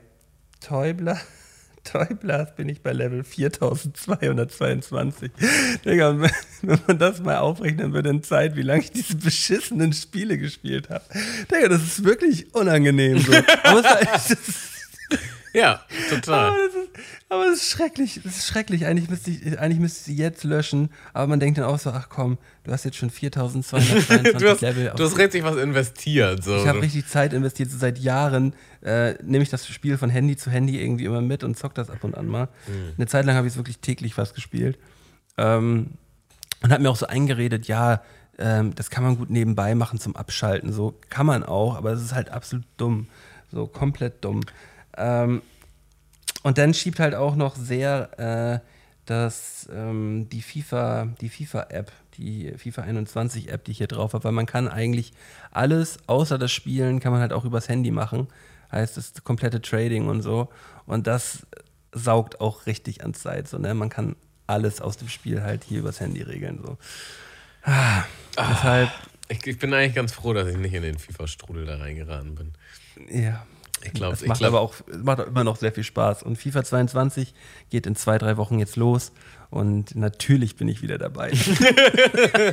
Toy 0.60 0.92
Blast, 0.92 1.26
Toy 1.84 2.14
Blast 2.14 2.56
bin 2.56 2.68
ich 2.68 2.82
bei 2.82 2.92
Level 2.92 3.24
4222. 3.24 5.30
Digga, 5.84 6.20
wenn 6.62 6.80
man 6.86 6.98
das 6.98 7.20
mal 7.20 7.38
aufrechnen 7.38 7.92
würde 7.92 8.10
in 8.10 8.22
Zeit, 8.22 8.56
wie 8.56 8.62
lange 8.62 8.82
ich 8.82 8.90
diese 8.90 9.16
beschissenen 9.16 9.92
Spiele 9.92 10.38
gespielt 10.38 10.90
habe. 10.90 11.04
Digga, 11.50 11.68
das 11.68 11.82
ist 11.82 12.04
wirklich 12.04 12.54
unangenehm 12.54 13.18
so. 13.18 13.32
Ja, 15.54 15.82
total. 16.10 16.50
aber 16.50 16.56
das, 16.66 16.74
ist, 16.74 16.88
aber 17.28 17.44
das 17.44 17.54
ist 17.58 17.70
schrecklich. 17.70 18.20
Das 18.24 18.36
ist 18.36 18.46
schrecklich. 18.46 18.86
Eigentlich 18.86 19.08
müsste, 19.08 19.30
ich, 19.30 19.58
eigentlich 19.58 19.78
müsste 19.78 19.98
ich 20.00 20.16
sie 20.16 20.22
jetzt 20.22 20.44
löschen. 20.44 20.90
Aber 21.12 21.26
man 21.26 21.40
denkt 21.40 21.58
dann 21.58 21.64
auch 21.64 21.78
so, 21.78 21.90
ach 21.90 22.08
komm, 22.08 22.38
du 22.64 22.72
hast 22.72 22.84
jetzt 22.84 22.96
schon 22.96 23.10
4222 23.10 24.32
Du 24.38 24.48
hast, 24.50 24.60
Level. 24.60 24.92
du 24.96 25.04
hast 25.04 25.18
richtig 25.18 25.44
was 25.44 25.56
investiert. 25.56 26.44
So. 26.44 26.56
ich 26.56 26.66
habe 26.66 26.82
richtig 26.82 27.06
Zeit 27.06 27.32
investiert. 27.32 27.70
So 27.70 27.78
seit 27.78 27.98
Jahren 27.98 28.54
äh, 28.82 29.14
nehme 29.22 29.42
ich 29.42 29.48
das 29.50 29.66
Spiel 29.66 29.96
von 29.98 30.10
Handy 30.10 30.36
zu 30.36 30.50
Handy 30.50 30.80
irgendwie 30.80 31.04
immer 31.06 31.20
mit 31.20 31.44
und 31.44 31.56
zock 31.58 31.74
das 31.74 31.90
ab 31.90 32.04
und 32.04 32.14
an 32.16 32.26
mal. 32.26 32.48
Eine 32.96 33.06
Zeit 33.06 33.24
lang 33.24 33.36
habe 33.36 33.46
ich 33.46 33.54
es 33.54 33.56
wirklich 33.56 33.78
täglich 33.78 34.14
fast 34.14 34.34
gespielt. 34.34 34.78
Ähm, 35.36 35.92
und 36.62 36.70
hat 36.72 36.80
mir 36.80 36.90
auch 36.90 36.96
so 36.96 37.06
eingeredet, 37.06 37.68
ja, 37.68 38.02
ähm, 38.38 38.74
das 38.74 38.90
kann 38.90 39.04
man 39.04 39.16
gut 39.16 39.30
nebenbei 39.30 39.74
machen 39.74 39.98
zum 40.00 40.16
Abschalten. 40.16 40.72
So 40.72 40.98
kann 41.08 41.26
man 41.26 41.44
auch, 41.44 41.76
aber 41.76 41.92
es 41.92 42.02
ist 42.02 42.12
halt 42.14 42.30
absolut 42.30 42.64
dumm. 42.76 43.06
So 43.50 43.66
komplett 43.66 44.24
dumm. 44.24 44.40
Ähm, 44.98 45.42
und 46.42 46.58
dann 46.58 46.74
schiebt 46.74 47.00
halt 47.00 47.14
auch 47.14 47.36
noch 47.36 47.56
sehr 47.56 48.62
äh, 48.62 48.66
das, 49.06 49.68
ähm, 49.72 50.28
die 50.30 50.42
FIFA, 50.42 51.08
die 51.20 51.28
FIFA-App, 51.28 51.90
die 52.16 52.52
FIFA 52.56 52.82
21 52.82 53.50
App, 53.50 53.64
die 53.64 53.70
ich 53.70 53.78
hier 53.78 53.86
drauf 53.86 54.12
habe, 54.12 54.24
weil 54.24 54.32
man 54.32 54.46
kann 54.46 54.68
eigentlich 54.68 55.12
alles 55.50 55.98
außer 56.06 56.38
das 56.38 56.52
Spielen 56.52 57.00
kann 57.00 57.12
man 57.12 57.20
halt 57.20 57.32
auch 57.32 57.44
übers 57.44 57.68
Handy 57.68 57.90
machen. 57.90 58.28
Heißt 58.70 58.96
das 58.96 59.12
komplette 59.24 59.62
Trading 59.62 60.08
und 60.08 60.20
so. 60.20 60.48
Und 60.84 61.06
das 61.06 61.46
saugt 61.92 62.40
auch 62.40 62.66
richtig 62.66 63.02
an 63.02 63.14
Zeit. 63.14 63.48
So, 63.48 63.58
ne? 63.58 63.72
Man 63.72 63.88
kann 63.88 64.14
alles 64.46 64.80
aus 64.80 64.98
dem 64.98 65.08
Spiel 65.08 65.42
halt 65.42 65.64
hier 65.64 65.78
übers 65.80 66.00
Handy 66.00 66.22
regeln. 66.22 66.60
So. 66.64 66.76
Ah, 67.62 68.04
deshalb, 68.36 68.90
Ich, 69.28 69.46
ich 69.46 69.58
bin 69.58 69.72
eigentlich 69.74 69.94
ganz 69.94 70.12
froh, 70.12 70.32
dass 70.32 70.48
ich 70.48 70.56
nicht 70.56 70.74
in 70.74 70.82
den 70.82 70.98
FIFA-Strudel 70.98 71.66
da 71.66 71.76
reingeraten 71.76 72.34
bin. 72.34 72.52
ja. 73.10 73.46
Ich 73.82 73.92
glaube, 73.92 74.14
Es 74.14 74.26
macht 74.26 74.40
glaub, 74.40 74.52
aber 74.52 74.60
auch 74.60 74.74
macht 75.02 75.20
immer 75.20 75.44
noch 75.44 75.56
sehr 75.56 75.72
viel 75.72 75.84
Spaß. 75.84 76.22
Und 76.22 76.36
FIFA 76.36 76.64
22 76.64 77.34
geht 77.70 77.86
in 77.86 77.96
zwei, 77.96 78.18
drei 78.18 78.36
Wochen 78.36 78.58
jetzt 78.58 78.76
los. 78.76 79.12
Und 79.50 79.94
natürlich 79.94 80.56
bin 80.56 80.68
ich 80.68 80.82
wieder 80.82 80.98
dabei. 80.98 81.32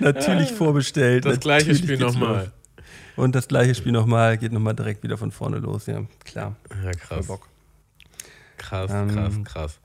natürlich 0.00 0.52
vorbestellt. 0.52 1.24
das 1.24 1.40
gleiche 1.40 1.74
Spiel 1.74 1.98
nochmal. 1.98 2.52
Und 3.16 3.34
das 3.34 3.48
gleiche 3.48 3.74
Spiel 3.74 3.92
nochmal, 3.92 4.38
geht 4.38 4.52
nochmal 4.52 4.74
direkt 4.74 5.02
wieder 5.02 5.18
von 5.18 5.32
vorne 5.32 5.58
los. 5.58 5.86
Ja, 5.86 6.02
klar. 6.24 6.56
Ja, 6.84 6.92
krass. 6.92 7.26
Bock. 7.26 7.48
Krass, 8.56 8.90
Ähm, 8.92 9.08
krass, 9.08 9.34
krass. 9.44 9.80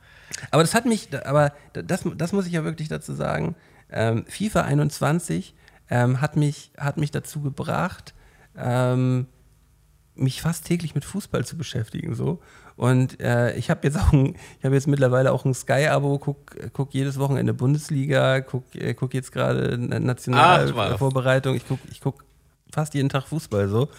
Aber 0.51 0.63
das 0.63 0.73
hat 0.73 0.85
mich, 0.85 1.09
aber 1.25 1.53
das, 1.73 2.03
das 2.15 2.31
muss 2.31 2.47
ich 2.47 2.53
ja 2.53 2.63
wirklich 2.63 2.89
dazu 2.89 3.13
sagen, 3.13 3.55
ähm, 3.91 4.25
FIFA 4.27 4.61
21 4.61 5.53
ähm, 5.89 6.21
hat, 6.21 6.35
mich, 6.35 6.71
hat 6.77 6.97
mich 6.97 7.11
dazu 7.11 7.41
gebracht, 7.41 8.13
ähm, 8.57 9.27
mich 10.15 10.41
fast 10.41 10.65
täglich 10.65 10.95
mit 10.95 11.05
Fußball 11.05 11.45
zu 11.45 11.57
beschäftigen. 11.57 12.15
So. 12.15 12.39
Und 12.75 13.19
äh, 13.19 13.55
ich 13.55 13.69
habe 13.69 13.81
jetzt 13.83 13.97
auch 13.97 14.11
ein, 14.13 14.35
ich 14.59 14.65
habe 14.65 14.75
jetzt 14.75 14.87
mittlerweile 14.87 15.31
auch 15.31 15.45
ein 15.45 15.53
Sky-Abo, 15.53 16.19
guck, 16.19 16.55
guck 16.73 16.93
jedes 16.93 17.19
Wochenende 17.19 17.53
Bundesliga, 17.53 18.41
guck, 18.41 18.63
äh, 18.75 18.93
guck 18.93 19.13
jetzt 19.13 19.31
gerade. 19.31 19.77
Nationalvorbereitung, 19.77 21.55
ich 21.55 21.67
guck, 21.67 21.79
ich 21.91 22.01
guck 22.01 22.23
fast 22.73 22.95
jeden 22.95 23.09
Tag 23.09 23.27
Fußball 23.27 23.69
so. 23.69 23.89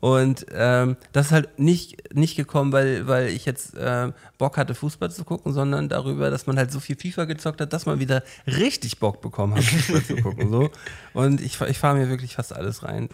Und 0.00 0.46
ähm, 0.52 0.96
das 1.12 1.26
ist 1.26 1.32
halt 1.32 1.58
nicht, 1.58 2.14
nicht 2.14 2.36
gekommen, 2.36 2.72
weil, 2.72 3.06
weil 3.08 3.28
ich 3.28 3.46
jetzt 3.46 3.72
ähm, 3.78 4.12
Bock 4.36 4.58
hatte, 4.58 4.74
Fußball 4.74 5.10
zu 5.10 5.24
gucken, 5.24 5.52
sondern 5.52 5.88
darüber, 5.88 6.30
dass 6.30 6.46
man 6.46 6.58
halt 6.58 6.70
so 6.70 6.78
viel 6.78 6.96
FIFA 6.96 7.24
gezockt 7.24 7.60
hat, 7.60 7.72
dass 7.72 7.86
man 7.86 7.98
wieder 7.98 8.22
richtig 8.46 8.98
Bock 8.98 9.22
bekommen 9.22 9.54
hat, 9.54 9.64
Fußball 9.64 10.04
zu 10.04 10.16
gucken. 10.16 10.50
So. 10.50 10.70
Und 11.14 11.40
ich, 11.40 11.60
ich 11.62 11.78
fahre 11.78 11.96
mir 11.96 12.10
wirklich 12.10 12.36
fast 12.36 12.54
alles 12.54 12.82
rein. 12.82 13.08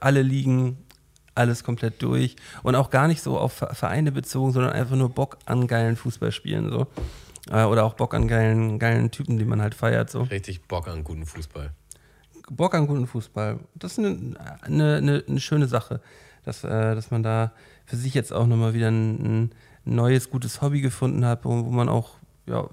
Alle 0.00 0.22
Ligen, 0.22 0.78
alles 1.34 1.64
komplett 1.64 2.02
durch. 2.02 2.36
Und 2.62 2.74
auch 2.74 2.90
gar 2.90 3.08
nicht 3.08 3.22
so 3.22 3.38
auf 3.38 3.52
Ver- 3.54 3.74
Vereine 3.74 4.12
bezogen, 4.12 4.52
sondern 4.52 4.72
einfach 4.72 4.96
nur 4.96 5.08
Bock 5.10 5.38
an 5.46 5.66
geilen 5.66 5.96
Fußballspielen. 5.96 6.70
So. 6.70 6.86
Äh, 7.50 7.64
Oder 7.64 7.84
auch 7.84 7.94
Bock 7.94 8.14
an 8.14 8.28
geilen, 8.28 8.78
geilen 8.78 9.10
Typen, 9.10 9.38
die 9.38 9.44
man 9.44 9.60
halt 9.62 9.74
feiert. 9.74 10.10
So. 10.10 10.22
Richtig 10.22 10.62
Bock 10.68 10.88
an 10.88 11.04
guten 11.04 11.26
Fußball. 11.26 11.70
Bock 12.50 12.74
an 12.74 12.86
guten 12.86 13.06
Fußball. 13.06 13.60
Das 13.74 13.92
ist 13.92 13.98
eine, 13.98 14.36
eine, 14.62 14.96
eine, 14.96 15.24
eine 15.26 15.40
schöne 15.40 15.66
Sache, 15.68 16.00
dass, 16.44 16.64
äh, 16.64 16.94
dass 16.94 17.10
man 17.10 17.22
da 17.22 17.52
für 17.86 17.96
sich 17.96 18.14
jetzt 18.14 18.32
auch 18.32 18.46
nochmal 18.46 18.74
wieder 18.74 18.88
ein, 18.88 19.44
ein 19.44 19.50
neues, 19.84 20.30
gutes 20.30 20.60
Hobby 20.60 20.80
gefunden 20.80 21.24
hat, 21.24 21.44
wo, 21.44 21.50
wo 21.64 21.70
man 21.70 21.88
auch, 21.88 22.10
ja, 22.46 22.68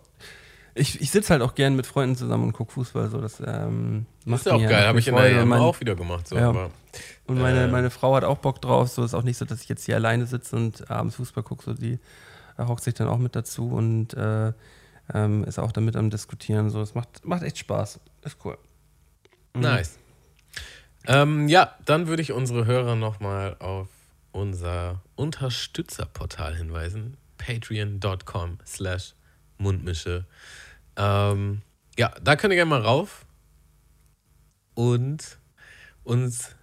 ich, 0.79 1.01
ich 1.01 1.11
sitze 1.11 1.31
halt 1.33 1.41
auch 1.41 1.53
gern 1.55 1.75
mit 1.75 1.85
Freunden 1.85 2.15
zusammen 2.15 2.45
und 2.45 2.53
gucke 2.53 2.71
Fußball. 2.73 3.09
So, 3.09 3.21
das 3.21 3.41
ähm, 3.45 4.05
macht 4.25 4.41
ist 4.41 4.45
ja 4.47 4.53
auch 4.53 4.61
geil, 4.61 4.87
habe 4.87 4.99
ich 4.99 5.07
in 5.07 5.15
der 5.15 5.25
EM 5.41 5.47
mein- 5.47 5.59
auch 5.61 5.79
wieder 5.79 5.95
gemacht. 5.95 6.27
So, 6.27 6.35
Ja. 6.35 6.49
aber, 6.49 6.71
Und 7.27 7.39
meine, 7.39 7.65
äh, 7.65 7.67
meine 7.67 7.89
Frau 7.89 8.15
hat 8.15 8.23
auch 8.23 8.37
Bock 8.39 8.61
drauf. 8.61 8.89
So 8.89 9.03
ist 9.03 9.13
auch 9.13 9.23
nicht 9.23 9.37
so, 9.37 9.45
dass 9.45 9.61
ich 9.61 9.69
jetzt 9.69 9.85
hier 9.85 9.95
alleine 9.95 10.25
sitze 10.25 10.55
und 10.55 10.89
abends 10.89 11.15
Fußball 11.17 11.43
gucke. 11.43 11.63
So 11.63 11.73
die 11.73 11.99
äh, 12.57 12.65
hockt 12.65 12.83
sich 12.83 12.93
dann 12.95 13.07
auch 13.07 13.17
mit 13.19 13.35
dazu 13.35 13.69
und 13.69 14.13
äh, 14.15 14.53
ähm, 15.13 15.43
ist 15.45 15.59
auch 15.59 15.71
damit 15.71 15.95
am 15.95 16.09
Diskutieren. 16.09 16.69
So, 16.69 16.81
es 16.81 16.95
macht, 16.95 17.25
macht 17.25 17.43
echt 17.43 17.57
Spaß. 17.57 17.99
Ist 18.23 18.37
cool. 18.45 18.57
Nice. 19.55 19.97
Ähm, 21.07 21.47
ja, 21.47 21.73
dann 21.85 22.07
würde 22.07 22.21
ich 22.21 22.31
unsere 22.33 22.65
Hörer 22.65 22.95
nochmal 22.95 23.55
auf 23.59 23.87
unser 24.31 25.01
Unterstützerportal 25.15 26.55
hinweisen. 26.55 27.17
Patreon.com 27.37 28.59
slash 28.65 29.13
Mundmische. 29.57 30.25
Ähm, 30.99 31.61
ja, 31.97 32.11
da 32.21 32.35
könnt 32.35 32.51
ihr 32.51 32.57
gerne 32.57 32.69
mal 32.69 32.81
rauf 32.81 33.25
und 34.75 35.39
uns 36.03 36.55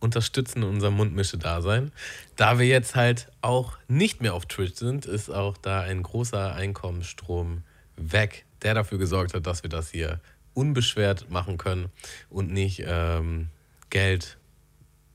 unterstützen 0.00 0.62
in 0.62 0.68
unserem 0.68 0.94
Mundmische-Dasein. 0.94 1.92
Da 2.36 2.58
wir 2.58 2.66
jetzt 2.66 2.94
halt 2.94 3.30
auch 3.40 3.78
nicht 3.88 4.20
mehr 4.20 4.34
auf 4.34 4.46
Twitch 4.46 4.74
sind, 4.74 5.06
ist 5.06 5.30
auch 5.30 5.56
da 5.56 5.80
ein 5.80 6.02
großer 6.02 6.54
Einkommensstrom 6.54 7.62
weg, 7.96 8.44
der 8.62 8.74
dafür 8.74 8.98
gesorgt 8.98 9.32
hat, 9.32 9.46
dass 9.46 9.62
wir 9.62 9.70
das 9.70 9.90
hier 9.90 10.20
unbeschwert 10.52 11.30
machen 11.30 11.56
können 11.56 11.90
und 12.28 12.50
nicht 12.50 12.82
ähm, 12.86 13.48
Geld 13.90 14.36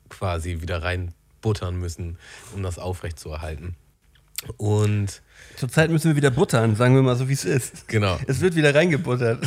quasi 0.10 0.62
wieder 0.62 0.82
reinbuttern 0.82 1.76
müssen, 1.76 2.18
um 2.56 2.64
das 2.64 2.80
aufrechtzuerhalten. 2.80 3.76
Und 4.58 5.22
Zurzeit 5.60 5.90
müssen 5.90 6.12
wir 6.12 6.16
wieder 6.16 6.32
buttern, 6.32 6.78
sagen 6.78 6.96
wir 6.96 7.02
mal 7.02 7.18
so, 7.18 7.28
wie 7.28 7.34
es 7.34 7.44
ist. 7.44 7.88
genau, 7.90 8.18
Es 8.28 8.40
wird 8.40 8.56
wieder 8.56 8.74
reingebuttert. 8.74 9.44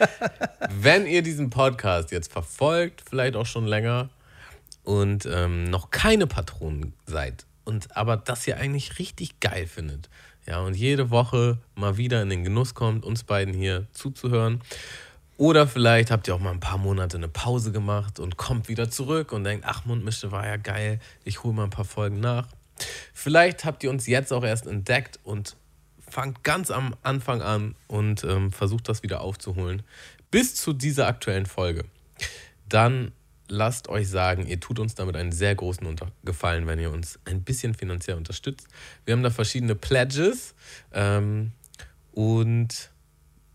wenn 0.80 1.06
ihr 1.06 1.22
diesen 1.22 1.48
Podcast 1.48 2.10
jetzt 2.10 2.30
verfolgt, 2.30 3.02
vielleicht 3.08 3.36
auch 3.36 3.46
schon 3.46 3.66
länger 3.66 4.10
und 4.84 5.26
ähm, 5.30 5.64
noch 5.70 5.90
keine 5.90 6.26
Patronen 6.26 6.92
seid 7.06 7.46
und 7.64 7.96
aber 7.96 8.18
das 8.18 8.44
hier 8.44 8.58
eigentlich 8.58 8.98
richtig 8.98 9.40
geil 9.40 9.66
findet, 9.66 10.10
ja, 10.46 10.60
und 10.60 10.76
jede 10.76 11.08
Woche 11.08 11.58
mal 11.74 11.96
wieder 11.96 12.20
in 12.20 12.28
den 12.28 12.44
Genuss 12.44 12.74
kommt, 12.74 13.04
uns 13.04 13.22
beiden 13.22 13.54
hier 13.54 13.86
zuzuhören. 13.92 14.60
Oder 15.38 15.66
vielleicht 15.66 16.10
habt 16.10 16.28
ihr 16.28 16.34
auch 16.34 16.40
mal 16.40 16.50
ein 16.50 16.60
paar 16.60 16.76
Monate 16.76 17.16
eine 17.16 17.28
Pause 17.28 17.72
gemacht 17.72 18.20
und 18.20 18.36
kommt 18.36 18.68
wieder 18.68 18.90
zurück 18.90 19.32
und 19.32 19.44
denkt, 19.44 19.64
ach, 19.66 19.86
Mundmische 19.86 20.32
war 20.32 20.46
ja 20.46 20.56
geil, 20.58 21.00
ich 21.24 21.44
hole 21.44 21.54
mal 21.54 21.64
ein 21.64 21.70
paar 21.70 21.86
Folgen 21.86 22.20
nach. 22.20 22.46
Vielleicht 23.14 23.64
habt 23.64 23.82
ihr 23.84 23.90
uns 23.90 24.06
jetzt 24.06 24.32
auch 24.32 24.44
erst 24.44 24.66
entdeckt 24.66 25.18
und 25.24 25.56
fangt 26.08 26.42
ganz 26.42 26.70
am 26.70 26.96
Anfang 27.02 27.40
an 27.42 27.74
und 27.86 28.24
ähm, 28.24 28.52
versucht 28.52 28.88
das 28.88 29.02
wieder 29.02 29.20
aufzuholen. 29.20 29.82
Bis 30.30 30.54
zu 30.54 30.72
dieser 30.72 31.06
aktuellen 31.06 31.46
Folge. 31.46 31.84
Dann 32.68 33.12
lasst 33.48 33.88
euch 33.88 34.08
sagen, 34.08 34.46
ihr 34.46 34.60
tut 34.60 34.78
uns 34.78 34.94
damit 34.94 35.16
einen 35.16 35.32
sehr 35.32 35.54
großen 35.54 35.86
Unter 35.86 36.12
Gefallen, 36.24 36.66
wenn 36.66 36.78
ihr 36.78 36.90
uns 36.90 37.18
ein 37.24 37.42
bisschen 37.42 37.74
finanziell 37.74 38.16
unterstützt. 38.16 38.68
Wir 39.04 39.12
haben 39.12 39.22
da 39.22 39.30
verschiedene 39.30 39.74
Pledges 39.74 40.54
ähm, 40.92 41.52
und 42.12 42.90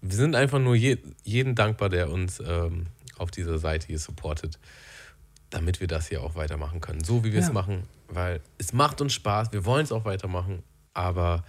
wir 0.02 0.16
sind 0.18 0.36
einfach 0.36 0.60
nur 0.60 0.76
je, 0.76 0.98
jeden 1.24 1.56
dankbar, 1.56 1.90
der 1.90 2.10
uns 2.12 2.42
ähm, 2.46 2.88
auf 3.18 3.32
dieser 3.32 3.58
Seite 3.58 3.88
hier 3.88 4.00
supportet, 4.00 4.60
damit 5.50 5.80
wir 5.80 5.88
das 5.88 6.10
hier 6.10 6.22
auch 6.22 6.36
weitermachen 6.36 6.82
können. 6.82 7.04
So 7.04 7.24
wie 7.24 7.32
wir 7.32 7.40
es 7.40 7.48
Ja. 7.48 7.54
machen, 7.54 7.84
weil 8.10 8.42
es 8.58 8.74
macht 8.74 9.02
uns 9.02 9.14
Spaß, 9.14 9.52
wir 9.52 9.66
wollen 9.66 9.84
es 9.84 9.92
auch 9.92 10.06
weitermachen, 10.06 10.64
aber 10.94 11.44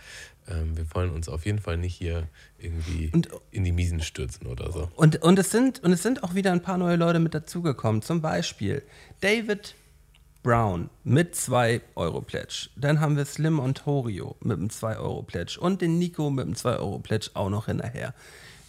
ähm, 0.49 0.77
wir 0.77 0.87
wollen 0.95 1.11
uns 1.11 1.29
auf 1.29 1.45
jeden 1.45 1.59
Fall 1.59 1.77
nicht 1.77 1.95
hier 1.97 2.29
irgendwie 2.59 3.11
Und- 3.13 3.29
in 3.51 3.65
die 3.65 3.73
Miesen 3.73 4.01
stürzen 4.01 4.47
oder 4.47 4.71
so. 4.73 4.89
Und, 4.97 5.23
und, 5.23 5.39
es 5.39 5.51
sind, 5.51 5.83
und 5.83 5.93
es 5.93 6.03
sind 6.03 6.23
auch 6.23 6.35
wieder 6.35 6.53
ein 6.53 6.63
paar 6.63 6.79
neue 6.79 6.97
Leute 6.97 7.19
mit 7.19 7.35
dazugekommen. 7.35 8.03
Zum 8.03 8.21
Beispiel 8.21 8.83
David 9.21 9.75
Brown 10.43 10.91
mit 11.03 11.35
2 11.35 11.81
Euro 11.97 12.21
Pledge. 12.21 12.69
Dann 12.77 13.01
haben 13.01 13.17
wir 13.17 13.25
Slim 13.25 13.59
Ontario 13.59 14.37
mit 14.41 14.57
einem 14.59 14.71
2 14.71 14.99
Euro 14.99 15.23
Pledge. 15.25 15.59
Und 15.61 15.81
den 15.81 15.99
Nico 15.99 16.31
mit 16.31 16.47
einem 16.47 16.55
2 16.55 16.77
Euro 16.77 17.01
Pledge 17.01 17.31
auch 17.35 17.51
noch 17.51 17.67
hinterher. 17.67 18.15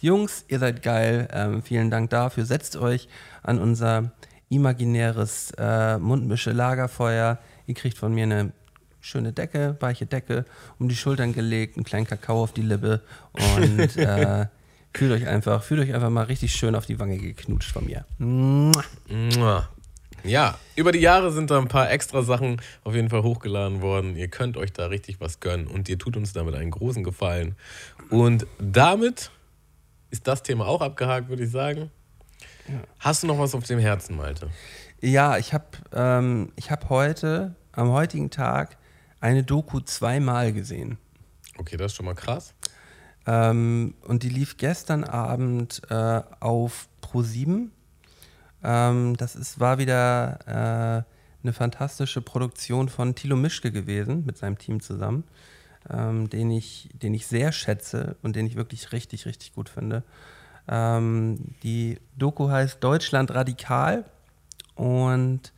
Jungs, 0.00 0.44
ihr 0.48 0.58
seid 0.58 0.82
geil. 0.82 1.28
Ähm, 1.32 1.62
vielen 1.62 1.90
Dank 1.90 2.10
dafür. 2.10 2.44
Setzt 2.44 2.76
euch 2.76 3.08
an 3.44 3.60
unser 3.60 4.10
imaginäres 4.48 5.52
äh, 5.56 5.98
Mundmische 5.98 6.50
Lagerfeuer. 6.52 7.38
Ihr 7.68 7.74
kriegt 7.74 7.98
von 7.98 8.14
mir 8.14 8.22
eine 8.22 8.52
schöne 9.00 9.32
Decke, 9.32 9.76
weiche 9.80 10.06
Decke, 10.06 10.46
um 10.78 10.88
die 10.88 10.96
Schultern 10.96 11.34
gelegt, 11.34 11.76
einen 11.76 11.84
kleinen 11.84 12.06
Kakao 12.06 12.42
auf 12.42 12.52
die 12.52 12.62
Lippe 12.62 13.02
und 13.32 13.78
äh, 13.98 14.46
fühlt 14.94 15.12
euch 15.12 15.28
einfach, 15.28 15.62
fühlt 15.62 15.82
euch 15.82 15.94
einfach 15.94 16.08
mal 16.08 16.24
richtig 16.24 16.54
schön 16.54 16.74
auf 16.74 16.86
die 16.86 16.98
Wange 16.98 17.18
geknutscht 17.18 17.70
von 17.70 17.84
mir. 17.84 18.06
Ja, 20.24 20.58
über 20.76 20.92
die 20.92 20.98
Jahre 20.98 21.30
sind 21.30 21.50
da 21.50 21.58
ein 21.58 21.68
paar 21.68 21.90
extra 21.90 22.22
Sachen 22.22 22.60
auf 22.84 22.94
jeden 22.94 23.10
Fall 23.10 23.22
hochgeladen 23.22 23.82
worden. 23.82 24.16
Ihr 24.16 24.28
könnt 24.28 24.56
euch 24.56 24.72
da 24.72 24.86
richtig 24.86 25.20
was 25.20 25.40
gönnen 25.40 25.66
und 25.66 25.90
ihr 25.90 25.98
tut 25.98 26.16
uns 26.16 26.32
damit 26.32 26.54
einen 26.54 26.70
großen 26.70 27.04
Gefallen. 27.04 27.54
Und 28.08 28.46
damit 28.58 29.30
ist 30.10 30.26
das 30.26 30.42
Thema 30.42 30.66
auch 30.66 30.80
abgehakt, 30.80 31.28
würde 31.28 31.44
ich 31.44 31.50
sagen. 31.50 31.90
Hast 32.98 33.22
du 33.22 33.26
noch 33.26 33.38
was 33.38 33.54
auf 33.54 33.64
dem 33.64 33.78
Herzen, 33.78 34.16
Malte? 34.16 34.50
Ja, 35.00 35.38
ich 35.38 35.54
habe 35.54 35.66
ähm, 35.92 36.52
ich 36.56 36.72
hab 36.72 36.88
heute, 36.88 37.54
am 37.70 37.90
heutigen 37.90 38.30
Tag, 38.30 38.78
eine 39.20 39.44
Doku 39.44 39.78
zweimal 39.80 40.52
gesehen. 40.52 40.98
Okay, 41.56 41.76
das 41.76 41.92
ist 41.92 41.96
schon 41.96 42.06
mal 42.06 42.14
krass. 42.14 42.54
Ähm, 43.24 43.94
und 44.02 44.24
die 44.24 44.28
lief 44.28 44.56
gestern 44.56 45.04
Abend 45.04 45.82
äh, 45.88 46.22
auf 46.40 46.88
Pro7. 47.00 47.68
Ähm, 48.64 49.16
das 49.16 49.36
ist, 49.36 49.60
war 49.60 49.78
wieder 49.78 50.40
äh, 50.46 51.44
eine 51.44 51.52
fantastische 51.52 52.20
Produktion 52.20 52.88
von 52.88 53.14
Thilo 53.14 53.36
Mischke 53.36 53.70
gewesen, 53.70 54.24
mit 54.26 54.36
seinem 54.36 54.58
Team 54.58 54.80
zusammen, 54.80 55.22
ähm, 55.88 56.28
den, 56.28 56.50
ich, 56.50 56.90
den 56.92 57.14
ich 57.14 57.28
sehr 57.28 57.52
schätze 57.52 58.16
und 58.22 58.34
den 58.34 58.46
ich 58.46 58.56
wirklich 58.56 58.90
richtig, 58.90 59.26
richtig 59.26 59.52
gut 59.52 59.68
finde. 59.68 60.02
Ähm, 60.66 61.54
die 61.62 62.00
Doku 62.16 62.50
heißt 62.50 62.82
Deutschland 62.82 63.30
radikal 63.32 64.04
und 64.78 65.52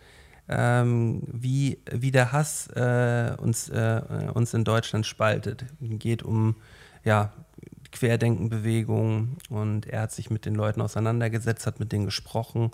ähm, 0.48 1.22
wie, 1.26 1.78
wie 1.90 2.10
der 2.10 2.32
Hass 2.32 2.66
äh, 2.68 3.32
uns, 3.38 3.68
äh, 3.68 4.00
uns 4.34 4.52
in 4.52 4.64
Deutschland 4.64 5.06
spaltet. 5.06 5.64
Geht 5.80 6.22
um 6.22 6.56
ja, 7.04 7.32
Querdenkenbewegung 7.92 9.36
und 9.48 9.86
er 9.86 10.02
hat 10.02 10.12
sich 10.12 10.30
mit 10.30 10.46
den 10.46 10.54
Leuten 10.54 10.80
auseinandergesetzt, 10.80 11.66
hat 11.66 11.80
mit 11.80 11.92
denen 11.92 12.04
gesprochen 12.04 12.70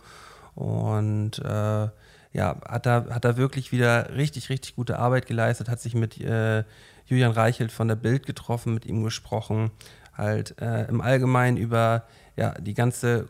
und 0.54 1.38
äh, 1.40 1.88
ja, 2.32 2.56
hat 2.66 2.86
da, 2.86 3.06
hat 3.10 3.24
da 3.24 3.36
wirklich 3.36 3.72
wieder 3.72 4.14
richtig, 4.14 4.48
richtig 4.48 4.76
gute 4.76 4.98
Arbeit 4.98 5.26
geleistet, 5.26 5.68
hat 5.68 5.80
sich 5.80 5.94
mit 5.94 6.20
äh, 6.20 6.64
Julian 7.06 7.32
Reichelt 7.32 7.72
von 7.72 7.88
der 7.88 7.96
Bild 7.96 8.26
getroffen, 8.26 8.74
mit 8.74 8.86
ihm 8.86 9.04
gesprochen, 9.04 9.70
halt 10.14 10.60
äh, 10.60 10.86
im 10.86 11.00
Allgemeinen 11.00 11.56
über 11.56 12.04
ja, 12.36 12.52
die 12.52 12.74
ganze 12.74 13.26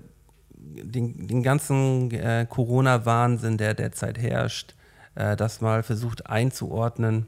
den, 0.57 1.27
den 1.27 1.43
ganzen 1.43 2.11
äh, 2.11 2.47
Corona-Wahnsinn, 2.49 3.59
der 3.59 3.75
derzeit 3.75 4.19
herrscht, 4.19 4.75
äh, 5.15 5.37
das 5.37 5.61
mal 5.61 5.83
versucht 5.83 6.27
einzuordnen. 6.27 7.27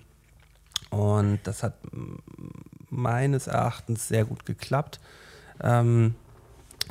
Und 0.90 1.40
das 1.44 1.62
hat 1.62 1.74
meines 2.88 3.46
Erachtens 3.46 4.08
sehr 4.08 4.24
gut 4.24 4.46
geklappt. 4.46 5.00
Ähm, 5.62 6.14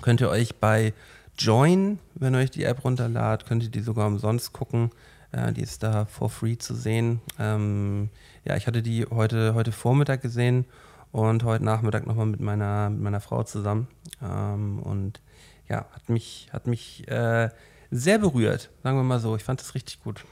könnt 0.02 0.22
ihr 0.22 0.30
euch 0.30 0.56
bei 0.56 0.94
Join, 1.38 2.00
wenn 2.16 2.34
ihr 2.34 2.40
euch 2.40 2.52
die 2.52 2.64
App 2.64 2.84
runterladet, 2.84 3.48
könnt 3.48 3.64
ihr 3.64 3.70
die 3.70 3.82
sogar 3.82 4.08
umsonst 4.08 4.54
gucken. 4.54 4.92
Äh, 5.32 5.54
die 5.54 5.62
ist 5.62 5.84
da 5.84 6.06
for 6.06 6.30
free 6.30 6.58
zu 6.58 6.76
sehen. 6.76 7.22
Ähm, 7.40 8.10
ja, 8.46 8.56
ich 8.56 8.68
hatte 8.68 8.82
die 8.82 9.06
heute, 9.06 9.54
heute 9.54 9.72
Vormittag 9.72 10.22
gesehen 10.22 10.66
und 11.12 11.44
heute 11.44 11.64
Nachmittag 11.64 12.08
nochmal 12.08 12.26
mit 12.26 12.40
meiner, 12.40 12.90
mit 12.90 13.02
meiner 13.02 13.22
Frau 13.22 13.44
zusammen. 13.44 13.88
Ähm, 14.22 14.80
und 14.80 15.20
ja, 15.70 15.86
hat 15.92 16.10
mich, 16.10 16.50
hat 16.52 16.68
mich 16.68 17.08
äh, 17.08 17.50
sehr 17.92 18.20
berührt, 18.20 18.70
sagen 18.84 18.98
wir 18.98 19.04
mal 19.04 19.20
so. 19.20 19.36
Ich 19.36 19.44
fand 19.44 19.60
das 19.60 19.76
richtig 19.76 20.02
gut. 20.02 20.24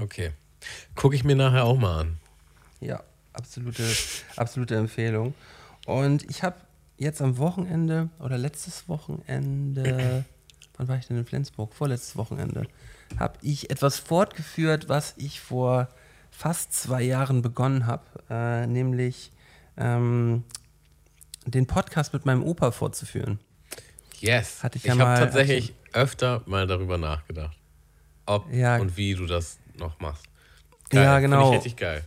Okay. 0.00 0.32
Gucke 0.94 1.16
ich 1.16 1.24
mir 1.24 1.36
nachher 1.36 1.64
auch 1.64 1.78
mal 1.78 2.00
an. 2.00 2.18
Ja, 2.80 3.02
absolute, 3.32 3.84
absolute 4.36 4.76
Empfehlung. 4.76 5.34
Und 5.86 6.28
ich 6.30 6.42
habe 6.42 6.56
jetzt 6.96 7.22
am 7.22 7.38
Wochenende 7.38 8.10
oder 8.18 8.38
letztes 8.38 8.88
Wochenende, 8.88 10.24
wann 10.76 10.88
war 10.88 10.96
ich 10.96 11.06
denn 11.06 11.16
in 11.16 11.24
Flensburg? 11.26 11.74
Vorletztes 11.74 12.16
Wochenende, 12.16 12.66
habe 13.18 13.38
ich 13.42 13.70
etwas 13.70 13.98
fortgeführt, 13.98 14.88
was 14.88 15.14
ich 15.16 15.40
vor 15.40 15.88
fast 16.30 16.72
zwei 16.72 17.02
Jahren 17.02 17.42
begonnen 17.42 17.86
habe, 17.86 18.04
äh, 18.28 18.66
nämlich 18.66 19.32
ähm, 19.76 20.44
den 21.46 21.66
Podcast 21.66 22.12
mit 22.12 22.26
meinem 22.26 22.42
Opa 22.42 22.70
fortzuführen. 22.70 23.40
Yes. 24.20 24.62
Hatte 24.62 24.78
ich 24.78 24.84
ich 24.84 24.88
ja 24.88 24.92
habe 24.98 25.02
mal- 25.04 25.18
tatsächlich 25.18 25.74
öfter 25.92 26.42
mal 26.46 26.66
darüber 26.66 26.98
nachgedacht. 26.98 27.56
Ob 28.26 28.52
Ja. 28.52 28.76
und 28.78 28.96
wie 28.96 29.14
du 29.14 29.26
das 29.26 29.58
noch 29.78 29.98
machst. 30.00 30.24
Ja, 30.92 31.14
Find 31.18 31.22
genau. 31.30 31.50
Ich 31.50 31.56
richtig 31.58 31.76
geil. 31.76 32.04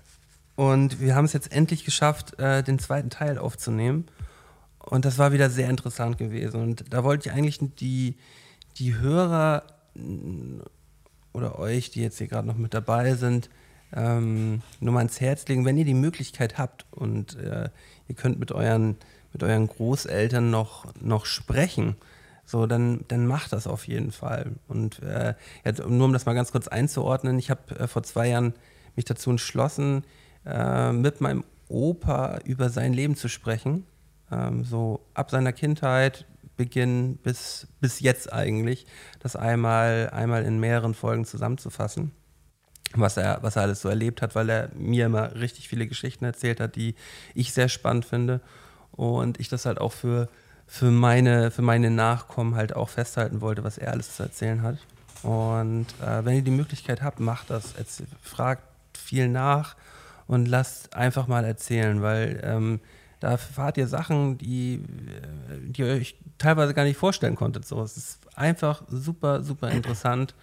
Und 0.56 1.00
wir 1.00 1.16
haben 1.16 1.26
es 1.26 1.34
jetzt 1.34 1.52
endlich 1.52 1.86
geschafft, 1.86 2.38
äh, 2.40 2.62
den 2.64 2.78
zweiten 2.80 3.10
Teil 3.10 3.38
aufzunehmen. 3.38 4.08
Und 4.80 5.06
das 5.06 5.18
war 5.18 5.32
wieder 5.32 5.50
sehr 5.50 5.70
interessant 5.70 6.18
gewesen. 6.18 6.62
Und 6.62 6.92
da 6.94 7.04
wollte 7.04 7.30
ich 7.30 7.36
eigentlich 7.36 7.60
die, 7.80 8.18
die 8.78 8.96
Hörer 8.96 9.64
oder 11.34 11.60
euch, 11.60 11.92
die 11.92 12.02
jetzt 12.02 12.18
hier 12.18 12.28
gerade 12.28 12.48
noch 12.48 12.58
mit 12.58 12.74
dabei 12.74 13.16
sind, 13.16 13.50
ähm, 13.94 14.62
nur 14.80 14.94
mal 14.94 15.00
ans 15.00 15.20
Herz 15.22 15.48
legen, 15.48 15.66
wenn 15.66 15.78
ihr 15.78 15.86
die 15.86 15.94
Möglichkeit 15.94 16.58
habt 16.58 16.86
und 16.92 17.36
äh, 17.36 17.70
ihr 18.08 18.16
könnt 18.16 18.40
mit 18.40 18.52
euren, 18.52 18.98
mit 19.34 19.44
euren 19.44 19.68
Großeltern 19.68 20.50
noch, 20.50 20.86
noch 21.00 21.26
sprechen, 21.26 21.96
so, 22.46 22.66
dann, 22.66 23.06
dann 23.08 23.28
macht 23.28 23.54
das 23.54 23.66
auf 23.66 23.88
jeden 23.88 24.12
Fall. 24.12 24.52
Und 24.68 25.02
äh, 25.02 25.36
ja, 25.64 25.88
nur 25.88 26.06
um 26.06 26.14
das 26.14 26.26
mal 26.26 26.34
ganz 26.34 26.52
kurz 26.52 26.68
einzuordnen, 26.68 27.40
ich 27.40 27.50
habe 27.50 27.80
äh, 27.80 27.88
vor 27.88 28.04
zwei 28.04 28.28
Jahren 28.28 28.54
mich 28.96 29.06
dazu 29.06 29.30
entschlossen, 29.30 30.04
äh, 30.46 30.92
mit 30.92 31.22
meinem 31.22 31.46
Opa 31.70 32.40
über 32.44 32.70
sein 32.70 32.92
Leben 32.92 33.16
zu 33.16 33.30
sprechen. 33.30 33.86
Ähm, 34.30 34.66
so 34.66 35.00
ab 35.14 35.32
seiner 35.32 35.54
Kindheit, 35.54 36.26
Beginn 36.58 37.18
bis, 37.18 37.68
bis 37.80 38.02
jetzt 38.02 38.34
eigentlich, 38.34 38.86
das 39.20 39.38
einmal, 39.38 40.10
einmal 40.12 40.44
in 40.44 40.60
mehreren 40.60 40.94
Folgen 40.94 41.24
zusammenzufassen 41.26 42.12
was 42.94 43.18
er, 43.18 43.40
was 43.42 43.56
er 43.56 43.62
alles 43.62 43.82
so 43.82 43.90
erlebt 43.90 44.22
hat, 44.22 44.36
weil 44.36 44.50
er 44.50 44.70
mir 44.76 45.06
immer 45.06 45.36
richtig 45.36 45.70
viele 45.70 45.88
Geschichten 45.88 46.26
erzählt 46.26 46.60
hat, 46.60 46.76
die 46.76 46.96
ich 47.34 47.54
sehr 47.54 47.70
spannend 47.70 48.06
finde. 48.06 48.42
Und 49.02 49.40
ich 49.40 49.50
das 49.50 49.66
halt 49.66 49.82
auch 49.82 49.94
für, 49.94 50.30
für, 50.68 50.92
meine, 50.92 51.50
für 51.50 51.64
meine 51.64 51.90
Nachkommen 51.90 52.54
halt 52.54 52.76
auch 52.76 52.88
festhalten 52.88 53.42
wollte, 53.42 53.64
was 53.64 53.80
er 53.80 53.94
alles 53.94 54.16
zu 54.16 54.22
erzählen 54.22 54.62
hat. 54.62 54.78
Und 55.24 55.88
äh, 56.06 56.24
wenn 56.24 56.36
ihr 56.36 56.44
die 56.44 56.52
Möglichkeit 56.52 57.02
habt, 57.02 57.20
macht 57.20 57.50
das. 57.50 57.74
Erzähl, 57.76 58.06
fragt 58.22 58.62
viel 58.96 59.28
nach 59.28 59.76
und 60.28 60.48
lasst 60.48 60.96
einfach 60.96 61.26
mal 61.26 61.44
erzählen, 61.46 62.04
weil 62.04 62.42
ähm, 62.44 62.80
da 63.20 63.32
erfahrt 63.32 63.78
ihr 63.78 63.88
Sachen, 63.88 64.38
die, 64.38 64.76
äh, 64.76 65.72
die 65.72 65.82
ihr 65.82 65.88
euch 65.88 66.16
teilweise 66.38 66.76
gar 66.76 66.84
nicht 66.84 66.98
vorstellen 66.98 67.36
konntet. 67.36 67.66
So, 67.66 67.82
es 67.82 67.98
ist 67.98 68.20
einfach 68.36 68.84
super, 68.88 69.42
super 69.42 69.72
interessant. 69.72 70.36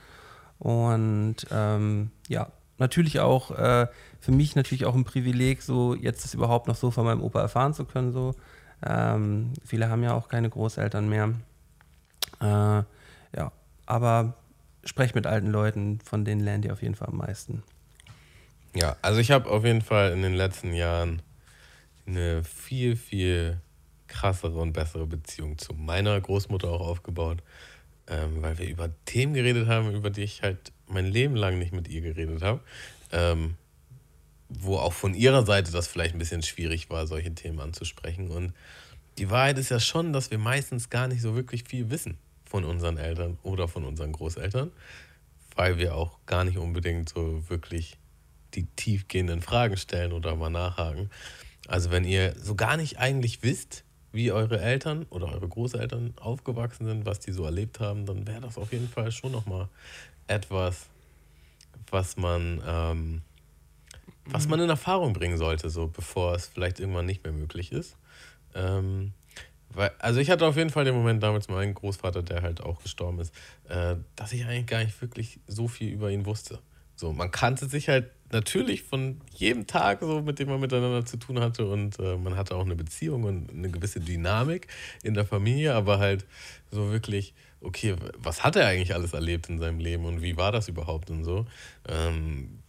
Und 0.59 1.37
ähm, 1.53 2.11
ja, 2.27 2.49
natürlich 2.79 3.21
auch 3.21 3.51
äh, 3.51 3.87
für 4.21 4.33
mich 4.33 4.57
natürlich 4.57 4.85
auch 4.85 4.95
ein 4.95 5.05
Privileg, 5.05 5.63
so 5.63 5.95
jetzt 5.95 6.25
das 6.25 6.35
überhaupt 6.35 6.69
noch 6.69 6.77
so 6.77 6.91
von 6.91 7.05
meinem 7.05 7.23
Opa 7.23 7.41
erfahren 7.41 7.75
zu 7.75 7.85
können. 7.85 8.13
So. 8.13 8.35
Ähm, 8.85 9.53
viele 9.65 9.91
haben 9.91 10.03
ja 10.03 10.15
auch 10.15 10.29
keine 10.29 10.51
Großeltern 10.51 11.09
mehr. 11.09 11.35
Äh, 12.41 12.83
ja, 13.37 13.53
aber 13.87 14.35
sprecht 14.85 15.15
mit 15.15 15.27
alten 15.27 15.49
Leuten, 15.49 16.01
von 16.01 16.25
denen 16.25 16.41
lernt 16.41 16.65
ihr 16.65 16.73
auf 16.73 16.83
jeden 16.83 16.95
Fall 16.95 17.09
am 17.09 17.17
meisten. 17.17 17.63
Ja, 18.75 18.97
also 19.03 19.21
ich 19.21 19.31
habe 19.31 19.51
auf 19.51 19.65
jeden 19.65 19.83
Fall 19.83 20.13
in 20.13 20.23
den 20.23 20.35
letzten 20.35 20.73
Jahren 20.73 21.23
eine 22.07 22.45
viel, 22.45 22.97
viel 22.97 23.61
krassere 24.07 24.59
und 24.59 24.73
bessere 24.73 25.07
Beziehung 25.07 25.59
zu 25.59 25.75
meiner 25.75 26.19
Großmutter 26.21 26.69
auch 26.69 26.81
aufgebaut, 26.81 27.43
ähm, 28.07 28.41
weil 28.41 28.59
wir 28.59 28.69
über 28.69 28.91
Themen 29.05 29.35
geredet 29.35 29.69
haben, 29.69 29.95
über 29.95 30.11
die 30.11 30.23
ich 30.23 30.43
halt 30.43 30.73
mein 30.89 31.07
Leben 31.07 31.37
lang 31.37 31.59
nicht 31.59 31.73
mit 31.73 31.89
ihr 31.89 32.01
geredet 32.01 32.43
habe. 32.43 32.61
Ähm, 33.13 33.57
wo 34.49 34.77
auch 34.77 34.93
von 34.93 35.15
ihrer 35.15 35.45
Seite 35.45 35.73
das 35.73 35.87
vielleicht 35.87 36.15
ein 36.15 36.19
bisschen 36.19 36.43
schwierig 36.43 36.89
war, 36.91 37.07
solche 37.07 37.35
Themen 37.35 37.61
anzusprechen. 37.61 38.31
Und 38.31 38.55
die 39.19 39.31
Wahrheit 39.31 39.59
ist 39.59 39.71
ja 39.71 39.81
schon, 39.81 40.13
dass 40.13 40.31
wir 40.31 40.39
meistens 40.39 40.91
gar 40.91 41.09
nicht 41.09 41.21
so 41.21 41.35
wirklich 41.35 41.65
viel 41.65 41.91
wissen 41.91 42.17
von 42.45 42.65
unseren 42.65 42.97
Eltern 42.97 43.39
oder 43.43 43.69
von 43.69 43.85
unseren 43.85 44.13
Großeltern, 44.13 44.71
weil 45.55 45.77
wir 45.77 45.95
auch 45.95 46.19
gar 46.25 46.45
nicht 46.45 46.57
unbedingt 46.57 47.11
so 47.11 47.49
wirklich 47.49 47.99
die 48.55 48.65
tiefgehenden 48.65 49.43
Fragen 49.43 49.77
stellen 49.77 50.13
oder 50.13 50.35
mal 50.35 50.51
nachhaken. 50.51 51.11
Also 51.67 51.91
wenn 51.91 52.05
ihr 52.05 52.35
so 52.41 52.55
gar 52.55 52.79
nicht 52.79 52.99
eigentlich 52.99 53.43
wisst, 53.43 53.85
wie 54.13 54.33
eure 54.33 54.61
Eltern 54.61 55.05
oder 55.11 55.27
eure 55.27 55.49
Großeltern 55.49 56.15
aufgewachsen 56.17 56.87
sind, 56.87 57.05
was 57.05 57.21
die 57.21 57.33
so 57.33 57.45
erlebt 57.45 57.81
haben, 57.81 58.07
dann 58.07 58.27
wäre 58.27 58.41
das 58.41 58.57
auf 58.57 58.73
jeden 58.73 58.89
Fall 58.89 59.13
schon 59.13 59.33
nochmal 59.33 59.69
etwas, 60.29 60.87
was 61.91 62.17
man, 62.17 62.63
ähm, 62.67 63.23
was 64.27 64.47
man 64.47 64.61
in 64.61 64.69
Erfahrung 64.69 65.13
bringen 65.13 65.39
sollte, 65.39 65.71
so 65.71 65.89
bevor 65.89 66.35
es 66.35 66.47
vielleicht 66.47 66.81
irgendwann 66.81 67.07
nicht 67.07 67.25
mehr 67.25 67.33
möglich 67.33 67.73
ist. 67.73 67.97
Ähm, 68.55 69.13
weil, 69.71 69.91
also 69.99 70.21
ich 70.21 70.31
hatte 70.31 70.47
auf 70.47 70.57
jeden 70.57 70.71
Fall 70.71 70.85
den 70.85 70.95
Moment 70.95 71.23
damals 71.23 71.49
meinen 71.49 71.75
Großvater, 71.75 72.23
der 72.23 72.43
halt 72.43 72.63
auch 72.63 72.83
gestorben 72.83 73.21
ist, 73.21 73.35
äh, 73.69 73.97
dass 74.17 74.33
ich 74.33 74.45
eigentlich 74.45 74.67
gar 74.67 74.83
nicht 74.83 75.01
wirklich 75.01 75.41
so 75.47 75.69
viel 75.69 75.93
über 75.93 76.11
ihn 76.11 76.27
wusste. 76.27 76.59
So, 76.97 77.13
man 77.13 77.31
kannte 77.31 77.67
sich 77.67 77.89
halt 77.89 78.11
natürlich 78.33 78.83
von 78.83 79.21
jedem 79.33 79.67
Tag, 79.67 80.01
so 80.01 80.21
mit 80.21 80.39
dem 80.39 80.49
man 80.49 80.61
miteinander 80.61 81.07
zu 81.07 81.17
tun 81.17 81.39
hatte 81.39 81.71
und 81.71 81.99
äh, 81.99 82.17
man 82.17 82.37
hatte 82.37 82.57
auch 82.57 82.65
eine 82.65 82.75
Beziehung 82.75 83.25
und 83.25 83.51
eine 83.51 83.71
gewisse 83.71 84.01
Dynamik 84.01 84.67
in 85.03 85.15
der 85.15 85.25
Familie, 85.25 85.75
aber 85.75 85.99
halt 85.99 86.27
so 86.71 86.91
wirklich, 86.91 87.35
okay, 87.61 87.97
was 88.17 88.45
hat 88.45 88.57
er 88.57 88.67
eigentlich 88.67 88.95
alles 88.95 89.13
erlebt 89.13 89.49
in 89.49 89.59
seinem 89.59 89.81
Leben 89.81 90.05
und 90.05 90.23
wie 90.23 90.37
war 90.37 90.53
das 90.53 90.69
überhaupt 90.69 91.11
und 91.11 91.25
so, 91.25 91.47
ähm, 91.89 92.61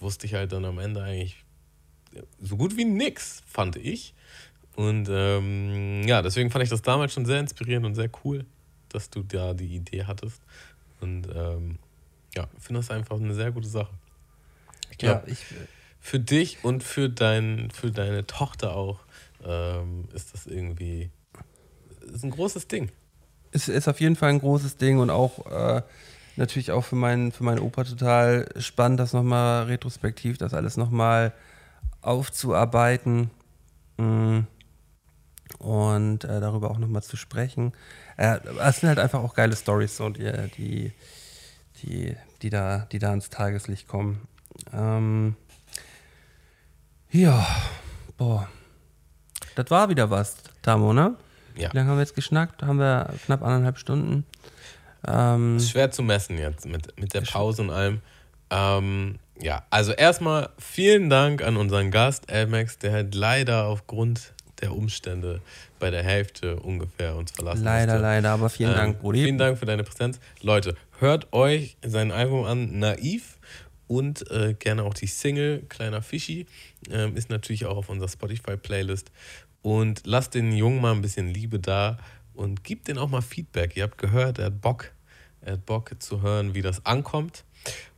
wusste 0.00 0.26
ich 0.26 0.34
halt 0.34 0.52
dann 0.52 0.64
am 0.64 0.78
Ende 0.78 1.02
eigentlich 1.02 1.44
so 2.40 2.56
gut 2.56 2.76
wie 2.76 2.84
nix, 2.84 3.42
fand 3.46 3.76
ich. 3.76 4.14
Und 4.76 5.08
ähm, 5.10 6.02
ja, 6.06 6.22
deswegen 6.22 6.50
fand 6.50 6.64
ich 6.64 6.70
das 6.70 6.82
damals 6.82 7.12
schon 7.12 7.26
sehr 7.26 7.40
inspirierend 7.40 7.86
und 7.86 7.94
sehr 7.94 8.10
cool, 8.24 8.44
dass 8.88 9.10
du 9.10 9.22
da 9.22 9.54
die 9.54 9.76
Idee 9.76 10.04
hattest. 10.04 10.42
Und 11.00 11.28
ähm, 11.34 11.78
ja, 12.34 12.48
finde 12.58 12.80
das 12.80 12.90
einfach 12.90 13.16
eine 13.16 13.34
sehr 13.34 13.52
gute 13.52 13.68
Sache. 13.68 13.92
Ich 14.90 14.98
glaube, 14.98 15.24
ja, 15.26 15.32
ich, 15.32 15.38
für 16.00 16.20
dich 16.20 16.64
und 16.64 16.82
für, 16.82 17.08
dein, 17.08 17.70
für 17.70 17.90
deine 17.90 18.26
Tochter 18.26 18.76
auch 18.76 19.00
ähm, 19.44 20.08
ist 20.12 20.34
das 20.34 20.46
irgendwie 20.46 21.10
ist 22.12 22.24
ein 22.24 22.30
großes 22.30 22.68
Ding. 22.68 22.90
Es 23.54 23.68
ist 23.68 23.88
auf 23.88 24.00
jeden 24.00 24.16
Fall 24.16 24.28
ein 24.28 24.40
großes 24.40 24.76
Ding 24.76 24.98
und 24.98 25.08
auch 25.08 25.46
äh, 25.46 25.82
natürlich 26.36 26.72
auch 26.72 26.84
für 26.84 26.96
meinen, 26.96 27.32
für 27.32 27.44
meinen 27.44 27.60
Opa 27.60 27.84
total 27.84 28.48
spannend, 28.58 29.00
das 29.00 29.12
nochmal 29.12 29.64
retrospektiv, 29.64 30.36
das 30.36 30.52
alles 30.52 30.76
nochmal 30.76 31.32
aufzuarbeiten. 32.02 33.30
Mm 33.96 34.40
und 35.58 36.24
äh, 36.24 36.40
darüber 36.40 36.70
auch 36.70 36.78
nochmal 36.78 37.02
zu 37.02 37.16
sprechen. 37.16 37.72
Äh, 38.16 38.38
es 38.60 38.80
sind 38.80 38.88
halt 38.88 38.98
einfach 38.98 39.22
auch 39.22 39.34
geile 39.34 39.56
Stories, 39.56 39.96
so, 39.96 40.10
die, 40.10 40.30
die, 40.56 40.92
die, 41.82 42.16
die, 42.42 42.50
da, 42.50 42.86
die 42.92 42.98
da 42.98 43.10
ans 43.10 43.30
Tageslicht 43.30 43.88
kommen. 43.88 44.26
Ähm, 44.72 45.36
ja, 47.10 47.46
boah. 48.16 48.48
Das 49.54 49.70
war 49.70 49.88
wieder 49.88 50.10
was, 50.10 50.36
Tamo, 50.62 50.92
ne? 50.92 51.16
Ja. 51.56 51.72
Wie 51.72 51.76
lange 51.76 51.90
haben 51.90 51.96
wir 51.96 52.02
jetzt 52.02 52.14
geschnackt? 52.14 52.62
Haben 52.62 52.78
wir 52.78 53.14
knapp 53.24 53.42
anderthalb 53.42 53.78
Stunden. 53.78 54.24
Ähm, 55.06 55.56
ist 55.58 55.70
schwer 55.70 55.90
zu 55.90 56.02
messen 56.02 56.38
jetzt 56.38 56.66
mit, 56.66 56.98
mit 56.98 57.14
der 57.14 57.20
Pause 57.20 57.62
und 57.62 57.70
allem. 57.70 58.00
Ähm, 58.50 59.18
ja, 59.40 59.64
also 59.70 59.92
erstmal 59.92 60.50
vielen 60.58 61.10
Dank 61.10 61.42
an 61.42 61.56
unseren 61.56 61.90
Gast, 61.90 62.30
Elmex, 62.30 62.78
der 62.78 62.92
halt 62.92 63.14
leider 63.14 63.66
aufgrund 63.66 64.32
der 64.60 64.72
Umstände 64.72 65.40
bei 65.78 65.90
der 65.90 66.02
Hälfte 66.02 66.56
ungefähr 66.56 67.16
uns 67.16 67.32
verlassen 67.32 67.64
Leider, 67.64 67.94
musste. 67.94 68.02
leider, 68.02 68.30
aber 68.30 68.48
vielen 68.48 68.70
ähm, 68.70 68.76
Dank, 68.76 69.00
Brudi. 69.00 69.24
Vielen 69.24 69.38
Dank 69.38 69.58
für 69.58 69.66
deine 69.66 69.84
Präsenz. 69.84 70.20
Leute, 70.40 70.76
hört 70.98 71.32
euch 71.32 71.76
sein 71.84 72.12
Album 72.12 72.44
an, 72.44 72.78
Naiv 72.78 73.38
und 73.86 74.30
äh, 74.30 74.54
gerne 74.54 74.84
auch 74.84 74.94
die 74.94 75.06
Single 75.06 75.62
Kleiner 75.68 76.00
Fischi. 76.00 76.46
Ähm, 76.90 77.16
ist 77.16 77.28
natürlich 77.28 77.66
auch 77.66 77.76
auf 77.76 77.88
unserer 77.88 78.08
Spotify-Playlist. 78.08 79.10
Und 79.64 80.02
lasst 80.04 80.34
den 80.34 80.52
Jungen 80.52 80.82
mal 80.82 80.92
ein 80.92 81.00
bisschen 81.00 81.32
Liebe 81.32 81.58
da 81.58 81.96
und 82.34 82.64
gebt 82.64 82.86
den 82.86 82.98
auch 82.98 83.08
mal 83.08 83.22
Feedback. 83.22 83.74
Ihr 83.78 83.84
habt 83.84 83.96
gehört, 83.96 84.38
er 84.38 84.46
hat 84.46 84.60
Bock. 84.60 84.92
Er 85.40 85.54
hat 85.54 85.64
Bock 85.64 85.90
zu 86.00 86.20
hören, 86.20 86.54
wie 86.54 86.60
das 86.60 86.84
ankommt. 86.84 87.44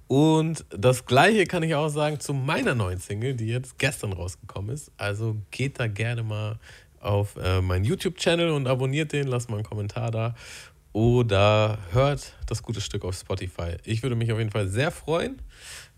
Und 0.07 0.65
das 0.71 1.07
gleiche 1.07 1.45
kann 1.45 1.65
ich 1.65 1.75
auch 1.75 1.89
sagen 1.89 2.21
zu 2.21 2.35
meiner 2.35 2.77
neuen 2.77 3.01
Single, 3.01 3.35
die 3.35 3.49
jetzt 3.49 3.81
gestern 3.81 4.13
rausgekommen 4.13 4.73
ist. 4.73 4.93
Also 4.97 5.35
geht 5.51 5.81
da 5.81 5.89
gerne 5.89 6.23
mal 6.23 6.61
auf 7.01 7.35
äh, 7.35 7.61
meinen 7.61 7.85
YouTube-Channel 7.85 8.51
und 8.51 8.69
abonniert 8.69 9.13
den, 9.13 9.27
lasst 9.27 9.51
mal 9.51 9.57
einen 9.57 9.67
Kommentar 9.67 10.13
da. 10.13 10.37
Oder 10.93 11.79
hört 11.91 12.33
das 12.47 12.63
gute 12.63 12.81
Stück 12.81 13.05
auf 13.05 13.17
Spotify. 13.17 13.77
Ich 13.83 14.05
würde 14.05 14.15
mich 14.15 14.31
auf 14.31 14.39
jeden 14.39 14.53
Fall 14.53 14.69
sehr 14.69 14.93
freuen, 14.93 15.43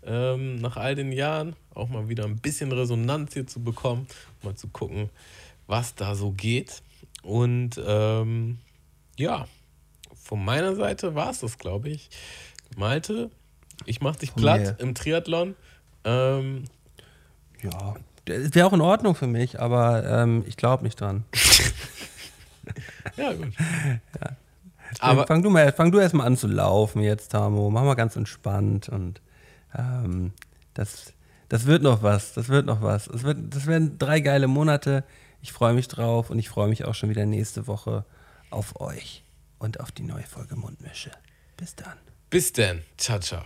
ähm, 0.03 0.55
nach 0.55 0.77
all 0.77 0.95
den 0.95 1.11
Jahren 1.11 1.55
auch 1.75 1.89
mal 1.89 2.09
wieder 2.09 2.25
ein 2.25 2.37
bisschen 2.37 2.71
Resonanz 2.71 3.35
hier 3.35 3.45
zu 3.45 3.63
bekommen, 3.63 4.07
mal 4.41 4.55
zu 4.55 4.67
gucken, 4.69 5.11
was 5.69 5.95
da 5.95 6.15
so 6.15 6.31
geht. 6.31 6.81
Und 7.21 7.79
ähm, 7.85 8.59
ja, 9.17 9.47
von 10.15 10.43
meiner 10.43 10.75
Seite 10.75 11.15
war 11.15 11.29
es 11.29 11.39
das, 11.39 11.57
glaube 11.57 11.89
ich. 11.89 12.09
Malte, 12.75 13.29
ich 13.85 14.01
mach 14.01 14.15
dich 14.15 14.35
platt 14.35 14.61
yeah. 14.61 14.75
im 14.79 14.95
Triathlon. 14.95 15.55
Ähm, 16.03 16.65
ja, 17.61 17.95
wäre 18.25 18.67
auch 18.67 18.73
in 18.73 18.81
Ordnung 18.81 19.15
für 19.15 19.27
mich, 19.27 19.59
aber 19.59 20.05
ähm, 20.05 20.43
ich 20.47 20.57
glaube 20.57 20.83
nicht 20.83 20.99
dran. 20.99 21.25
ja, 23.17 23.33
gut. 23.33 23.53
Ja. 24.21 24.35
Aber 24.99 25.27
fang 25.27 25.43
du, 25.43 25.49
mal, 25.49 25.71
fang 25.71 25.91
du 25.91 25.99
erst 25.99 26.15
mal 26.15 26.25
an 26.25 26.35
zu 26.35 26.47
laufen 26.47 27.01
jetzt, 27.01 27.31
Tamo. 27.31 27.69
Mach 27.69 27.83
mal 27.83 27.95
ganz 27.95 28.15
entspannt 28.15 28.89
und 28.89 29.21
ähm, 29.77 30.31
das, 30.73 31.13
das 31.47 31.65
wird 31.65 31.83
noch 31.83 32.01
was. 32.01 32.33
Das 32.33 32.49
wird 32.49 32.65
noch 32.65 32.81
was. 32.81 33.05
Das, 33.05 33.23
wird, 33.23 33.37
das 33.53 33.67
werden 33.67 33.99
drei 33.99 34.19
geile 34.19 34.47
Monate. 34.47 35.03
Ich 35.41 35.51
freue 35.51 35.73
mich 35.73 35.87
drauf 35.87 36.29
und 36.29 36.39
ich 36.39 36.49
freue 36.49 36.67
mich 36.67 36.85
auch 36.85 36.95
schon 36.95 37.09
wieder 37.09 37.25
nächste 37.25 37.67
Woche 37.67 38.05
auf 38.49 38.79
euch 38.81 39.23
und 39.57 39.79
auf 39.79 39.91
die 39.91 40.03
neue 40.03 40.23
Folge 40.23 40.55
Mundmische. 40.55 41.11
Bis 41.57 41.75
dann. 41.75 41.97
Bis 42.29 42.53
dann. 42.53 42.81
Ciao, 42.97 43.19
ciao. 43.19 43.43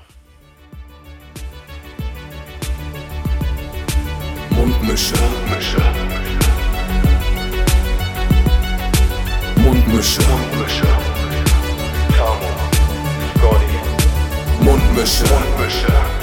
Mundmische. 4.50 5.14
Mundmische. 5.16 5.80
Mundmische. 9.58 10.22
Mundmische. 10.22 10.88
Tamo. 12.16 12.50
Scotty. 13.38 14.64
Mundmische. 14.64 15.24
Mundmische. 15.26 16.23